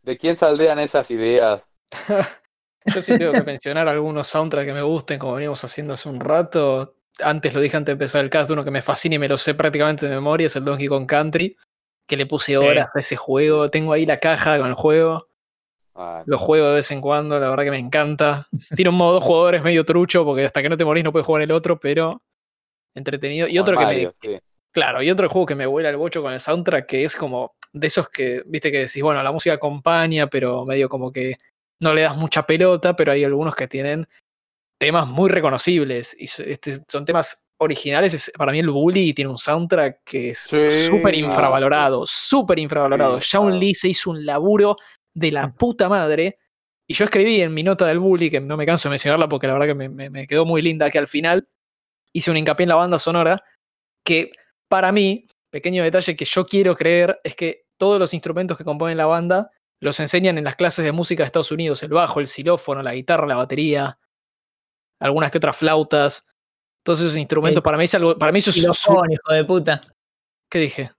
¿De 0.01 0.17
quién 0.17 0.37
saldrían 0.37 0.79
esas 0.79 1.11
ideas? 1.11 1.61
Yo 2.85 3.01
sí 3.01 3.17
tengo 3.19 3.33
que 3.33 3.43
mencionar 3.43 3.87
algunos 3.87 4.27
soundtracks 4.29 4.67
que 4.67 4.73
me 4.73 4.81
gusten, 4.81 5.19
como 5.19 5.33
veníamos 5.33 5.63
haciendo 5.63 5.93
hace 5.93 6.07
un 6.07 6.21
rato. 6.21 6.95
Antes 7.19 7.53
lo 7.53 7.59
dije 7.59 7.75
antes 7.75 7.87
de 7.87 7.93
empezar 7.93 8.23
el 8.23 8.29
cast, 8.29 8.49
uno 8.49 8.63
que 8.63 8.71
me 8.71 8.81
fascina 8.81 9.15
y 9.15 9.19
me 9.19 9.27
lo 9.27 9.37
sé 9.37 9.53
prácticamente 9.53 10.07
de 10.07 10.15
memoria 10.15 10.47
es 10.47 10.55
el 10.55 10.63
Donkey 10.63 10.87
Kong 10.87 11.05
Country, 11.05 11.57
que 12.07 12.17
le 12.17 12.25
puse 12.25 12.55
Sí. 12.55 12.63
horas 12.65 12.87
a 12.95 12.99
ese 12.99 13.15
juego. 13.15 13.69
Tengo 13.69 13.93
ahí 13.93 14.05
la 14.05 14.19
caja 14.19 14.57
con 14.57 14.67
el 14.67 14.73
juego, 14.73 15.27
Ah, 15.99 16.21
lo 16.27 16.37
juego 16.37 16.67
de 16.67 16.75
vez 16.75 16.91
en 16.91 17.01
cuando, 17.01 17.39
la 17.39 17.49
verdad 17.49 17.63
que 17.63 17.71
me 17.71 17.79
encanta. 17.79 18.47
Tiene 18.75 18.89
un 18.89 18.97
modo 18.97 19.13
dos 19.13 19.23
jugadores 19.23 19.63
medio 19.63 19.83
trucho, 19.83 20.23
porque 20.23 20.45
hasta 20.45 20.61
que 20.61 20.69
no 20.69 20.77
te 20.77 20.85
morís 20.85 21.03
no 21.03 21.11
puedes 21.11 21.25
jugar 21.25 21.41
el 21.41 21.51
otro, 21.51 21.79
pero 21.79 22.21
entretenido. 22.93 23.47
Y 23.47 23.57
otro 23.57 23.75
que 23.77 23.85
me, 23.87 24.11
sí. 24.21 24.39
Claro, 24.71 25.01
y 25.01 25.09
otro 25.09 25.27
juego 25.27 25.47
que 25.47 25.55
me 25.55 25.65
vuela 25.65 25.89
el 25.89 25.97
bocho 25.97 26.21
con 26.21 26.33
el 26.33 26.39
soundtrack, 26.39 26.85
que 26.85 27.03
es 27.03 27.15
como 27.15 27.55
de 27.73 27.87
esos 27.87 28.09
que, 28.09 28.43
viste 28.45 28.71
que 28.71 28.77
decís, 28.81 29.01
bueno, 29.01 29.23
la 29.23 29.31
música 29.31 29.55
acompaña, 29.55 30.27
pero 30.27 30.65
medio 30.65 30.87
como 30.87 31.11
que 31.11 31.33
no 31.79 31.95
le 31.95 32.03
das 32.03 32.15
mucha 32.15 32.45
pelota, 32.45 32.95
pero 32.95 33.11
hay 33.11 33.23
algunos 33.23 33.55
que 33.55 33.67
tienen 33.67 34.07
temas 34.79 35.07
muy 35.07 35.31
reconocibles. 35.31 36.15
Y 36.19 36.25
este, 36.25 36.83
son 36.87 37.05
temas 37.05 37.43
originales. 37.59 38.13
es- 38.13 38.31
para 38.37 38.51
mí 38.51 38.59
el 38.59 38.69
Bully 38.69 39.13
tiene 39.13 39.31
un 39.31 39.37
soundtrack 39.37 40.01
que 40.03 40.29
es 40.31 40.47
súper 40.87 41.15
infravalorado, 41.15 42.03
súper 42.05 42.59
infravalorado. 42.59 43.19
Sí, 43.21 43.27
Shaun. 43.31 43.59
Lee 43.59 43.73
se 43.75 43.87
hizo 43.89 44.11
un 44.11 44.25
laburo 44.25 44.75
de 45.13 45.31
la 45.31 45.51
puta 45.53 45.89
madre. 45.89 46.37
Y 46.89 46.93
yo 46.93 47.05
escribí 47.05 47.41
en 47.41 47.53
mi 47.53 47.63
nota 47.63 47.85
del 47.87 47.99
Bully, 47.99 48.29
que 48.29 48.39
no 48.39 48.55
me 48.55 48.65
canso 48.65 48.87
de 48.87 48.91
mencionarla 48.91 49.27
porque 49.27 49.47
la 49.47 49.53
verdad 49.53 49.67
que 49.67 49.75
me, 49.75 49.89
me- 49.89 50.09
me 50.09 50.27
quedó 50.27 50.45
muy 50.45 50.61
linda, 50.61 50.89
que 50.91 50.99
al 50.99 51.07
final 51.07 51.47
hice 52.13 52.31
un 52.31 52.37
hincapié 52.37 52.63
en 52.63 52.69
la 52.69 52.75
banda 52.75 52.99
sonora, 52.99 53.43
que 54.05 54.31
para 54.69 54.91
mí, 54.91 55.25
pequeño 55.49 55.83
detalle 55.83 56.15
que 56.15 56.25
yo 56.25 56.45
quiero 56.45 56.75
creer, 56.75 57.19
es 57.23 57.35
que 57.35 57.65
todos 57.77 57.99
los 57.99 58.13
instrumentos 58.13 58.57
que 58.57 58.63
componen 58.63 58.97
la 58.97 59.05
banda 59.07 59.49
los 59.81 59.99
enseñan 59.99 60.37
en 60.37 60.43
las 60.43 60.55
clases 60.55 60.85
de 60.85 60.91
música 60.91 61.23
de 61.23 61.27
Estados 61.27 61.51
Unidos, 61.51 61.81
el 61.83 61.89
bajo, 61.89 62.19
el 62.19 62.27
xilófono, 62.27 62.81
la 62.83 62.93
guitarra, 62.93 63.25
la 63.27 63.35
batería, 63.37 63.97
algunas 64.99 65.31
que 65.31 65.37
otras 65.39 65.57
flautas. 65.57 66.26
Todos 66.87 67.01
esos 67.01 67.17
instrumentos, 67.17 67.57
El 67.57 67.63
para 67.63 67.77
mí 67.77 67.83
es 67.83 67.93
algo, 67.95 68.17
para 68.17 68.31
mí 68.31 68.39
eso 68.39 68.49
es 68.49 68.57
hijo 68.59 69.03
de 69.33 69.43
puta. 69.43 69.81
¿Qué 70.49 70.57
dije? 70.59 70.91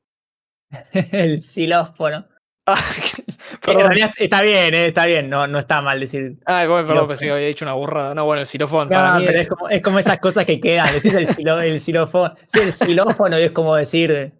El 1.12 1.40
xilófono. 1.40 2.26
Ah, 2.66 2.76
En 3.66 3.78
realidad 3.78 4.12
está 4.18 4.42
bien, 4.42 4.74
eh, 4.74 4.88
está 4.88 5.06
bien, 5.06 5.30
no, 5.30 5.46
no 5.46 5.58
está 5.58 5.80
mal 5.80 5.98
decir. 5.98 6.36
Ah, 6.44 6.66
bueno, 6.68 6.86
perdón, 6.86 7.08
pensé 7.08 7.24
que 7.24 7.30
había 7.32 7.46
dicho 7.46 7.64
una 7.64 7.72
burrada. 7.72 8.14
No, 8.14 8.26
bueno, 8.26 8.42
el 8.42 8.46
xilófono 8.46 8.84
No, 8.84 8.90
para 8.90 9.14
mí 9.18 9.24
pero 9.24 9.38
es, 9.38 9.44
es 9.44 9.48
como, 9.48 9.68
es 9.70 9.80
como 9.80 9.98
esas 9.98 10.18
cosas 10.20 10.44
que 10.44 10.60
quedan. 10.60 10.92
Decir 10.92 11.16
el, 11.16 11.26
xilo- 11.26 11.62
el 11.62 11.80
xilófono. 11.80 12.34
Sí, 12.46 12.60
el 12.60 12.70
xilófono 12.70 13.38
y 13.40 13.44
es 13.44 13.50
como 13.52 13.74
decir. 13.74 14.34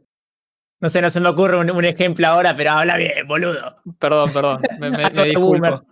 No 0.83 0.91
sé, 0.91 1.01
no 1.01 1.09
se 1.09 1.23
me 1.23 1.31
ocurre 1.31 1.57
un, 1.57 1.71
un 1.71 1.85
ejemplo 1.87 2.27
ahora, 2.27 2.55
pero 2.55 2.73
habla 2.73 2.99
bien, 2.99 3.27
boludo. 3.27 3.75
Perdón, 3.99 4.31
perdón, 4.35 4.61
me, 4.79 4.91
me- 4.91 5.25
disculpo. 5.25 5.87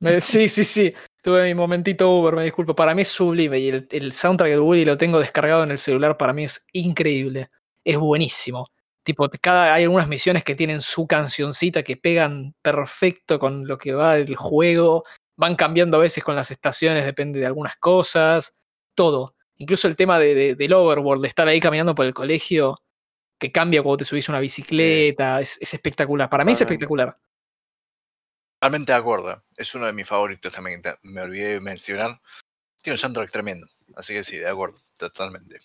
Me- 0.00 0.22
sí, 0.22 0.48
sí, 0.48 0.64
sí. 0.64 0.94
Tuve 1.22 1.44
mi 1.44 1.54
momentito 1.54 2.10
Uber, 2.10 2.34
me 2.34 2.42
disculpo. 2.44 2.74
Para 2.74 2.94
mí 2.94 3.02
es 3.02 3.08
sublime 3.08 3.58
y 3.58 3.68
el, 3.68 3.86
el 3.90 4.12
soundtrack 4.12 4.50
de 4.50 4.58
Woody 4.60 4.84
lo 4.84 4.98
tengo 4.98 5.20
descargado 5.20 5.62
en 5.62 5.70
el 5.70 5.78
celular. 5.78 6.16
Para 6.16 6.32
mí 6.32 6.44
es 6.44 6.66
increíble. 6.72 7.48
Es 7.84 7.96
buenísimo. 7.96 8.68
Tipo, 9.04 9.28
cada, 9.40 9.74
hay 9.74 9.84
algunas 9.84 10.08
misiones 10.08 10.42
que 10.44 10.54
tienen 10.56 10.80
su 10.82 11.06
cancioncita 11.06 11.82
que 11.82 11.96
pegan 11.96 12.54
perfecto 12.60 13.38
con 13.38 13.66
lo 13.68 13.78
que 13.78 13.92
va 13.94 14.16
el 14.16 14.34
juego. 14.36 15.04
Van 15.36 15.54
cambiando 15.56 15.96
a 15.96 16.00
veces 16.00 16.24
con 16.24 16.34
las 16.36 16.50
estaciones, 16.50 17.04
depende 17.04 17.38
de 17.40 17.46
algunas 17.46 17.76
cosas. 17.76 18.54
Todo. 18.94 19.34
Incluso 19.58 19.86
el 19.86 19.94
tema 19.96 20.18
de, 20.18 20.34
de- 20.34 20.54
del 20.56 20.72
overworld, 20.72 21.22
de 21.22 21.28
estar 21.28 21.46
ahí 21.46 21.60
caminando 21.60 21.94
por 21.94 22.04
el 22.06 22.14
colegio, 22.14 22.80
que 23.38 23.52
cambia 23.52 23.82
cuando 23.82 23.98
te 23.98 24.04
subís 24.04 24.28
una 24.28 24.40
bicicleta. 24.40 25.40
Es, 25.40 25.56
es 25.60 25.72
espectacular. 25.72 26.28
Para 26.28 26.44
mí 26.44 26.52
es 26.52 26.58
espectacular. 26.60 27.16
Totalmente 28.62 28.92
de 28.92 28.98
acuerdo. 28.98 29.42
Es 29.56 29.74
uno 29.74 29.86
de 29.86 29.92
mis 29.92 30.06
favoritos 30.06 30.52
también, 30.52 30.80
me 31.02 31.20
olvidé 31.20 31.54
de 31.54 31.60
mencionar. 31.60 32.20
Tiene 32.80 32.94
un 32.94 32.98
soundtrack 32.98 33.28
tremendo. 33.32 33.66
Así 33.96 34.14
que 34.14 34.22
sí, 34.22 34.36
de 34.38 34.48
acuerdo, 34.48 34.78
totalmente. 34.96 35.56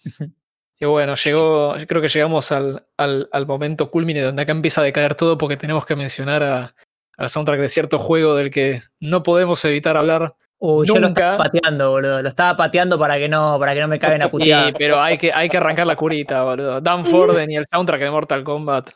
Y 0.80 0.86
bueno, 0.86 1.14
llegó, 1.14 1.78
yo 1.78 1.86
creo 1.86 2.02
que 2.02 2.10
llegamos 2.10 2.52
al, 2.52 2.88
al, 2.98 3.30
al 3.32 3.46
momento 3.46 3.92
culmine 3.92 4.22
donde 4.22 4.42
acá 4.42 4.52
empieza 4.52 4.82
a 4.82 4.84
decaer 4.84 5.14
todo 5.14 5.38
porque 5.38 5.58
tenemos 5.58 5.86
que 5.86 5.96
mencionar 5.96 6.42
a, 6.42 6.76
al 7.18 7.30
soundtrack 7.30 7.60
de 7.60 7.70
cierto 7.70 8.00
juego 8.00 8.34
del 8.36 8.50
que 8.50 8.82
no 9.00 9.22
podemos 9.22 9.64
evitar 9.66 9.96
hablar. 9.96 10.34
Uy, 10.58 10.88
yo 10.88 10.96
lo 10.96 11.02
Nunca. 11.08 11.34
estaba 11.36 11.52
pateando, 11.52 11.92
boludo. 11.92 12.24
Lo 12.24 12.28
estaba 12.28 12.58
pateando 12.58 12.98
para 12.98 13.20
que 13.20 13.30
no, 13.30 13.60
para 13.60 13.76
que 13.76 13.82
no 13.82 13.88
me 13.88 14.00
caguen 14.00 14.24
a 14.24 14.30
putear. 14.30 14.74
pero 14.76 15.00
hay 15.00 15.20
que, 15.20 15.32
hay 15.32 15.50
que 15.50 15.58
arrancar 15.58 15.86
la 15.86 15.96
curita, 15.96 16.42
boludo. 16.44 16.82
Dan 16.82 17.06
Forden 17.06 17.52
y 17.52 17.58
el 17.58 17.68
soundtrack 17.68 18.02
de 18.02 18.10
Mortal 18.10 18.44
Kombat. 18.44 18.90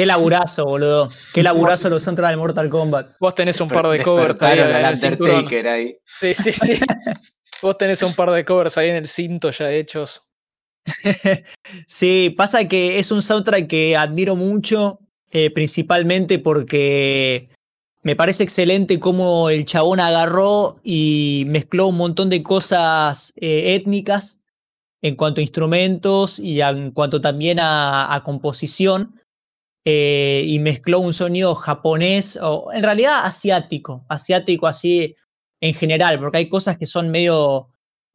Qué 0.00 0.06
laburazo, 0.06 0.64
boludo. 0.64 1.08
Qué 1.34 1.42
laburazo 1.42 1.90
los 1.90 2.02
soundtracks 2.02 2.30
del 2.30 2.38
Mortal 2.38 2.70
Kombat. 2.70 3.06
Vos 3.20 3.34
tenés 3.34 3.60
un 3.60 3.68
par 3.68 3.86
de 3.88 4.02
covers 4.02 4.40
ahí 4.40 4.58
en 4.58 4.68
el. 4.68 4.94
Undertaker 4.94 5.68
ahí. 5.68 5.94
Sí, 6.20 6.32
sí, 6.32 6.52
sí. 6.54 6.80
Vos 7.62 7.76
tenés 7.76 8.00
un 8.02 8.14
par 8.14 8.30
de 8.30 8.42
covers 8.46 8.78
ahí 8.78 8.88
en 8.88 8.96
el 8.96 9.06
cinto 9.08 9.50
ya 9.50 9.70
hechos. 9.70 10.22
Sí, 11.86 12.34
pasa 12.36 12.66
que 12.66 12.98
es 12.98 13.12
un 13.12 13.20
soundtrack 13.22 13.66
que 13.66 13.96
admiro 13.96 14.36
mucho, 14.36 15.00
eh, 15.30 15.50
principalmente 15.50 16.38
porque 16.38 17.50
me 18.02 18.16
parece 18.16 18.42
excelente 18.42 18.98
cómo 18.98 19.50
el 19.50 19.66
chabón 19.66 20.00
agarró 20.00 20.80
y 20.82 21.44
mezcló 21.48 21.88
un 21.88 21.96
montón 21.98 22.30
de 22.30 22.42
cosas 22.42 23.34
eh, 23.36 23.74
étnicas 23.74 24.42
en 25.02 25.16
cuanto 25.16 25.40
a 25.40 25.42
instrumentos 25.42 26.38
y 26.38 26.62
a- 26.62 26.70
en 26.70 26.90
cuanto 26.92 27.20
también 27.20 27.60
a, 27.60 28.14
a 28.14 28.22
composición. 28.24 29.19
Eh, 29.84 30.44
y 30.46 30.58
mezcló 30.58 31.00
un 31.00 31.12
sonido 31.12 31.54
japonés, 31.54 32.38
o 32.42 32.70
en 32.72 32.82
realidad 32.82 33.24
asiático, 33.24 34.04
asiático 34.08 34.66
así 34.66 35.14
en 35.60 35.74
general, 35.74 36.18
porque 36.18 36.38
hay 36.38 36.48
cosas 36.48 36.76
que 36.76 36.86
son 36.86 37.10
medio, 37.10 37.68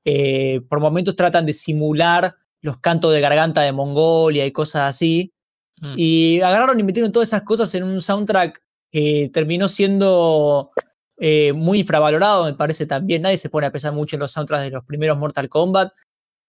eh, 0.03 0.61
por 0.69 0.79
momentos 0.79 1.15
tratan 1.15 1.45
de 1.45 1.53
simular 1.53 2.35
los 2.61 2.77
cantos 2.77 3.13
de 3.13 3.21
garganta 3.21 3.61
de 3.61 3.71
Mongolia 3.71 4.45
y 4.45 4.51
cosas 4.51 4.89
así. 4.89 5.33
Mm. 5.81 5.93
Y 5.97 6.41
agarraron 6.41 6.79
y 6.79 6.83
metieron 6.83 7.11
todas 7.11 7.29
esas 7.29 7.43
cosas 7.43 7.73
en 7.75 7.83
un 7.83 8.01
soundtrack 8.01 8.61
que 8.91 9.29
terminó 9.33 9.67
siendo 9.67 10.71
eh, 11.17 11.53
muy 11.53 11.79
infravalorado, 11.79 12.45
me 12.45 12.53
parece 12.53 12.85
también. 12.85 13.21
Nadie 13.21 13.37
se 13.37 13.49
pone 13.49 13.67
a 13.67 13.71
pensar 13.71 13.93
mucho 13.93 14.15
en 14.15 14.21
los 14.21 14.31
soundtracks 14.31 14.63
de 14.63 14.71
los 14.71 14.83
primeros 14.83 15.17
Mortal 15.17 15.49
Kombat. 15.49 15.93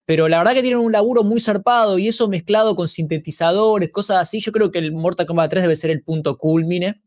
Pero 0.07 0.29
la 0.29 0.37
verdad 0.37 0.53
que 0.53 0.61
tienen 0.61 0.79
un 0.79 0.93
laburo 0.93 1.25
muy 1.25 1.41
zarpado 1.41 1.99
y 1.99 2.07
eso 2.07 2.29
mezclado 2.29 2.77
con 2.77 2.87
sintetizadores, 2.87 3.91
cosas 3.91 4.21
así. 4.21 4.39
Yo 4.39 4.53
creo 4.53 4.71
que 4.71 4.79
el 4.79 4.93
Mortal 4.93 5.25
Kombat 5.25 5.49
3 5.49 5.63
debe 5.63 5.75
ser 5.75 5.91
el 5.91 6.01
punto 6.01 6.37
culmine 6.37 7.03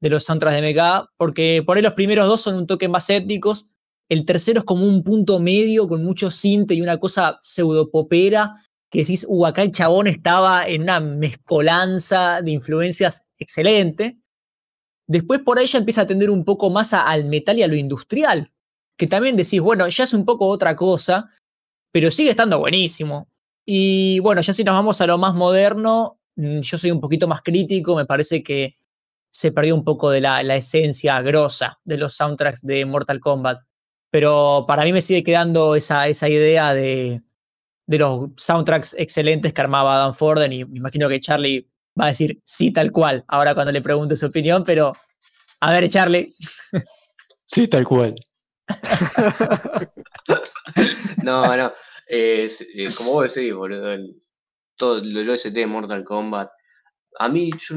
de 0.00 0.10
los 0.10 0.24
soundtracks 0.24 0.60
de 0.60 0.72
MK, 0.72 1.10
porque 1.16 1.64
por 1.66 1.76
ahí 1.76 1.82
los 1.82 1.94
primeros 1.94 2.28
dos 2.28 2.40
son 2.40 2.54
un 2.54 2.68
toque 2.68 2.88
más 2.88 3.10
étnicos. 3.10 3.72
El 4.08 4.24
tercero 4.24 4.60
es 4.60 4.64
como 4.64 4.86
un 4.86 5.02
punto 5.02 5.40
medio 5.40 5.88
con 5.88 6.04
mucho 6.04 6.30
sinte 6.30 6.74
y 6.74 6.82
una 6.82 6.98
cosa 6.98 7.40
pseudopopera 7.42 8.54
que 8.90 9.00
decís, 9.00 9.26
uh, 9.28 9.46
acá 9.46 9.62
el 9.62 9.72
chabón 9.72 10.06
estaba 10.06 10.66
en 10.68 10.82
una 10.82 11.00
mezcolanza 11.00 12.42
de 12.42 12.52
influencias 12.52 13.26
excelente. 13.38 14.20
Después 15.08 15.40
por 15.40 15.58
ahí 15.58 15.66
ya 15.66 15.78
empieza 15.78 16.02
a 16.02 16.06
tender 16.06 16.30
un 16.30 16.44
poco 16.44 16.70
más 16.70 16.94
al 16.94 17.24
metal 17.24 17.58
y 17.58 17.64
a 17.64 17.68
lo 17.68 17.74
industrial, 17.74 18.52
que 18.96 19.08
también 19.08 19.36
decís, 19.36 19.60
bueno, 19.60 19.88
ya 19.88 20.04
es 20.04 20.14
un 20.14 20.24
poco 20.24 20.46
otra 20.46 20.76
cosa, 20.76 21.28
pero 21.92 22.10
sigue 22.10 22.30
estando 22.30 22.58
buenísimo. 22.58 23.28
Y 23.64 24.18
bueno, 24.20 24.40
ya 24.40 24.52
si 24.52 24.64
nos 24.64 24.74
vamos 24.74 25.00
a 25.00 25.06
lo 25.06 25.18
más 25.18 25.34
moderno, 25.34 26.20
mm, 26.36 26.60
yo 26.60 26.78
soy 26.78 26.90
un 26.90 27.00
poquito 27.00 27.28
más 27.28 27.42
crítico, 27.42 27.96
me 27.96 28.06
parece 28.06 28.42
que 28.42 28.76
se 29.30 29.52
perdió 29.52 29.74
un 29.74 29.84
poco 29.84 30.10
de 30.10 30.20
la, 30.20 30.42
la 30.42 30.56
esencia 30.56 31.20
grosa 31.22 31.78
de 31.84 31.96
los 31.98 32.14
soundtracks 32.14 32.62
de 32.66 32.84
Mortal 32.84 33.20
Kombat. 33.20 33.60
Pero 34.10 34.64
para 34.66 34.84
mí 34.84 34.92
me 34.92 35.00
sigue 35.00 35.22
quedando 35.22 35.76
esa, 35.76 36.08
esa 36.08 36.28
idea 36.28 36.74
de, 36.74 37.22
de 37.86 37.98
los 37.98 38.30
soundtracks 38.36 38.96
excelentes 38.98 39.52
que 39.52 39.60
armaba 39.60 39.98
Dan 39.98 40.14
Forden 40.14 40.52
y 40.52 40.64
me 40.64 40.78
imagino 40.78 41.08
que 41.08 41.20
Charlie 41.20 41.68
va 42.00 42.06
a 42.06 42.08
decir 42.08 42.40
sí 42.44 42.72
tal 42.72 42.90
cual 42.90 43.24
ahora 43.28 43.54
cuando 43.54 43.72
le 43.72 43.82
pregunte 43.82 44.16
su 44.16 44.26
opinión, 44.26 44.64
pero 44.64 44.92
a 45.60 45.72
ver 45.72 45.88
Charlie, 45.88 46.34
Sí, 47.52 47.66
tal 47.66 47.84
cual. 47.84 48.14
No, 51.24 51.56
no. 51.56 51.72
eh, 52.08 52.48
eh, 52.74 52.88
como 52.96 53.12
vos 53.14 53.34
decís, 53.34 53.54
boludo, 53.54 53.92
el- 53.92 54.16
todo 54.76 54.98
el 54.98 55.28
OST 55.28 55.50
de 55.52 55.66
Mortal 55.66 56.04
Kombat. 56.04 56.50
A 57.18 57.28
mí, 57.28 57.50
yo 57.58 57.76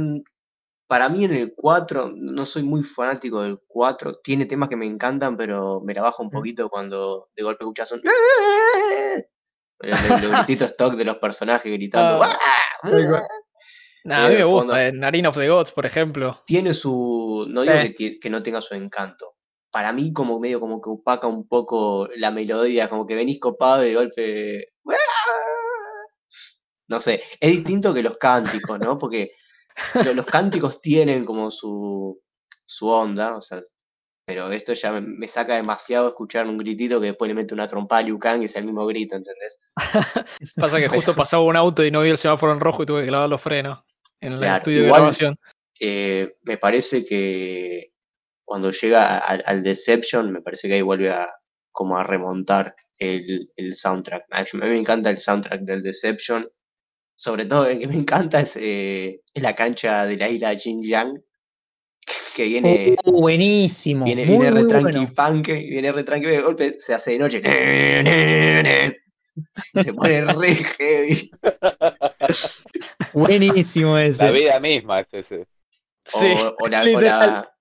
para 0.88 1.10
mí 1.10 1.26
en 1.26 1.34
el 1.34 1.54
4, 1.56 2.12
no 2.16 2.46
soy 2.46 2.64
muy 2.64 2.84
fanático 2.84 3.42
del 3.42 3.60
4. 3.68 4.20
Tiene 4.24 4.46
temas 4.46 4.70
que 4.70 4.76
me 4.76 4.86
encantan, 4.86 5.36
pero 5.36 5.82
me 5.82 5.94
la 5.94 6.04
bajo 6.04 6.24
un 6.24 6.30
Mm. 6.30 6.32
poquito 6.32 6.70
cuando 6.70 7.30
de 7.36 7.44
golpe 7.44 7.64
escuchas 7.64 7.92
un. 7.92 8.02
Los, 9.80 10.22
los 10.22 10.32
grititos 10.32 10.72
stock 10.72 10.94
de 10.96 11.06
los 11.06 11.18
personajes 11.18 11.72
gritando. 11.72 12.24
Ah. 12.24 12.38
"¡Ah! 12.84 13.22
Nah, 14.06 14.26
a 14.26 14.28
mí 14.28 14.34
de 14.36 14.40
me 14.40 14.46
gusta, 14.46 14.76
Arena 15.08 15.30
of 15.30 15.38
the 15.38 15.50
Gods, 15.50 15.72
por 15.72 15.86
ejemplo. 15.86 16.42
Tiene 16.46 16.74
su. 16.74 17.46
No 17.50 17.62
Sí. 17.64 17.70
digo 17.72 17.94
que, 17.98 18.20
que 18.20 18.30
no 18.30 18.44
tenga 18.44 18.62
su 18.62 18.76
encanto. 18.76 19.33
Para 19.74 19.92
mí, 19.92 20.14
como 20.14 20.40
medio 20.40 20.60
como 20.60 20.80
que 20.80 20.90
opaca 20.92 21.26
un 21.28 21.48
poco 21.48 22.08
la 22.16 22.30
melodía, 22.32 22.88
como 22.90 23.08
que 23.08 23.16
venís 23.16 23.40
copado 23.40 23.84
y 23.84 23.88
de 23.90 23.96
golpe. 23.96 24.68
No 26.88 27.00
sé, 27.00 27.24
es 27.40 27.52
distinto 27.52 27.94
que 27.94 28.04
los 28.04 28.18
cánticos, 28.18 28.80
¿no? 28.80 28.98
Porque 29.00 29.32
lo- 30.06 30.14
los 30.14 30.26
cánticos 30.26 30.80
tienen 30.82 31.26
como 31.26 31.50
su, 31.50 32.22
su 32.66 32.88
onda, 32.88 33.36
o 33.36 33.42
sea, 33.42 33.62
pero 34.26 34.52
esto 34.52 34.74
ya 34.74 34.92
me, 34.92 35.02
me 35.02 35.28
saca 35.28 35.56
demasiado 35.56 36.10
escuchar 36.10 36.46
un 36.48 36.58
gritito 36.58 37.00
que 37.00 37.08
después 37.08 37.28
le 37.30 37.36
mete 37.36 37.54
una 37.54 37.68
trompa 37.68 37.98
a 37.98 38.02
Liu 38.04 38.20
Kang 38.20 38.42
y 38.42 38.46
es 38.46 38.56
el 38.56 38.66
mismo 38.66 38.86
grito, 38.86 39.16
¿entendés? 39.16 39.60
Pasa 40.58 40.78
que 40.80 40.88
justo 40.88 41.16
pasaba 41.16 41.44
un 41.44 41.56
auto 41.56 41.84
y 41.84 41.90
no 41.92 42.02
vi 42.02 42.10
el 42.10 42.18
semáforo 42.18 42.54
en 42.54 42.60
rojo 42.60 42.84
y 42.84 42.86
tuve 42.86 43.02
que 43.02 43.08
clavar 43.08 43.30
los 43.30 43.42
frenos 43.42 43.80
en 44.22 44.34
el 44.34 44.40
Claro, 44.40 44.58
estudio 44.58 44.84
de 44.84 44.88
grabación. 44.90 45.40
Eh, 45.80 46.36
me 46.44 46.58
parece 46.58 47.04
que 47.04 47.93
cuando 48.46 48.72
llega 48.72 49.18
al, 49.20 49.44
al 49.46 49.64
Deception, 49.64 50.32
me 50.32 50.42
parece 50.42 50.68
que 50.68 50.76
ahí 50.76 50.82
vuelve 50.82 51.10
a 51.12 51.28
como 51.72 51.98
a 51.98 52.04
remontar 52.04 52.76
el, 53.00 53.50
el 53.56 53.76
soundtrack. 53.76 54.26
A 54.32 54.44
mí 54.44 54.48
me 54.62 54.78
encanta 54.80 55.10
el 55.10 55.18
soundtrack 55.18 55.62
del 55.62 55.82
Deception. 55.84 56.48
Sobre 57.16 57.46
todo 57.46 57.68
el 57.68 57.80
que 57.80 57.88
me 57.88 57.96
encanta 57.96 58.40
es, 58.42 58.58
eh, 58.60 59.22
la 59.36 59.56
cancha 59.56 60.06
de 60.08 60.18
la 60.18 60.30
isla 60.30 60.58
Xinjiang, 60.58 61.14
que 62.36 62.44
viene, 62.44 62.96
Uh, 63.06 63.22
buenísimo, 63.22 64.06
viene, 64.06 64.26
muy, 64.26 64.38
viene 64.38 64.52
re 64.52 64.60
muy 64.62 64.68
tranqui 64.68 64.92
bueno. 64.98 65.14
punk, 65.16 65.48
viene 65.48 65.92
re 65.92 66.04
tranqui, 66.04 66.26
de 66.28 66.42
golpe 66.42 66.74
se 66.80 66.94
hace 66.94 67.12
de 67.12 67.20
noche. 67.20 67.42
Se 69.84 69.94
pone 69.94 70.22
re 70.26 70.56
heavy. 70.56 71.32
Buenísimo 73.14 73.96
La 73.96 74.06
ese. 74.06 74.32
vida 74.32 74.60
misma 74.60 75.02
es 75.02 75.08
ese. 75.14 75.48
Sí, 76.06 76.34
O, 76.60 76.68
la, 76.68 76.84
la- 76.84 77.53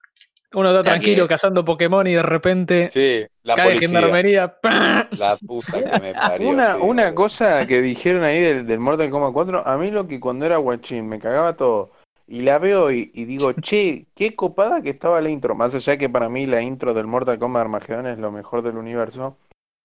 uno 0.54 0.68
está 0.70 0.82
tranquilo 0.82 1.26
cazando 1.28 1.64
Pokémon 1.64 2.06
y 2.06 2.12
de 2.14 2.22
repente 2.22 2.90
Sí, 2.92 3.24
la 3.42 3.54
cae 3.54 3.66
policía. 3.70 3.88
gendarmería. 3.88 4.56
La 5.18 5.36
puta 5.36 5.78
que 5.82 6.00
me 6.00 6.12
parió. 6.12 6.48
Una, 6.50 6.74
sí, 6.74 6.80
una 6.82 7.02
boludo. 7.04 7.14
cosa 7.14 7.66
que 7.66 7.80
dijeron 7.82 8.22
ahí 8.24 8.40
del, 8.40 8.66
del 8.66 8.78
Mortal 8.80 9.10
Kombat 9.10 9.32
4, 9.32 9.66
a 9.66 9.78
mí 9.78 9.90
lo 9.90 10.06
que 10.08 10.20
cuando 10.20 10.46
era 10.46 10.56
guachín 10.58 11.08
me 11.08 11.18
cagaba 11.18 11.56
todo. 11.56 11.90
Y 12.28 12.42
la 12.42 12.58
veo 12.58 12.90
y, 12.90 13.10
y 13.14 13.24
digo, 13.24 13.50
che, 13.60 14.06
qué 14.14 14.34
copada 14.36 14.80
que 14.82 14.90
estaba 14.90 15.20
la 15.20 15.28
intro. 15.30 15.54
Más 15.54 15.74
allá 15.74 15.96
que 15.96 16.08
para 16.08 16.28
mí 16.28 16.46
la 16.46 16.62
intro 16.62 16.94
del 16.94 17.06
Mortal 17.06 17.38
Kombat 17.38 17.62
Armageddon 17.62 18.06
es 18.06 18.18
lo 18.18 18.30
mejor 18.32 18.62
del 18.62 18.76
universo. 18.76 19.36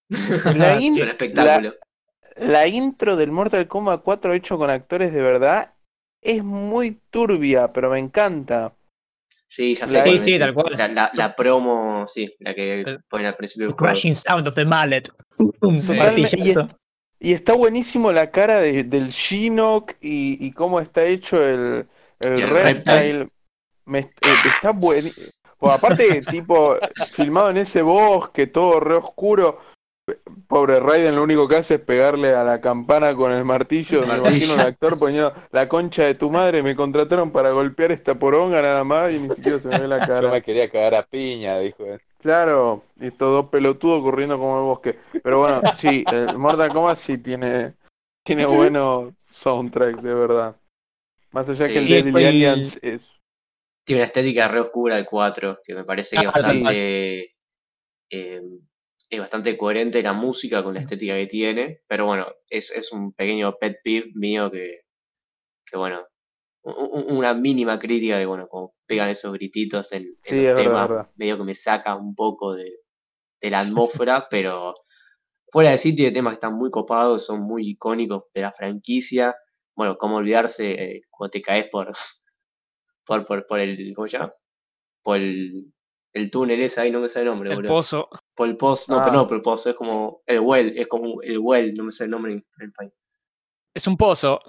La, 0.56 0.80
in- 0.80 0.94
es 0.94 1.02
un 1.02 1.10
espectáculo. 1.10 1.73
la 2.38 2.68
intro 2.68 3.15
del 3.18 3.31
Mortal 3.31 3.68
Kombat 3.68 4.02
4 4.03 4.34
hecho 4.34 4.57
con 4.57 4.69
actores 4.69 5.11
de 5.14 5.22
verdad 5.22 5.73
es 6.22 6.44
muy 6.44 6.99
turbia, 7.10 7.73
pero 7.73 7.89
me 7.89 7.99
encanta. 7.99 8.73
Sí, 9.49 9.76
ya 9.76 9.88
sé. 9.88 9.94
Cuál 9.94 10.03
Sí, 10.03 10.19
sí, 10.19 10.40
tal 10.40 10.53
cual. 10.53 10.76
La, 10.78 10.88
la, 10.90 11.11
la 11.14 11.36
promo, 11.36 12.06
sí, 12.07 12.34
la 12.40 12.53
que 12.53 12.82
El- 12.82 13.03
ponen 13.10 13.28
al 13.28 13.36
principio 13.36 13.68
del 13.68 13.76
juego. 13.76 13.86
crashing 13.94 14.15
sound 14.15 14.48
of 14.48 14.56
the 14.56 14.65
mallet. 14.65 15.10
Un 15.61 15.78
Sí. 15.78 15.94
martillazo. 15.94 16.68
Y 17.19 17.34
está 17.34 17.53
buenísimo 17.53 18.11
la 18.11 18.30
cara 18.30 18.60
de- 18.60 18.84
del 18.84 19.10
Shinnok 19.10 19.94
y, 20.02 20.45
y 20.45 20.52
cómo 20.52 20.80
está 20.80 21.03
hecho 21.06 21.41
el, 21.44 21.88
el 22.19 22.34
el 22.41 22.49
reptile. 22.49 22.74
reptile. 22.74 23.30
Me- 23.86 23.99
eh, 23.99 24.11
está 24.53 24.72
buenísimo. 24.72 25.28
aparte, 25.61 26.22
tipo, 26.41 26.76
filmado 27.15 27.49
en 27.49 27.57
ese 27.57 27.82
bosque, 27.82 28.48
todo 28.48 28.80
re 28.80 28.95
oscuro. 28.95 29.60
Pobre 30.48 30.80
Raiden 30.80 31.16
lo 31.16 31.24
único 31.24 31.48
que 31.48 31.58
hace 31.58 31.76
es 31.76 31.82
pegarle 31.82 32.34
a 32.34 32.44
la 32.44 32.62
campana 32.62 33.14
con 33.16 33.32
el 33.32 33.44
martillo. 33.44 34.02
Me 34.02 34.18
imagino 34.18 34.54
un 34.54 34.60
actor 34.62 34.98
poniendo 34.98 35.34
la 35.52 35.68
concha 35.68 36.04
de 36.04 36.16
tu 36.16 36.30
madre. 36.32 36.64
Me 36.64 36.76
contrataron 36.76 37.32
para 37.32 37.52
golpear 37.52 37.92
esta 37.92 38.16
poronga 38.18 38.62
nada 38.62 38.84
más 38.86 39.12
y 39.14 39.20
ni 39.20 39.36
siquiera 39.36 39.60
se 39.60 39.68
me 39.68 39.80
ve 39.82 39.88
la 39.88 40.00
Yo 40.08 40.08
cara. 40.08 40.32
me 40.32 40.42
quería 40.42 40.70
cagar 40.70 40.96
a 40.96 41.04
piña, 41.06 41.60
dijo 41.60 41.84
él. 41.86 42.00
Claro, 42.22 42.84
y 43.00 43.12
todo 43.12 43.50
pelotudo 43.50 44.02
corriendo 44.02 44.38
como 44.40 44.58
el 44.60 44.64
bosque. 44.64 44.98
Pero 45.22 45.40
bueno, 45.40 45.62
sí, 45.76 46.04
el 46.10 46.38
Mortal 46.38 46.72
Kombat 46.74 46.98
sí 46.98 47.18
tiene, 47.18 47.74
tiene 48.24 48.46
buenos 48.46 49.14
soundtracks, 49.30 50.02
de 50.02 50.14
verdad. 50.14 50.56
Más 51.32 51.50
allá 51.50 51.66
Sí. 51.68 51.74
que 51.74 51.80
el 51.80 51.84
Sí, 51.86 51.94
Deadly 51.94 52.22
el- 52.22 52.28
Alliance 52.28 52.80
es. 52.82 53.12
Tiene 53.86 54.02
una 54.02 54.06
estética 54.08 54.48
re 54.48 54.62
oscura 54.62 54.98
el 54.98 55.06
4, 55.06 55.60
que 55.64 55.76
me 55.76 55.84
parece 55.84 56.16
que 56.16 56.22
es 56.24 56.28
Ah, 56.28 56.32
bastante, 56.34 57.36
eh, 58.10 58.42
es 59.10 59.20
bastante 59.20 59.58
coherente 59.58 60.02
la 60.04 60.14
música 60.14 60.64
con 60.64 60.74
la 60.76 60.82
estética 60.82 61.16
que 61.16 61.28
tiene. 61.28 61.82
Pero 61.88 62.06
bueno, 62.06 62.28
es, 62.50 62.72
es 62.72 62.92
un 62.92 63.14
pequeño 63.14 63.58
pet 63.60 63.78
peeve 63.84 64.12
mío 64.16 64.52
que, 64.52 64.82
que 65.66 65.78
bueno, 65.78 66.06
una 66.64 67.34
mínima 67.34 67.80
crítica 67.80 68.18
de, 68.18 68.26
bueno, 68.26 68.48
como 68.48 68.76
pegan 68.86 69.10
esos 69.10 69.34
grititos 69.34 69.92
en, 69.94 70.18
en 70.26 70.36
Sí, 70.36 70.36
los 70.38 70.54
temas, 70.54 70.90
verdad. 70.90 71.10
medio 71.16 71.38
que 71.38 71.44
me 71.44 71.56
saca 71.56 71.96
un 71.96 72.16
poco 72.16 72.56
de, 72.56 72.72
de 73.42 73.50
la 73.52 73.60
atmósfera, 73.62 74.28
pero 74.30 74.76
fuera 75.48 75.72
de 75.72 75.78
sí 75.78 75.96
tiene 75.96 76.12
temas 76.14 76.32
que 76.34 76.36
están 76.36 76.56
muy 76.58 76.72
copados, 76.72 77.26
son 77.26 77.42
muy 77.42 77.70
icónicos 77.72 78.26
de 78.34 78.42
la 78.42 78.54
franquicia. 78.54 79.36
Bueno, 79.76 79.98
cómo 79.98 80.18
olvidarse 80.18 80.72
eh, 80.72 81.02
cuando 81.10 81.32
te 81.32 81.42
caes 81.42 81.68
por, 81.72 81.94
por, 83.06 83.26
por, 83.26 83.46
por 83.48 83.60
el, 83.60 83.94
¿cómo 83.96 84.08
se 84.08 84.18
llama? 84.18 84.34
Por 85.04 85.18
el, 85.20 85.74
el 86.18 86.30
túnel 86.31 86.61
ese 86.61 86.81
ahí, 86.81 86.91
no 86.91 86.99
me 86.99 87.07
sale 87.07 87.23
el 87.26 87.31
nombre, 87.31 87.49
El 87.49 87.56
boludo. 87.57 87.72
pozo. 87.72 88.10
Por 88.35 88.48
el 88.48 88.57
pozo, 88.57 88.91
no, 88.91 88.99
Ah. 88.99 89.06
pero 89.06 89.15
no, 89.18 89.27
por 89.27 89.38
el 89.38 89.41
pozo, 89.44 89.69
es 89.69 89.76
como 89.76 90.22
el 90.26 90.39
well, 90.39 90.73
es 90.77 90.88
como 90.88 91.22
el 91.22 91.39
well, 91.39 91.73
no 91.76 91.84
me 91.85 91.91
sale 91.91 92.06
el 92.06 92.11
nombre 92.11 92.34
en 92.34 92.45
el 92.60 92.72
país. 92.73 92.91
Es 93.76 93.88
un 93.88 93.95
pozo. 93.98 94.39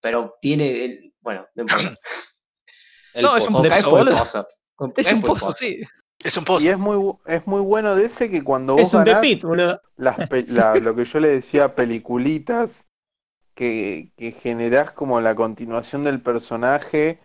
Pero 0.00 0.32
tiene, 0.40 0.84
el, 0.84 1.14
bueno, 1.20 1.46
no 1.54 1.62
importa. 1.62 1.94
El 3.14 3.22
No, 3.22 3.36
es 3.36 3.46
un 3.48 3.54
pozo. 3.54 3.90
Por 3.90 4.08
el 4.08 4.92
Es 4.96 5.06
caes 5.08 5.12
un 5.12 5.22
pozo, 5.22 5.50
sí. 5.52 5.80
Es 6.22 6.36
un 6.36 6.42
Y 6.42 6.46
pozo. 6.46 6.70
es 6.70 6.78
muy, 6.78 7.14
es 7.26 7.46
muy 7.46 7.60
bueno 7.62 7.96
de 7.96 8.04
ese 8.06 8.30
que 8.30 8.44
cuando 8.44 8.74
vos 8.74 8.82
Es 8.82 8.94
un 8.94 9.02
ganás 9.04 9.20
Pit, 9.22 9.42
boludo. 9.44 9.80
las 9.96 10.28
pe- 10.28 10.44
la- 10.48 10.74
lo 10.76 10.94
que 10.94 11.04
yo 11.04 11.18
le 11.20 11.28
decía, 11.28 11.74
peliculitas, 11.74 12.84
que, 13.54 14.12
que 14.16 14.30
generás 14.32 14.92
como 14.92 15.20
la 15.20 15.34
continuación 15.34 16.04
del 16.04 16.20
personaje, 16.22 17.18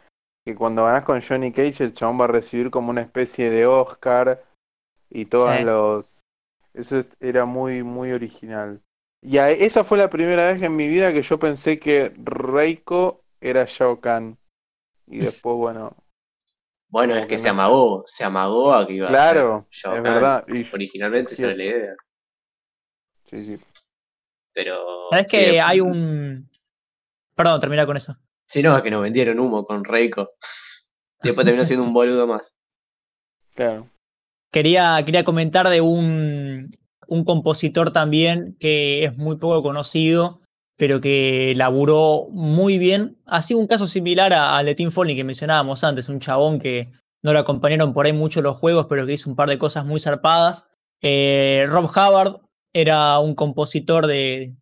que 0.46 0.56
cuando 0.56 0.84
ganás 0.86 1.06
con 1.06 1.22
Johnny 1.22 1.52
Cage 1.52 1.84
el 1.86 1.94
chabón 1.94 2.20
va 2.20 2.26
a 2.26 2.30
recibir 2.30 2.70
como 2.70 2.90
una 2.90 3.02
especie 3.02 3.50
de 3.50 3.66
Oscar 3.66 4.44
y 5.10 5.26
todos 5.26 5.58
Sí. 5.60 5.64
los... 5.64 6.26
Eso 6.74 6.98
es- 7.00 7.08
era 7.20 7.46
muy, 7.46 7.84
muy 7.84 8.12
original. 8.12 8.82
Y 9.22 9.38
a- 9.38 9.52
esa 9.52 9.84
fue 9.84 9.98
la 9.98 10.10
primera 10.10 10.52
vez 10.52 10.62
en 10.62 10.76
mi 10.76 10.88
vida 10.88 11.14
que 11.14 11.22
yo 11.22 11.40
pensé 11.40 11.80
que 11.80 12.14
Reiko 12.18 13.22
era 13.40 13.66
Shao 13.66 14.02
Kahn. 14.02 14.38
Y 15.08 15.20
después, 15.26 15.56
bueno, 15.56 15.96
Bueno, 16.90 17.16
es 17.16 17.26
que 17.28 17.38
se 17.38 17.50
amagó, 17.50 18.04
se 18.06 18.24
amagó 18.24 18.74
a 18.74 18.86
que 18.86 18.94
iba 18.94 19.08
claro, 19.08 19.68
a 19.70 19.74
ser 19.74 19.92
Shao 19.92 19.98
es 19.98 20.04
Kahn. 20.04 20.14
verdad. 20.14 20.46
Y, 20.48 20.74
Originalmente 20.74 21.34
Es 21.34 21.40
esa 21.40 21.48
era 21.48 21.56
la 21.56 21.64
idea, 21.64 21.96
sí, 23.28 23.46
sí. 23.46 23.64
pero... 24.54 25.04
¿Sabes 25.10 25.28
sí, 25.30 25.38
que 25.38 25.62
hay 25.62 25.80
un. 25.80 26.50
Perdón, 27.36 27.60
termina 27.60 27.86
con 27.86 27.98
eso. 27.98 28.16
Sí, 28.48 28.62
no, 28.62 28.76
es 28.76 28.84
que 28.84 28.92
nos 28.92 29.02
vendieron 29.02 29.40
humo 29.40 29.64
con 29.66 29.84
Reiko. 29.84 30.32
Y 31.22 31.28
después 31.30 31.46
terminó 31.46 31.66
siendo 31.66 31.86
un 31.86 31.94
boludo 31.94 32.28
más. 32.28 32.52
Claro. 33.56 33.90
Quería, 34.52 35.02
quería 35.06 35.24
comentar 35.24 35.68
de 35.70 35.82
un, 35.82 36.70
un 37.08 37.24
compositor 37.24 37.92
también 37.92 38.56
que 38.60 39.06
es 39.06 39.18
muy 39.18 39.38
poco 39.38 39.64
conocido, 39.64 40.42
pero 40.78 41.02
que 41.02 41.54
laburó 41.56 42.28
muy 42.32 42.78
bien. 42.78 43.18
Ha 43.26 43.42
sido 43.42 43.60
un 43.60 43.68
caso 43.68 43.88
similar 43.88 44.34
a- 44.34 44.58
al 44.58 44.66
de 44.66 44.76
Tim 44.76 44.92
Foley 44.92 45.16
que 45.16 45.24
mencionábamos 45.24 45.84
antes, 45.84 46.10
un 46.10 46.20
chabón 46.20 46.60
que 46.60 46.92
no 47.24 47.34
lo 47.34 47.40
acompañaron 47.40 47.94
por 47.94 48.06
ahí 48.06 48.14
mucho 48.14 48.42
los 48.42 48.58
juegos, 48.58 48.86
pero 48.90 49.06
que 49.06 49.14
hizo 49.14 49.30
un 49.30 49.36
par 49.36 49.50
de 49.50 49.58
cosas 49.58 49.86
muy 49.86 50.00
zarpadas. 50.00 50.70
Eh, 51.02 51.66
Rob 51.70 51.86
Hubbard 51.86 52.42
era 52.74 53.18
un 53.20 53.34
compositor 53.34 54.06
de 54.08 54.56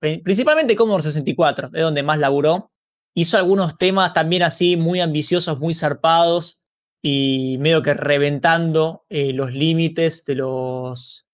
pri- 0.00 0.18
principalmente 0.18 0.74
Commodore 0.76 1.04
64, 1.04 1.70
es 1.72 1.82
donde 1.82 2.02
más 2.02 2.18
laburó. 2.18 2.70
Hizo 3.14 3.36
algunos 3.36 3.76
temas 3.76 4.12
también 4.12 4.42
así 4.42 4.76
muy 4.76 5.00
ambiciosos, 5.00 5.58
muy 5.58 5.74
zarpados 5.74 6.62
y 7.02 7.56
medio 7.60 7.82
que 7.82 7.94
reventando 7.94 9.04
eh, 9.08 9.32
los 9.32 9.52
límites 9.52 10.24
de 10.24 10.34
los 10.36 11.26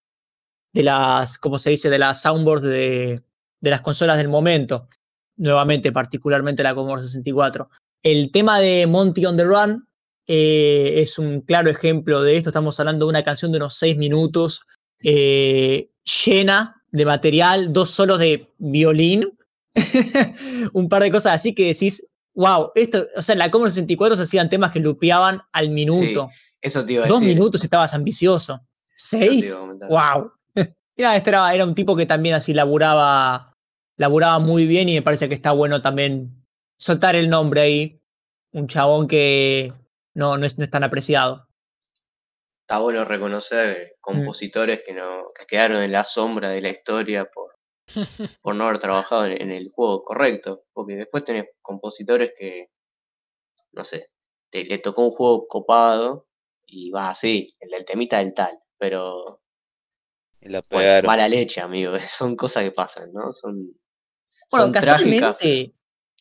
de 0.72 0.82
las, 0.82 1.38
¿cómo 1.38 1.58
se 1.58 1.70
dice? 1.70 1.88
de 1.88 1.98
las 1.98 2.20
soundboards 2.22 2.62
de, 2.62 3.22
de 3.60 3.70
las 3.70 3.80
consolas 3.80 4.18
del 4.18 4.28
momento. 4.28 4.88
Nuevamente, 5.36 5.92
particularmente 5.92 6.62
la 6.62 6.74
Commodore 6.74 7.02
64. 7.02 7.68
El 8.02 8.30
tema 8.30 8.60
de 8.60 8.86
Monty 8.86 9.24
on 9.24 9.36
the 9.36 9.44
Run 9.44 9.88
eh, 10.26 10.94
es 10.96 11.18
un 11.18 11.40
claro 11.40 11.70
ejemplo 11.70 12.22
de 12.22 12.36
esto. 12.36 12.50
Estamos 12.50 12.78
hablando 12.80 13.06
de 13.06 13.10
una 13.10 13.24
canción 13.24 13.52
de 13.52 13.58
unos 13.58 13.76
seis 13.76 13.96
minutos 13.96 14.66
eh, 15.02 15.90
llena 16.24 16.82
de 16.90 17.04
material, 17.04 17.72
dos 17.72 17.90
solos 17.90 18.18
de 18.18 18.52
violín, 18.58 19.36
un 20.72 20.88
par 20.88 21.02
de 21.02 21.10
cosas 21.10 21.34
así 21.34 21.54
que 21.54 21.66
decís, 21.66 22.10
wow, 22.34 22.70
esto, 22.74 23.06
o 23.16 23.22
sea, 23.22 23.34
en 23.34 23.38
la 23.38 23.50
Commodore 23.50 23.70
64 23.72 24.16
se 24.16 24.22
hacían 24.22 24.48
temas 24.48 24.72
que 24.72 24.80
lupeaban 24.80 25.42
al 25.52 25.70
minuto. 25.70 26.30
Eso 26.60 26.84
te 26.84 26.94
iba 26.94 27.04
a 27.04 27.08
Dos 27.08 27.20
decir. 27.20 27.36
minutos 27.36 27.62
estabas 27.62 27.94
ambicioso. 27.94 28.60
Seis, 28.94 29.58
wow. 29.88 30.32
Mira, 30.96 31.16
este 31.16 31.30
era, 31.30 31.54
era 31.54 31.64
un 31.64 31.74
tipo 31.74 31.96
que 31.96 32.06
también 32.06 32.34
así 32.34 32.54
laburaba, 32.54 33.54
laburaba 33.96 34.38
muy 34.38 34.66
bien 34.66 34.88
y 34.88 34.94
me 34.94 35.02
parece 35.02 35.28
que 35.28 35.34
está 35.34 35.52
bueno 35.52 35.80
también 35.80 36.44
soltar 36.76 37.16
el 37.16 37.28
nombre 37.28 37.60
ahí. 37.60 38.00
Un 38.52 38.68
chabón 38.68 39.08
que 39.08 39.72
no, 40.14 40.36
no, 40.38 40.46
es, 40.46 40.58
no 40.58 40.64
es 40.64 40.70
tan 40.70 40.84
apreciado. 40.84 41.48
Está 42.60 42.78
bueno 42.78 43.04
reconocer 43.04 43.96
compositores 44.00 44.82
que 44.86 44.94
no 44.94 45.24
que 45.38 45.44
quedaron 45.46 45.82
en 45.82 45.92
la 45.92 46.04
sombra 46.04 46.50
de 46.50 46.62
la 46.62 46.70
historia 46.70 47.26
por, 47.26 47.53
por 48.42 48.54
no 48.54 48.66
haber 48.66 48.78
trabajado 48.78 49.26
en, 49.26 49.42
en 49.42 49.50
el 49.50 49.70
juego 49.72 50.04
correcto. 50.04 50.64
Porque 50.72 50.94
después 50.94 51.24
tenés 51.24 51.46
compositores 51.62 52.32
que, 52.38 52.70
no 53.72 53.84
sé, 53.84 54.10
te, 54.50 54.64
le 54.64 54.78
tocó 54.78 55.02
un 55.04 55.10
juego 55.10 55.46
copado 55.48 56.28
y 56.66 56.90
va 56.90 57.10
así, 57.10 57.54
el 57.60 57.70
del 57.70 57.84
temita 57.84 58.18
del 58.18 58.32
tal. 58.34 58.58
Pero, 58.78 59.42
Y 60.40 60.48
la 60.48 60.62
bueno, 60.70 61.02
mala 61.02 61.26
leche, 61.28 61.60
amigo. 61.60 61.92
Son 62.08 62.36
cosas 62.36 62.62
que 62.64 62.70
pasan, 62.72 63.12
¿no? 63.12 63.32
Son, 63.32 63.74
Bueno, 64.50 64.66
son 64.66 64.72
trágicas. 64.78 65.36
casualmente, 65.40 65.74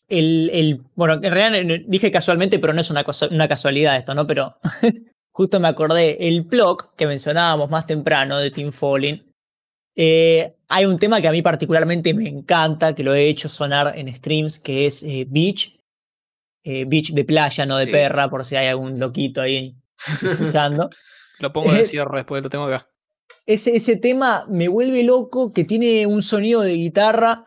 el, 0.10 0.50
el, 0.54 0.82
bueno, 0.96 1.16
en 1.16 1.32
realidad 1.32 1.80
dije 1.88 2.12
casualmente, 2.12 2.60
pero 2.60 2.74
no 2.74 2.82
es 2.82 2.90
una, 2.92 3.04
cosa- 3.04 3.28
una 3.32 3.48
casualidad 3.48 3.98
esto, 3.98 4.16
¿no? 4.16 4.28
Pero 4.28 4.58
justo 5.32 5.60
me 5.60 5.68
acordé, 5.68 6.28
el 6.28 6.42
blog 6.44 6.96
que 6.96 7.08
mencionábamos 7.08 7.70
más 7.70 7.88
temprano 7.88 8.38
de 8.40 8.52
Team 8.52 8.72
Falling, 8.72 9.33
eh, 9.96 10.50
hay 10.70 10.86
un 10.86 10.98
tema 10.98 11.22
que 11.22 11.28
a 11.28 11.32
mí 11.32 11.42
particularmente 11.42 12.14
me 12.14 12.28
encanta, 12.28 12.96
que 12.96 13.04
lo 13.04 13.14
he 13.14 13.28
hecho 13.28 13.48
sonar 13.50 13.94
en 13.98 14.14
streams, 14.14 14.60
que 14.60 14.86
es 14.88 15.04
eh, 15.04 15.26
Beach, 15.30 15.80
eh, 16.64 16.86
Beach 16.88 17.12
de 17.14 17.26
playa, 17.26 17.66
no 17.66 17.78
de 17.78 17.86
Sí. 17.86 17.92
perra, 17.92 18.30
por 18.30 18.44
si 18.46 18.56
hay 18.56 18.68
algún 18.68 19.00
loquito 19.00 19.42
ahí 19.42 19.76
escuchando. 20.24 20.90
Lo 21.40 21.52
pongo 21.54 21.72
de 21.74 21.86
cierre 21.86 22.18
después, 22.18 22.42
lo 22.44 22.50
tengo 22.50 22.66
acá. 22.66 22.88
ese, 23.46 23.76
ese 23.76 23.98
tema 23.98 24.46
me 24.50 24.68
vuelve 24.68 25.04
loco, 25.04 25.52
que 25.54 25.64
tiene 25.66 26.06
un 26.08 26.22
sonido 26.22 26.62
de 26.62 26.74
guitarra 26.74 27.46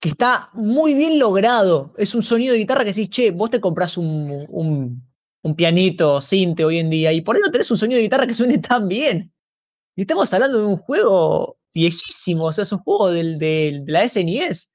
que 0.00 0.08
está 0.10 0.50
muy 0.54 0.94
bien 0.94 1.18
logrado. 1.18 1.94
Es 1.98 2.14
un 2.14 2.22
sonido 2.22 2.52
de 2.52 2.58
guitarra 2.60 2.84
que 2.84 2.90
decís, 2.90 3.10
che, 3.10 3.30
vos 3.32 3.50
te 3.50 3.60
compras 3.60 3.96
un, 3.98 4.46
un, 4.48 5.02
un 5.42 5.54
pianito, 5.56 6.20
cinte 6.20 6.64
hoy 6.64 6.78
en 6.78 6.88
día, 6.90 7.12
y 7.12 7.20
por 7.22 7.36
ahí 7.36 7.42
no 7.44 7.50
tenés 7.50 7.70
un 7.70 7.76
sonido 7.76 7.96
de 7.98 8.02
guitarra 8.04 8.26
que 8.26 8.34
suene 8.34 8.58
tan 8.58 8.88
bien. 8.88 9.32
Y 9.96 10.02
estamos 10.02 10.32
hablando 10.32 10.58
de 10.58 10.64
un 10.66 10.76
juego 10.78 11.58
viejísimo, 11.74 12.44
o 12.46 12.52
sea, 12.52 12.62
es 12.62 12.72
un 12.72 12.78
juego 12.80 13.10
del, 13.10 13.38
del- 13.38 13.84
de 13.84 13.92
la 13.92 14.02
SNES. 14.08 14.74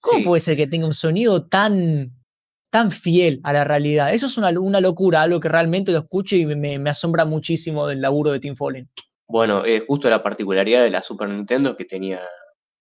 ¿Cómo 0.00 0.18
Sí. 0.18 0.24
puede 0.24 0.40
ser 0.40 0.56
que 0.56 0.66
tenga 0.66 0.86
un 0.86 0.94
sonido 0.94 1.46
tan, 1.46 2.12
tan 2.70 2.90
fiel 2.90 3.40
a 3.44 3.52
la 3.52 3.64
realidad? 3.64 4.12
Eso 4.12 4.26
es 4.26 4.36
una, 4.38 4.50
una 4.60 4.80
locura, 4.80 5.22
algo 5.22 5.40
que 5.40 5.48
realmente 5.48 5.92
lo 5.92 5.98
escucho 5.98 6.36
y 6.36 6.44
me, 6.46 6.78
me- 6.78 6.90
asombra 6.90 7.24
muchísimo 7.24 7.86
del 7.86 8.00
laburo 8.02 8.30
de 8.32 8.40
Tim 8.40 8.54
Fallen. 8.56 8.90
Bueno, 9.26 9.64
eh, 9.64 9.82
justo 9.86 10.10
la 10.10 10.22
particularidad 10.22 10.82
de 10.82 10.90
la 10.90 11.02
Super 11.02 11.28
Nintendo 11.30 11.70
es 11.70 11.76
que 11.76 11.86
tenía, 11.86 12.20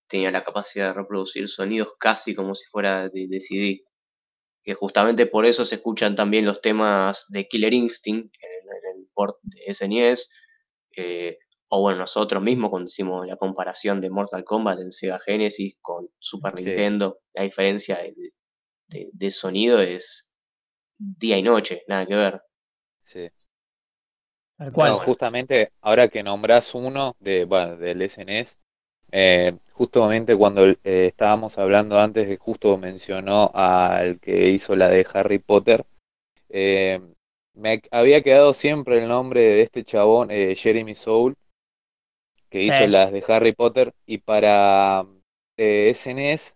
tenía 0.10 0.30
la 0.32 0.44
capacidad 0.44 0.88
de 0.88 0.94
reproducir 0.94 1.48
sonidos 1.48 1.90
casi 2.00 2.36
como 2.36 2.54
si 2.56 2.66
fuera 2.70 3.08
de, 3.10 3.28
de 3.28 3.40
CD. 3.40 3.84
Que 4.66 4.74
justamente 4.74 5.26
por 5.26 5.46
eso 5.46 5.64
se 5.66 5.76
escuchan 5.76 6.16
también 6.16 6.46
los 6.46 6.62
temas 6.62 7.26
de 7.30 7.48
Killer 7.48 7.74
Instinct 7.74 8.34
en, 8.42 8.70
en 8.70 9.00
el 9.00 9.08
port 9.14 9.38
de 9.44 9.74
SNES. 9.74 10.30
eh, 10.98 11.38
o 11.76 11.82
bueno, 11.82 12.00
nosotros 12.00 12.42
mismos 12.44 12.70
cuando 12.72 12.88
hicimos 12.88 13.28
la 13.28 13.38
comparación 13.38 14.02
de 14.02 14.10
Mortal 14.10 14.44
Kombat 14.44 14.80
en 14.80 14.92
Sega 14.92 15.20
Genesis 15.20 15.78
con 15.82 16.08
Super 16.20 16.54
Sí. 16.56 16.66
Nintendo, 16.66 17.20
la 17.34 17.44
diferencia 17.44 17.98
de, 17.98 18.14
de- 18.88 19.10
de 19.14 19.32
sonido 19.32 19.80
es 19.82 20.32
día 20.98 21.38
y 21.40 21.44
noche, 21.44 21.84
nada 21.88 22.06
que 22.08 22.16
ver. 22.16 22.42
Sí. 23.06 23.30
Tal 24.58 24.72
cual. 24.72 24.92
No, 24.92 25.00
justamente 25.00 25.72
ahora 25.82 26.08
que 26.10 26.24
nombrás 26.24 26.74
uno 26.76 27.16
de, 27.20 27.46
bueno, 27.46 27.78
del 27.78 28.02
SNES, 28.02 28.58
eh, 29.12 29.58
justamente 29.74 30.36
cuando 30.36 30.66
eh, 30.68 30.78
estábamos 30.84 31.58
hablando 31.58 32.00
antes 32.00 32.28
de 32.28 32.38
justo 32.38 32.78
mencionó 32.78 33.52
al 33.54 34.20
que 34.20 34.50
hizo 34.50 34.76
la 34.76 34.90
de 34.90 35.06
Harry 35.14 35.40
Potter, 35.40 35.86
eh, 36.50 37.02
me 37.56 37.82
había 37.92 38.24
quedado 38.24 38.54
siempre 38.54 39.00
el 39.04 39.08
nombre 39.10 39.42
de 39.42 39.62
este 39.64 39.84
chabón, 39.86 40.32
eh, 40.32 40.56
Jeremy 40.56 40.96
Soule, 40.96 41.36
que 42.54 42.62
Sí. 42.62 42.72
hizo 42.72 42.88
las 42.88 43.12
de 43.12 43.26
Harry 43.28 43.54
Potter, 43.54 43.96
y 44.06 44.20
para 44.20 45.06
eh, 45.58 45.90
SNES, 45.96 46.56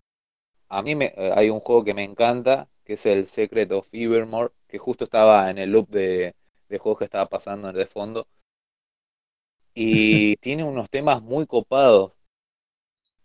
a 0.69 0.84
mí 0.84 0.95
me, 0.95 1.07
eh, 1.18 1.34
hay 1.36 1.49
un 1.49 1.60
juego 1.61 1.84
que 1.86 1.95
me 1.95 2.03
encanta, 2.06 2.69
que 2.86 2.94
es 2.94 3.06
el 3.07 3.28
Secret 3.28 3.72
of 3.74 3.88
Evermore, 3.91 4.52
que 4.69 4.78
justo 4.78 5.06
estaba 5.06 5.49
en 5.49 5.57
el 5.60 5.72
loop 5.72 5.90
de, 5.90 6.36
de 6.69 6.78
juegos 6.80 6.99
que 6.99 7.06
estaba 7.06 7.28
pasando 7.30 7.74
de 7.74 7.88
fondo. 7.88 8.28
Y 9.76 10.36
tiene 10.41 10.65
unos 10.65 10.90
temas 10.90 11.22
muy 11.22 11.48
copados. 11.48 12.11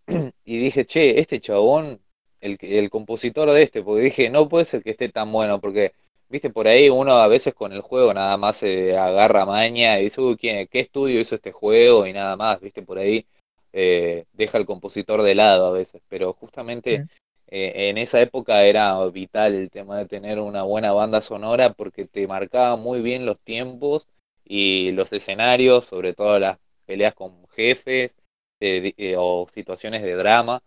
Y 0.45 0.59
dije, 0.59 0.87
che, 0.87 1.19
este 1.21 1.41
chabón, 1.41 2.01
el, 2.41 2.59
el 2.61 2.91
compositor 2.91 3.51
de 3.51 3.63
este, 3.63 3.83
porque 3.83 4.03
dije, 4.05 4.31
no 4.31 4.49
puede 4.49 4.65
ser 4.65 4.83
que 4.83 4.91
esté 4.91 5.09
tan 5.09 5.31
bueno, 5.33 5.61
porque, 5.61 5.93
viste, 6.33 6.51
por 6.51 6.67
ahí 6.69 6.89
uno 6.91 7.13
a 7.13 7.29
veces 7.29 7.55
con 7.55 7.73
el 7.73 7.81
juego 7.83 8.13
nada 8.15 8.37
más 8.37 8.57
se 8.59 8.97
agarra 8.97 9.47
maña 9.47 10.01
y 10.01 10.05
dice, 10.05 10.21
uy, 10.21 10.37
¿quién, 10.37 10.67
¿qué 10.69 10.81
estudio 10.81 11.21
hizo 11.21 11.35
este 11.37 11.53
juego? 11.53 12.07
Y 12.07 12.13
nada 12.13 12.37
más, 12.37 12.61
viste, 12.61 12.83
por 12.83 12.99
ahí 12.99 13.27
eh, 13.73 14.27
deja 14.33 14.59
al 14.59 14.67
compositor 14.67 15.23
de 15.23 15.35
lado 15.35 15.67
a 15.67 15.73
veces. 15.73 16.03
Pero 16.09 16.33
justamente 16.35 17.05
eh, 17.49 17.91
en 17.91 17.99
esa 17.99 18.21
época 18.21 18.65
era 18.65 19.05
vital 19.09 19.55
el 19.55 19.71
tema 19.71 19.99
de 19.99 20.07
tener 20.07 20.39
una 20.41 20.63
buena 20.65 20.93
banda 20.93 21.23
sonora 21.23 21.73
porque 21.75 22.07
te 22.07 22.27
marcaba 22.27 22.77
muy 22.77 23.01
bien 23.03 23.27
los 23.27 23.39
tiempos 23.41 24.07
y 24.45 24.93
los 24.93 25.13
escenarios, 25.13 25.87
sobre 25.87 26.15
todo 26.15 26.39
las 26.39 26.59
peleas 26.87 27.15
con 27.15 27.47
jefes 27.49 28.17
eh, 28.61 28.95
eh, 28.97 29.17
o 29.19 29.47
situaciones 29.51 30.03
de 30.03 30.15
drama. 30.15 30.63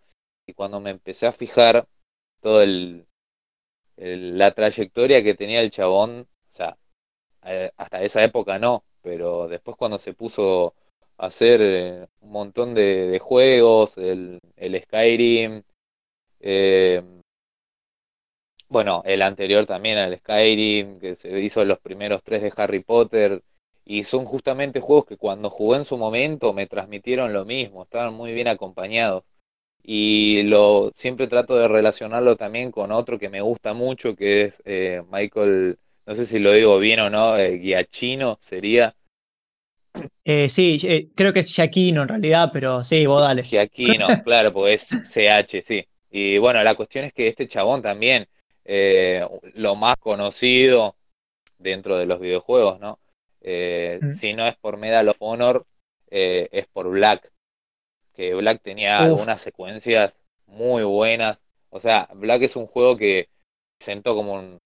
Y 0.48 0.54
cuando 0.54 0.80
me 0.80 0.92
empecé 0.92 1.28
a 1.28 1.32
fijar 1.32 1.88
todo 2.42 2.62
el- 2.62 3.06
la 3.97 4.51
trayectoria 4.53 5.23
que 5.23 5.35
tenía 5.35 5.61
el 5.61 5.72
chabón, 5.72 6.27
o 6.49 6.51
sea, 6.51 6.77
hasta 7.77 8.01
esa 8.01 8.23
época 8.23 8.59
no, 8.59 8.84
pero 9.01 9.47
después 9.47 9.77
cuando 9.77 9.99
se 9.99 10.13
puso 10.13 10.76
a 11.17 11.27
hacer 11.27 11.61
eh, 11.61 12.07
un 12.22 12.31
montón 12.31 12.73
de, 12.76 13.07
de 13.07 13.19
juegos, 13.19 13.97
el, 13.97 14.39
el 14.57 14.81
Skyrim, 14.84 15.63
eh, 16.41 17.03
bueno, 18.69 19.01
el 19.05 19.22
anterior 19.22 19.65
también 19.65 19.97
al 19.97 20.17
Skyrim, 20.17 20.99
que 20.99 21.15
se 21.15 21.39
hizo 21.39 21.63
los 21.65 21.80
primeros 21.80 22.23
tres 22.23 22.41
de 22.41 22.53
Harry 22.55 22.84
Potter, 22.84 23.43
y 23.85 24.03
son 24.03 24.26
justamente 24.26 24.80
juegos 24.81 25.05
que 25.05 25.17
cuando 25.17 25.49
jugué 25.49 25.77
en 25.77 25.85
su 25.85 25.97
momento 25.97 26.53
me 26.53 26.67
transmitieron 26.67 27.34
lo 27.34 27.45
mismo, 27.45 27.84
estaban 27.84 28.13
muy 28.13 28.34
bien 28.34 28.47
acompañados. 28.47 29.23
Y 29.88 30.44
lo 30.44 30.91
siempre 30.95 31.28
trato 31.28 31.56
de 31.57 31.68
relacionarlo 31.68 32.36
también 32.36 32.72
con 32.72 32.91
otro 32.91 33.20
que 33.20 33.30
me 33.30 33.41
gusta 33.41 33.74
mucho, 33.74 34.16
que 34.16 34.44
es 34.45 34.62
eh, 34.66 35.03
Michael, 35.12 35.78
no 36.06 36.16
sé 36.16 36.26
si 36.26 36.40
lo 36.40 36.52
digo 36.53 36.80
bien 36.80 36.99
o 37.02 37.10
no, 37.10 37.38
eh, 37.38 37.60
Giacchino 37.60 38.38
sería 38.41 38.95
Eh, 40.24 40.49
sí, 40.49 40.78
eh, 40.84 41.10
creo 41.16 41.34
que 41.34 41.40
es 41.40 41.49
Shaquino 41.49 42.02
en 42.02 42.07
realidad, 42.07 42.49
pero 42.52 42.84
sí, 42.84 43.06
vos 43.06 43.22
dale. 43.22 43.44
Giacchino, 43.44 44.07
claro, 44.24 44.53
porque 44.53 44.76
es 44.76 44.88
CH, 45.10 45.64
sí. 45.66 45.88
Y 46.10 46.38
bueno, 46.38 46.64
la 46.64 46.76
cuestión 46.76 47.06
es 47.06 47.14
que 47.14 47.28
este 47.28 47.48
chabón 47.48 47.82
también, 47.82 48.28
eh, 48.64 49.26
lo 49.53 49.76
más 49.76 49.98
conocido 49.98 50.98
dentro 51.57 51.98
de 51.98 52.06
los 52.06 52.20
videojuegos, 52.20 52.80
¿no? 52.80 52.99
Eh, 53.41 54.02
Mm. 54.02 54.14
Si 54.14 54.34
no 54.34 54.48
es 54.48 54.56
por 54.57 54.78
Medal 54.78 55.10
of 55.10 55.18
Honor, 55.20 55.66
eh, 56.10 56.49
es 56.52 56.68
por 56.68 56.90
Black. 56.90 57.32
Que 58.16 58.34
Black 58.34 58.62
tenía 58.64 58.98
Uf. 58.98 59.04
algunas 59.04 59.42
secuencias 59.42 60.14
muy 60.48 60.84
buenas. 60.84 61.38
O 61.70 61.80
sea, 61.80 62.08
Black 62.16 62.44
es 62.44 62.56
un 62.56 62.68
juego 62.68 62.98
que 62.98 63.30
sentó 63.80 64.16
como 64.16 64.34
un, 64.36 64.60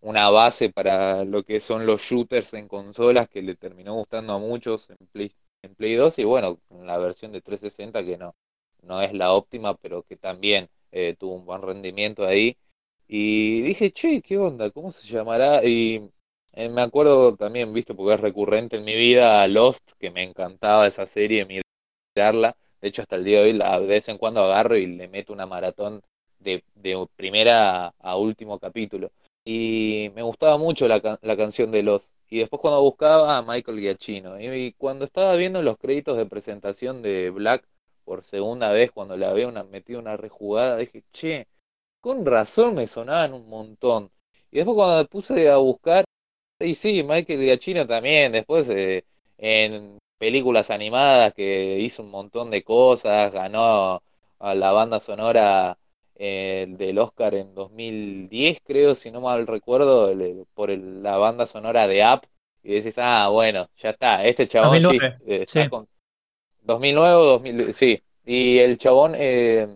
una 0.00 0.30
base 0.30 0.70
para 0.70 1.24
lo 1.24 1.44
que 1.44 1.60
son 1.60 1.86
los 1.86 2.02
shooters 2.02 2.54
en 2.54 2.68
consolas 2.68 3.28
que 3.28 3.42
le 3.42 3.54
terminó 3.54 3.94
gustando 3.94 4.32
a 4.34 4.38
muchos 4.38 4.88
en 4.90 4.96
Play, 5.12 5.32
en 5.62 5.74
Play 5.74 5.94
2 5.94 6.18
y 6.18 6.24
bueno, 6.24 6.58
la 6.70 6.98
versión 6.98 7.32
de 7.32 7.40
360 7.42 8.04
que 8.04 8.16
no, 8.16 8.34
no 8.82 9.02
es 9.02 9.12
la 9.12 9.32
óptima, 9.32 9.76
pero 9.76 10.02
que 10.02 10.16
también 10.16 10.68
eh, 10.92 11.16
tuvo 11.18 11.34
un 11.34 11.44
buen 11.44 11.62
rendimiento 11.62 12.26
ahí. 12.26 12.56
Y 13.08 13.62
dije, 13.62 13.92
che, 13.92 14.22
¿qué 14.22 14.38
onda? 14.38 14.70
¿Cómo 14.70 14.92
se 14.92 15.06
llamará? 15.06 15.64
Y 15.64 16.08
eh, 16.52 16.68
me 16.68 16.82
acuerdo 16.82 17.36
también, 17.36 17.72
visto, 17.72 17.94
porque 17.96 18.14
es 18.14 18.20
recurrente 18.20 18.76
en 18.76 18.84
mi 18.84 18.94
vida, 18.94 19.46
Lost, 19.48 19.82
que 19.98 20.10
me 20.10 20.22
encantaba 20.22 20.86
esa 20.86 21.06
serie, 21.06 21.44
mirarla. 22.16 22.56
De 22.80 22.88
hecho, 22.88 23.02
hasta 23.02 23.16
el 23.16 23.24
día 23.24 23.38
de 23.40 23.44
hoy, 23.44 23.52
la- 23.52 23.78
de 23.80 23.86
vez 23.86 24.08
en 24.08 24.18
cuando 24.18 24.42
agarro 24.42 24.76
y 24.76 24.86
le 24.86 25.08
meto 25.08 25.32
una 25.32 25.46
maratón 25.46 26.02
de, 26.38 26.64
de 26.74 27.06
primera 27.16 27.92
a, 27.98 28.16
último 28.16 28.58
capítulo. 28.58 29.10
Y 29.44 30.10
me 30.14 30.22
gustaba 30.22 30.58
mucho 30.58 30.88
la, 30.88 31.18
la 31.22 31.36
canción 31.36 31.70
de 31.70 31.82
Lost. 31.82 32.06
Y 32.28 32.38
después 32.38 32.60
cuando 32.60 32.80
buscaba 32.82 33.36
a 33.36 33.42
Michael 33.42 33.80
Giacchino. 33.80 34.40
Y, 34.40 34.72
cuando 34.78 35.04
estaba 35.04 35.34
viendo 35.36 35.62
los 35.62 35.76
créditos 35.78 36.16
de 36.16 36.26
presentación 36.26 37.02
de 37.02 37.30
Black 37.30 37.64
por 38.04 38.24
segunda 38.24 38.70
vez, 38.72 38.92
cuando 38.92 39.16
le 39.16 39.26
había 39.26 39.48
una, 39.48 39.64
metido 39.64 40.00
una 40.00 40.16
rejugada, 40.16 40.76
dije, 40.78 41.02
che, 41.12 41.46
con 42.00 42.24
razón 42.26 42.74
me 42.74 42.86
sonaban 42.86 43.34
un 43.34 43.48
montón. 43.48 44.10
Y 44.50 44.58
después 44.58 44.76
cuando 44.76 44.98
me 44.98 45.04
puse 45.06 45.48
a 45.50 45.56
buscar, 45.58 46.04
y 46.60 46.74
sí, 46.74 47.02
Michael 47.02 47.40
Giacchino 47.40 47.86
también, 47.86 48.32
después 48.32 48.68
eh, 48.68 49.04
en 49.38 49.99
películas 50.20 50.70
animadas 50.70 51.34
que 51.34 51.78
hizo 51.80 52.02
un 52.02 52.10
montón 52.10 52.50
de 52.50 52.62
cosas, 52.62 53.32
ganó 53.32 54.02
a 54.38 54.54
la 54.54 54.72
banda 54.72 55.00
sonora 55.00 55.78
eh, 56.22 56.66
del 56.68 56.98
Oscar 56.98 57.34
en 57.34 57.54
2010, 57.54 58.60
creo, 58.62 58.94
si 58.94 59.10
no 59.10 59.22
mal 59.22 59.46
recuerdo, 59.46 60.10
el- 60.10 60.44
por 60.54 60.70
el- 60.70 61.02
la 61.02 61.16
banda 61.16 61.46
sonora 61.46 61.88
de 61.88 62.04
Up. 62.04 62.20
Y 62.62 62.74
decís, 62.74 62.94
ah, 62.98 63.28
bueno, 63.30 63.70
ya 63.78 63.90
está, 63.90 64.26
este 64.26 64.46
chabón 64.46 64.82
sí, 64.82 64.98
2009, 64.98 65.16
eh, 65.26 65.42
está 65.44 65.62
sí. 65.64 65.70
con 65.70 65.88
2009 66.62 67.14
o 67.14 67.24
2000, 67.24 67.74
sí. 67.74 68.02
Y 68.26 68.58
el 68.58 68.76
chabón, 68.78 69.14
eh, 69.16 69.66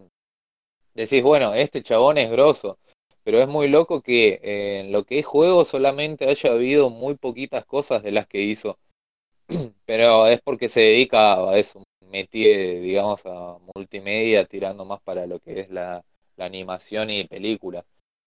decís, 0.95 1.23
bueno, 1.23 1.55
este 1.55 1.83
chabón 1.83 2.19
es 2.19 2.31
grosso, 2.31 2.79
pero 3.23 3.41
es 3.41 3.49
muy 3.49 3.69
loco 3.69 4.03
que 4.03 4.41
eh, 4.43 4.81
en 4.81 4.93
lo 4.93 5.05
que 5.05 5.19
es 5.21 5.27
juego 5.27 5.65
solamente 5.65 6.29
haya 6.29 6.53
habido 6.53 6.91
muy 6.91 7.15
poquitas 7.17 7.65
cosas 7.65 8.03
de 8.03 8.13
las 8.13 8.27
que 8.27 8.43
hizo, 8.43 8.79
pero 9.87 10.27
es 10.27 10.41
porque 10.43 10.69
se 10.69 10.81
dedica 10.81 11.35
a 11.35 11.57
eso, 11.59 11.83
metí, 12.11 12.45
digamos, 12.45 13.21
a 13.27 13.57
multimedia, 13.75 14.47
tirando 14.47 14.85
más 14.85 15.01
para 15.03 15.27
lo 15.27 15.41
que 15.41 15.61
es 15.61 15.71
la, 15.71 16.03
la 16.37 16.45
animación 16.45 17.11
y 17.11 17.27
película. 17.27 17.85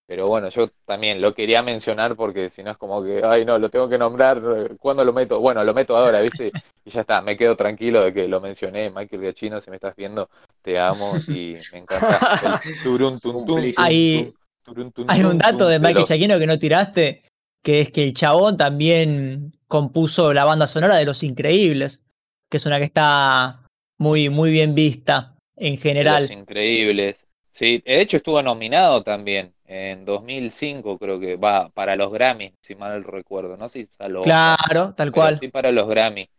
Pero 0.07 0.27
bueno, 0.30 0.48
yo 0.48 0.69
también 0.85 1.22
lo 1.22 1.34
quería 1.34 1.61
mencionar 1.61 2.15
porque 2.15 2.49
si 2.49 2.64
no 2.64 2.72
es 2.72 2.77
como 2.77 3.03
que, 3.03 3.22
ay 3.26 3.44
no, 3.44 3.60
lo 3.60 3.69
tengo 3.69 3.89
que 3.89 3.98
nombrar, 3.98 4.41
¿cuándo 4.80 5.03
lo 5.03 5.11
meto? 5.11 5.41
Bueno, 5.41 5.61
lo 5.65 5.73
meto 5.73 5.98
ahora, 5.98 6.22
¿viste? 6.22 6.53
Y 6.85 6.89
ya 6.91 7.02
está, 7.02 7.22
me 7.22 7.35
quedo 7.35 7.57
tranquilo 7.57 8.02
de 8.02 8.14
que 8.14 8.26
lo 8.26 8.39
mencioné, 8.39 8.89
Michael 8.89 9.22
Giacchino, 9.22 9.60
si 9.60 9.69
me 9.69 9.76
estás 9.76 9.98
viendo, 9.98 10.30
te 10.61 10.80
amo 10.80 11.18
y 11.27 11.56
me 11.73 11.80
encanta. 11.80 12.39
El 12.41 12.53
turun, 12.84 13.19
tun, 13.19 13.45
tun. 13.45 13.73
Hay- 13.76 14.34
turun, 14.64 14.91
tun, 14.94 15.06
Hay 15.10 15.23
un 15.26 15.38
dato 15.38 15.68
de 15.68 15.77
Michael 15.80 16.06
Giacchino 16.06 16.39
que 16.39 16.48
no 16.48 16.57
tiraste, 16.57 17.22
que 17.64 17.80
es 17.82 17.92
que 17.92 18.04
el 18.04 18.14
chabón 18.14 18.58
también 18.58 19.54
compuso 19.68 20.34
la 20.34 20.46
banda 20.46 20.68
sonora 20.68 20.96
de 20.96 21.06
Los 21.06 21.24
Increíbles, 21.24 22.06
que 22.50 22.58
es 22.58 22.66
una 22.66 22.78
que 22.78 22.86
está 22.86 23.64
muy, 23.98 24.30
muy 24.30 24.52
bien 24.52 24.76
vista 24.76 25.36
en 25.56 25.78
de 25.96 26.04
Los 26.04 26.24
general. 26.24 26.32
Increíbles. 26.32 27.18
Sí, 27.52 27.82
de 27.86 28.02
hecho 28.02 28.18
estuvo 28.18 28.42
nominado 28.44 29.04
también 29.04 29.54
en 29.66 30.06
2005, 30.06 30.98
creo 31.00 31.20
que 31.20 31.36
va 31.36 31.70
para 31.70 31.96
los 31.96 32.12
Grammy, 32.14 32.54
si 32.62 32.76
mal 32.76 33.04
recuerdo, 33.04 33.58
no 33.58 33.68
si 33.68 33.90
a 33.98 34.08
los 34.08 34.28
Oscar, 34.28 34.58
Claro, 34.68 34.94
tal 34.96 35.12
cual. 35.12 35.40
sí 35.40 35.48
para 35.50 35.72
los 35.72 35.88
Grammy. 35.90 36.30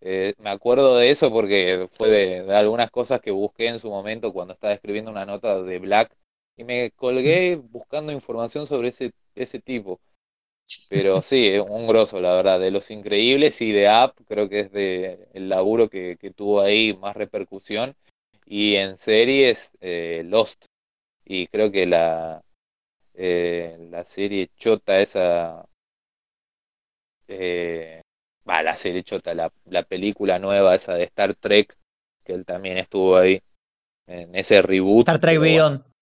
Eh, 0.00 0.34
me 0.38 0.50
acuerdo 0.50 0.96
de 0.98 1.10
eso 1.10 1.30
porque 1.30 1.88
fue 1.96 2.10
de, 2.10 2.42
de 2.42 2.56
algunas 2.56 2.90
cosas 2.90 3.20
que 3.20 3.30
busqué 3.30 3.68
en 3.68 3.78
su 3.80 3.88
momento 3.88 4.32
cuando 4.32 4.52
estaba 4.54 4.74
escribiendo 4.74 5.10
una 5.10 5.24
nota 5.24 5.62
de 5.62 5.78
Black 5.78 6.14
y 6.56 6.64
me 6.64 6.90
colgué 6.90 7.56
buscando 7.56 8.12
información 8.12 8.66
sobre 8.66 8.88
ese, 8.88 9.12
ese 9.34 9.60
tipo. 9.60 10.00
Pero 10.88 11.20
sí, 11.20 11.56
un 11.58 11.86
grosso, 11.86 12.20
la 12.20 12.34
verdad, 12.34 12.60
de 12.60 12.70
Los 12.70 12.90
Increíbles 12.90 13.60
y 13.60 13.72
de 13.72 13.88
App, 13.88 14.18
creo 14.26 14.48
que 14.48 14.60
es 14.60 14.72
de 14.72 15.28
el 15.32 15.48
laburo 15.48 15.88
que, 15.88 16.16
que 16.20 16.30
tuvo 16.30 16.60
ahí 16.60 16.94
más 16.94 17.16
repercusión. 17.16 17.94
Y 18.46 18.74
en 18.74 18.96
series, 18.96 19.70
eh, 19.80 20.22
Lost. 20.26 20.64
Y 21.24 21.46
creo 21.46 21.72
que 21.72 21.86
la, 21.86 22.42
eh, 23.14 23.76
la 23.90 24.04
serie 24.04 24.50
chota 24.56 25.00
esa, 25.00 25.66
eh, 27.28 28.02
va, 28.48 28.62
la 28.62 28.76
serie 28.76 29.02
chota, 29.02 29.34
la, 29.34 29.50
la 29.66 29.82
película 29.84 30.38
nueva 30.38 30.74
esa 30.74 30.94
de 30.94 31.04
Star 31.04 31.34
Trek, 31.34 31.76
que 32.24 32.32
él 32.32 32.44
también 32.44 32.78
estuvo 32.78 33.16
ahí, 33.16 33.42
en 34.06 34.34
ese 34.34 34.60
reboot. 34.62 35.00
Star 35.00 35.18
Trek 35.18 35.38
bueno, 35.38 35.52
Beyond. 35.52 35.93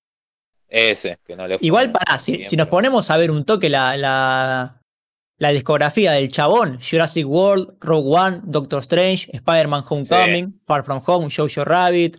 Ese, 0.72 1.18
que 1.26 1.36
no 1.36 1.46
le 1.46 1.58
fue 1.58 1.66
Igual 1.66 1.92
pará, 1.92 2.18
si, 2.18 2.42
si 2.42 2.56
nos 2.56 2.68
ponemos 2.68 3.10
a 3.10 3.16
ver 3.16 3.30
un 3.30 3.44
toque 3.44 3.68
la, 3.68 3.96
la, 3.96 4.80
la 5.38 5.48
discografía 5.50 6.12
del 6.12 6.28
chabón, 6.32 6.78
Jurassic 6.80 7.26
World, 7.28 7.74
Rogue 7.80 8.08
One, 8.16 8.40
Doctor 8.44 8.80
Strange, 8.80 9.28
Spider-Man 9.32 9.84
Homecoming, 9.88 10.60
Far 10.66 10.84
From 10.84 11.02
Home, 11.06 11.28
Jojo 11.30 11.64
Rabbit, 11.64 12.18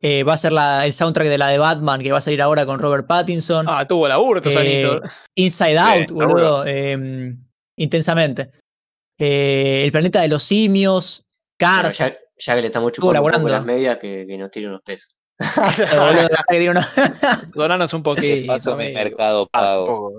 eh, 0.00 0.24
va 0.24 0.32
a 0.32 0.36
ser 0.36 0.52
la- 0.52 0.84
el 0.86 0.92
soundtrack 0.92 1.28
de 1.28 1.38
la 1.38 1.48
de 1.48 1.58
Batman 1.58 2.00
que 2.02 2.10
va 2.10 2.18
a 2.18 2.20
salir 2.22 2.40
ahora 2.42 2.64
con 2.66 2.78
Robert 2.78 3.06
Pattinson. 3.06 3.66
Ah, 3.68 3.86
tuvo 3.86 4.08
laburo 4.08 4.40
Eh. 4.44 5.00
Inside 5.36 5.72
Sí, 5.78 5.98
Out, 6.00 6.10
boludo. 6.10 6.64
eh, 6.66 7.34
intensamente. 7.76 8.50
Eh, 9.18 9.82
el 9.84 9.92
planeta 9.92 10.20
de 10.22 10.28
los 10.28 10.42
simios, 10.42 11.24
Bueno, 11.60 11.82
Cars. 11.82 11.98
ya, 11.98 12.16
ya 12.38 12.54
que 12.56 12.60
le 12.62 12.66
estamos 12.66 12.90
chupando 12.92 13.10
un 13.10 13.16
poco 13.18 13.28
laburando. 13.30 13.48
las 13.48 13.64
medias, 13.64 13.98
que, 13.98 14.24
que 14.26 14.38
nos 14.38 14.50
tire 14.50 14.66
unos 14.68 14.82
pesos. 14.82 15.14
Donanos 17.54 17.92
un 17.94 18.02
poquito. 18.02 18.46
paso 18.46 18.76
mi 18.76 18.92
mercado 18.92 19.48
Ah, 19.52 19.60
pago. 19.60 20.18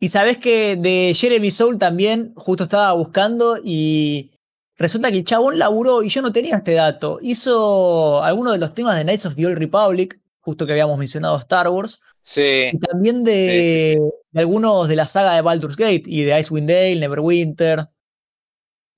y 0.00 0.08
sabes 0.08 0.38
que 0.38 0.76
de 0.76 1.12
Jeremy 1.14 1.50
Soule 1.50 1.78
también, 1.78 2.32
justo 2.36 2.64
estaba 2.64 2.92
buscando 2.92 3.56
y 3.62 4.32
resulta 4.76 5.10
que 5.10 5.18
el 5.18 5.24
chabón 5.24 5.58
laburó, 5.58 6.02
y 6.02 6.08
yo 6.08 6.22
no 6.22 6.32
tenía 6.32 6.56
este 6.56 6.74
dato, 6.74 7.18
hizo 7.22 8.22
algunos 8.22 8.52
de 8.52 8.58
los 8.58 8.74
temas 8.74 8.96
de 8.96 9.04
Knights 9.04 9.26
of 9.26 9.34
the 9.36 9.46
Old 9.46 9.58
Republic, 9.58 10.20
justo 10.40 10.66
que 10.66 10.72
habíamos 10.72 10.98
mencionado 10.98 11.36
Star 11.38 11.68
Wars, 11.68 12.02
Sí, 12.26 12.70
y 12.72 12.78
también 12.78 13.22
de, 13.22 14.00
de 14.30 14.40
algunos 14.40 14.88
de 14.88 14.96
la 14.96 15.04
saga 15.04 15.34
de 15.34 15.42
Baldur's 15.42 15.76
Gate 15.76 16.04
y 16.06 16.22
de 16.22 16.40
Icewind 16.40 16.66
Dale, 16.70 16.96
Neverwinter. 16.96 17.86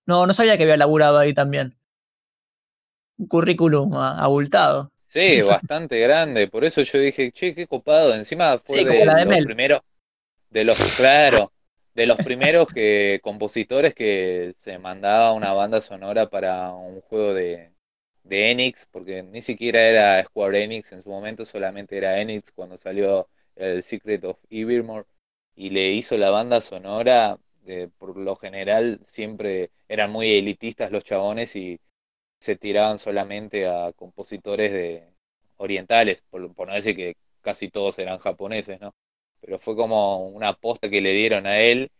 No, 0.06 0.28
no 0.28 0.32
sabía 0.32 0.56
que 0.56 0.62
había 0.62 0.76
laburado 0.76 1.18
ahí 1.18 1.34
también. 1.34 1.76
Un 3.18 3.26
currículum 3.26 3.92
abultado. 3.94 4.92
Sí, 5.24 5.42
bastante 5.42 5.98
grande. 6.00 6.48
Por 6.48 6.64
eso 6.64 6.82
yo 6.82 6.98
dije, 6.98 7.32
che, 7.32 7.54
qué 7.54 7.66
copado. 7.66 8.14
Encima 8.14 8.58
fue 8.58 8.84
Sí, 8.84 8.84
de 8.84 9.12
los 9.22 9.22
Mel. 9.26 9.40
primeros, 9.40 9.80
de 10.50 10.64
los, 10.64 10.90
claro, 10.94 11.52
de 11.94 12.06
los 12.06 12.20
primeros 12.20 12.70
que 12.70 13.20
compositores 13.22 13.94
que 13.94 14.54
se 14.58 14.78
mandaba 14.78 15.32
una 15.32 15.52
banda 15.52 15.80
sonora 15.82 16.28
para 16.30 16.72
un 16.74 17.00
juego 17.02 17.34
de, 17.34 17.72
de 18.24 18.50
Enix, 18.52 18.86
porque 18.92 19.22
ni 19.22 19.42
siquiera 19.42 19.82
era 19.82 20.24
Square 20.24 20.64
Enix 20.64 20.92
en 20.92 21.02
su 21.02 21.10
momento, 21.10 21.44
solamente 21.46 21.96
era 21.98 22.20
Enix 22.20 22.52
cuando 22.52 22.78
salió 22.78 23.28
el 23.56 23.82
Secret 23.82 24.24
of 24.24 24.38
Evermore 24.50 25.06
y 25.54 25.70
le 25.70 25.92
hizo 25.92 26.16
la 26.16 26.30
banda 26.30 26.60
sonora. 26.60 27.38
eh, 27.66 27.88
por 27.98 28.16
lo 28.16 28.36
general 28.36 29.00
siempre 29.08 29.70
eran 29.88 30.10
muy 30.12 30.32
elitistas 30.34 30.92
los 30.92 31.04
chabones 31.04 31.56
y 31.56 31.80
se 32.40 32.56
tiraban 32.56 32.98
solamente 32.98 33.66
a 33.66 33.92
compositores 33.92 34.72
de 34.72 35.08
orientales, 35.56 36.22
por, 36.30 36.54
por 36.54 36.68
no 36.68 36.74
decir 36.74 36.96
que 36.96 37.16
casi 37.40 37.70
todos 37.70 37.98
eran 37.98 38.18
japoneses, 38.18 38.80
¿no? 38.80 38.94
Pero 39.40 39.58
fue 39.58 39.76
como 39.76 40.28
una 40.28 40.48
aposta 40.48 40.90
que 40.90 41.00
le 41.00 41.12
dieron 41.12 41.46
a 41.46 41.60
él 41.60 41.90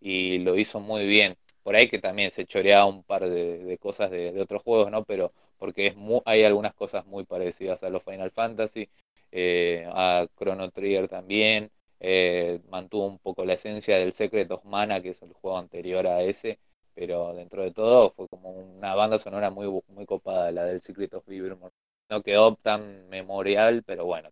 y 0.00 0.38
lo 0.38 0.56
hizo 0.58 0.80
muy 0.80 1.06
bien. 1.06 1.36
Por 1.62 1.76
ahí 1.76 1.88
que 1.88 1.98
también 1.98 2.30
se 2.30 2.46
choreaba 2.46 2.86
un 2.86 3.02
par 3.04 3.28
de, 3.28 3.78
cosas 3.80 4.10
de, 4.10 4.40
otros 4.40 4.62
juegos, 4.62 4.90
¿no? 4.90 5.04
Pero 5.04 5.32
porque 5.58 5.88
es 5.88 5.94
hay 6.26 6.44
algunas 6.44 6.74
cosas 6.74 7.06
muy 7.06 7.24
parecidas 7.24 7.82
a 7.82 7.90
los 7.90 8.02
Final 8.04 8.30
Fantasy, 8.30 8.88
eh, 9.32 9.88
a 9.92 10.26
Chrono 10.36 10.70
Trigger 10.70 11.08
también, 11.08 11.70
eh, 12.00 12.60
mantuvo 12.68 13.06
un 13.06 13.18
poco 13.18 13.44
la 13.44 13.54
esencia 13.54 13.96
del 13.98 14.12
Secret 14.12 14.50
of 14.50 14.64
Mana, 14.64 15.00
que 15.00 15.10
es 15.10 15.22
el 15.22 15.32
juego 15.32 15.58
anterior 15.58 16.06
a 16.06 16.22
ese, 16.22 16.58
pero 16.94 17.34
dentro 17.34 17.62
de 17.62 17.72
todo 17.72 18.12
fue 18.12 18.28
como 18.28 18.50
una 18.50 18.94
banda 18.94 19.18
sonora 19.18 19.50
muy, 19.50 19.68
muy 19.88 20.06
copada, 20.06 20.50
la 20.52 20.64
del 20.64 20.80
Secret 20.80 21.14
of 21.14 21.28
Evermore. 21.28 21.74
No 22.08 22.22
quedó 22.22 22.56
tan 22.56 23.08
memorial, 23.08 23.82
pero 23.84 24.04
bueno. 24.04 24.30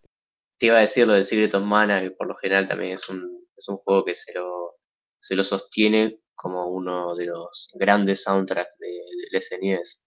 Te 0.59 0.66
iba 0.66 0.76
a 0.76 0.80
decir 0.80 1.06
lo 1.06 1.14
del 1.14 1.24
Secret 1.24 1.55
of 1.55 1.64
Mana, 1.64 2.01
que 2.01 2.10
por 2.10 2.26
lo 2.26 2.34
general 2.34 2.68
también 2.68 2.93
es 2.93 3.09
un, 3.09 3.47
es 3.56 3.68
un 3.68 3.78
juego 3.78 4.05
que 4.05 4.14
se 4.14 4.32
lo, 4.34 4.76
se 5.18 5.34
lo 5.34 5.44
sostiene 5.44 6.20
como 6.34 6.68
uno 6.68 7.14
de 7.14 7.26
los 7.26 7.70
grandes 7.74 8.22
soundtracks 8.22 8.78
de, 8.78 8.89
del 8.89 9.43
SNES. 9.43 10.01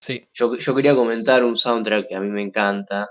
Sí. 0.00 0.28
Yo, 0.32 0.56
yo 0.56 0.74
quería 0.74 0.94
comentar 0.94 1.44
un 1.44 1.56
soundtrack 1.56 2.08
que 2.08 2.14
a 2.14 2.20
mí 2.20 2.28
me 2.28 2.42
encanta, 2.42 3.10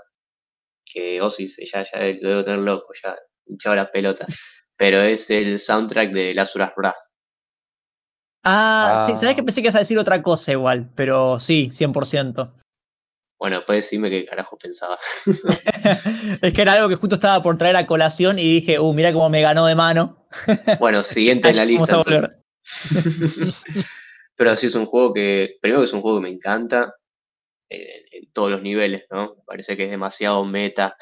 que 0.84 1.20
Osis 1.20 1.56
ya, 1.70 1.82
ya 1.82 1.98
lo 2.20 2.30
debo 2.30 2.44
tener 2.44 2.60
loco, 2.60 2.92
ya 3.02 3.16
hinchado 3.46 3.76
las 3.76 3.90
pelotas. 3.90 4.64
pero 4.78 5.02
es 5.02 5.28
el 5.30 5.58
soundtrack 5.58 6.12
de 6.12 6.32
Lazarus 6.32 6.70
Wrath. 6.76 6.94
Ah, 8.44 9.04
sí, 9.06 9.16
sabés 9.16 9.34
que 9.34 9.42
Ah. 9.42 9.44
pensé 9.44 9.60
que 9.60 9.66
ibas 9.66 9.74
a 9.74 9.80
decir 9.80 9.98
otra 9.98 10.22
cosa 10.22 10.52
igual, 10.52 10.90
pero 10.94 11.38
sí, 11.40 11.68
100%. 11.70 12.54
Bueno, 13.38 13.62
puedes 13.64 13.84
decirme 13.84 14.10
qué 14.10 14.24
carajo 14.24 14.56
pensabas. 14.58 15.00
es 16.42 16.52
que 16.52 16.62
era 16.62 16.72
algo 16.72 16.88
que 16.88 16.96
justo 16.96 17.14
estaba 17.14 17.40
por 17.40 17.56
traer 17.56 17.76
a 17.76 17.86
colación 17.86 18.38
y 18.38 18.60
dije, 18.60 18.80
uh, 18.80 18.92
mira 18.92 19.12
cómo 19.12 19.30
me 19.30 19.42
ganó 19.42 19.66
de 19.66 19.74
mano. 19.74 20.26
Bueno, 20.80 21.02
siguiente 21.02 21.48
en 21.50 21.56
la 21.56 21.64
lista. 21.64 22.02
Pero 24.36 24.56
sí 24.56 24.66
es 24.66 24.74
un 24.74 24.86
juego 24.86 25.12
que, 25.14 25.56
primero 25.60 25.80
que 25.80 25.86
es 25.86 25.92
un 25.92 26.00
juego 26.00 26.18
que 26.18 26.24
me 26.24 26.30
encanta 26.30 26.94
eh, 27.70 28.04
en 28.12 28.32
todos 28.32 28.50
los 28.50 28.62
niveles, 28.62 29.04
¿no? 29.10 29.34
Me 29.36 29.42
parece 29.46 29.76
que 29.76 29.84
es 29.84 29.90
demasiado 29.90 30.44
meta 30.44 30.96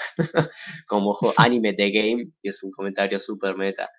como 0.87 1.15
juego 1.15 1.35
anime 1.39 1.73
de 1.73 1.91
game 1.91 2.29
y 2.43 2.49
es 2.49 2.63
un 2.63 2.71
comentario 2.71 3.19
súper 3.21 3.57
meta. 3.57 3.91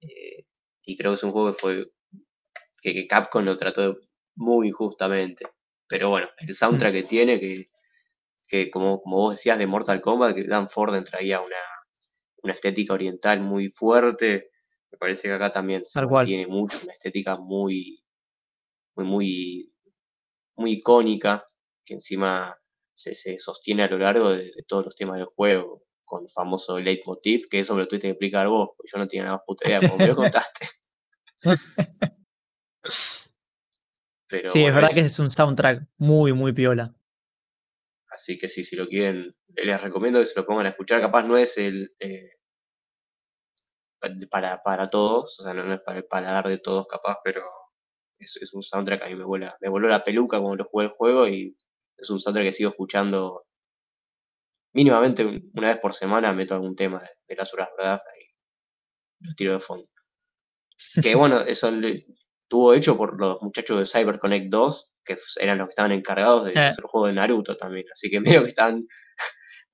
Eh, 0.00 0.44
y 0.82 0.96
creo 0.96 1.12
que 1.12 1.16
es 1.16 1.22
un 1.22 1.32
juego 1.32 1.52
que 1.52 1.58
fue 1.58 1.86
que, 2.82 2.92
que 2.92 3.06
Capcom 3.06 3.44
lo 3.44 3.56
trató 3.56 3.98
muy 4.34 4.68
injustamente. 4.68 5.46
Pero 5.88 6.10
bueno, 6.10 6.28
el 6.38 6.54
soundtrack 6.54 6.92
que 6.92 7.02
tiene, 7.04 7.38
que, 7.40 7.70
que 8.48 8.70
como, 8.70 9.00
como 9.00 9.16
vos 9.18 9.34
decías 9.34 9.58
de 9.58 9.66
Mortal 9.66 10.00
Kombat, 10.00 10.34
que 10.34 10.44
Dan 10.44 10.68
Forden 10.68 11.04
traía 11.04 11.40
una, 11.40 11.56
una 12.42 12.52
estética 12.52 12.94
oriental 12.94 13.40
muy 13.40 13.68
fuerte. 13.68 14.50
Me 14.90 14.98
parece 14.98 15.28
que 15.28 15.34
acá 15.34 15.52
también 15.52 15.84
se 15.84 16.04
mantiene 16.04 16.46
mucho, 16.46 16.78
una 16.82 16.92
estética 16.92 17.36
muy, 17.36 18.04
muy, 18.96 19.06
muy, 19.06 19.74
muy 20.56 20.72
icónica, 20.72 21.48
que 21.84 21.94
encima 21.94 22.58
se, 22.94 23.14
se 23.14 23.38
sostiene 23.38 23.84
a 23.84 23.88
lo 23.88 23.98
largo 23.98 24.30
de, 24.30 24.44
de 24.44 24.62
todos 24.66 24.84
los 24.84 24.96
temas 24.96 25.18
del 25.18 25.26
juego, 25.26 25.84
con 26.04 26.24
el 26.24 26.30
famoso 26.30 26.78
leitmotiv, 26.78 27.48
que 27.48 27.60
eso 27.60 27.74
me 27.74 27.82
lo 27.82 27.88
tuviste 27.88 28.08
que 28.08 28.12
explicar 28.12 28.48
vos, 28.48 28.70
porque 28.76 28.90
yo 28.92 28.98
no 28.98 29.08
tenía 29.08 29.24
nada 29.24 29.36
más 29.36 29.44
puta 29.46 29.68
idea, 29.68 29.80
como 29.80 29.96
me 29.96 30.06
lo 30.06 30.16
contaste. 30.16 30.68
Pero 34.28 34.48
sí, 34.48 34.64
es 34.64 34.74
verdad 34.74 34.90
es- 34.90 34.94
que 34.94 35.00
ese 35.00 35.08
es 35.10 35.18
un 35.18 35.30
soundtrack 35.30 35.86
muy, 35.98 36.32
muy 36.32 36.52
piola. 36.52 36.94
Así 38.08 38.38
que 38.38 38.48
sí, 38.48 38.64
si 38.64 38.76
lo 38.76 38.86
quieren, 38.88 39.34
les 39.54 39.80
recomiendo 39.80 40.18
que 40.20 40.26
se 40.26 40.38
lo 40.38 40.46
pongan 40.46 40.66
a 40.66 40.70
escuchar. 40.70 41.00
Capaz 41.00 41.22
no 41.24 41.36
es 41.36 41.56
el 41.58 41.94
eh, 41.98 42.30
para, 44.30 44.62
para 44.62 44.88
todos, 44.90 45.38
o 45.38 45.42
sea, 45.42 45.54
no, 45.54 45.64
no 45.64 45.74
es 45.74 45.80
para 45.80 45.98
el 45.98 46.04
paladar 46.06 46.48
de 46.48 46.58
todos 46.58 46.86
capaz, 46.88 47.18
pero 47.24 47.42
es, 48.18 48.36
es 48.36 48.52
un 48.52 48.62
soundtrack 48.62 49.00
que 49.00 49.06
a 49.06 49.10
mí 49.10 49.14
me 49.16 49.24
vuela, 49.24 49.56
me 49.60 49.68
voló 49.68 49.88
la 49.88 50.02
peluca 50.04 50.38
cuando 50.40 50.56
lo 50.56 50.64
jugué 50.68 50.86
el 50.86 50.90
juego 50.92 51.28
y 51.28 51.56
es 51.96 52.10
un 52.10 52.18
soundtrack 52.18 52.46
que 52.46 52.52
sigo 52.52 52.70
escuchando 52.70 53.46
mínimamente 54.74 55.24
un- 55.24 55.50
una 55.54 55.68
vez 55.68 55.78
por 55.78 55.94
semana, 55.94 56.32
meto 56.32 56.54
algún 56.54 56.74
tema 56.74 57.00
de, 57.00 57.08
de 57.28 57.36
las 57.36 57.52
horas 57.54 57.68
verdad 57.78 58.00
y 58.20 59.26
lo 59.28 59.34
tiro 59.34 59.52
de 59.52 59.60
fondo. 59.60 59.88
Que 61.02 61.14
bueno, 61.14 61.40
eso 61.42 61.70
estuvo 62.52 62.74
hecho 62.74 62.98
por 62.98 63.18
los 63.18 63.40
muchachos 63.40 63.78
de 63.78 63.86
CyberConnect 63.86 64.50
2, 64.50 64.92
que 65.04 65.16
eran 65.40 65.56
los 65.56 65.68
que 65.68 65.70
estaban 65.70 65.92
encargados 65.92 66.44
de 66.44 66.52
hacer 66.68 66.84
el 66.84 66.90
juego 66.90 67.06
de 67.06 67.14
Naruto 67.14 67.56
también. 67.56 67.86
Así 67.90 68.10
que 68.10 68.20
medio 68.40 68.42
que 68.42 68.50
estaban, 68.50 68.86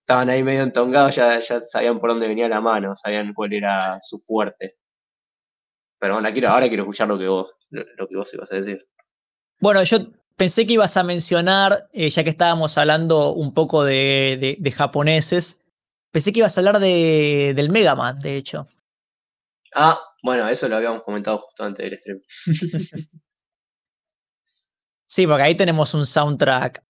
estaban 0.01 0.31
ahí 0.31 0.45
medio 0.45 0.63
entongados, 0.63 1.17
ya, 1.17 1.41
ya 1.41 1.61
sabían 1.61 1.99
por 1.99 2.11
dónde 2.11 2.29
venía 2.29 2.49
la 2.49 2.61
mano, 2.61 2.97
sabían 2.97 3.35
cuál 3.35 3.53
era 3.53 3.99
su 4.01 4.21
fuerte. 4.21 4.77
Pero 5.99 6.15
bueno, 6.15 6.31
quiero, 6.33 6.51
ahora 6.51 6.69
quiero 6.69 6.85
escuchar 6.85 7.09
lo 7.09 7.19
que 7.19 7.27
vos, 7.27 7.53
lo, 7.71 7.83
lo 7.97 8.07
que 8.09 8.17
vos 8.17 8.33
ibas 8.33 8.53
a 8.53 8.57
decir. 8.57 8.87
Bueno, 9.61 9.83
yo 9.83 9.99
pensé 10.37 10.65
que 10.65 10.75
ibas 10.75 10.97
a 10.97 11.03
mencionar, 11.03 11.89
eh, 11.93 12.09
ya 12.11 12.23
que 12.23 12.31
estábamos 12.31 12.79
hablando 12.79 13.33
un 13.33 13.53
poco 13.53 13.83
de, 13.83 14.39
de- 14.41 14.57
de 14.61 14.71
japoneses, 14.71 15.65
pensé 16.13 16.33
que 16.33 16.39
ibas 16.39 16.57
a 16.57 16.61
hablar 16.61 16.79
de, 16.79 17.55
del 17.57 17.71
Mega 17.71 17.97
Man, 17.97 18.21
de 18.21 18.37
hecho. 18.37 18.69
Ah, 19.75 20.01
bueno, 20.23 20.49
eso 20.49 20.69
lo 20.69 20.77
habíamos 20.77 21.03
comentado 21.03 21.39
justo 21.39 21.65
antes 21.65 21.89
del 21.91 21.99
stream. 21.99 22.21
Sí, 25.11 25.27
porque 25.27 25.43
ahí 25.43 25.57
tenemos 25.57 25.95
un 25.95 26.05
soundtrack 26.05 26.85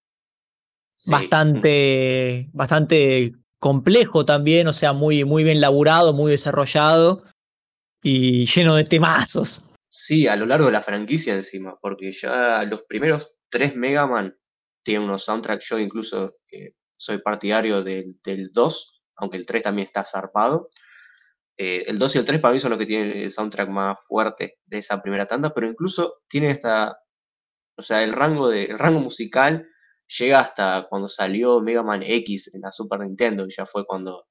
Sí. 0.92 1.12
bastante, 1.12 2.48
bastante 2.52 3.32
complejo 3.60 4.24
también, 4.24 4.66
o 4.66 4.72
sea, 4.72 4.92
muy, 4.92 5.24
muy 5.24 5.44
bien 5.44 5.60
laburado, 5.60 6.12
muy 6.12 6.32
desarrollado 6.32 7.22
y 8.02 8.44
lleno 8.46 8.74
de 8.74 8.82
temazos. 8.82 9.68
Sí, 9.88 10.26
a 10.26 10.34
lo 10.34 10.44
largo 10.46 10.66
de 10.66 10.72
la 10.72 10.82
franquicia 10.82 11.36
encima, 11.36 11.78
porque 11.80 12.10
ya 12.10 12.64
los 12.64 12.82
primeros 12.82 13.30
tres 13.48 13.76
Mega 13.76 14.09
Man 14.09 14.36
tienen 14.82 15.05
unos 15.09 15.22
soundtracks, 15.22 15.68
yo 15.68 15.78
incluso 15.78 16.38
eh, 16.50 16.72
soy 16.96 17.18
partidario 17.18 17.84
del, 17.84 18.18
del 18.24 18.50
2, 18.52 19.02
aunque 19.18 19.36
el 19.36 19.46
3 19.46 19.62
también 19.62 19.86
está 19.86 20.05
zarpado. 20.05 20.68
Eh, 21.59 21.85
el 21.89 21.98
2 21.98 22.14
y 22.16 22.18
el 22.18 22.24
3 22.24 22.40
para 22.40 22.55
mí 22.55 22.60
son 22.60 22.70
los 22.70 22.78
que 22.78 22.86
tienen 22.86 23.16
el 23.18 23.30
soundtrack 23.30 23.68
más 23.68 23.98
fuerte 24.06 24.59
de 24.66 24.78
esa 24.78 25.02
primera 25.02 25.26
tanda, 25.26 25.52
pero 25.55 25.66
incluso 25.66 26.22
tiene 26.28 26.51
esta, 26.52 26.98
o 27.76 27.82
sea, 27.82 28.05
el 28.05 28.12
rango, 28.12 28.48
de, 28.48 28.64
el 28.64 28.78
rango 28.78 29.01
musical 29.01 29.68
llega 30.18 30.40
hasta 30.40 30.86
cuando 30.89 31.09
salió 31.09 31.60
Mega 31.60 31.82
Man 31.82 32.02
X 32.05 32.55
en 32.55 32.62
la 32.62 32.72
Super 32.72 33.01
Nintendo, 33.01 33.47
y 33.47 33.51
ya 33.56 33.66
fue 33.66 33.86
cuando 33.86 34.26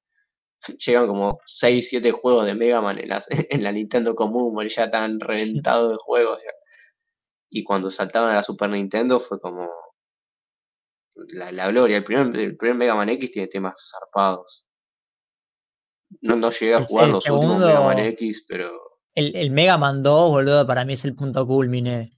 llegan 0.86 1.06
como 1.06 1.40
6, 1.46 1.88
7 1.90 2.12
juegos 2.12 2.46
de 2.46 2.54
Mega 2.54 2.80
Man 2.80 2.98
en, 2.98 3.08
las- 3.10 3.28
en 3.50 3.62
la 3.64 3.72
Nintendo 3.72 4.14
común, 4.14 4.66
ya 4.68 4.90
tan 4.90 5.20
reventado 5.20 5.90
de 5.90 5.96
juegos. 5.98 6.42
ya. 6.44 6.50
Y 7.50 7.64
cuando 7.64 7.90
saltaban 7.90 8.30
a 8.30 8.34
la 8.36 8.42
Super 8.42 8.70
Nintendo 8.70 9.20
fue 9.20 9.40
como 9.40 9.68
la, 11.14 11.52
la 11.52 11.68
gloria. 11.68 11.98
El 11.98 12.04
primer, 12.04 12.36
el 12.38 12.56
primer 12.56 12.76
Mega 12.76 12.94
Man 12.94 13.08
X 13.10 13.30
tiene 13.32 13.48
temas 13.48 13.74
zarpados. 13.90 14.64
No, 16.20 16.36
no 16.36 16.50
llegué 16.50 16.74
a 16.74 16.78
El- 16.78 16.84
jugar 16.84 17.04
el 17.04 17.10
los 17.10 17.16
últimos 17.18 17.40
Mega 17.60 17.80
Man 17.80 17.96
segundo- 17.96 18.02
X, 18.12 18.44
pero 18.48 18.70
El, 19.14 19.36
el 19.36 19.50
Mega 19.50 19.78
Man 19.78 20.02
2, 20.02 20.30
boludo, 20.30 20.66
para 20.66 20.84
mí 20.84 20.92
es 20.94 21.04
el 21.04 21.14
punto 21.14 21.46
culmine 21.46 22.10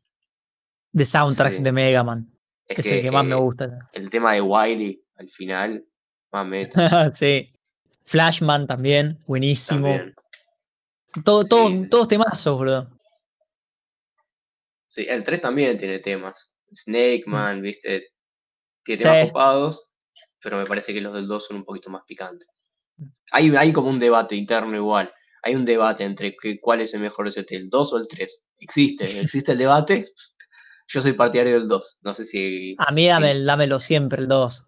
de 0.93 1.05
soundtracks 1.05 1.57
Sí. 1.57 1.62
de 1.62 1.73
Mega 1.73 2.03
Man. 2.05 2.31
es, 2.67 2.79
Es, 2.79 2.87
el 2.87 3.01
que 3.03 3.11
más 3.11 3.25
me 3.25 3.35
eh, 3.35 3.39
gusta. 3.39 3.89
el 3.93 4.09
tema 4.11 4.33
de 4.35 4.41
Wily 4.43 5.05
al 5.17 5.29
final, 5.29 5.85
más 6.33 6.47
meta 6.47 6.73
sí. 7.15 7.53
Flashman 8.05 8.67
también, 8.67 9.23
buenísimo. 9.27 9.89
también. 9.89 10.15
Todo, 11.25 11.45
todo- 11.45 11.69
Sí. 11.69 11.87
todos 11.91 12.09
temazos, 12.09 12.57
boludo. 12.57 12.89
Sí, 14.89 15.07
el 15.09 15.23
3 15.25 15.41
también 15.41 15.77
tiene 15.77 15.99
temas. 16.01 16.53
Snake 16.75 17.25
Man, 17.27 17.61
viste, 17.62 18.09
tiene 18.85 18.99
Sí. 18.99 19.05
temas 19.05 19.27
copados, 19.29 19.89
pero 20.43 20.59
me 20.59 20.67
parece 20.67 20.93
que 20.95 21.01
los 21.01 21.12
del 21.12 21.27
2 21.29 21.47
son 21.47 21.59
un 21.59 21.65
poquito 21.65 21.91
más 21.91 22.03
picantes. 22.07 22.49
Hay, 23.32 23.55
hay 23.56 23.72
como 23.72 23.89
un 23.90 23.98
debate 23.98 24.35
interno 24.36 24.74
igual. 24.77 25.10
Hay 25.43 25.55
un 25.55 25.64
debate 25.64 26.05
entre 26.05 26.36
que, 26.36 26.60
cuál 26.60 26.81
es 26.81 26.93
el 26.94 27.01
mejor 27.01 27.27
ST, 27.28 27.55
el 27.56 27.70
2 27.70 27.93
o 27.93 27.98
el 27.98 28.06
3. 28.06 28.44
Existe, 28.59 29.05
existe 29.22 29.52
el 29.52 29.59
debate. 29.59 30.06
Yo 30.89 31.01
soy 31.01 31.12
partidario 31.12 31.55
del 31.55 31.68
2. 31.68 31.98
No 32.02 32.12
sé 32.14 32.24
si. 32.24 32.74
A 32.78 32.93
mí 32.93 33.06
dame, 33.06 33.32
Sí. 33.35 33.44
dámelo 33.44 33.78
siempre 33.81 34.20
el 34.22 34.28
2. 34.28 34.66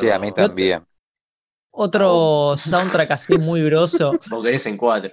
Sí, 0.00 0.10
a 0.10 0.18
mí 0.18 0.32
también. 0.34 0.84
Otro 1.70 2.54
soundtrack 2.56 3.10
así 3.10 3.36
muy 3.36 3.62
grosso. 3.64 4.12
Vos 4.30 4.42
querés 4.44 4.66
en 4.66 4.76
4. 4.76 5.10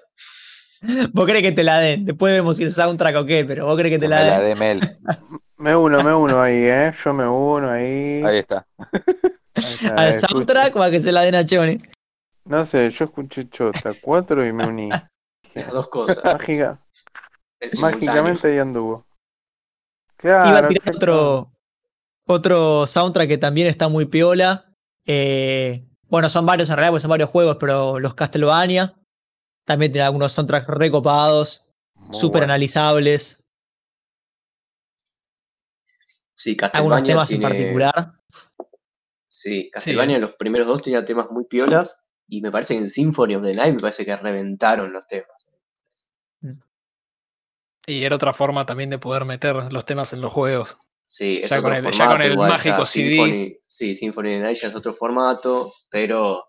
Vos 1.14 1.28
crees 1.28 1.44
que 1.44 1.52
te 1.52 1.64
la 1.64 1.78
den. 1.80 2.06
Después 2.06 2.34
vemos 2.34 2.58
si 2.58 2.64
el 2.64 2.72
soundtrack 2.72 3.16
o 3.18 3.26
qué, 3.26 3.46
pero 3.46 3.68
vos 3.68 3.78
crees 3.78 3.94
que 3.94 4.00
te 4.00 4.08
la 4.08 4.18
me 4.20 4.44
den. 4.44 4.50
la 4.50 4.56
Mel. 4.56 4.80
Me 5.58 5.76
uno, 5.76 6.02
me 6.02 6.12
uno 6.12 6.42
ahí, 6.42 6.56
¿eh? 6.64 6.92
Yo 7.06 7.14
me 7.14 7.28
uno 7.28 7.70
ahí. 7.70 8.24
Ahí 8.24 8.40
está. 8.40 8.66
Al 9.98 10.14
soundtrack 10.14 10.76
o 10.76 10.84
a 10.84 10.90
que 10.90 11.00
se 11.00 11.12
la 11.12 11.22
den 11.22 11.36
a 11.36 11.46
Choni. 11.46 11.78
No 12.46 12.66
sé, 12.66 12.90
yo 12.90 13.06
escuché 13.06 13.50
Chota 13.50 13.92
4 14.02 14.46
y 14.48 14.54
me 14.54 14.68
uní. 14.68 14.90
Las 15.54 15.72
dos 15.72 15.90
cosas. 15.90 16.24
Mágica, 16.24 16.80
mágicamente 17.82 18.48
ahí 18.48 18.58
anduvo. 18.60 19.06
Iba 20.24 20.40
a 20.40 20.42
Claro, 20.44 20.68
tirar 20.70 20.96
otro, 20.96 21.52
otro 22.28 22.88
soundtrack 22.88 23.28
que 23.28 23.38
también 23.38 23.68
está 23.68 23.90
muy 23.90 24.06
piola. 24.06 24.74
Eh, 25.06 25.86
bueno, 26.08 26.30
son 26.30 26.46
varios 26.46 26.70
en 26.70 26.76
realidad, 26.78 26.92
porque 26.92 27.02
son 27.02 27.10
varios 27.10 27.30
juegos, 27.30 27.58
pero 27.60 28.00
los 28.00 28.14
Castlevania. 28.16 28.96
También 29.66 29.92
tienen 29.92 30.08
algunos 30.08 30.32
soundtracks 30.32 30.68
recopados, 30.68 31.68
súper 32.12 32.42
bueno. 32.42 32.54
analizables. 32.54 33.44
Sí, 36.36 36.58
Algunos 36.74 37.02
Castlevania 37.02 37.06
temas 37.06 37.32
en 37.32 37.40
tiene. 37.40 37.54
particular. 37.54 38.21
Sí, 39.42 39.72
Castlevania 39.72 40.18
eh. 40.18 40.20
los 40.20 40.34
primeros 40.36 40.68
dos 40.68 40.84
tenía 40.84 41.04
temas 41.04 41.32
muy 41.32 41.46
piolas. 41.46 41.98
Y 42.28 42.42
me 42.42 42.52
parece 42.52 42.76
que 42.76 42.80
en 42.82 42.88
Symphony 42.90 43.36
of 43.36 43.44
the 43.44 43.56
Night 43.56 43.74
me 43.74 43.80
parece 43.82 44.06
que 44.06 44.16
reventaron 44.16 44.94
los 44.94 45.08
temas. 45.08 45.50
Y 47.88 48.04
era 48.06 48.16
otra 48.16 48.34
forma 48.34 48.66
también 48.66 48.90
de 48.92 49.00
poder 49.00 49.26
meter 49.26 49.56
los 49.74 49.86
temas 49.86 50.14
en 50.14 50.22
los 50.22 50.32
juegos. 50.32 50.78
Sí, 51.06 51.42
es 51.44 51.50
Ya 51.50 51.58
otro 51.60 51.70
con 51.72 51.78
el- 51.78 51.84
ya 51.86 51.90
formato. 51.92 52.12
con 52.12 52.22
el 52.22 52.32
igual, 52.34 52.50
mágico 52.52 52.86
CD. 52.86 53.10
Symphony, 53.10 53.58
sí, 53.68 53.96
Symphony 53.96 54.28
of 54.30 54.34
the 54.36 54.40
Night 54.42 54.58
ya 54.62 54.68
es 54.68 54.76
otro 54.76 54.94
formato, 54.94 55.74
pero. 55.90 56.48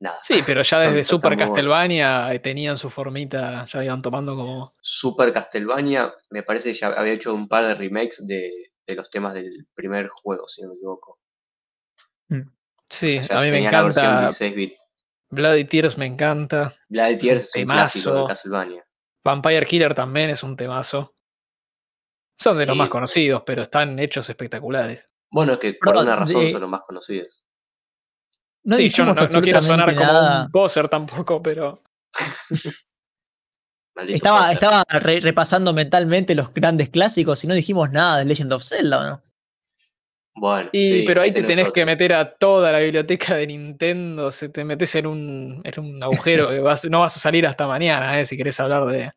nada. 0.00 0.18
Sí, 0.22 0.40
pero 0.44 0.62
ya 0.62 0.78
desde 0.80 1.04
Super. 1.04 1.36
Castlevania 1.38 2.34
eh, 2.34 2.40
tenían 2.40 2.76
su 2.76 2.90
formita, 2.90 3.64
ya 3.66 3.84
iban 3.84 4.02
tomando 4.02 4.34
como. 4.36 4.72
Super 4.82 5.32
Castlevania, 5.32 6.12
me 6.30 6.42
parece 6.42 6.72
que 6.72 6.74
ya 6.78 6.88
había 6.88 7.12
hecho 7.14 7.32
un 7.32 7.48
par 7.48 7.66
de 7.68 7.74
remakes 7.76 8.26
de, 8.26 8.50
de 8.86 8.94
los 8.94 9.10
temas 9.10 9.34
del 9.34 9.66
primer 9.74 10.08
juego, 10.08 10.48
si 10.48 10.62
no 10.62 10.68
me 10.70 10.74
equivoco. 10.74 11.18
Sí, 12.88 13.20
Ya 13.20 13.38
a 13.38 13.42
mí 13.42 13.50
me 13.50 13.66
encanta. 13.66 14.20
16 14.22 14.54
bit. 14.54 14.74
Bloody 15.30 15.64
Tears 15.64 15.96
me 15.96 16.04
encanta. 16.06 16.74
Bloody 16.88 17.16
Tears 17.18 17.44
es 17.44 17.56
un 17.56 17.64
clásico 17.64 18.14
de. 18.14 18.26
Castlevania. 18.26 18.86
Vampire 19.24 19.64
Killer 19.66 19.94
también 19.94 20.28
es 20.30 20.42
un 20.42 20.56
temazo. 20.56 21.14
Son 22.38 22.58
de 22.58 22.66
los 22.66 22.74
Sí. 22.74 22.78
más 22.78 22.88
conocidos, 22.90 23.42
pero 23.46 23.62
están 23.62 23.98
hechos 23.98 24.28
espectaculares. 24.28 25.06
Bueno, 25.30 25.54
es 25.54 25.58
que 25.58 25.74
por 25.74 25.88
Pero, 25.94 26.00
alguna 26.00 26.16
razón 26.16 26.40
de- 26.44 26.50
son 26.50 26.60
los 26.60 26.70
más 26.70 26.82
conocidos. 26.82 27.44
No 28.64 28.76
sí, 28.76 28.90
yo 28.90 29.04
no, 29.06 29.14
quiero 29.40 29.62
sonar 29.62 29.94
como 29.94 30.42
un 30.42 30.50
poser 30.50 30.88
tampoco, 30.88 31.42
pero 31.42 31.80
Maldito 33.94 34.16
Estaba, 34.16 34.52
estaba 34.52 34.84
re- 34.88 35.20
repasando 35.20 35.72
mentalmente 35.72 36.34
los 36.34 36.52
grandes 36.54 36.88
clásicos 36.88 37.44
y 37.44 37.46
no 37.46 37.54
dijimos 37.54 37.90
nada 37.90 38.18
de 38.18 38.24
Legend 38.24 38.52
of 38.52 38.64
Zelda, 38.64 39.00
¿o 39.00 39.04
¿no? 39.04 39.22
Bueno, 40.34 40.70
Y 40.72 40.90
sí, 40.90 41.04
pero 41.06 41.20
ahí 41.20 41.30
te 41.30 41.42
tenés 41.42 41.70
que 41.72 41.84
meter 41.84 42.14
a 42.14 42.32
toda 42.34 42.72
la 42.72 42.78
biblioteca 42.80 43.34
de 43.36 43.46
Nintendo, 43.48 44.32
se 44.32 44.48
te 44.48 44.64
metes 44.64 44.94
en 44.94 45.06
un, 45.06 45.60
en 45.62 45.80
un 45.80 46.02
agujero 46.02 46.48
que 46.48 46.58
vas- 46.60 46.86
no 46.86 47.00
vas 47.00 47.16
a 47.16 47.20
salir 47.20 47.46
hasta 47.46 47.66
mañana, 47.66 48.18
eh, 48.18 48.24
si 48.24 48.38
querés 48.38 48.58
hablar 48.58 48.86
de, 48.86 49.12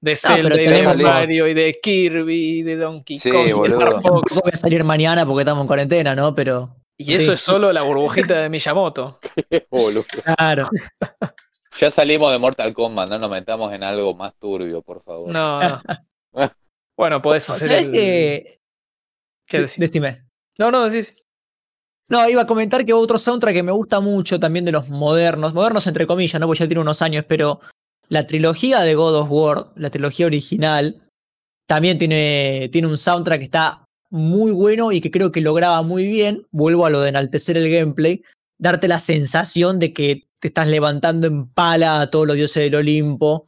de 0.00 0.16
Zelda 0.16 0.58
y 0.58 0.66
de 0.66 0.82
Mario 0.96 1.46
y 1.46 1.52
de 1.52 1.78
Kirby 1.82 2.34
y 2.60 2.62
de 2.62 2.76
Donkey 2.76 3.18
Sí, 3.18 3.28
Kong 3.30 3.44
y 3.44 3.48
de 3.48 3.54
boludo. 3.54 3.78
Star 3.80 3.92
Tampoco 3.92 4.28
Fox. 4.30 4.40
voy 4.42 4.50
a 4.54 4.56
salir 4.56 4.82
mañana 4.82 5.26
porque 5.26 5.42
estamos 5.42 5.60
en 5.62 5.66
cuarentena, 5.66 6.14
¿no? 6.14 6.34
Pero. 6.34 6.74
Y 6.98 7.12
eso 7.12 7.34
es 7.34 7.40
solo 7.40 7.70
la 7.74 7.82
burbujita 7.82 8.40
de 8.40 8.48
Miyamoto. 8.48 9.20
Boludo. 9.70 10.04
Claro. 10.36 10.70
Ya 11.80 11.90
salimos 11.90 12.32
de 12.32 12.38
Mortal 12.38 12.72
Kombat, 12.72 13.10
no 13.10 13.18
nos 13.18 13.30
metamos 13.30 13.72
en 13.72 13.82
algo 13.82 14.14
más 14.14 14.34
turbio, 14.38 14.82
por 14.82 15.02
favor. 15.02 15.32
No, 15.32 15.60
no. 15.60 15.82
Bueno, 16.96 17.20
podés 17.20 17.50
hacer 17.50 17.68
¿Sabes 17.68 17.82
el... 17.84 17.92
qué? 17.92 18.58
¿Qué 19.46 19.60
decís? 19.60 19.78
Decime. 19.78 20.26
No, 20.58 20.70
no, 20.70 20.88
decís. 20.88 21.14
No, 22.08 22.26
iba 22.28 22.42
a 22.42 22.46
comentar 22.46 22.86
que 22.86 22.92
otro 22.92 23.18
soundtrack 23.18 23.54
que 23.54 23.62
me 23.62 23.72
gusta 23.72 24.00
mucho 24.00 24.40
también 24.40 24.64
de 24.64 24.72
los 24.72 24.88
modernos, 24.88 25.52
modernos 25.52 25.86
entre 25.86 26.06
comillas, 26.06 26.40
¿no? 26.40 26.46
Porque 26.46 26.60
ya 26.60 26.68
tiene 26.68 26.80
unos 26.80 27.02
años, 27.02 27.24
pero 27.28 27.60
la 28.08 28.26
trilogía 28.26 28.80
de 28.80 28.94
God 28.94 29.16
of 29.16 29.30
War, 29.30 29.72
la 29.74 29.90
trilogía 29.90 30.26
original, 30.26 31.02
también 31.66 31.98
tiene, 31.98 32.70
tiene 32.72 32.88
un 32.88 32.96
soundtrack 32.96 33.40
que 33.40 33.44
está 33.44 33.84
muy 34.08 34.52
bueno 34.52 34.92
y 34.92 35.00
que 35.00 35.10
creo 35.10 35.32
que 35.32 35.40
lograba 35.40 35.82
muy 35.82 36.06
bien. 36.06 36.46
Vuelvo 36.50 36.86
a 36.86 36.90
lo 36.90 37.00
de 37.00 37.08
enaltecer 37.08 37.56
el 37.56 37.70
gameplay, 37.70 38.22
darte 38.58 38.88
la 38.88 39.00
sensación 39.00 39.78
de 39.78 39.92
que 39.92 40.26
te 40.46 40.50
estás 40.50 40.68
levantando 40.68 41.26
en 41.26 41.48
pala 41.48 42.00
a 42.00 42.08
todos 42.08 42.24
los 42.24 42.36
dioses 42.36 42.62
del 42.62 42.76
Olimpo, 42.76 43.46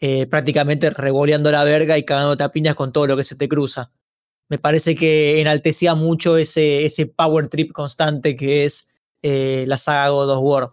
eh, 0.00 0.26
prácticamente 0.26 0.90
revoleando 0.90 1.52
la 1.52 1.62
verga 1.62 1.96
y 1.96 2.04
cagándote 2.04 2.42
a 2.42 2.50
piñas 2.50 2.74
con 2.74 2.92
todo 2.92 3.06
lo 3.06 3.16
que 3.16 3.22
se 3.22 3.36
te 3.36 3.48
cruza. 3.48 3.92
Me 4.48 4.58
parece 4.58 4.96
que 4.96 5.40
enaltecía 5.40 5.94
mucho 5.94 6.36
ese, 6.36 6.84
ese 6.84 7.06
power 7.06 7.46
trip 7.46 7.70
constante 7.70 8.34
que 8.34 8.64
es 8.64 9.00
eh, 9.22 9.66
la 9.68 9.76
saga 9.76 10.08
God 10.08 10.30
of 10.30 10.42
War. 10.42 10.72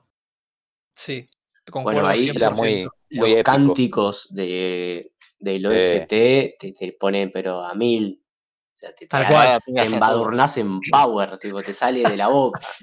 Sí, 0.96 1.28
concuerdo 1.70 2.02
Bueno, 2.02 2.08
ahí 2.10 2.30
100%. 2.30 2.36
Era 2.36 2.50
muy, 2.50 2.76
muy 2.84 2.90
Los 3.12 3.28
épico. 3.30 3.44
cánticos 3.44 4.28
de, 4.32 5.14
del 5.38 5.68
OST 5.68 6.08
te, 6.08 6.56
te 6.58 6.98
ponen 7.00 7.30
pero 7.32 7.64
a 7.64 7.76
mil. 7.76 8.24
Sea, 8.80 8.96
te, 8.96 9.08
Tal 9.08 9.28
cual. 9.28 9.60
embadurnás 9.68 10.56
en 10.58 10.80
power, 10.92 11.38
tipo, 11.38 11.62
te 11.62 11.74
sale 11.74 12.02
de 12.08 12.16
la 12.16 12.30
boca. 12.30 12.60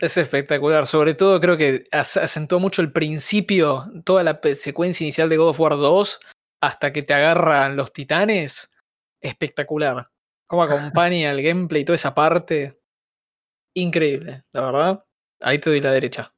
Es 0.00 0.16
espectacular, 0.16 0.88
sobre 0.88 1.14
todo 1.14 1.40
creo 1.40 1.56
que 1.56 1.84
acentuó 1.92 2.58
mucho 2.58 2.82
el 2.82 2.90
principio, 2.90 3.86
toda 4.04 4.24
la 4.24 4.40
secuencia 4.56 5.04
inicial 5.04 5.28
de 5.28 5.36
God 5.36 5.50
of 5.50 5.60
War 5.60 5.76
2, 5.76 6.20
hasta 6.62 6.92
que 6.92 7.02
te 7.02 7.14
agarran 7.14 7.76
los 7.76 7.92
titanes, 7.92 8.72
espectacular. 9.22 10.10
Cómo 10.48 10.64
acompaña 10.64 11.30
el 11.30 11.42
gameplay, 11.42 11.84
toda 11.84 11.94
esa 11.94 12.12
parte, 12.12 12.80
increíble, 13.74 14.42
la 14.52 14.60
verdad. 14.62 15.04
Ahí 15.40 15.58
te 15.60 15.70
doy 15.70 15.80
la 15.80 15.92
derecha. 15.92 16.34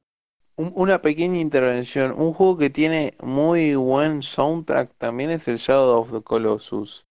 Un- 0.55 0.71
una 0.75 1.01
pequeña 1.01 1.39
intervención. 1.39 2.11
Un 2.15 2.33
juego 2.33 2.57
que 2.59 2.69
tiene 2.69 3.15
muy 3.21 3.73
buen 3.73 4.21
soundtrack 4.21 4.93
también 4.99 5.31
es 5.31 5.47
el 5.47 5.57
Shadow 5.57 5.99
of 6.01 6.11
the 6.11 6.21
Colossus. 6.21 7.05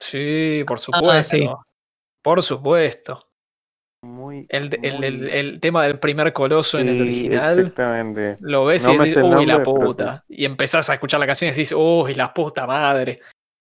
Sí, 0.00 0.64
por 0.66 0.76
Ah, 0.76 0.80
supuesto. 0.80 1.36
sí. 1.36 1.48
Por 2.22 2.42
supuesto. 2.42 3.24
Muy, 4.04 4.46
El, 4.48 4.78
el- 4.84 5.28
el- 5.28 5.60
tema 5.60 5.82
del 5.84 5.98
primer 5.98 6.32
coloso 6.32 6.78
en 6.78 6.88
el 6.88 7.02
original. 7.02 7.58
Exactamente. 7.58 8.36
Lo 8.40 8.64
ves 8.66 8.84
No 8.84 8.94
y 8.94 8.98
decís, 8.98 9.16
uy, 9.16 9.44
la 9.46 9.62
puta. 9.62 10.24
Y 10.28 10.44
empezás 10.44 10.88
a 10.88 10.94
escuchar 10.94 11.18
la 11.18 11.26
canción 11.26 11.48
y 11.48 11.52
decís, 11.52 11.72
uy, 11.76 12.14
la 12.14 12.32
puta 12.32 12.64
madre. 12.66 13.20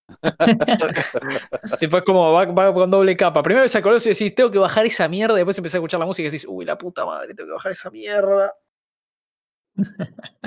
es 1.82 2.04
como 2.06 2.32
va, 2.32 2.46
va 2.46 2.74
con 2.74 2.90
doble 2.92 3.18
capa. 3.18 3.42
Primero 3.44 3.64
ves 3.64 3.76
a 3.76 3.82
Coloso 3.82 4.10
y 4.10 4.14
decís, 4.14 4.34
tengo 4.36 4.52
que 4.52 4.60
bajar 4.60 4.86
esa 4.86 5.08
mierda. 5.08 5.34
Y 5.36 5.38
después 5.38 5.58
empezás 5.58 5.76
a 5.76 5.78
escuchar 5.80 6.00
la 6.00 6.06
música 6.06 6.28
y 6.28 6.30
decís, 6.32 6.46
uy, 6.48 6.66
la 6.66 6.78
puta 6.78 7.06
madre, 7.06 7.34
tengo 7.34 7.48
que 7.48 7.54
bajar 7.54 7.72
esa 7.72 7.90
mierda. 7.90 8.54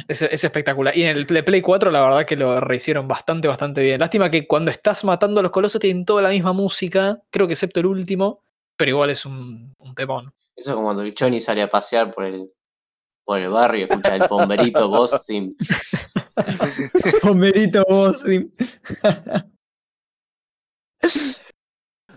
Es, 0.09 0.23
es 0.23 0.43
espectacular. 0.45 0.97
Y 0.97 1.03
en 1.05 1.17
el 1.17 1.27
Play, 1.27 1.43
Play 1.43 1.61
4, 1.63 1.91
la 1.91 2.01
verdad 2.03 2.25
que 2.27 2.37
lo 2.37 2.61
rehicieron 2.61 3.07
bastante, 3.07 3.47
bastante 3.49 3.81
bien. 3.83 4.01
Lástima 4.01 4.31
que 4.31 4.47
cuando 4.47 4.71
estás 4.71 5.05
matando 5.05 5.41
a 5.41 5.43
los 5.43 5.53
colosos 5.53 5.81
tienen 5.81 6.05
toda 6.05 6.23
la 6.23 6.31
misma 6.31 6.53
música, 6.53 7.23
creo 7.31 7.47
que 7.47 7.53
excepto 7.55 7.81
el 7.81 7.87
último, 7.87 8.43
pero 8.77 8.91
igual 8.91 9.11
es 9.11 9.25
un, 9.27 9.75
un 9.79 9.95
temón. 9.95 10.33
Eso 10.57 10.71
es 10.71 10.75
como 10.75 10.87
cuando 10.89 11.03
el 11.03 11.15
Johnny 11.19 11.39
sale 11.41 11.63
a 11.63 11.71
pasear 11.71 12.13
por 12.13 12.25
el, 12.25 12.51
por 13.25 13.39
el 13.39 13.49
barrio, 13.51 13.87
escucha 13.89 14.17
el 14.17 14.23
pomberito 14.29 14.89
vos. 14.89 15.11
sí. 18.21 18.53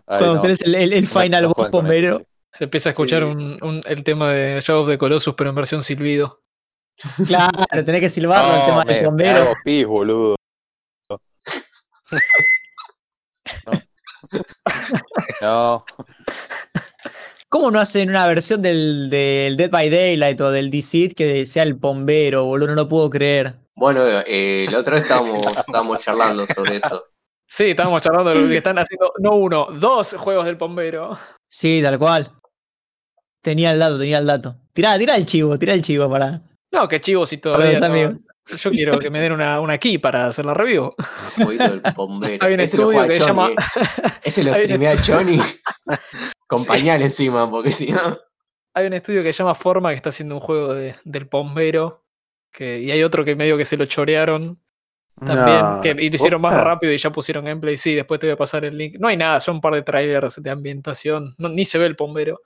Ay, 0.05 0.19
Cuando 0.19 0.35
no. 0.35 0.41
tenés 0.41 0.61
el, 0.63 0.75
el- 0.75 1.07
final 1.07 1.43
enojo 1.45 1.69
boss 1.69 1.89
ese. 1.89 2.25
Se 2.51 2.63
empieza 2.65 2.89
a 2.89 2.91
escuchar 2.91 3.23
Sí. 3.23 3.29
un- 3.29 3.57
un- 3.63 3.81
el 3.85 4.03
tema 4.03 4.31
de 4.31 4.59
Shadow 4.61 4.83
of 4.83 4.89
the 4.89 4.97
Colossus, 4.97 5.33
pero 5.35 5.49
en 5.49 5.55
versión 5.55 5.81
silbido. 5.81 6.39
Claro, 7.27 7.83
tenés 7.85 8.01
que 8.01 8.09
silbarlo 8.09 8.53
el 8.53 8.59
No, 8.59 8.65
tema 8.65 8.83
me- 8.85 8.93
del 8.93 9.01
me 9.03 9.07
bombero. 9.09 9.39
hago 9.41 9.53
pis, 9.63 9.85
boludo. 9.87 10.35
No, 15.41 15.85
¿Cómo 17.49 17.69
no 17.69 17.79
hacen 17.79 18.09
una 18.09 18.25
versión 18.25 18.61
del, 18.61 19.09
del 19.11 19.57
Dead 19.57 19.69
by 19.69 19.89
Daylight 19.89 20.41
o 20.41 20.49
del 20.51 20.71
Deceit 20.71 21.13
que 21.13 21.45
sea 21.45 21.63
el 21.63 21.75
bombero, 21.75 22.45
boludo? 22.45 22.69
No 22.69 22.75
lo 22.75 22.87
puedo 22.87 23.09
creer. 23.09 23.53
Bueno, 23.75 24.01
eh, 24.25 24.65
la 24.71 24.79
otra 24.79 24.95
vez 24.95 25.03
estábamos, 25.03 25.45
estábamos 25.57 25.99
charlando 25.99 26.47
sobre 26.47 26.77
eso. 26.77 27.05
Sí, 27.47 27.71
estábamos 27.71 28.01
charlando 28.01 28.31
de 28.31 28.35
lo 28.37 28.47
que 28.47 28.57
están 28.57 28.79
haciendo, 28.79 29.13
no 29.19 29.35
uno, 29.35 29.67
dos 29.79 30.13
juegos 30.13 30.45
del 30.45 30.55
bombero. 30.55 31.17
Sí, 31.47 31.81
tal 31.83 31.99
cual. 31.99 32.31
Tenía 33.43 33.71
el 33.71 33.79
dato, 33.79 33.99
tenía 33.99 34.17
el 34.17 34.25
dato. 34.25 34.55
Tirá, 34.73 34.97
tirá 34.97 35.15
el 35.15 35.25
chivo, 35.27 35.59
tirá 35.59 35.73
el 35.73 35.81
chivo 35.81 36.09
para, 36.09 36.41
No, 36.73 36.87
que 36.87 36.99
chivos 36.99 37.31
y 37.31 37.37
para 37.37 37.55
todavía. 37.57 37.79
no. 37.79 37.85
amigos. 37.85 38.17
Yo 38.45 38.69
quiero 38.71 38.99
que 38.99 39.09
me 39.09 39.21
den 39.21 39.31
una, 39.31 39.61
una 39.61 39.77
key 39.77 39.97
para 39.99 40.27
hacer 40.27 40.43
la 40.43 40.53
review. 40.53 40.89
Bombero. 41.95 42.45
Hay 42.45 42.53
un 42.53 42.59
Ese 42.59 42.75
estudio 42.77 43.07
que 43.07 43.15
se 43.15 43.21
llama- 43.25 43.51
eh. 43.51 43.55
Ese 44.23 44.43
lo 44.43 44.53
streamea 44.53 44.97
Johnny 45.05 45.39
con 46.47 46.59
Sí. 46.59 46.67
pañal 46.67 47.01
encima, 47.01 47.49
porque 47.49 47.71
si 47.71 47.91
no. 47.91 48.17
Hay 48.73 48.87
un 48.87 48.93
estudio 48.93 49.23
que 49.23 49.31
se 49.31 49.37
llama 49.39 49.55
Forma 49.55 49.89
que 49.91 49.95
está 49.95 50.09
haciendo 50.09 50.35
un 50.35 50.41
juego 50.41 50.73
de- 50.73 50.95
del 51.03 51.25
bombero. 51.25 52.03
Que, 52.51 52.79
y 52.79 52.91
hay 52.91 53.01
otro 53.03 53.23
que 53.25 53.35
medio 53.35 53.57
que 53.57 53.65
se 53.65 53.77
lo 53.77 53.85
chorearon 53.85 54.59
también. 55.25 55.59
No, 55.61 55.81
que 55.81 55.89
y 55.97 56.09
lo 56.09 56.15
hicieron 56.15 56.41
más 56.41 56.53
rápido 56.55 56.91
y 56.93 56.97
ya 56.97 57.11
pusieron 57.11 57.45
gameplay. 57.45 57.77
Sí, 57.77 57.95
después 57.95 58.19
te 58.19 58.27
voy 58.27 58.33
a 58.33 58.37
pasar 58.37 58.65
el 58.65 58.77
link. 58.77 58.97
No 58.99 59.07
hay 59.07 59.17
nada, 59.17 59.39
son 59.39 59.55
un 59.55 59.61
par 59.61 59.73
de 59.73 59.81
trailers 59.83 60.41
de 60.41 60.49
ambientación. 60.49 61.33
No, 61.37 61.49
ni 61.49 61.65
se 61.65 61.77
ve 61.77 61.85
el 61.85 61.95
bombero. 61.95 62.41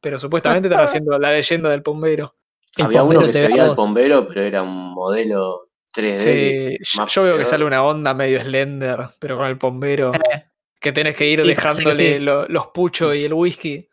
Pero 0.00 0.18
supuestamente 0.18 0.68
están 0.68 0.84
haciendo 0.84 1.18
la 1.18 1.32
leyenda 1.32 1.70
del 1.70 1.80
bombero. 1.80 2.36
El 2.78 2.84
Había 2.86 3.02
uno 3.02 3.20
que 3.20 3.32
se 3.32 3.42
ve 3.42 3.48
veía 3.48 3.66
el 3.66 3.74
bombero, 3.76 4.26
pero 4.26 4.42
era 4.42 4.62
un 4.62 4.92
modelo 4.94 5.68
3D. 5.94 6.16
Sí, 6.16 6.78
yo, 6.80 7.02
más 7.02 7.12
yo 7.12 7.22
veo 7.24 7.36
que 7.38 7.44
sale 7.44 7.64
una 7.64 7.84
onda 7.84 8.14
medio 8.14 8.40
slender, 8.40 9.10
pero 9.18 9.36
con 9.36 9.46
el 9.46 9.56
bombero. 9.56 10.12
Eh, 10.14 10.44
Que 10.80 10.92
tenés 10.92 11.16
que 11.16 11.26
ir 11.26 11.40
Sí, 11.42 11.48
dejándole 11.48 12.12
sí. 12.14 12.18
lo- 12.20 12.46
los 12.46 12.68
puchos 12.68 13.14
y 13.16 13.24
el 13.24 13.34
whisky 13.34 13.88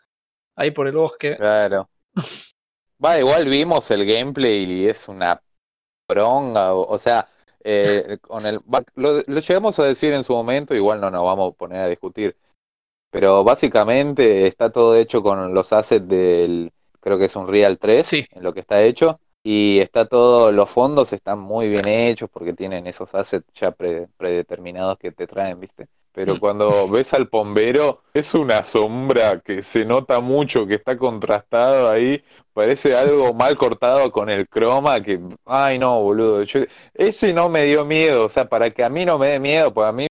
ahí 0.56 0.70
por 0.72 0.88
el 0.88 0.94
bosque. 0.95 1.36
claro. 1.36 1.90
Va, 3.03 3.20
igual 3.20 3.45
vimos 3.49 3.90
el 3.91 4.06
gameplay 4.06 4.64
y 4.72 4.88
es 4.88 5.07
una 5.10 5.41
bronga, 6.07 6.74
o, 6.74 6.88
o 6.88 6.98
sea, 6.98 7.28
eh, 7.64 8.18
con 8.22 8.45
el, 8.45 8.60
lo, 8.95 9.22
lo 9.26 9.40
llegamos 9.40 9.80
a 9.80 9.84
decir 9.86 10.14
en 10.14 10.24
su 10.24 10.34
momento, 10.34 10.74
igual 10.76 11.02
no 11.02 11.10
nos 11.12 11.24
vamos 11.24 11.53
a 11.53 11.57
poner 11.57 11.82
a 11.82 11.88
discutir, 11.88 12.38
pero 13.12 13.44
básicamente 13.44 14.48
está 14.48 14.72
todo 14.72 14.95
hecho 14.95 15.22
con 15.24 15.53
los 15.53 15.74
assets 15.74 16.07
del, 16.07 16.72
creo 17.06 17.19
que 17.19 17.26
es 17.26 17.36
un 17.38 17.48
Real 17.48 17.77
3, 17.80 18.10
Sí. 18.10 18.26
en 18.32 18.44
lo 18.44 18.53
que 18.53 18.61
está 18.61 18.82
hecho, 18.84 19.19
y 19.44 19.80
está 19.80 20.07
todo, 20.07 20.52
los 20.52 20.72
fondos 20.72 21.14
están 21.14 21.40
muy 21.40 21.69
bien 21.69 21.88
hechos 21.88 22.30
porque 22.34 22.53
tienen 22.53 22.88
esos 22.88 23.14
assets 23.14 23.48
ya 23.53 23.72
pre- 23.72 24.07
predeterminados 24.18 24.98
que 24.98 25.11
te 25.11 25.27
traen, 25.27 25.60
¿viste? 25.60 25.88
Pero 26.14 26.36
Mm. 26.36 26.40
cuando 26.40 26.68
ves 26.91 27.14
al 27.14 27.26
bombero, 27.26 28.02
es 28.14 28.34
una 28.34 28.64
sombra 28.64 29.41
que 29.41 29.61
se 29.64 29.86
nota 29.86 30.19
mucho, 30.19 30.65
que 30.65 30.76
está 30.76 30.98
contrastado 30.98 31.91
ahí, 31.91 32.23
parece 32.53 32.95
algo 32.98 33.34
mal 33.36 33.56
cortado 33.57 34.11
con 34.11 34.30
el 34.32 34.49
croma, 34.49 35.02
que, 35.03 35.19
ay 35.45 35.77
no, 35.80 36.02
boludo, 36.02 36.44
yo- 36.44 36.61
ese 36.95 37.34
no 37.34 37.49
me 37.49 37.65
dio 37.65 37.86
miedo, 37.86 38.26
o 38.26 38.30
sea, 38.30 38.49
para 38.49 38.72
que 38.72 38.84
a 38.84 38.90
mí 38.90 39.06
no 39.06 39.19
me 39.19 39.27
dé 39.30 39.40
miedo, 39.40 39.73
pues 39.73 39.88
a 39.88 39.91
mí 39.91 40.07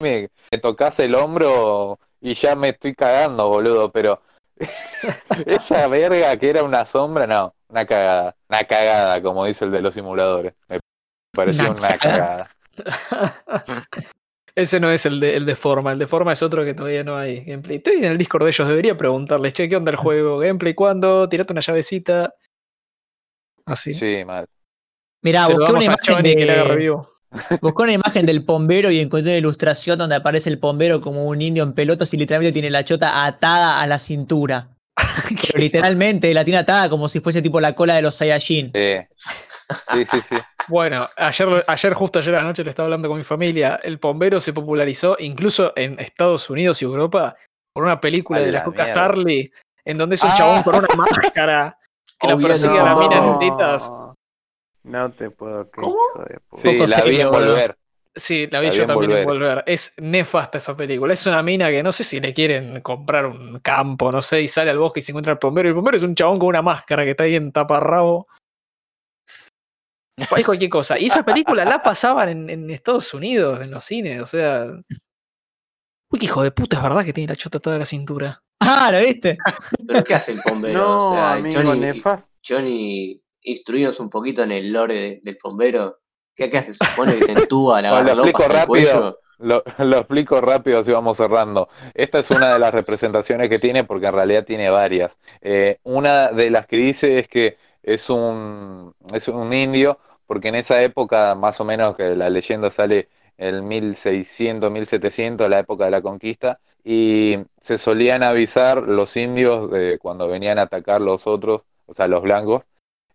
me, 0.00 0.28
me 0.52 0.58
tocas 0.58 0.98
el 1.00 1.14
hombro 1.14 1.98
y 2.20 2.34
ya 2.34 2.56
me 2.56 2.70
estoy 2.70 2.94
cagando, 2.94 3.48
boludo, 3.48 3.92
pero 3.92 4.20
Esa 5.46 5.86
verga 5.88 6.36
que 6.36 6.50
era 6.50 6.62
una 6.62 6.84
sombra, 6.84 7.26
no, 7.26 7.54
una 7.68 7.86
cagada. 7.86 8.36
Una 8.48 8.64
cagada, 8.64 9.22
como 9.22 9.44
dice 9.44 9.64
el 9.64 9.70
de 9.70 9.80
los 9.80 9.94
simuladores. 9.94 10.54
Me 10.68 10.80
pareció 11.32 11.70
Una 11.70 11.78
una 11.78 11.98
cagada. 11.98 12.56
Ese 14.54 14.80
no 14.80 14.90
es 14.90 15.04
el 15.04 15.20
de, 15.20 15.36
el 15.36 15.44
de 15.44 15.54
forma, 15.54 15.92
el 15.92 15.98
de 15.98 16.06
forma 16.06 16.32
es 16.32 16.42
otro 16.42 16.64
que 16.64 16.72
todavía 16.72 17.04
no 17.04 17.18
hay 17.18 17.44
gameplay. 17.44 17.76
Estoy 17.76 17.96
en 17.96 18.04
el 18.04 18.16
Discord 18.16 18.44
de 18.44 18.50
ellos, 18.50 18.66
debería 18.66 18.96
preguntarles, 18.96 19.52
che, 19.52 19.68
¿qué 19.68 19.76
onda 19.76 19.90
el 19.90 19.98
juego? 19.98 20.38
¿Gameplay 20.38 20.72
cuándo? 20.72 21.28
Tirate 21.28 21.52
una 21.52 21.60
llavecita. 21.60 22.34
Así. 23.66 23.92
Sí, 23.92 24.24
mal. 24.24 24.46
Mirá, 25.20 25.48
busqué 25.48 25.72
una 25.72 25.84
imagen 25.84 26.14
Johnny 26.14 26.34
que 26.34 26.46
le 26.46 26.52
haga 26.52 26.62
de, 26.62 26.68
review. 26.68 27.06
Busqué 27.60 27.82
una 27.82 27.92
imagen 27.92 28.26
del 28.26 28.44
pombero 28.44 28.90
y 28.90 29.00
encontré 29.00 29.32
una 29.32 29.38
ilustración 29.38 29.98
donde 29.98 30.16
aparece 30.16 30.48
el 30.50 30.58
pombero 30.58 31.00
como 31.00 31.24
un 31.26 31.40
indio 31.42 31.62
en 31.62 31.72
pelotas 31.72 32.12
y 32.14 32.16
literalmente 32.16 32.52
tiene 32.52 32.70
la 32.70 32.84
chota 32.84 33.24
atada 33.26 33.80
a 33.80 33.86
la 33.86 33.98
cintura. 33.98 34.68
Pero 35.28 35.58
literalmente 35.58 36.32
la 36.32 36.44
tiene 36.44 36.58
atada 36.58 36.88
como 36.88 37.08
si 37.08 37.20
fuese 37.20 37.42
tipo 37.42 37.60
la 37.60 37.74
cola 37.74 37.94
de 37.94 38.02
los 38.02 38.14
Saiyajin. 38.14 38.72
Sí. 38.74 39.24
Sí, 39.92 40.04
sí, 40.10 40.18
sí. 40.28 40.36
Bueno, 40.68 41.08
ayer, 41.16 41.64
ayer, 41.66 41.92
justo 41.94 42.18
ayer 42.20 42.34
a 42.36 42.38
la 42.38 42.44
noche 42.44 42.62
le 42.64 42.70
estaba 42.70 42.86
hablando 42.86 43.08
con 43.08 43.18
mi 43.18 43.24
familia. 43.24 43.80
El 43.82 43.96
bombero 43.98 44.40
se 44.40 44.52
popularizó 44.52 45.16
incluso 45.18 45.72
en 45.76 45.98
Estados 45.98 46.48
Unidos 46.50 46.80
y 46.82 46.84
Europa 46.84 47.36
por 47.72 47.84
una 47.84 48.00
película 48.00 48.40
de 48.40 48.46
la 48.52 48.58
la 48.58 48.64
Coca 48.64 48.84
mierda. 48.84 48.92
Sarli, 48.94 49.50
en 49.84 49.98
donde 49.98 50.14
es 50.14 50.22
un 50.22 50.30
Ah. 50.30 50.34
chabón 50.36 50.62
con 50.62 50.76
una 50.76 50.88
máscara 50.96 51.78
que 52.18 52.28
la 52.28 52.34
Obvio, 52.36 52.48
persigue 52.48 52.78
a 52.78 52.84
la 52.84 52.94
mina 52.96 53.16
en 53.18 53.38
tetas. 53.40 53.92
No 54.86 55.10
te 55.10 55.30
puedo 55.30 55.68
creer, 55.68 55.84
¿Cómo? 55.84 55.98
hijo 56.14 56.24
de 56.24 56.40
puta. 56.48 56.62
Sí, 56.62 56.78
Poco 56.78 56.90
la 56.90 57.02
vi 57.02 57.20
en 57.20 57.30
volver. 57.30 57.78
Sí, 58.14 58.46
la 58.50 58.60
vi 58.60 58.68
La 58.68 58.72
yo 58.72 58.86
también 58.86 59.10
en 59.10 59.24
Volver. 59.26 59.48
Volver. 59.48 59.64
Es 59.66 59.92
nefasta 59.98 60.58
esa 60.58 60.76
película. 60.76 61.12
Es 61.12 61.26
una 61.26 61.42
mina 61.42 61.70
que 61.70 61.82
no 61.82 61.90
sé 61.90 62.04
si 62.04 62.20
le 62.20 62.32
quieren 62.32 62.80
comprar 62.80 63.26
un 63.26 63.58
campo, 63.58 64.10
no 64.12 64.22
sé, 64.22 64.42
y 64.42 64.48
sale 64.48 64.70
al 64.70 64.78
bosque 64.78 65.00
y 65.00 65.02
se 65.02 65.10
encuentra 65.10 65.32
el 65.32 65.38
bombero. 65.42 65.68
Y 65.68 65.70
el 65.70 65.74
bombero 65.74 65.96
es 65.96 66.04
un 66.04 66.14
chabón 66.14 66.38
con 66.38 66.48
una 66.48 66.62
máscara 66.62 67.04
que 67.04 67.10
está 67.10 67.24
ahí 67.24 67.34
en 67.34 67.52
taparrabo. 67.52 68.26
Es 70.38 70.46
cualquier 70.46 70.70
cosa. 70.70 70.98
Y 70.98 71.06
esa 71.06 71.24
película 71.24 71.64
la 71.66 71.82
pasaban 71.82 72.28
en, 72.30 72.48
en 72.48 72.70
Estados 72.70 73.12
Unidos, 73.12 73.60
en 73.60 73.70
los 73.70 73.84
cines, 73.84 74.22
o 74.22 74.26
sea. 74.26 74.66
Uy, 76.10 76.18
qué 76.18 76.24
hijo 76.24 76.42
de 76.42 76.52
puta, 76.52 76.76
es 76.76 76.82
verdad 76.82 77.04
que 77.04 77.12
tiene 77.12 77.28
la 77.28 77.36
chota 77.36 77.58
toda 77.58 77.76
la 77.76 77.84
cintura. 77.84 78.40
Ah, 78.60 78.90
¿lo 78.92 79.00
viste? 79.00 79.36
¿Pero 79.86 80.04
qué 80.04 80.14
hace 80.14 80.32
el 80.32 80.40
bombero? 80.42 80.78
No, 80.78 81.10
o 81.10 81.14
sea, 81.14 81.32
amigo, 81.34 81.60
Johnny, 81.60 81.80
nefasto. 81.80 82.30
Johnny, 82.48 83.20
instruinos 83.46 83.98
un 84.00 84.10
poquito 84.10 84.42
en 84.42 84.52
el 84.52 84.72
lore 84.72 84.94
de- 84.94 85.20
del 85.22 85.38
bombero. 85.42 85.98
¿Qué, 86.34 86.50
qué 86.50 86.58
hace? 86.58 86.74
¿Se 86.74 86.84
supone 86.84 87.16
que 87.16 87.24
te 87.24 87.32
entúa 87.32 87.80
la 87.82 87.90
Bueno, 87.92 88.14
lo 88.14 88.22
explico 88.24 88.42
rápido. 88.48 89.18
Lo, 89.38 89.62
lo 89.78 89.96
explico 89.98 90.40
rápido 90.40 90.78
así 90.80 90.92
vamos 90.92 91.16
cerrando. 91.18 91.68
Esta 91.94 92.18
es 92.20 92.30
una 92.30 92.52
de 92.54 92.58
las 92.58 92.72
representaciones 92.72 93.50
que 93.50 93.58
tiene 93.58 93.84
porque 93.84 94.06
en 94.06 94.14
realidad 94.14 94.44
tiene 94.44 94.70
varias. 94.70 95.12
Eh, 95.42 95.78
una 95.84 96.28
de 96.32 96.50
las 96.50 96.66
que 96.66 96.76
dice 96.76 97.18
es 97.18 97.28
que 97.28 97.56
es 97.82 98.08
un, 98.10 98.94
es 99.12 99.28
un 99.28 99.52
indio 99.52 99.98
porque 100.26 100.48
en 100.48 100.54
esa 100.56 100.82
época 100.82 101.34
más 101.34 101.60
o 101.60 101.64
menos 101.64 101.96
que 101.96 102.16
la 102.16 102.30
leyenda 102.30 102.70
sale 102.70 103.08
el 103.38 103.62
1600, 103.62 104.70
1700, 104.70 105.48
la 105.50 105.58
época 105.60 105.84
de 105.84 105.90
la 105.90 106.00
conquista, 106.00 106.58
y 106.82 107.36
se 107.60 107.76
solían 107.78 108.22
avisar 108.22 108.82
los 108.82 109.16
indios 109.16 109.70
de 109.70 109.98
cuando 110.00 110.26
venían 110.28 110.58
a 110.58 110.62
atacar 110.62 111.00
los 111.02 111.26
otros, 111.26 111.62
o 111.86 111.92
sea, 111.94 112.08
los 112.08 112.22
blancos. 112.22 112.62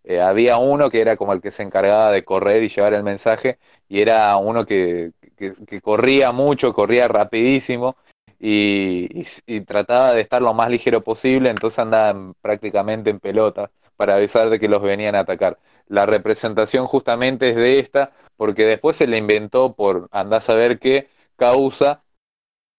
Eh, 0.04 0.20
había 0.20 0.58
uno 0.58 0.90
que 0.90 1.00
era 1.00 1.16
como 1.16 1.32
el 1.32 1.40
que 1.40 1.50
se 1.52 1.62
encargaba 1.62 2.10
de 2.10 2.24
correr 2.24 2.62
y 2.62 2.68
llevar 2.68 2.94
el 2.94 3.02
mensaje, 3.04 3.58
y 3.88 4.00
era 4.00 4.36
uno 4.36 4.66
que, 4.66 5.12
que, 5.36 5.80
corría 5.80 6.32
mucho, 6.32 6.72
corría 6.72 7.08
rapidísimo 7.08 7.96
y, 8.38 9.08
y- 9.46 9.60
trataba 9.62 10.12
de 10.14 10.20
estar 10.22 10.42
lo 10.42 10.54
más 10.54 10.68
ligero 10.70 11.02
posible, 11.02 11.50
entonces 11.50 11.78
andaba 11.78 12.10
en- 12.10 12.34
prácticamente 12.34 13.10
en 13.10 13.20
pelota 13.20 13.70
para 13.96 14.16
avisar 14.16 14.50
de 14.50 14.58
que 14.58 14.68
los 14.68 14.82
venían 14.82 15.14
a 15.14 15.20
atacar. 15.20 15.58
La 15.86 16.06
representación 16.06 16.86
justamente 16.86 17.50
es 17.50 17.56
de 17.56 17.78
esta, 17.78 18.12
porque 18.36 18.64
después 18.64 18.96
se 18.96 19.06
le 19.06 19.18
inventó 19.18 19.74
por 19.74 20.08
andar 20.12 20.38
a 20.38 20.42
saber 20.42 20.78
qué 20.78 21.08
causa 21.36 22.02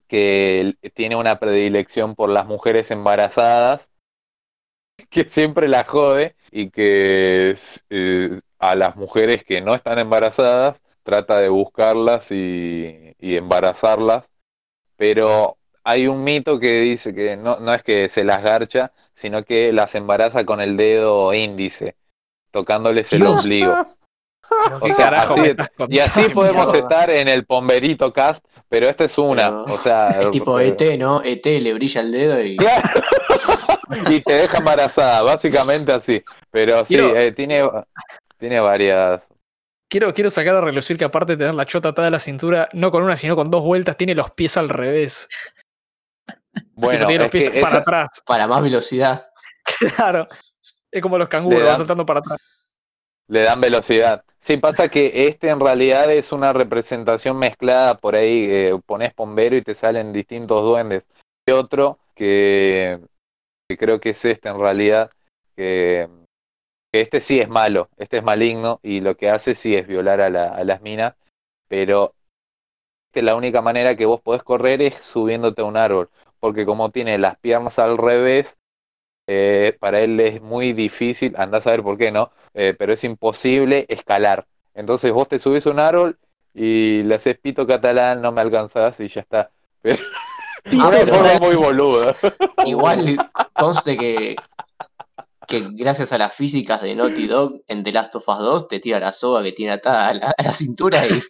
que 0.07 0.75
tiene 0.95 1.15
una 1.17 1.39
predilección 1.39 2.15
por 2.15 2.29
las 2.29 2.45
mujeres 2.47 2.91
embarazadas, 2.91 3.87
que 5.09 5.25
siempre 5.29 5.67
la 5.67 5.83
jode 5.83 6.35
y 6.55 6.69
que 6.69 7.57
eh, 7.89 8.39
a 8.59 8.75
las 8.75 8.95
mujeres 8.95 9.43
que 9.43 9.59
no 9.59 9.73
están 9.73 9.97
embarazadas 9.97 10.77
trata 11.03 11.39
de 11.39 11.49
buscarlas 11.49 12.31
y, 12.31 13.15
y 13.19 13.35
embarazarlas, 13.35 14.25
pero 14.95 15.57
hay 15.83 16.07
un 16.07 16.23
mito 16.23 16.59
que 16.59 16.79
dice 16.81 17.13
que 17.13 17.35
no, 17.35 17.59
no 17.59 17.73
es 17.73 17.81
que 17.83 18.07
se 18.09 18.23
las 18.23 18.43
garcha, 18.43 18.91
sino 19.15 19.43
que 19.43 19.73
las 19.73 19.95
embaraza 19.95 20.45
con 20.45 20.61
el 20.61 20.77
dedo 20.77 21.33
índice, 21.33 21.95
tocándoles 22.51 23.11
el 23.13 23.23
ombligo. 23.25 23.75
Pero 24.65 24.77
O 24.77 24.79
¿Qué 24.81 24.93
sea, 24.93 25.05
carajo 25.05 25.33
así 25.33 25.41
me 25.41 25.53
de- 25.53 25.63
estás 25.63 25.89
Y 25.89 25.99
así 25.99 26.29
podemos 26.33 26.71
mierda. 26.71 26.79
estar 26.87 27.09
en 27.09 27.27
el 27.27 27.45
Pomberito 27.45 28.13
Cast, 28.13 28.45
pero 28.69 28.87
esta 28.87 29.05
es 29.05 29.17
una, 29.17 29.63
o 29.63 29.67
sea, 29.67 30.19
Es 30.21 30.29
tipo 30.29 30.59
ET, 30.59 30.97
¿no? 30.99 31.21
ET 31.23 31.43
le 31.59 31.73
brilla 31.73 32.01
el 32.01 32.11
dedo 32.11 32.41
y. 32.43 32.55
Claro. 32.57 32.83
y 34.09 34.21
te 34.21 34.33
deja 34.33 34.57
embarazada, 34.57 35.21
básicamente 35.23 35.91
así. 35.91 36.23
Pero 36.51 36.79
sí, 36.85 36.95
Quiero- 36.95 37.15
eh, 37.15 37.31
tiene, 37.31 37.69
tiene 38.37 38.59
varias. 38.59 39.21
Quiero, 39.89 40.13
quiero 40.13 40.29
sacar 40.31 40.55
a 40.55 40.61
relucir 40.61 40.97
que 40.97 41.05
aparte 41.05 41.33
de 41.33 41.37
tener 41.37 41.53
la 41.55 41.65
chota 41.65 41.89
atada 41.89 42.07
a 42.07 42.11
la 42.11 42.19
cintura, 42.19 42.67
no 42.73 42.89
con 42.91 43.03
una, 43.03 43.15
sino 43.15 43.35
con 43.35 43.51
dos 43.51 43.61
vueltas, 43.63 43.95
tiene 43.95 44.15
los 44.15 44.31
pies 44.31 44.57
al 44.57 44.69
revés. 44.69 45.27
Bueno, 46.73 47.05
tiene 47.07 47.25
los 47.25 47.33
es 47.35 47.45
que 47.45 47.51
pies 47.51 47.61
para 47.63 47.73
esa- 47.75 47.77
atrás. 47.81 48.23
Para 48.25 48.47
más 48.47 48.61
velocidad. 48.61 49.27
Claro. 49.95 50.27
Es 50.91 51.01
como 51.01 51.17
los 51.17 51.27
canguros, 51.27 51.59
van 51.59 51.67
dan- 51.69 51.77
saltando 51.77 52.05
para 52.05 52.19
atrás. 52.19 52.71
le 53.27 53.41
dan 53.43 53.61
velocidad. 53.61 54.23
Sí, 54.41 54.57
pasa 54.57 54.89
que 54.89 55.27
este 55.27 55.49
en 55.49 55.59
realidad 55.59 56.11
es 56.11 56.31
una 56.33 56.51
representación 56.51 57.37
mezclada 57.37 57.95
por 57.95 58.15
ahí, 58.15 58.45
eh, 58.49 58.79
pones 58.85 59.15
bombero 59.15 59.55
y 59.55 59.61
te 59.61 59.73
salen 59.73 60.11
distintos 60.11 60.63
duendes. 60.63 61.03
Y 61.47 61.51
otro 61.51 61.97
que, 62.13 62.99
que 63.67 63.77
creo 63.77 63.99
que 63.99 64.11
es 64.11 64.25
este 64.25 64.49
en 64.49 64.59
realidad, 64.59 65.11
que, 65.55 66.07
este 66.93 67.21
sí 67.21 67.39
es 67.39 67.49
malo, 67.49 67.89
este 67.97 68.17
es 68.19 68.23
maligno 68.23 68.79
y 68.83 69.01
lo 69.01 69.17
que 69.17 69.29
hace 69.29 69.55
sí 69.55 69.75
es 69.75 69.87
violar 69.87 70.21
a, 70.21 70.29
la- 70.29 70.49
a 70.55 70.63
las 70.63 70.81
minas, 70.81 71.15
pero 71.67 72.15
la 73.13 73.35
única 73.35 73.61
manera 73.61 73.95
que 73.95 74.05
vos 74.05 74.21
podés 74.21 74.43
correr 74.43 74.81
es 74.81 74.95
subiéndote 74.95 75.61
a 75.61 75.65
un 75.65 75.77
árbol, 75.77 76.09
porque 76.39 76.65
como 76.65 76.89
tiene 76.91 77.17
las 77.17 77.37
piernas 77.39 77.77
al 77.79 77.97
revés, 77.97 78.55
eh, 79.27 79.77
para 79.79 80.01
él 80.01 80.19
es 80.19 80.41
muy 80.41 80.73
difícil, 80.73 81.35
andás 81.37 81.61
a 81.61 81.65
saber 81.65 81.83
por 81.83 81.97
qué, 81.97 82.11
¿no? 82.11 82.31
Eh, 82.53 82.75
pero 82.77 82.93
es 82.93 83.03
imposible 83.03 83.85
escalar. 83.89 84.47
Entonces 84.75 85.11
vos 85.13 85.29
te 85.29 85.39
subís 85.39 85.67
a 85.67 85.71
un 85.71 85.79
árbol 85.79 86.17
y 86.53 87.03
le 87.03 87.15
haces 87.15 87.39
pito 87.39 87.67
catalán, 87.67 88.21
no 88.21 88.31
me 88.31 88.41
alcanzás 88.41 88.99
y 88.99 89.09
ya 89.09 89.21
está. 89.21 89.51
Pero 89.83 89.99
Pito 90.63 90.89
de 90.89 91.05
forma 91.07 91.39
muy 91.39 91.55
boluda. 91.55 92.15
Igual 92.65 93.17
conste 93.53 93.97
que, 93.97 94.35
que 95.47 95.67
gracias 95.73 96.13
a 96.13 96.17
las 96.17 96.33
físicas 96.33 96.81
de 96.81 96.95
Naughty 96.95 97.27
Dog 97.27 97.61
en 97.67 97.83
The 97.83 97.91
Last 97.91 98.15
of 98.15 98.27
Us 98.27 98.39
2 98.39 98.67
te 98.69 98.79
tira 98.79 98.99
la 98.99 99.11
soga 99.13 99.43
que 99.43 99.51
tiene 99.51 99.73
atada 99.73 100.07
a 100.09 100.13
la, 100.13 100.33
a 100.37 100.43
la 100.43 100.53
cintura 100.53 101.05
y 101.07 101.21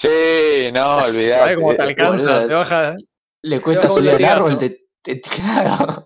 Sí, 0.00 0.70
no, 0.72 1.00
¿Sabes 1.00 1.14
olvidate. 1.14 1.54
cómo 1.56 1.74
te 1.76 1.82
alcanza? 1.82 2.12
boludo, 2.12 2.46
Te 2.46 2.54
baja. 2.54 2.94
le 3.42 3.60
cuesta 3.60 3.90
subir 3.90 4.10
al 4.10 4.24
árbol, 4.24 4.58
te, 4.58 4.78
te- 5.02 5.20
claro. 5.20 6.02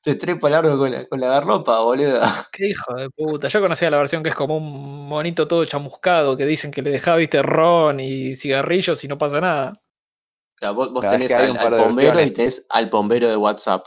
Se 0.00 0.16
trepa 0.16 0.48
el 0.48 0.54
árbol 0.54 0.78
con 0.78 0.92
la, 0.92 1.06
con 1.06 1.20
la 1.20 1.28
garropa, 1.28 1.80
boludo. 1.80 2.20
Qué 2.52 2.68
hijo 2.70 2.94
de 2.94 3.08
puta. 3.10 3.48
Yo 3.48 3.60
conocía 3.62 3.90
la 3.90 3.96
versión 3.98 4.22
que 4.22 4.28
es 4.30 4.34
como 4.34 4.56
un 4.56 5.08
monito 5.08 5.48
todo 5.48 5.64
chamuscado 5.64 6.36
que 6.36 6.44
dicen 6.44 6.70
que 6.70 6.82
le 6.82 6.90
dejaba, 6.90 7.16
viste, 7.16 7.40
ron 7.42 8.00
y 8.00 8.36
cigarrillos 8.36 9.02
y 9.04 9.08
no 9.08 9.16
pasa 9.16 9.40
nada. 9.40 9.80
O 10.56 10.58
sea, 10.58 10.70
vos, 10.70 10.90
tenés 11.00 11.32
al, 11.32 11.56
al 11.56 11.74
bombero 11.74 12.20
y 12.22 12.30
tenés 12.30 12.66
al 12.70 12.86
bombero 12.86 13.28
de 13.28 13.36
WhatsApp. 13.36 13.86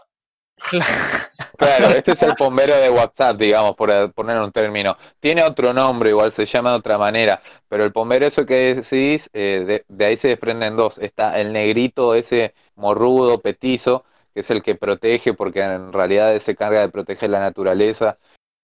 Claro, 1.58 1.88
este 1.88 2.12
es 2.12 2.22
el 2.22 2.34
bombero 2.40 2.76
de 2.76 2.90
WhatsApp, 2.90 3.38
digamos, 3.38 3.76
por 3.76 4.14
poner 4.14 4.38
un 4.40 4.52
término. 4.52 4.96
Tiene 5.20 5.44
otro 5.44 5.74
nombre, 5.74 6.12
igual 6.12 6.32
se 6.32 6.46
llama 6.46 6.72
de 6.72 6.78
otra 6.78 6.98
manera, 6.98 7.42
pero 7.68 7.84
el 7.84 7.92
bombero, 7.92 8.28
eso 8.28 8.46
que 8.46 8.76
decís, 8.76 9.28
eh, 9.34 9.64
de, 9.66 9.86
de 9.88 10.06
ahí 10.06 10.18
se 10.18 10.30
desprenden 10.30 10.76
dos. 10.76 10.98
Está 11.00 11.40
el 11.40 11.52
negrito, 11.52 12.14
ese 12.14 12.54
morrudo, 12.76 13.40
petizo, 13.40 14.06
que 14.34 14.42
es 14.42 14.50
el 14.52 14.62
que 14.62 14.76
protege, 14.76 15.34
porque 15.34 15.62
en 15.62 15.92
realidad 15.94 16.40
se 16.40 16.56
carga 16.56 16.82
de 16.82 16.90
proteger 16.90 17.30
la 17.32 17.40
naturaleza. 17.40 18.18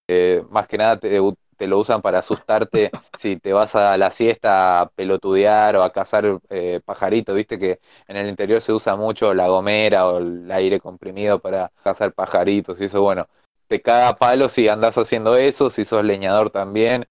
Eh, 0.08 0.44
más 0.50 0.68
que 0.68 0.78
nada 0.78 1.00
te, 1.00 1.20
te 1.64 1.68
lo 1.68 1.80
usan 1.80 2.02
para 2.02 2.20
asustarte 2.20 2.92
si 3.20 3.38
te 3.38 3.54
vas 3.54 3.76
a 3.76 3.98
la 3.98 4.12
siesta 4.12 4.82
a 4.82 4.90
pelotudear 4.90 5.76
o 5.78 5.84
a 5.84 5.92
cazar 5.92 6.40
eh, 6.50 6.82
pajaritos, 6.86 7.36
viste 7.36 7.58
que 7.60 7.80
en 8.08 8.18
el 8.18 8.28
interior 8.30 8.62
se 8.62 8.74
usa 8.74 8.96
mucho 8.96 9.34
la 9.34 9.48
gomera 9.48 10.08
o 10.08 10.18
el 10.20 10.52
aire 10.52 10.80
comprimido 10.80 11.40
para 11.40 11.72
cazar 11.84 12.14
pajaritos 12.14 12.80
y 12.82 12.86
eso, 12.86 13.02
bueno, 13.02 13.28
te 13.68 13.82
caga 13.82 14.16
palo 14.16 14.50
si 14.50 14.68
andás 14.68 14.98
haciendo 14.98 15.36
eso, 15.36 15.70
si 15.70 15.86
sos 15.86 16.04
leñador 16.04 16.50
también. 16.52 17.06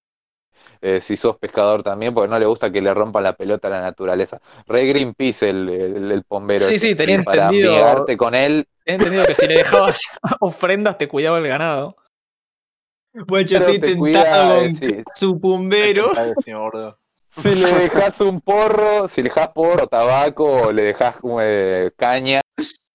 eh, 0.81 1.01
si 1.01 1.17
sos 1.17 1.37
pescador 1.37 1.83
también, 1.83 2.13
porque 2.13 2.29
no 2.29 2.39
le 2.39 2.45
gusta 2.45 2.71
que 2.71 2.81
le 2.81 2.93
rompan 2.93 3.23
la 3.23 3.33
pelota 3.33 3.67
a 3.67 3.71
la 3.71 3.81
naturaleza. 3.81 4.41
Re 4.67 4.85
Greenpeace 4.85 5.49
el, 5.49 5.69
el, 5.69 6.11
el 6.11 6.23
bombero. 6.27 6.67
Sí, 6.67 6.75
ese. 6.75 6.87
sí, 6.89 6.95
tenía 6.95 7.15
Para 7.23 7.51
entendido. 7.51 8.15
con 8.17 8.35
él, 8.35 8.67
He 8.85 8.93
entendido 8.93 9.25
que 9.25 9.33
si 9.35 9.47
le 9.47 9.55
dejabas 9.55 10.01
ofrendas 10.39 10.97
te 10.97 11.07
cuidaba 11.07 11.37
el 11.39 11.47
ganado. 11.47 11.95
Bueno, 13.13 13.47
yo 13.47 13.59
Pero 13.59 13.71
estoy 13.71 13.79
te 13.79 13.95
tentado 13.95 14.59
con 14.59 14.77
sí. 14.77 15.03
su 15.13 15.39
pumbero. 15.39 16.11
Si 17.35 17.55
le 17.55 17.73
dejas 17.73 18.19
un 18.21 18.41
porro, 18.41 19.07
si 19.07 19.21
le 19.21 19.29
dejas 19.29 19.49
porro, 19.49 19.87
tabaco 19.87 20.67
o 20.67 20.71
le 20.71 20.83
dejas 20.83 21.15
eh, 21.41 21.91
caña, 21.95 22.41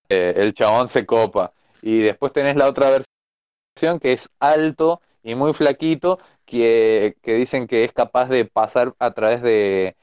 eh, 0.09 0.35
el 0.37 0.55
chabón 0.55 0.89
se 0.89 1.07
copa. 1.07 1.53
Y 1.83 2.01
después 2.01 2.33
tenés 2.33 2.57
la 2.57 2.69
otra 2.69 2.91
versión 2.91 4.01
que 4.01 4.13
es 4.13 4.29
alto 4.39 5.01
y 5.23 5.35
muy 5.35 5.55
flaquito, 5.55 6.19
que, 6.45 7.17
que 7.23 7.35
dicen 7.35 7.67
que 7.67 7.85
es 7.85 7.93
capaz 7.93 8.29
de 8.29 8.45
pasar 8.45 8.95
a 8.99 9.13
través 9.13 9.43
de 9.43 9.97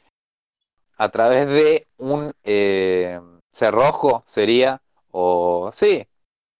a 0.97 1.09
través 1.09 1.47
de 1.47 1.87
un 1.97 2.31
eh, 2.43 3.19
cerrojo 3.53 4.23
sería 4.27 4.81
o 5.11 5.71
sí, 5.75 6.05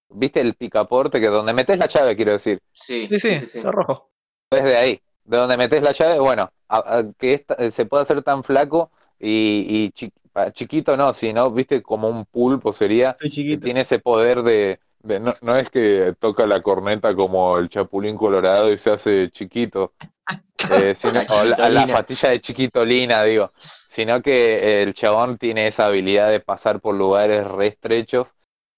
viste 0.08 0.40
el 0.40 0.54
picaporte 0.54 1.20
que 1.20 1.28
donde 1.28 1.52
metes 1.52 1.78
la 1.78 1.86
llave 1.86 2.16
quiero 2.16 2.32
decir 2.32 2.60
Sí, 2.72 3.06
Sí, 3.06 3.18
sí, 3.18 3.46
sí, 3.46 3.62
rojo. 3.62 4.10
desde 4.50 4.76
ahí, 4.76 5.00
de 5.24 5.36
donde 5.36 5.56
metes 5.56 5.82
la 5.82 5.92
llave, 5.92 6.18
bueno, 6.20 6.50
a- 6.68 6.98
a 6.98 7.04
que 7.18 7.34
esta- 7.34 7.54
eh, 7.54 7.70
se 7.70 7.86
puede 7.86 8.04
hacer 8.04 8.22
tan 8.22 8.44
flaco 8.44 8.90
y, 9.18 9.66
y 9.68 9.90
chi- 9.92 10.12
chiquito 10.52 10.96
no, 10.96 11.12
sino, 11.14 11.50
viste, 11.50 11.82
como 11.82 12.08
un 12.08 12.26
pulpo 12.26 12.72
sería, 12.72 13.10
Estoy 13.10 13.30
que 13.30 13.34
chiquito. 13.34 13.64
tiene 13.64 13.80
ese 13.80 13.98
poder 13.98 14.42
de, 14.42 14.78
de- 15.00 15.18
no, 15.20 15.32
no 15.42 15.56
es 15.56 15.70
que 15.70 16.14
toca 16.18 16.46
la 16.46 16.60
corneta 16.60 17.14
como 17.14 17.56
el 17.58 17.68
chapulín 17.70 18.16
colorado 18.16 18.70
y 18.72 18.78
se 18.78 18.90
hace 18.90 19.30
chiquito, 19.30 19.92
eh, 20.70 20.96
sino- 21.00 21.14
La 21.14 21.26
o 21.66 21.68
la, 21.68 21.86
patilla 21.86 22.30
de 22.30 22.40
chiquitolina, 22.40 23.22
digo, 23.22 23.50
sino 23.90 24.20
que 24.22 24.82
el 24.82 24.92
chabón 24.94 25.38
tiene 25.38 25.68
esa 25.68 25.86
habilidad 25.86 26.30
de 26.30 26.40
pasar 26.40 26.80
por 26.80 26.94
lugares 26.94 27.46
re 27.46 27.68
estrechos 27.68 28.26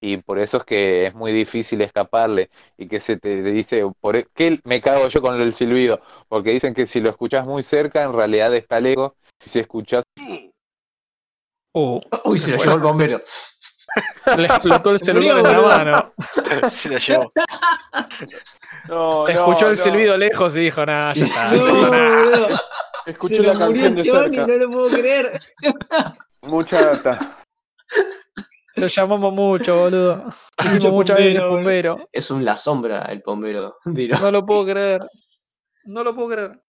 y 0.01 0.19
por 0.19 0.39
eso 0.39 0.59
es 0.59 0.65
que 0.65 1.07
es 1.07 1.15
muy 1.15 1.33
difícil 1.33 1.81
escaparle 1.83 2.51
y 2.77 2.87
que 2.89 3.01
se 3.01 3.17
te 3.17 3.43
dice, 3.43 3.83
por 4.01 4.17
e- 4.17 4.29
¿qué 4.35 4.61
me 4.65 4.81
cago 4.81 5.09
yo 5.09 5.21
con 5.21 5.41
el 5.41 5.55
silbido? 5.55 6.01
Porque 6.29 6.51
dicen 6.51 6.75
que 6.75 6.87
si 6.87 7.01
lo 7.01 7.11
escuchas 7.11 7.45
muy 7.47 7.63
cerca, 7.63 8.03
en 8.03 8.13
realidad 8.13 8.55
está 8.55 8.79
lejos, 8.81 9.13
y 9.45 9.51
si 9.51 9.59
escuchas 9.59 10.05
Uh, 11.75 12.01
Uy, 12.25 12.39
se 12.39 12.51
lo 12.53 12.57
llevó 12.57 12.75
el 12.75 12.81
bombero. 12.81 13.23
le 14.37 14.47
explotó 14.47 14.91
el 14.91 14.99
Se 14.99 15.05
celular 15.07 15.39
en 15.39 15.45
la 15.45 15.61
mano. 15.61 16.13
Se 16.71 16.89
la 16.89 16.99
llevó. 16.99 17.33
No, 18.89 19.25
no, 19.25 19.29
Escuchó 19.29 19.67
el 19.71 19.77
no. 19.77 19.83
silbido 19.83 20.17
lejos 20.17 20.57
y 20.57 20.61
dijo, 20.61 20.85
nada, 20.87 21.13
ya 21.13 21.25
está. 21.25 21.53
No, 21.55 21.91
nada". 21.91 22.63
Escuché 23.07 23.37
Se 23.37 23.43
la 23.43 23.53
murió 23.55 23.67
canción 23.67 23.95
de 23.95 24.01
el 24.01 24.07
chabón 24.07 24.35
y 24.35 24.37
cerca. 24.37 24.53
no 24.53 24.65
lo 24.65 24.71
puedo 24.71 24.89
creer. 24.99 25.41
Mucha 26.43 26.83
data. 26.87 27.39
Lo 28.81 28.87
llamamos 28.87 29.33
mucho, 29.33 29.77
boludo. 29.77 30.25
Dijimos 30.63 30.93
muchas 30.93 31.19
veces 31.19 31.35
bombero, 31.43 31.93
bombero. 31.97 32.09
Es 32.13 32.31
un 32.31 32.45
la 32.45 32.57
sombra 32.57 33.03
el 33.11 33.23
bombero. 33.25 33.77
No 34.21 34.31
lo 34.31 34.45
puedo 34.47 34.65
creer. 34.67 35.01
No 35.85 36.05
lo 36.05 36.15
puedo 36.15 36.29
creer. 36.31 36.63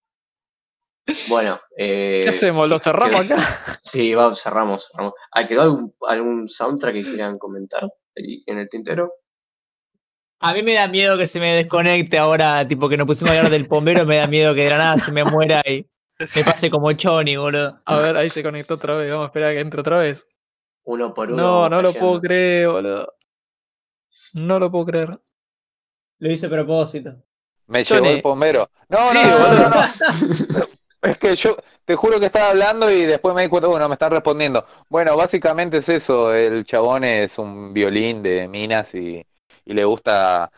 bueno, 1.30 1.60
eh, 1.78 2.22
¿Qué 2.24 2.30
hacemos? 2.30 2.70
¿Lo 2.70 2.78
¿qué- 2.78 2.84
cerramos 2.84 3.32
acá? 3.32 3.80
Sí, 3.84 4.14
vamos, 4.16 4.42
cerramos. 4.42 4.88
cerramos. 4.92 5.14
¿Ah, 5.32 5.48
¿Quedó 5.48 5.62
algún, 5.64 5.96
algún 6.08 6.48
soundtrack 6.48 6.94
que 6.94 7.04
quieran 7.04 7.38
comentar 7.38 7.84
ahí 8.16 8.44
en 8.46 8.60
el 8.60 8.70
tintero? 8.70 9.12
A 10.42 10.54
mí 10.54 10.64
me 10.64 10.74
da 10.76 10.88
miedo 10.88 11.18
que 11.18 11.26
se 11.26 11.40
me 11.40 11.54
desconecte 11.56 12.18
ahora, 12.18 12.66
tipo 12.68 12.88
que 12.88 12.96
nos 12.96 13.08
pusimos 13.08 13.34
a 13.34 13.38
hablar 13.38 13.52
del 13.52 13.66
bombero, 13.66 14.06
me 14.06 14.18
da 14.18 14.28
miedo 14.28 14.56
que 14.56 14.64
de 14.64 14.70
la 14.70 14.78
nada 14.78 14.98
se 14.98 15.12
me 15.12 15.26
muera 15.26 15.62
y 15.68 15.86
me 16.36 16.44
pase 16.46 16.70
como 16.70 16.94
Choni, 16.94 17.36
boludo. 17.36 17.82
A 17.86 18.00
ver, 18.00 18.16
ahí 18.16 18.30
se 18.30 18.42
conectó 18.44 18.76
otra 18.76 18.96
vez. 18.96 19.10
Vamos 19.12 19.26
a 19.26 19.28
esperar 19.28 19.50
a 19.50 19.54
que 19.54 19.60
entre 19.60 19.82
otra 19.82 20.00
vez. 20.00 20.26
Uno 20.90 21.14
por 21.14 21.32
uno. 21.32 21.42
No, 21.42 21.70
no 21.70 21.82
lo 21.82 21.94
puedo 21.94 22.20
creer, 22.20 22.68
boludo. 22.70 23.14
No 24.34 24.60
lo 24.60 24.72
puedo 24.72 24.86
creer. 24.86 25.20
Lo 26.20 26.32
hice 26.32 26.48
a 26.48 26.50
propósito. 26.50 27.16
me 27.68 27.84
Johnny. 27.86 28.08
llevó 28.08 28.16
el 28.18 28.22
bombero. 28.22 28.70
No, 28.90 29.06
Sí, 29.06 29.18
no, 29.24 29.40
no, 29.40 29.40
no, 29.40 29.48
boludo. 29.50 29.70
no, 29.70 29.70
no. 29.70 30.66
Es 31.02 31.18
que 31.20 31.36
yo 31.36 31.56
te 31.86 31.96
juro 31.96 32.20
que 32.20 32.26
estaba 32.26 32.50
hablando 32.50 32.92
y 32.92 33.06
después 33.06 33.34
me 33.34 33.44
di 33.44 33.50
cuenta, 33.50 33.68
bueno, 33.68 33.88
me 33.88 33.96
están 33.96 34.12
respondiendo. 34.12 34.66
Bueno, 34.90 35.16
básicamente 35.16 35.78
es 35.78 35.90
eso, 35.90 36.34
el 36.34 36.66
chabón 36.66 37.04
es 37.06 37.38
un 37.38 37.74
violín 37.74 38.22
de 38.22 38.48
minas 38.48 38.94
y, 38.96 39.26
y 39.66 39.74
le 39.74 39.86
gusta 39.86 40.52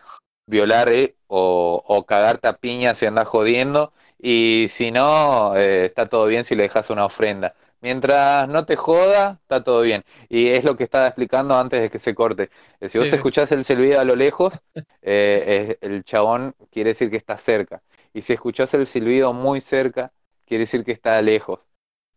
violar 0.48 0.90
eh, 0.90 1.16
o, 1.28 1.84
o 1.86 2.06
cagarte 2.06 2.48
a 2.48 2.58
piña 2.58 2.96
si 2.96 3.06
andas 3.06 3.28
jodiendo 3.28 3.94
y 4.20 4.68
si 4.70 4.92
no, 4.92 5.56
eh, 5.56 5.86
está 5.86 6.10
todo 6.10 6.26
bien 6.28 6.44
si 6.44 6.56
le 6.56 6.64
dejas 6.64 6.90
una 6.90 7.06
ofrenda. 7.06 7.56
Mientras 7.82 8.48
no 8.48 8.66
te 8.66 8.76
joda, 8.76 9.40
está 9.42 9.64
todo 9.64 9.82
bien. 9.82 10.04
Y 10.30 10.50
es 10.50 10.64
lo 10.64 10.78
que 10.78 10.84
estaba 10.84 11.08
explicando 11.08 11.56
antes 11.58 11.82
de 11.82 11.90
que 11.90 12.00
se 12.00 12.14
corte. 12.16 12.50
Eh, 12.80 12.90
Si 12.90 12.98
vos 13.00 13.12
Sí, 13.12 13.12
escuchás 13.12 13.52
el 13.52 13.66
silbido 13.66 14.00
a 14.00 14.06
lo 14.06 14.16
lejos, 14.16 14.54
eh, 15.02 15.78
es- 15.82 15.90
el 15.90 16.04
chabón 16.04 16.56
quiere 16.72 16.92
decir 16.92 17.10
que 17.10 17.18
está 17.18 17.38
cerca. 17.38 17.82
Y 18.14 18.22
si 18.22 18.34
escuchás 18.34 18.74
el 18.76 18.86
silbido 18.88 19.34
muy 19.34 19.62
cerca, 19.62 20.12
quiere 20.46 20.66
decir 20.66 20.84
que 20.86 20.92
está 20.92 21.22
lejos. 21.22 21.60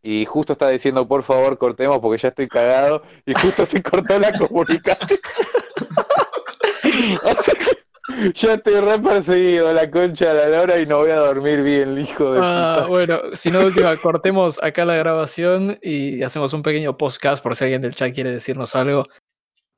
Y 0.02 0.26
justo 0.26 0.52
está 0.54 0.68
diciendo, 0.68 1.08
por 1.08 1.22
favor, 1.24 1.56
cortemos 1.58 1.98
porque 2.00 2.20
ya 2.22 2.28
estoy 2.28 2.48
cagado. 2.48 3.02
Y 3.26 3.34
justo 3.34 3.64
se 3.66 3.82
cortó 3.82 4.18
la 4.18 4.32
comunicación. 4.36 5.20
ya 8.32 8.54
estoy 8.54 8.80
re 8.80 8.98
perseguido, 9.00 9.72
la 9.72 9.90
concha 9.90 10.32
de 10.32 10.48
la 10.50 10.56
lora, 10.58 10.78
y 10.80 10.86
no 10.86 10.98
voy 10.98 11.10
a 11.10 11.16
dormir 11.16 11.62
bien, 11.62 11.98
hijo 11.98 12.32
de 12.32 12.40
Ah, 12.42 12.74
puta. 12.78 12.88
bueno, 12.88 13.20
si 13.34 13.50
no, 13.50 13.60
última, 13.60 14.00
cortemos 14.00 14.62
acá 14.62 14.84
la 14.84 14.96
grabación 14.96 15.78
y 15.82 16.22
hacemos 16.22 16.52
un 16.52 16.62
pequeño 16.62 16.96
podcast 16.96 17.42
por 17.42 17.54
si 17.56 17.64
alguien 17.64 17.82
del 17.82 17.94
chat 17.94 18.14
quiere 18.14 18.30
decirnos 18.32 18.74
algo. 18.76 19.04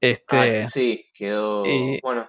Este, 0.01 0.63
Ah, 0.63 0.67
sí, 0.67 1.07
quedó. 1.15 1.65
y- 1.67 2.01
Bueno, 2.03 2.29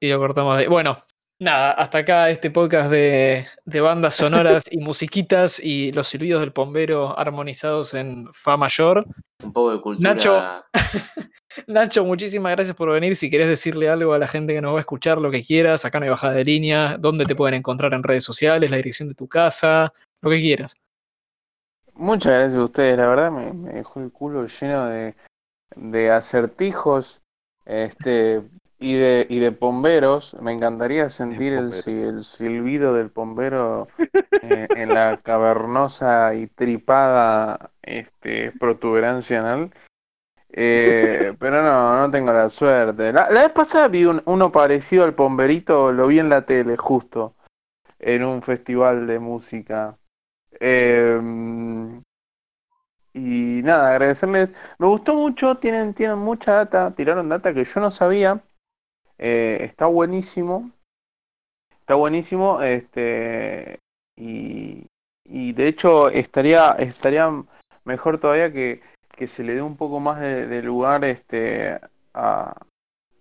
y 0.00 0.08
lo 0.08 0.18
cortamos 0.18 0.56
ahí. 0.56 0.66
Bueno, 0.66 0.98
nada, 1.38 1.72
hasta 1.72 1.98
acá 1.98 2.30
este 2.30 2.50
podcast 2.50 2.90
de, 2.90 3.46
de 3.64 3.80
bandas 3.80 4.14
sonoras 4.14 4.64
y 4.70 4.78
musiquitas 4.78 5.60
y 5.60 5.92
los 5.92 6.08
silbidos 6.08 6.40
del 6.40 6.50
bombero 6.50 7.18
armonizados 7.18 7.94
en 7.94 8.28
Fa 8.32 8.56
mayor. 8.56 9.04
un 9.44 9.52
poco 9.52 9.72
de 9.72 9.80
cultura. 9.80 10.14
Nacho. 10.14 10.42
Nacho, 11.66 12.04
muchísimas 12.04 12.52
gracias 12.52 12.76
por 12.76 12.90
venir. 12.90 13.16
Si 13.16 13.30
querés 13.30 13.48
decirle 13.48 13.88
algo 13.88 14.12
a 14.12 14.18
la 14.18 14.28
gente 14.28 14.54
que 14.54 14.60
nos 14.60 14.72
va 14.74 14.78
a 14.78 14.80
escuchar, 14.80 15.18
lo 15.18 15.30
que 15.30 15.44
quieras, 15.44 15.84
acá 15.84 15.98
no 15.98 16.04
hay 16.04 16.10
bajada 16.10 16.34
de 16.34 16.44
línea, 16.44 16.96
dónde 16.98 17.24
te 17.24 17.34
pueden 17.34 17.54
encontrar 17.54 17.92
en 17.94 18.02
redes 18.02 18.24
sociales, 18.24 18.70
la 18.70 18.76
dirección 18.76 19.08
de 19.08 19.14
tu 19.14 19.28
casa, 19.28 19.92
lo 20.20 20.30
que 20.30 20.40
quieras. 20.40 20.76
Muchas 21.94 22.32
gracias 22.32 22.54
a 22.54 22.64
ustedes, 22.64 22.96
la 22.96 23.06
verdad 23.08 23.30
me, 23.30 23.52
me 23.52 23.72
dejó 23.72 24.00
el 24.00 24.10
culo 24.10 24.46
lleno 24.46 24.86
de, 24.86 25.14
de 25.76 26.10
acertijos 26.10 27.20
este 27.66 28.42
y 28.78 28.94
de 28.94 29.26
y 29.28 29.38
de 29.38 29.52
pomberos. 29.52 30.36
Me 30.40 30.52
encantaría 30.52 31.08
sentir 31.08 31.52
el 31.52 31.72
silbido 32.24 32.94
del 32.94 33.10
pombero 33.10 33.88
eh, 34.42 34.66
en 34.74 34.88
la 34.88 35.20
cavernosa 35.22 36.34
y 36.34 36.48
tripada 36.48 37.70
este, 37.82 38.52
protuberancia 38.52 39.40
anal. 39.40 39.70
Eh, 40.52 41.34
pero 41.38 41.62
no, 41.62 41.96
no 42.00 42.10
tengo 42.10 42.32
la 42.32 42.48
suerte. 42.50 43.12
La, 43.12 43.30
la 43.30 43.42
vez 43.42 43.52
pasada 43.52 43.88
vi 43.88 44.04
un- 44.04 44.22
uno 44.26 44.52
parecido 44.52 45.04
al 45.04 45.14
pomberito, 45.14 45.92
lo 45.92 46.06
vi 46.06 46.18
en 46.18 46.28
la 46.28 46.44
tele 46.46 46.76
justo, 46.76 47.34
en 47.98 48.24
un 48.24 48.42
festival 48.42 49.06
de 49.06 49.18
música. 49.18 49.98
Em, 50.60 52.02
y 53.14 53.60
nada, 53.62 53.90
agradecerles. 53.90 54.54
Me 54.78 54.86
gustó 54.86 55.14
mucho, 55.14 55.56
tienen, 55.56 55.92
tienen 55.94 56.18
mucha 56.18 56.52
data, 56.54 56.94
tiraron 56.94 57.28
data 57.28 57.52
que 57.52 57.64
yo 57.64 57.80
no 57.80 57.90
sabía. 57.90 58.42
Eh, 59.18 59.58
está 59.62 59.86
buenísimo. 59.86 60.70
Está 61.80 61.94
buenísimo. 61.94 62.62
Este. 62.62 63.78
Y, 64.16 64.86
y 65.24 65.52
de 65.52 65.68
hecho 65.68 66.08
estaría, 66.08 66.70
estaría 66.72 67.30
mejor 67.84 68.18
todavía 68.18 68.52
que, 68.52 68.82
que 69.12 69.26
se 69.28 69.42
le 69.42 69.54
dé 69.54 69.62
un 69.62 69.76
poco 69.76 70.00
más 70.00 70.20
de, 70.20 70.46
de 70.46 70.62
lugar 70.62 71.04
este 71.04 71.78
a, 72.14 72.56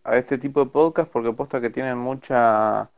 a 0.04 0.16
este 0.18 0.38
tipo 0.38 0.64
de 0.64 0.72
podcast 0.72 1.10
porque 1.12 1.34
posta 1.34 1.62
que 1.62 1.70
tienen 1.70 1.98
mucha 1.98 2.90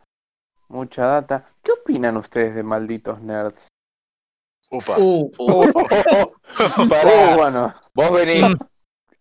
mucha 0.69 1.05
data. 1.05 1.49
¿Qué 1.61 1.71
opinan 1.71 2.17
ustedes 2.17 2.55
de 2.55 2.63
malditos 2.63 3.21
nerds? 3.21 3.67
Upa. 4.69 4.95
Uh, 4.97 5.29
Uh, 6.77 7.35
bueno, 7.35 7.73
vos 7.93 8.11
venís. 8.11 8.43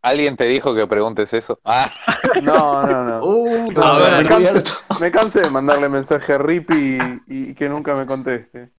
¿Alguien 0.03 0.37
te 0.37 0.45
dijo 0.45 0.75
que 0.75 0.87
preguntes 0.87 1.33
eso? 1.33 1.61
Ah, 1.65 1.91
no, 2.43 2.87
no, 2.87 3.05
no. 3.05 3.21
uh, 3.25 3.73
No, 3.73 3.75
todo 3.75 4.11
no, 4.11 4.19
me, 4.23 4.29
cansé, 4.29 4.63
me 5.01 5.11
cansé 5.11 5.41
de 5.43 5.51
mandarle 5.51 5.89
mensaje 5.89 6.33
a 6.35 6.39
Rip 6.39 6.71
y, 6.73 6.99
y 7.29 7.55
que 7.55 7.69
nunca 7.69 7.95
me 7.95 8.05
conteste. 8.05 8.71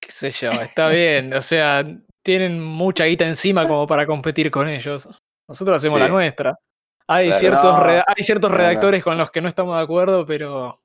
Qué 0.00 0.10
sé 0.10 0.30
yo, 0.30 0.48
está 0.50 0.88
bien. 0.88 1.34
O 1.34 1.42
sea, 1.42 1.84
tienen 2.28 2.62
mucha 2.62 3.06
guita 3.06 3.26
encima 3.26 3.66
como 3.66 3.86
para 3.86 4.06
competir 4.06 4.50
con 4.50 4.68
ellos. 4.68 5.08
Nosotros 5.48 5.78
hacemos 5.78 5.98
la 5.98 6.08
nuestra. 6.08 6.58
Hay, 7.06 7.28
Claro. 7.28 7.40
ciertos, 7.40 7.64
No. 7.78 7.80
reda- 7.82 8.04
hay 8.06 8.22
ciertos 8.22 8.50
Claro. 8.50 8.64
redactores 8.64 9.02
con 9.02 9.16
los 9.16 9.30
que 9.30 9.40
no 9.40 9.48
estamos 9.48 9.74
de 9.78 9.82
acuerdo, 9.82 10.26
pero 10.26 10.82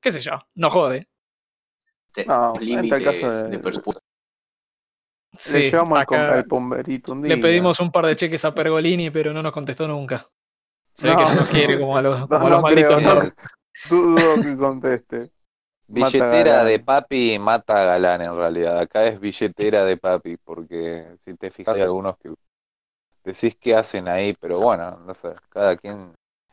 qué 0.00 0.10
sé 0.10 0.20
yo, 0.20 0.32
no 0.56 0.70
jode. 0.70 1.06
No, 2.26 2.54
en 2.60 2.88
caso 2.88 3.30
de- 3.30 3.48
de 3.48 3.58
presupuesto. 3.60 4.02
Sí, 5.38 5.58
Le 5.60 5.70
llevamos 5.70 6.00
acá 6.00 6.34
al 6.34 6.46
pomberito 6.46 7.12
un 7.12 7.22
le 7.22 7.36
día. 7.36 7.42
pedimos 7.42 7.78
un 7.78 7.92
par 7.92 8.06
de 8.06 8.16
cheques 8.16 8.44
a 8.44 8.52
Pergolini, 8.52 9.10
pero 9.10 9.32
no 9.32 9.40
nos 9.40 9.52
contestó 9.52 9.86
nunca. 9.86 10.28
Se 10.94 11.08
ve 11.08 11.16
que 11.16 11.22
no 11.22 11.34
nos 11.36 11.48
quiere 11.48 11.78
como 11.78 11.96
a 11.96 12.02
los, 12.02 12.18
No, 12.28 12.28
como 12.28 12.46
a 12.46 12.50
los 12.50 12.58
no 12.58 12.62
malditos 12.62 12.96
creo. 12.96 13.32
Dudo 13.88 14.42
que 14.42 14.56
conteste. 14.56 15.30
Billetera 15.92 16.64
de 16.64 16.78
papi 16.80 17.38
mata 17.38 17.80
a 17.80 17.84
galán 17.84 18.22
en 18.22 18.34
realidad. 18.36 18.78
Acá 18.78 19.06
es 19.06 19.20
billetera 19.20 19.84
de 19.84 19.96
papi, 19.96 20.36
porque 20.38 21.16
si 21.24 21.34
te 21.34 21.50
fijas 21.50 21.74
hay 21.74 21.82
algunos 21.82 22.16
que 22.18 22.30
decís 23.24 23.56
qué 23.60 23.76
hacen 23.76 24.08
ahí, 24.08 24.32
pero 24.40 24.58
bueno, 24.60 24.98
no 25.06 25.14
sé, 25.14 25.34
cada 25.50 25.76
quien 25.76 26.12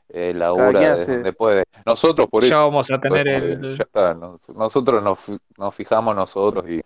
eh, 0.10 0.34
labura 0.34 0.80
quien 0.80 0.96
de 0.96 1.02
hace- 1.02 1.12
donde 1.14 1.34
puede. 1.34 1.64
Nosotros 1.86 2.28
por 2.30 2.44
Ya 2.44 2.48
eso, 2.48 2.58
vamos 2.58 2.92
a 2.92 3.00
tener 3.00 3.28
eh, 3.28 3.36
el. 3.38 3.78
ya 3.78 3.84
está, 3.84 4.14
nos- 4.14 4.48
nosotros 4.50 5.02
nos, 5.02 5.20
fi- 5.20 5.40
nos 5.58 5.74
fijamos 5.76 6.16
nosotros 6.16 6.66
y 6.70 6.82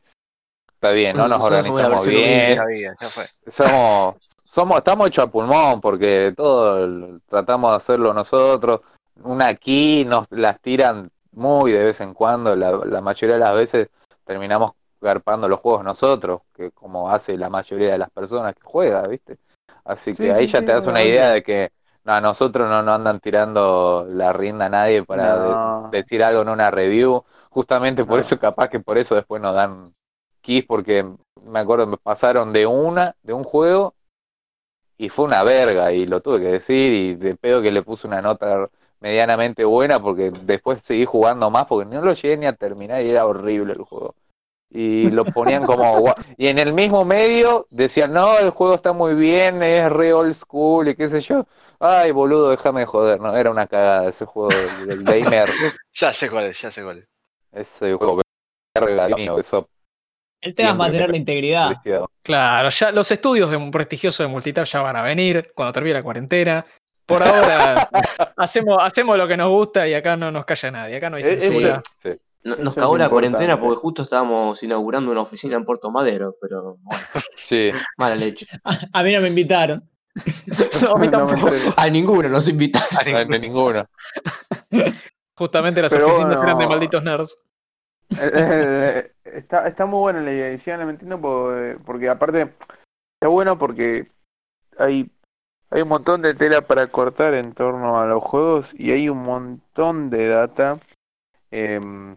está 0.73 0.91
bien, 0.91 1.15
no 1.17 1.27
nos 1.27 1.39
Nosotros 1.39 1.57
organizamos 1.71 2.07
bien, 2.07 2.55
Ya 2.55 2.65
ya 3.01 3.09
fue. 3.09 3.25
somos, 3.51 4.15
somos, 4.43 4.77
estamos 4.77 5.07
hechos 5.07 5.25
a 5.25 5.31
pulmón 5.31 5.81
porque 5.81 6.33
todo 6.35 7.19
tratamos 7.27 7.71
de 7.71 7.77
hacerlo 7.77 8.13
nosotros. 8.13 8.81
Una 9.23 9.47
aquí 9.47 10.05
nos 10.05 10.27
las 10.31 10.59
tiran 10.61 11.09
muy 11.33 11.71
de 11.71 11.83
vez 11.83 12.01
en 12.01 12.13
cuando, 12.13 12.55
la, 12.55 12.71
la 12.71 13.01
mayoría 13.01 13.35
de 13.35 13.41
las 13.41 13.53
veces 13.53 13.89
terminamos 14.25 14.71
garpando 15.01 15.49
los 15.49 15.59
juegos 15.59 15.83
nosotros, 15.83 16.41
que 16.53 16.71
como 16.71 17.09
hace 17.09 17.37
la 17.37 17.49
mayoría 17.49 17.91
de 17.91 17.97
las 17.97 18.09
personas 18.09 18.55
que 18.55 18.61
juega, 18.63 19.03
¿viste? 19.03 19.37
Así 19.83 20.13
Sí, 20.13 20.23
que 20.23 20.31
ahí 20.31 20.45
sí, 20.47 20.53
ya 20.53 20.59
sí, 20.59 20.65
te 20.65 20.71
das 20.71 20.87
una 20.87 21.03
idea 21.03 21.31
de 21.31 21.43
que 21.43 21.71
no, 22.05 22.13
a 22.13 22.21
nosotros 22.21 22.69
no 22.69 22.81
nos 22.83 22.95
andan 22.95 23.19
tirando 23.19 24.05
la 24.09 24.31
rienda 24.33 24.65
a 24.65 24.69
nadie 24.69 25.03
para 25.03 25.39
de- 25.39 25.49
No. 25.49 25.89
decir 25.91 26.23
algo 26.23 26.41
en 26.41 26.49
una 26.49 26.71
review, 26.71 27.23
justamente 27.49 28.05
por 28.05 28.19
No. 28.19 28.21
eso 28.25 28.39
capaz 28.39 28.69
que 28.69 28.79
por 28.79 28.97
eso 28.97 29.15
después 29.15 29.41
nos 29.41 29.53
dan 29.55 29.91
keys 30.41 30.65
porque 30.65 31.05
me 31.43 31.59
acuerdo 31.59 31.87
me 31.87 31.97
pasaron 31.97 32.53
de 32.53 32.65
una 32.65 33.15
de 33.23 33.33
un 33.33 33.43
juego 33.43 33.93
y 34.97 35.09
fue 35.09 35.25
una 35.25 35.43
verga 35.43 35.91
y 35.91 36.05
lo 36.05 36.21
tuve 36.21 36.39
que 36.39 36.47
decir 36.51 36.93
y 36.93 37.15
de 37.15 37.35
pedo 37.35 37.61
que 37.61 37.71
le 37.71 37.81
puse 37.83 38.07
una 38.07 38.21
nota 38.21 38.69
medianamente 39.03 39.65
buena 39.65 39.99
porque 39.99 40.31
después 40.31 40.81
seguí 40.83 41.03
jugando 41.03 41.51
más 41.51 41.65
porque 41.65 41.93
no 41.93 42.01
lo 42.01 42.13
llegué 42.13 42.37
ni 42.37 42.45
a 42.45 42.53
terminar 42.53 43.05
y 43.05 43.09
era 43.09 43.25
horrible 43.25 43.73
el 43.73 43.81
juego. 43.81 44.15
Y 44.69 45.11
lo 45.11 45.25
ponían 45.25 45.65
como 45.67 46.05
y 46.37 46.47
en 46.47 46.57
el 46.57 46.71
mismo 46.71 47.03
medio 47.03 47.67
decían 47.69 48.13
no 48.13 48.39
el 48.39 48.51
juego 48.51 48.75
está 48.75 48.93
muy 48.93 49.13
bien 49.13 49.61
es 49.61 49.91
re 49.91 50.13
old 50.13 50.35
school 50.35 50.87
y 50.87 50.95
qué 50.95 51.09
sé 51.09 51.19
yo. 51.19 51.45
Ay 51.79 52.11
boludo 52.11 52.49
déjame 52.51 52.79
de 52.79 52.85
joder 52.85 53.19
no 53.19 53.35
era 53.35 53.51
una 53.51 53.67
cagada 53.67 54.07
ese 54.07 54.23
juego 54.23 54.49
del, 54.87 55.03
gamer. 55.03 55.49
Ya 55.93 56.13
sé 56.13 56.29
cuál 56.29 56.45
es, 56.45 56.61
ya 56.61 56.71
sé 56.71 56.81
cuál 56.81 56.99
es. 56.99 57.07
ese 57.51 57.93
juego 57.95 58.21
mío 59.17 59.37
eso 59.37 59.67
El 60.41 60.55
tema 60.55 60.69
es 60.69 60.75
mantener 60.77 61.09
la 61.09 61.17
integridad. 61.17 61.81
Claro, 62.23 62.69
ya 62.69 62.93
los 62.93 63.11
estudios 63.11 63.51
de 63.51 63.57
un 63.57 63.69
prestigioso 63.69 64.23
de 64.23 64.29
Multitap 64.29 64.65
ya 64.65 64.81
van 64.81 64.95
a 64.95 65.03
venir 65.03 65.51
cuando 65.53 65.73
termine 65.73 65.95
la 65.95 66.03
cuarentena. 66.03 66.65
Por 67.05 67.21
ahora 67.23 67.89
hacemos, 68.37 68.77
hacemos 68.81 69.17
lo 69.17 69.27
que 69.27 69.37
nos 69.37 69.49
gusta 69.49 69.87
y 69.87 69.93
acá 69.93 70.15
no 70.15 70.31
nos 70.31 70.45
calla 70.45 70.71
nadie, 70.71 70.95
acá 70.97 71.09
no 71.09 71.17
hay 71.17 71.23
Eh, 71.23 71.39
censura. 71.39 71.81
Sí. 72.01 72.09
Eso 72.09 72.57
Nos 72.57 72.69
es 72.69 72.75
cagó 72.75 72.97
la 72.97 73.09
cuarentena 73.09 73.59
porque 73.59 73.77
justo 73.77 74.03
estábamos 74.03 74.61
inaugurando 74.63 75.11
una 75.11 75.21
oficina 75.21 75.55
en 75.55 75.63
Puerto 75.65 75.89
Madero, 75.91 76.35
pero 76.41 76.77
bueno, 76.81 77.01
sí 77.37 77.71
mala 77.97 78.15
leche. 78.15 78.45
A 78.91 79.03
mí 79.03 79.13
no 79.13 79.21
me 79.21 79.27
invitaron. 79.29 79.81
No, 80.81 80.91
a 80.91 80.99
mí 80.99 81.07
No 81.07 81.25
tampoco. 81.25 81.49
A 81.77 81.89
ninguno 81.89 82.27
nos 82.29 82.47
invitaron. 82.47 83.29
de 83.29 83.39
ninguno 83.39 83.87
Justamente 85.35 85.81
las 85.81 85.91
Pero 85.93 86.07
oficinas 86.07 86.35
bueno. 86.37 86.43
eran 86.43 86.57
de 86.59 86.67
malditos 86.67 87.03
nerds. 87.03 87.37
Eh, 88.21 89.11
está, 89.23 89.67
está 89.67 89.85
muy 89.85 89.99
buena 89.99 90.21
la 90.21 90.31
idea, 90.31 90.53
y 90.53 90.59
porque, 91.21 91.77
porque 91.85 92.09
aparte 92.09 92.53
está 93.15 93.27
bueno 93.29 93.57
porque 93.57 94.05
hay, 94.77 95.09
hay 95.73 95.81
un 95.81 95.87
montón 95.87 96.21
de 96.21 96.35
tela 96.35 96.61
para 96.61 96.85
cortar 96.85 97.33
en 97.33 97.51
torno 97.53 97.99
a 97.99 98.05
los 98.05 98.21
juegos 98.21 98.75
y 98.77 98.91
hay 98.91 99.09
un 99.09 99.23
montón 99.23 100.11
de 100.11 100.27
data. 100.27 100.77
em, 101.49 102.15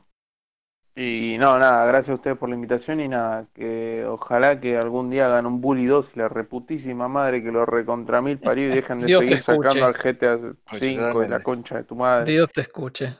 y 0.94 1.36
no, 1.38 1.58
nada, 1.58 1.86
gracias 1.86 2.10
a 2.10 2.14
ustedes 2.14 2.36
por 2.36 2.50
la 2.50 2.54
invitación 2.54 3.00
y 3.00 3.08
nada, 3.08 3.46
que 3.54 4.04
ojalá 4.06 4.60
que 4.60 4.76
algún 4.76 5.08
día 5.10 5.26
hagan 5.26 5.46
un 5.46 5.60
Bully 5.62 5.86
2 5.86 6.12
y 6.14 6.18
la 6.18 6.28
reputísima 6.28 7.08
madre 7.08 7.42
que 7.42 7.50
lo 7.50 7.64
recontra 7.64 8.20
mil 8.20 8.38
parió 8.38 8.66
y 8.66 8.74
dejen 8.74 9.00
de 9.00 9.06
Dios 9.06 9.20
seguir 9.20 9.42
sacando 9.42 9.86
al 9.86 9.94
GTA 9.94 10.38
5 10.78 11.20
de 11.20 11.28
la 11.28 11.40
concha 11.40 11.76
de 11.76 11.84
tu 11.84 11.96
madre. 11.96 12.30
Dios 12.30 12.50
te 12.52 12.60
escuche. 12.60 13.18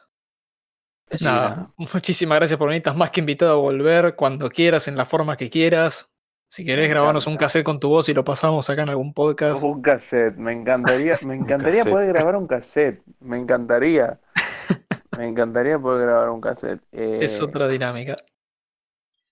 Nada, 1.23 1.71
muchísimas 1.77 2.39
gracias 2.39 2.59
por 2.59 2.69
venir. 2.69 2.81
Estás 2.81 2.97
más 2.97 3.11
que 3.11 3.21
invitado 3.21 3.53
a 3.53 3.61
volver 3.61 4.17
cuando 4.17 4.51
quieras, 4.51 4.87
en 4.87 4.97
la 4.97 5.07
forma 5.07 5.37
que 5.37 5.49
quieras. 5.49 6.11
Si 6.57 6.65
querés, 6.65 6.87
Me 6.87 6.89
grabarnos 6.95 7.27
un 7.27 7.37
cassette 7.37 7.65
con 7.67 7.79
tu 7.79 7.91
voz 7.91 8.09
y 8.09 8.15
lo 8.15 8.25
pasamos 8.25 8.71
acá 8.71 8.81
en 8.85 8.89
algún 8.89 9.13
podcast. 9.13 9.63
Un 9.63 9.83
cassette, 9.83 10.37
me 10.39 10.53
encantaría, 10.55 11.19
me 11.21 11.35
encantaría 11.35 11.85
poder 11.85 12.07
grabar 12.15 12.35
un 12.37 12.47
cassette, 12.47 13.03
me 13.21 13.37
encantaría, 13.37 14.19
me 15.19 15.29
encantaría 15.29 15.79
poder 15.79 16.07
grabar 16.07 16.31
un 16.31 16.41
cassette. 16.41 16.81
Eh, 16.93 17.19
Es 17.21 17.43
otra 17.43 17.69
dinámica. 17.69 18.17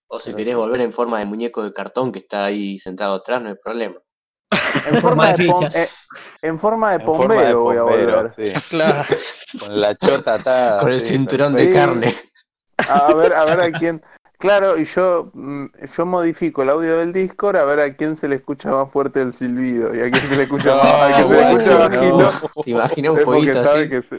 O 0.06 0.20
si 0.20 0.32
Pero 0.32 0.36
querés 0.36 0.56
volver 0.56 0.82
en 0.82 0.92
forma 0.92 1.18
de 1.18 1.24
muñeco 1.24 1.62
de 1.64 1.72
cartón 1.72 2.12
que 2.12 2.18
está 2.18 2.44
ahí 2.44 2.76
sentado 2.76 3.14
atrás, 3.14 3.40
no 3.40 3.48
hay 3.48 3.54
problema. 3.54 3.96
en 4.92 5.00
forma 5.00 5.32
de, 5.32 5.46
pom- 5.46 5.74
eh, 5.74 5.88
en 6.42 6.58
forma 6.58 6.90
de 6.90 6.96
En 6.96 7.06
forma 7.06 7.26
pombero 7.26 7.60
voy 7.62 7.76
a 7.78 7.82
volver. 7.84 8.34
sí. 8.36 8.52
Claro. 8.68 9.02
Con 9.60 9.80
la 9.80 9.94
chota 9.96 10.34
atada. 10.34 10.78
Con 10.78 10.92
el 10.92 11.00
sí, 11.00 11.14
cinturón 11.14 11.54
de 11.54 11.72
carne. 11.72 12.14
A 12.86 13.14
ver, 13.14 13.32
a 13.32 13.46
ver 13.46 13.60
a 13.62 13.72
quién. 13.72 14.02
Claro, 14.38 14.78
y 14.78 14.84
yo, 14.84 15.30
mm, 15.32 15.66
yo 15.96 16.06
modifico 16.06 16.62
el 16.62 16.70
audio 16.70 16.98
del 16.98 17.12
Discord 17.12 17.56
a 17.56 17.64
ver 17.64 17.80
a 17.80 17.94
quién 17.94 18.16
se 18.16 18.28
le 18.28 18.36
escucha 18.36 18.70
más 18.70 18.90
fuerte 18.90 19.22
el 19.22 19.32
silbido 19.32 19.94
y 19.94 20.00
a 20.00 20.10
quién 20.10 20.22
se 20.22 20.36
le 20.36 20.42
escucha 20.42 20.70
No, 20.70 20.76
más, 20.82 20.84
a 20.86 21.14
quién 21.14 21.28
se 21.28 21.34
le 21.34 21.40
guacho, 21.40 21.58
escucha 21.58 21.72
no. 21.74 22.18
bajito. 22.18 22.62
¿Te 22.64 22.70
imaginas 22.70 23.12
un 23.12 23.18
sabe 23.64 23.80
así? 23.80 23.90
que 23.90 24.02
se... 24.02 24.16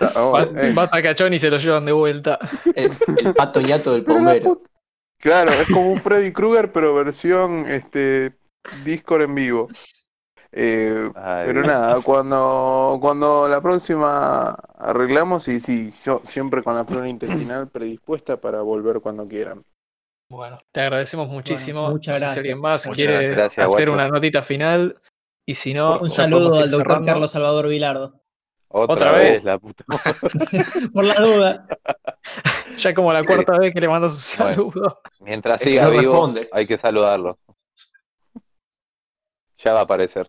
Va- 0.00 0.30
bueno, 0.30 0.60
eh. 0.62 0.72
Bata 0.74 1.02
cachón 1.02 1.34
y 1.34 1.38
se 1.38 1.50
lo 1.50 1.56
llevan 1.58 1.84
de 1.86 1.92
vuelta. 1.92 2.38
El, 2.74 2.92
el 3.16 3.34
pato 3.34 3.60
ñato 3.60 3.92
del 3.92 4.04
put- 4.04 4.60
Claro, 5.18 5.50
es 5.52 5.66
como 5.68 5.90
un 5.90 6.00
Freddy 6.00 6.32
Krueger, 6.32 6.70
pero 6.70 6.94
versión 6.94 7.66
este 7.68 8.36
Discord 8.84 9.22
en 9.22 9.34
vivo. 9.34 9.68
Eh, 10.58 11.10
pero 11.14 11.62
nada, 11.64 12.00
cuando, 12.00 12.96
cuando 12.98 13.46
la 13.46 13.60
próxima 13.60 14.50
arreglamos, 14.78 15.48
y 15.48 15.60
sí, 15.60 15.92
yo 16.02 16.22
siempre 16.24 16.62
con 16.62 16.74
la 16.74 16.84
flora 16.86 17.08
intestinal 17.08 17.68
predispuesta 17.72 18.38
para 18.40 18.62
volver 18.62 19.00
cuando 19.02 19.28
quieran. 19.28 19.62
Bueno, 20.30 20.58
te 20.72 20.80
agradecemos 20.80 21.28
muchísimo. 21.28 21.90
muchas 21.90 22.20
No 22.22 22.28
sé 22.28 22.32
si 22.32 22.38
alguien 22.38 22.56
gracias. 22.56 22.60
más 22.62 22.86
Muchas 22.86 22.96
quiere 22.96 23.12
gracias. 23.12 23.36
Gracias, 23.36 23.66
hacer 23.66 23.88
guacho. 23.88 23.92
una 23.92 24.08
notita 24.08 24.40
final. 24.42 24.98
Y 25.46 25.54
si 25.54 25.74
no, 25.74 25.98
Un 26.00 26.08
saludo 26.10 26.46
al 26.58 26.70
doctor 26.70 26.80
cerrando. 26.80 27.04
Carlos 27.06 27.30
Salvador 27.30 27.68
Vilardo. 27.68 28.20
Otra, 28.68 28.94
Otra 28.94 29.12
vez, 29.12 29.34
vez. 29.34 29.44
la 29.44 29.58
puta. 29.58 29.84
Por 30.92 31.04
la 31.04 31.14
duda. 31.16 31.66
Ya 32.78 32.92
como 32.92 33.10
la 33.12 33.24
cuarta 33.24 33.56
vez 33.58 33.72
que 33.72 33.80
le 33.80 33.88
mandas 33.88 34.12
un 34.38 34.44
Bueno. 34.44 34.56
saludo. 34.72 35.00
Mientras 35.20 35.60
Es 35.60 35.64
que 35.64 35.70
siga 35.70 35.88
vivo, 35.88 36.12
responde. 36.12 36.48
hay 36.52 36.66
que 36.66 36.76
saludarlo. 36.76 37.38
Ya 39.64 39.72
va 39.72 39.80
a 39.80 39.82
aparecer. 39.84 40.28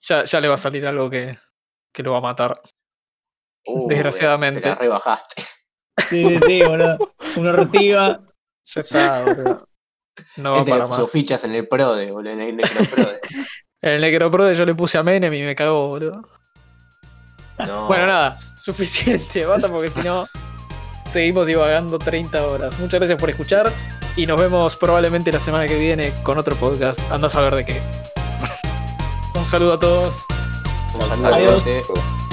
Ya, 0.00 0.24
ya 0.24 0.40
le 0.40 0.48
va 0.48 0.54
a 0.54 0.58
salir 0.58 0.86
algo 0.86 1.10
que, 1.10 1.38
que 1.92 2.02
lo 2.02 2.12
va 2.12 2.18
a 2.18 2.22
matar. 2.22 2.60
Uh, 3.66 3.88
Desgraciadamente. 3.88 4.60
La 4.60 4.74
rebajaste. 4.76 5.42
Sí, 6.04 6.24
sí, 6.24 6.38
sí, 6.46 6.62
boludo. 6.62 7.14
Una 7.36 7.50
ortiva. 7.50 8.20
Ya 8.74 8.80
está, 8.80 9.24
boludo. 9.24 9.68
No 10.36 10.52
va 10.52 10.58
Este 10.58 10.70
para 10.70 10.86
más. 10.86 11.10
fichas 11.10 11.44
en 11.44 11.54
el 11.54 11.66
Prode, 11.68 12.10
boludo, 12.10 12.32
en 12.32 12.40
el 12.40 12.56
Necroprode. 12.56 13.20
En 13.80 13.92
el 13.92 14.00
Necroprode 14.00 14.56
yo 14.56 14.66
le 14.66 14.74
puse 14.74 14.98
a 14.98 15.04
Menem 15.04 15.32
y 15.32 15.42
me 15.42 15.54
cagó, 15.54 15.88
boludo. 15.88 16.22
No. 17.64 17.86
Bueno, 17.86 18.06
nada, 18.06 18.38
suficiente, 18.60 19.44
basta, 19.46 19.68
porque 19.68 19.88
si 19.88 20.00
no, 20.02 20.26
seguimos 21.06 21.46
divagando 21.46 21.96
30 21.98 22.44
horas. 22.44 22.78
Muchas 22.80 22.98
gracias 22.98 23.20
por 23.20 23.30
escuchar 23.30 23.72
y 24.16 24.26
nos 24.26 24.38
vemos 24.40 24.74
probablemente 24.76 25.30
la 25.30 25.38
semana 25.38 25.68
que 25.68 25.78
viene 25.78 26.12
con 26.24 26.38
otro 26.38 26.56
podcast. 26.56 26.98
Anda 27.12 27.28
a 27.28 27.30
saber 27.30 27.54
de 27.54 27.64
qué. 27.66 27.80
Un 29.34 29.46
saludo 29.46 29.72
a 29.74 29.78
todos. 29.78 30.26
Saludos, 31.08 31.32
Adiós. 31.32 31.64
gente. 31.64 32.27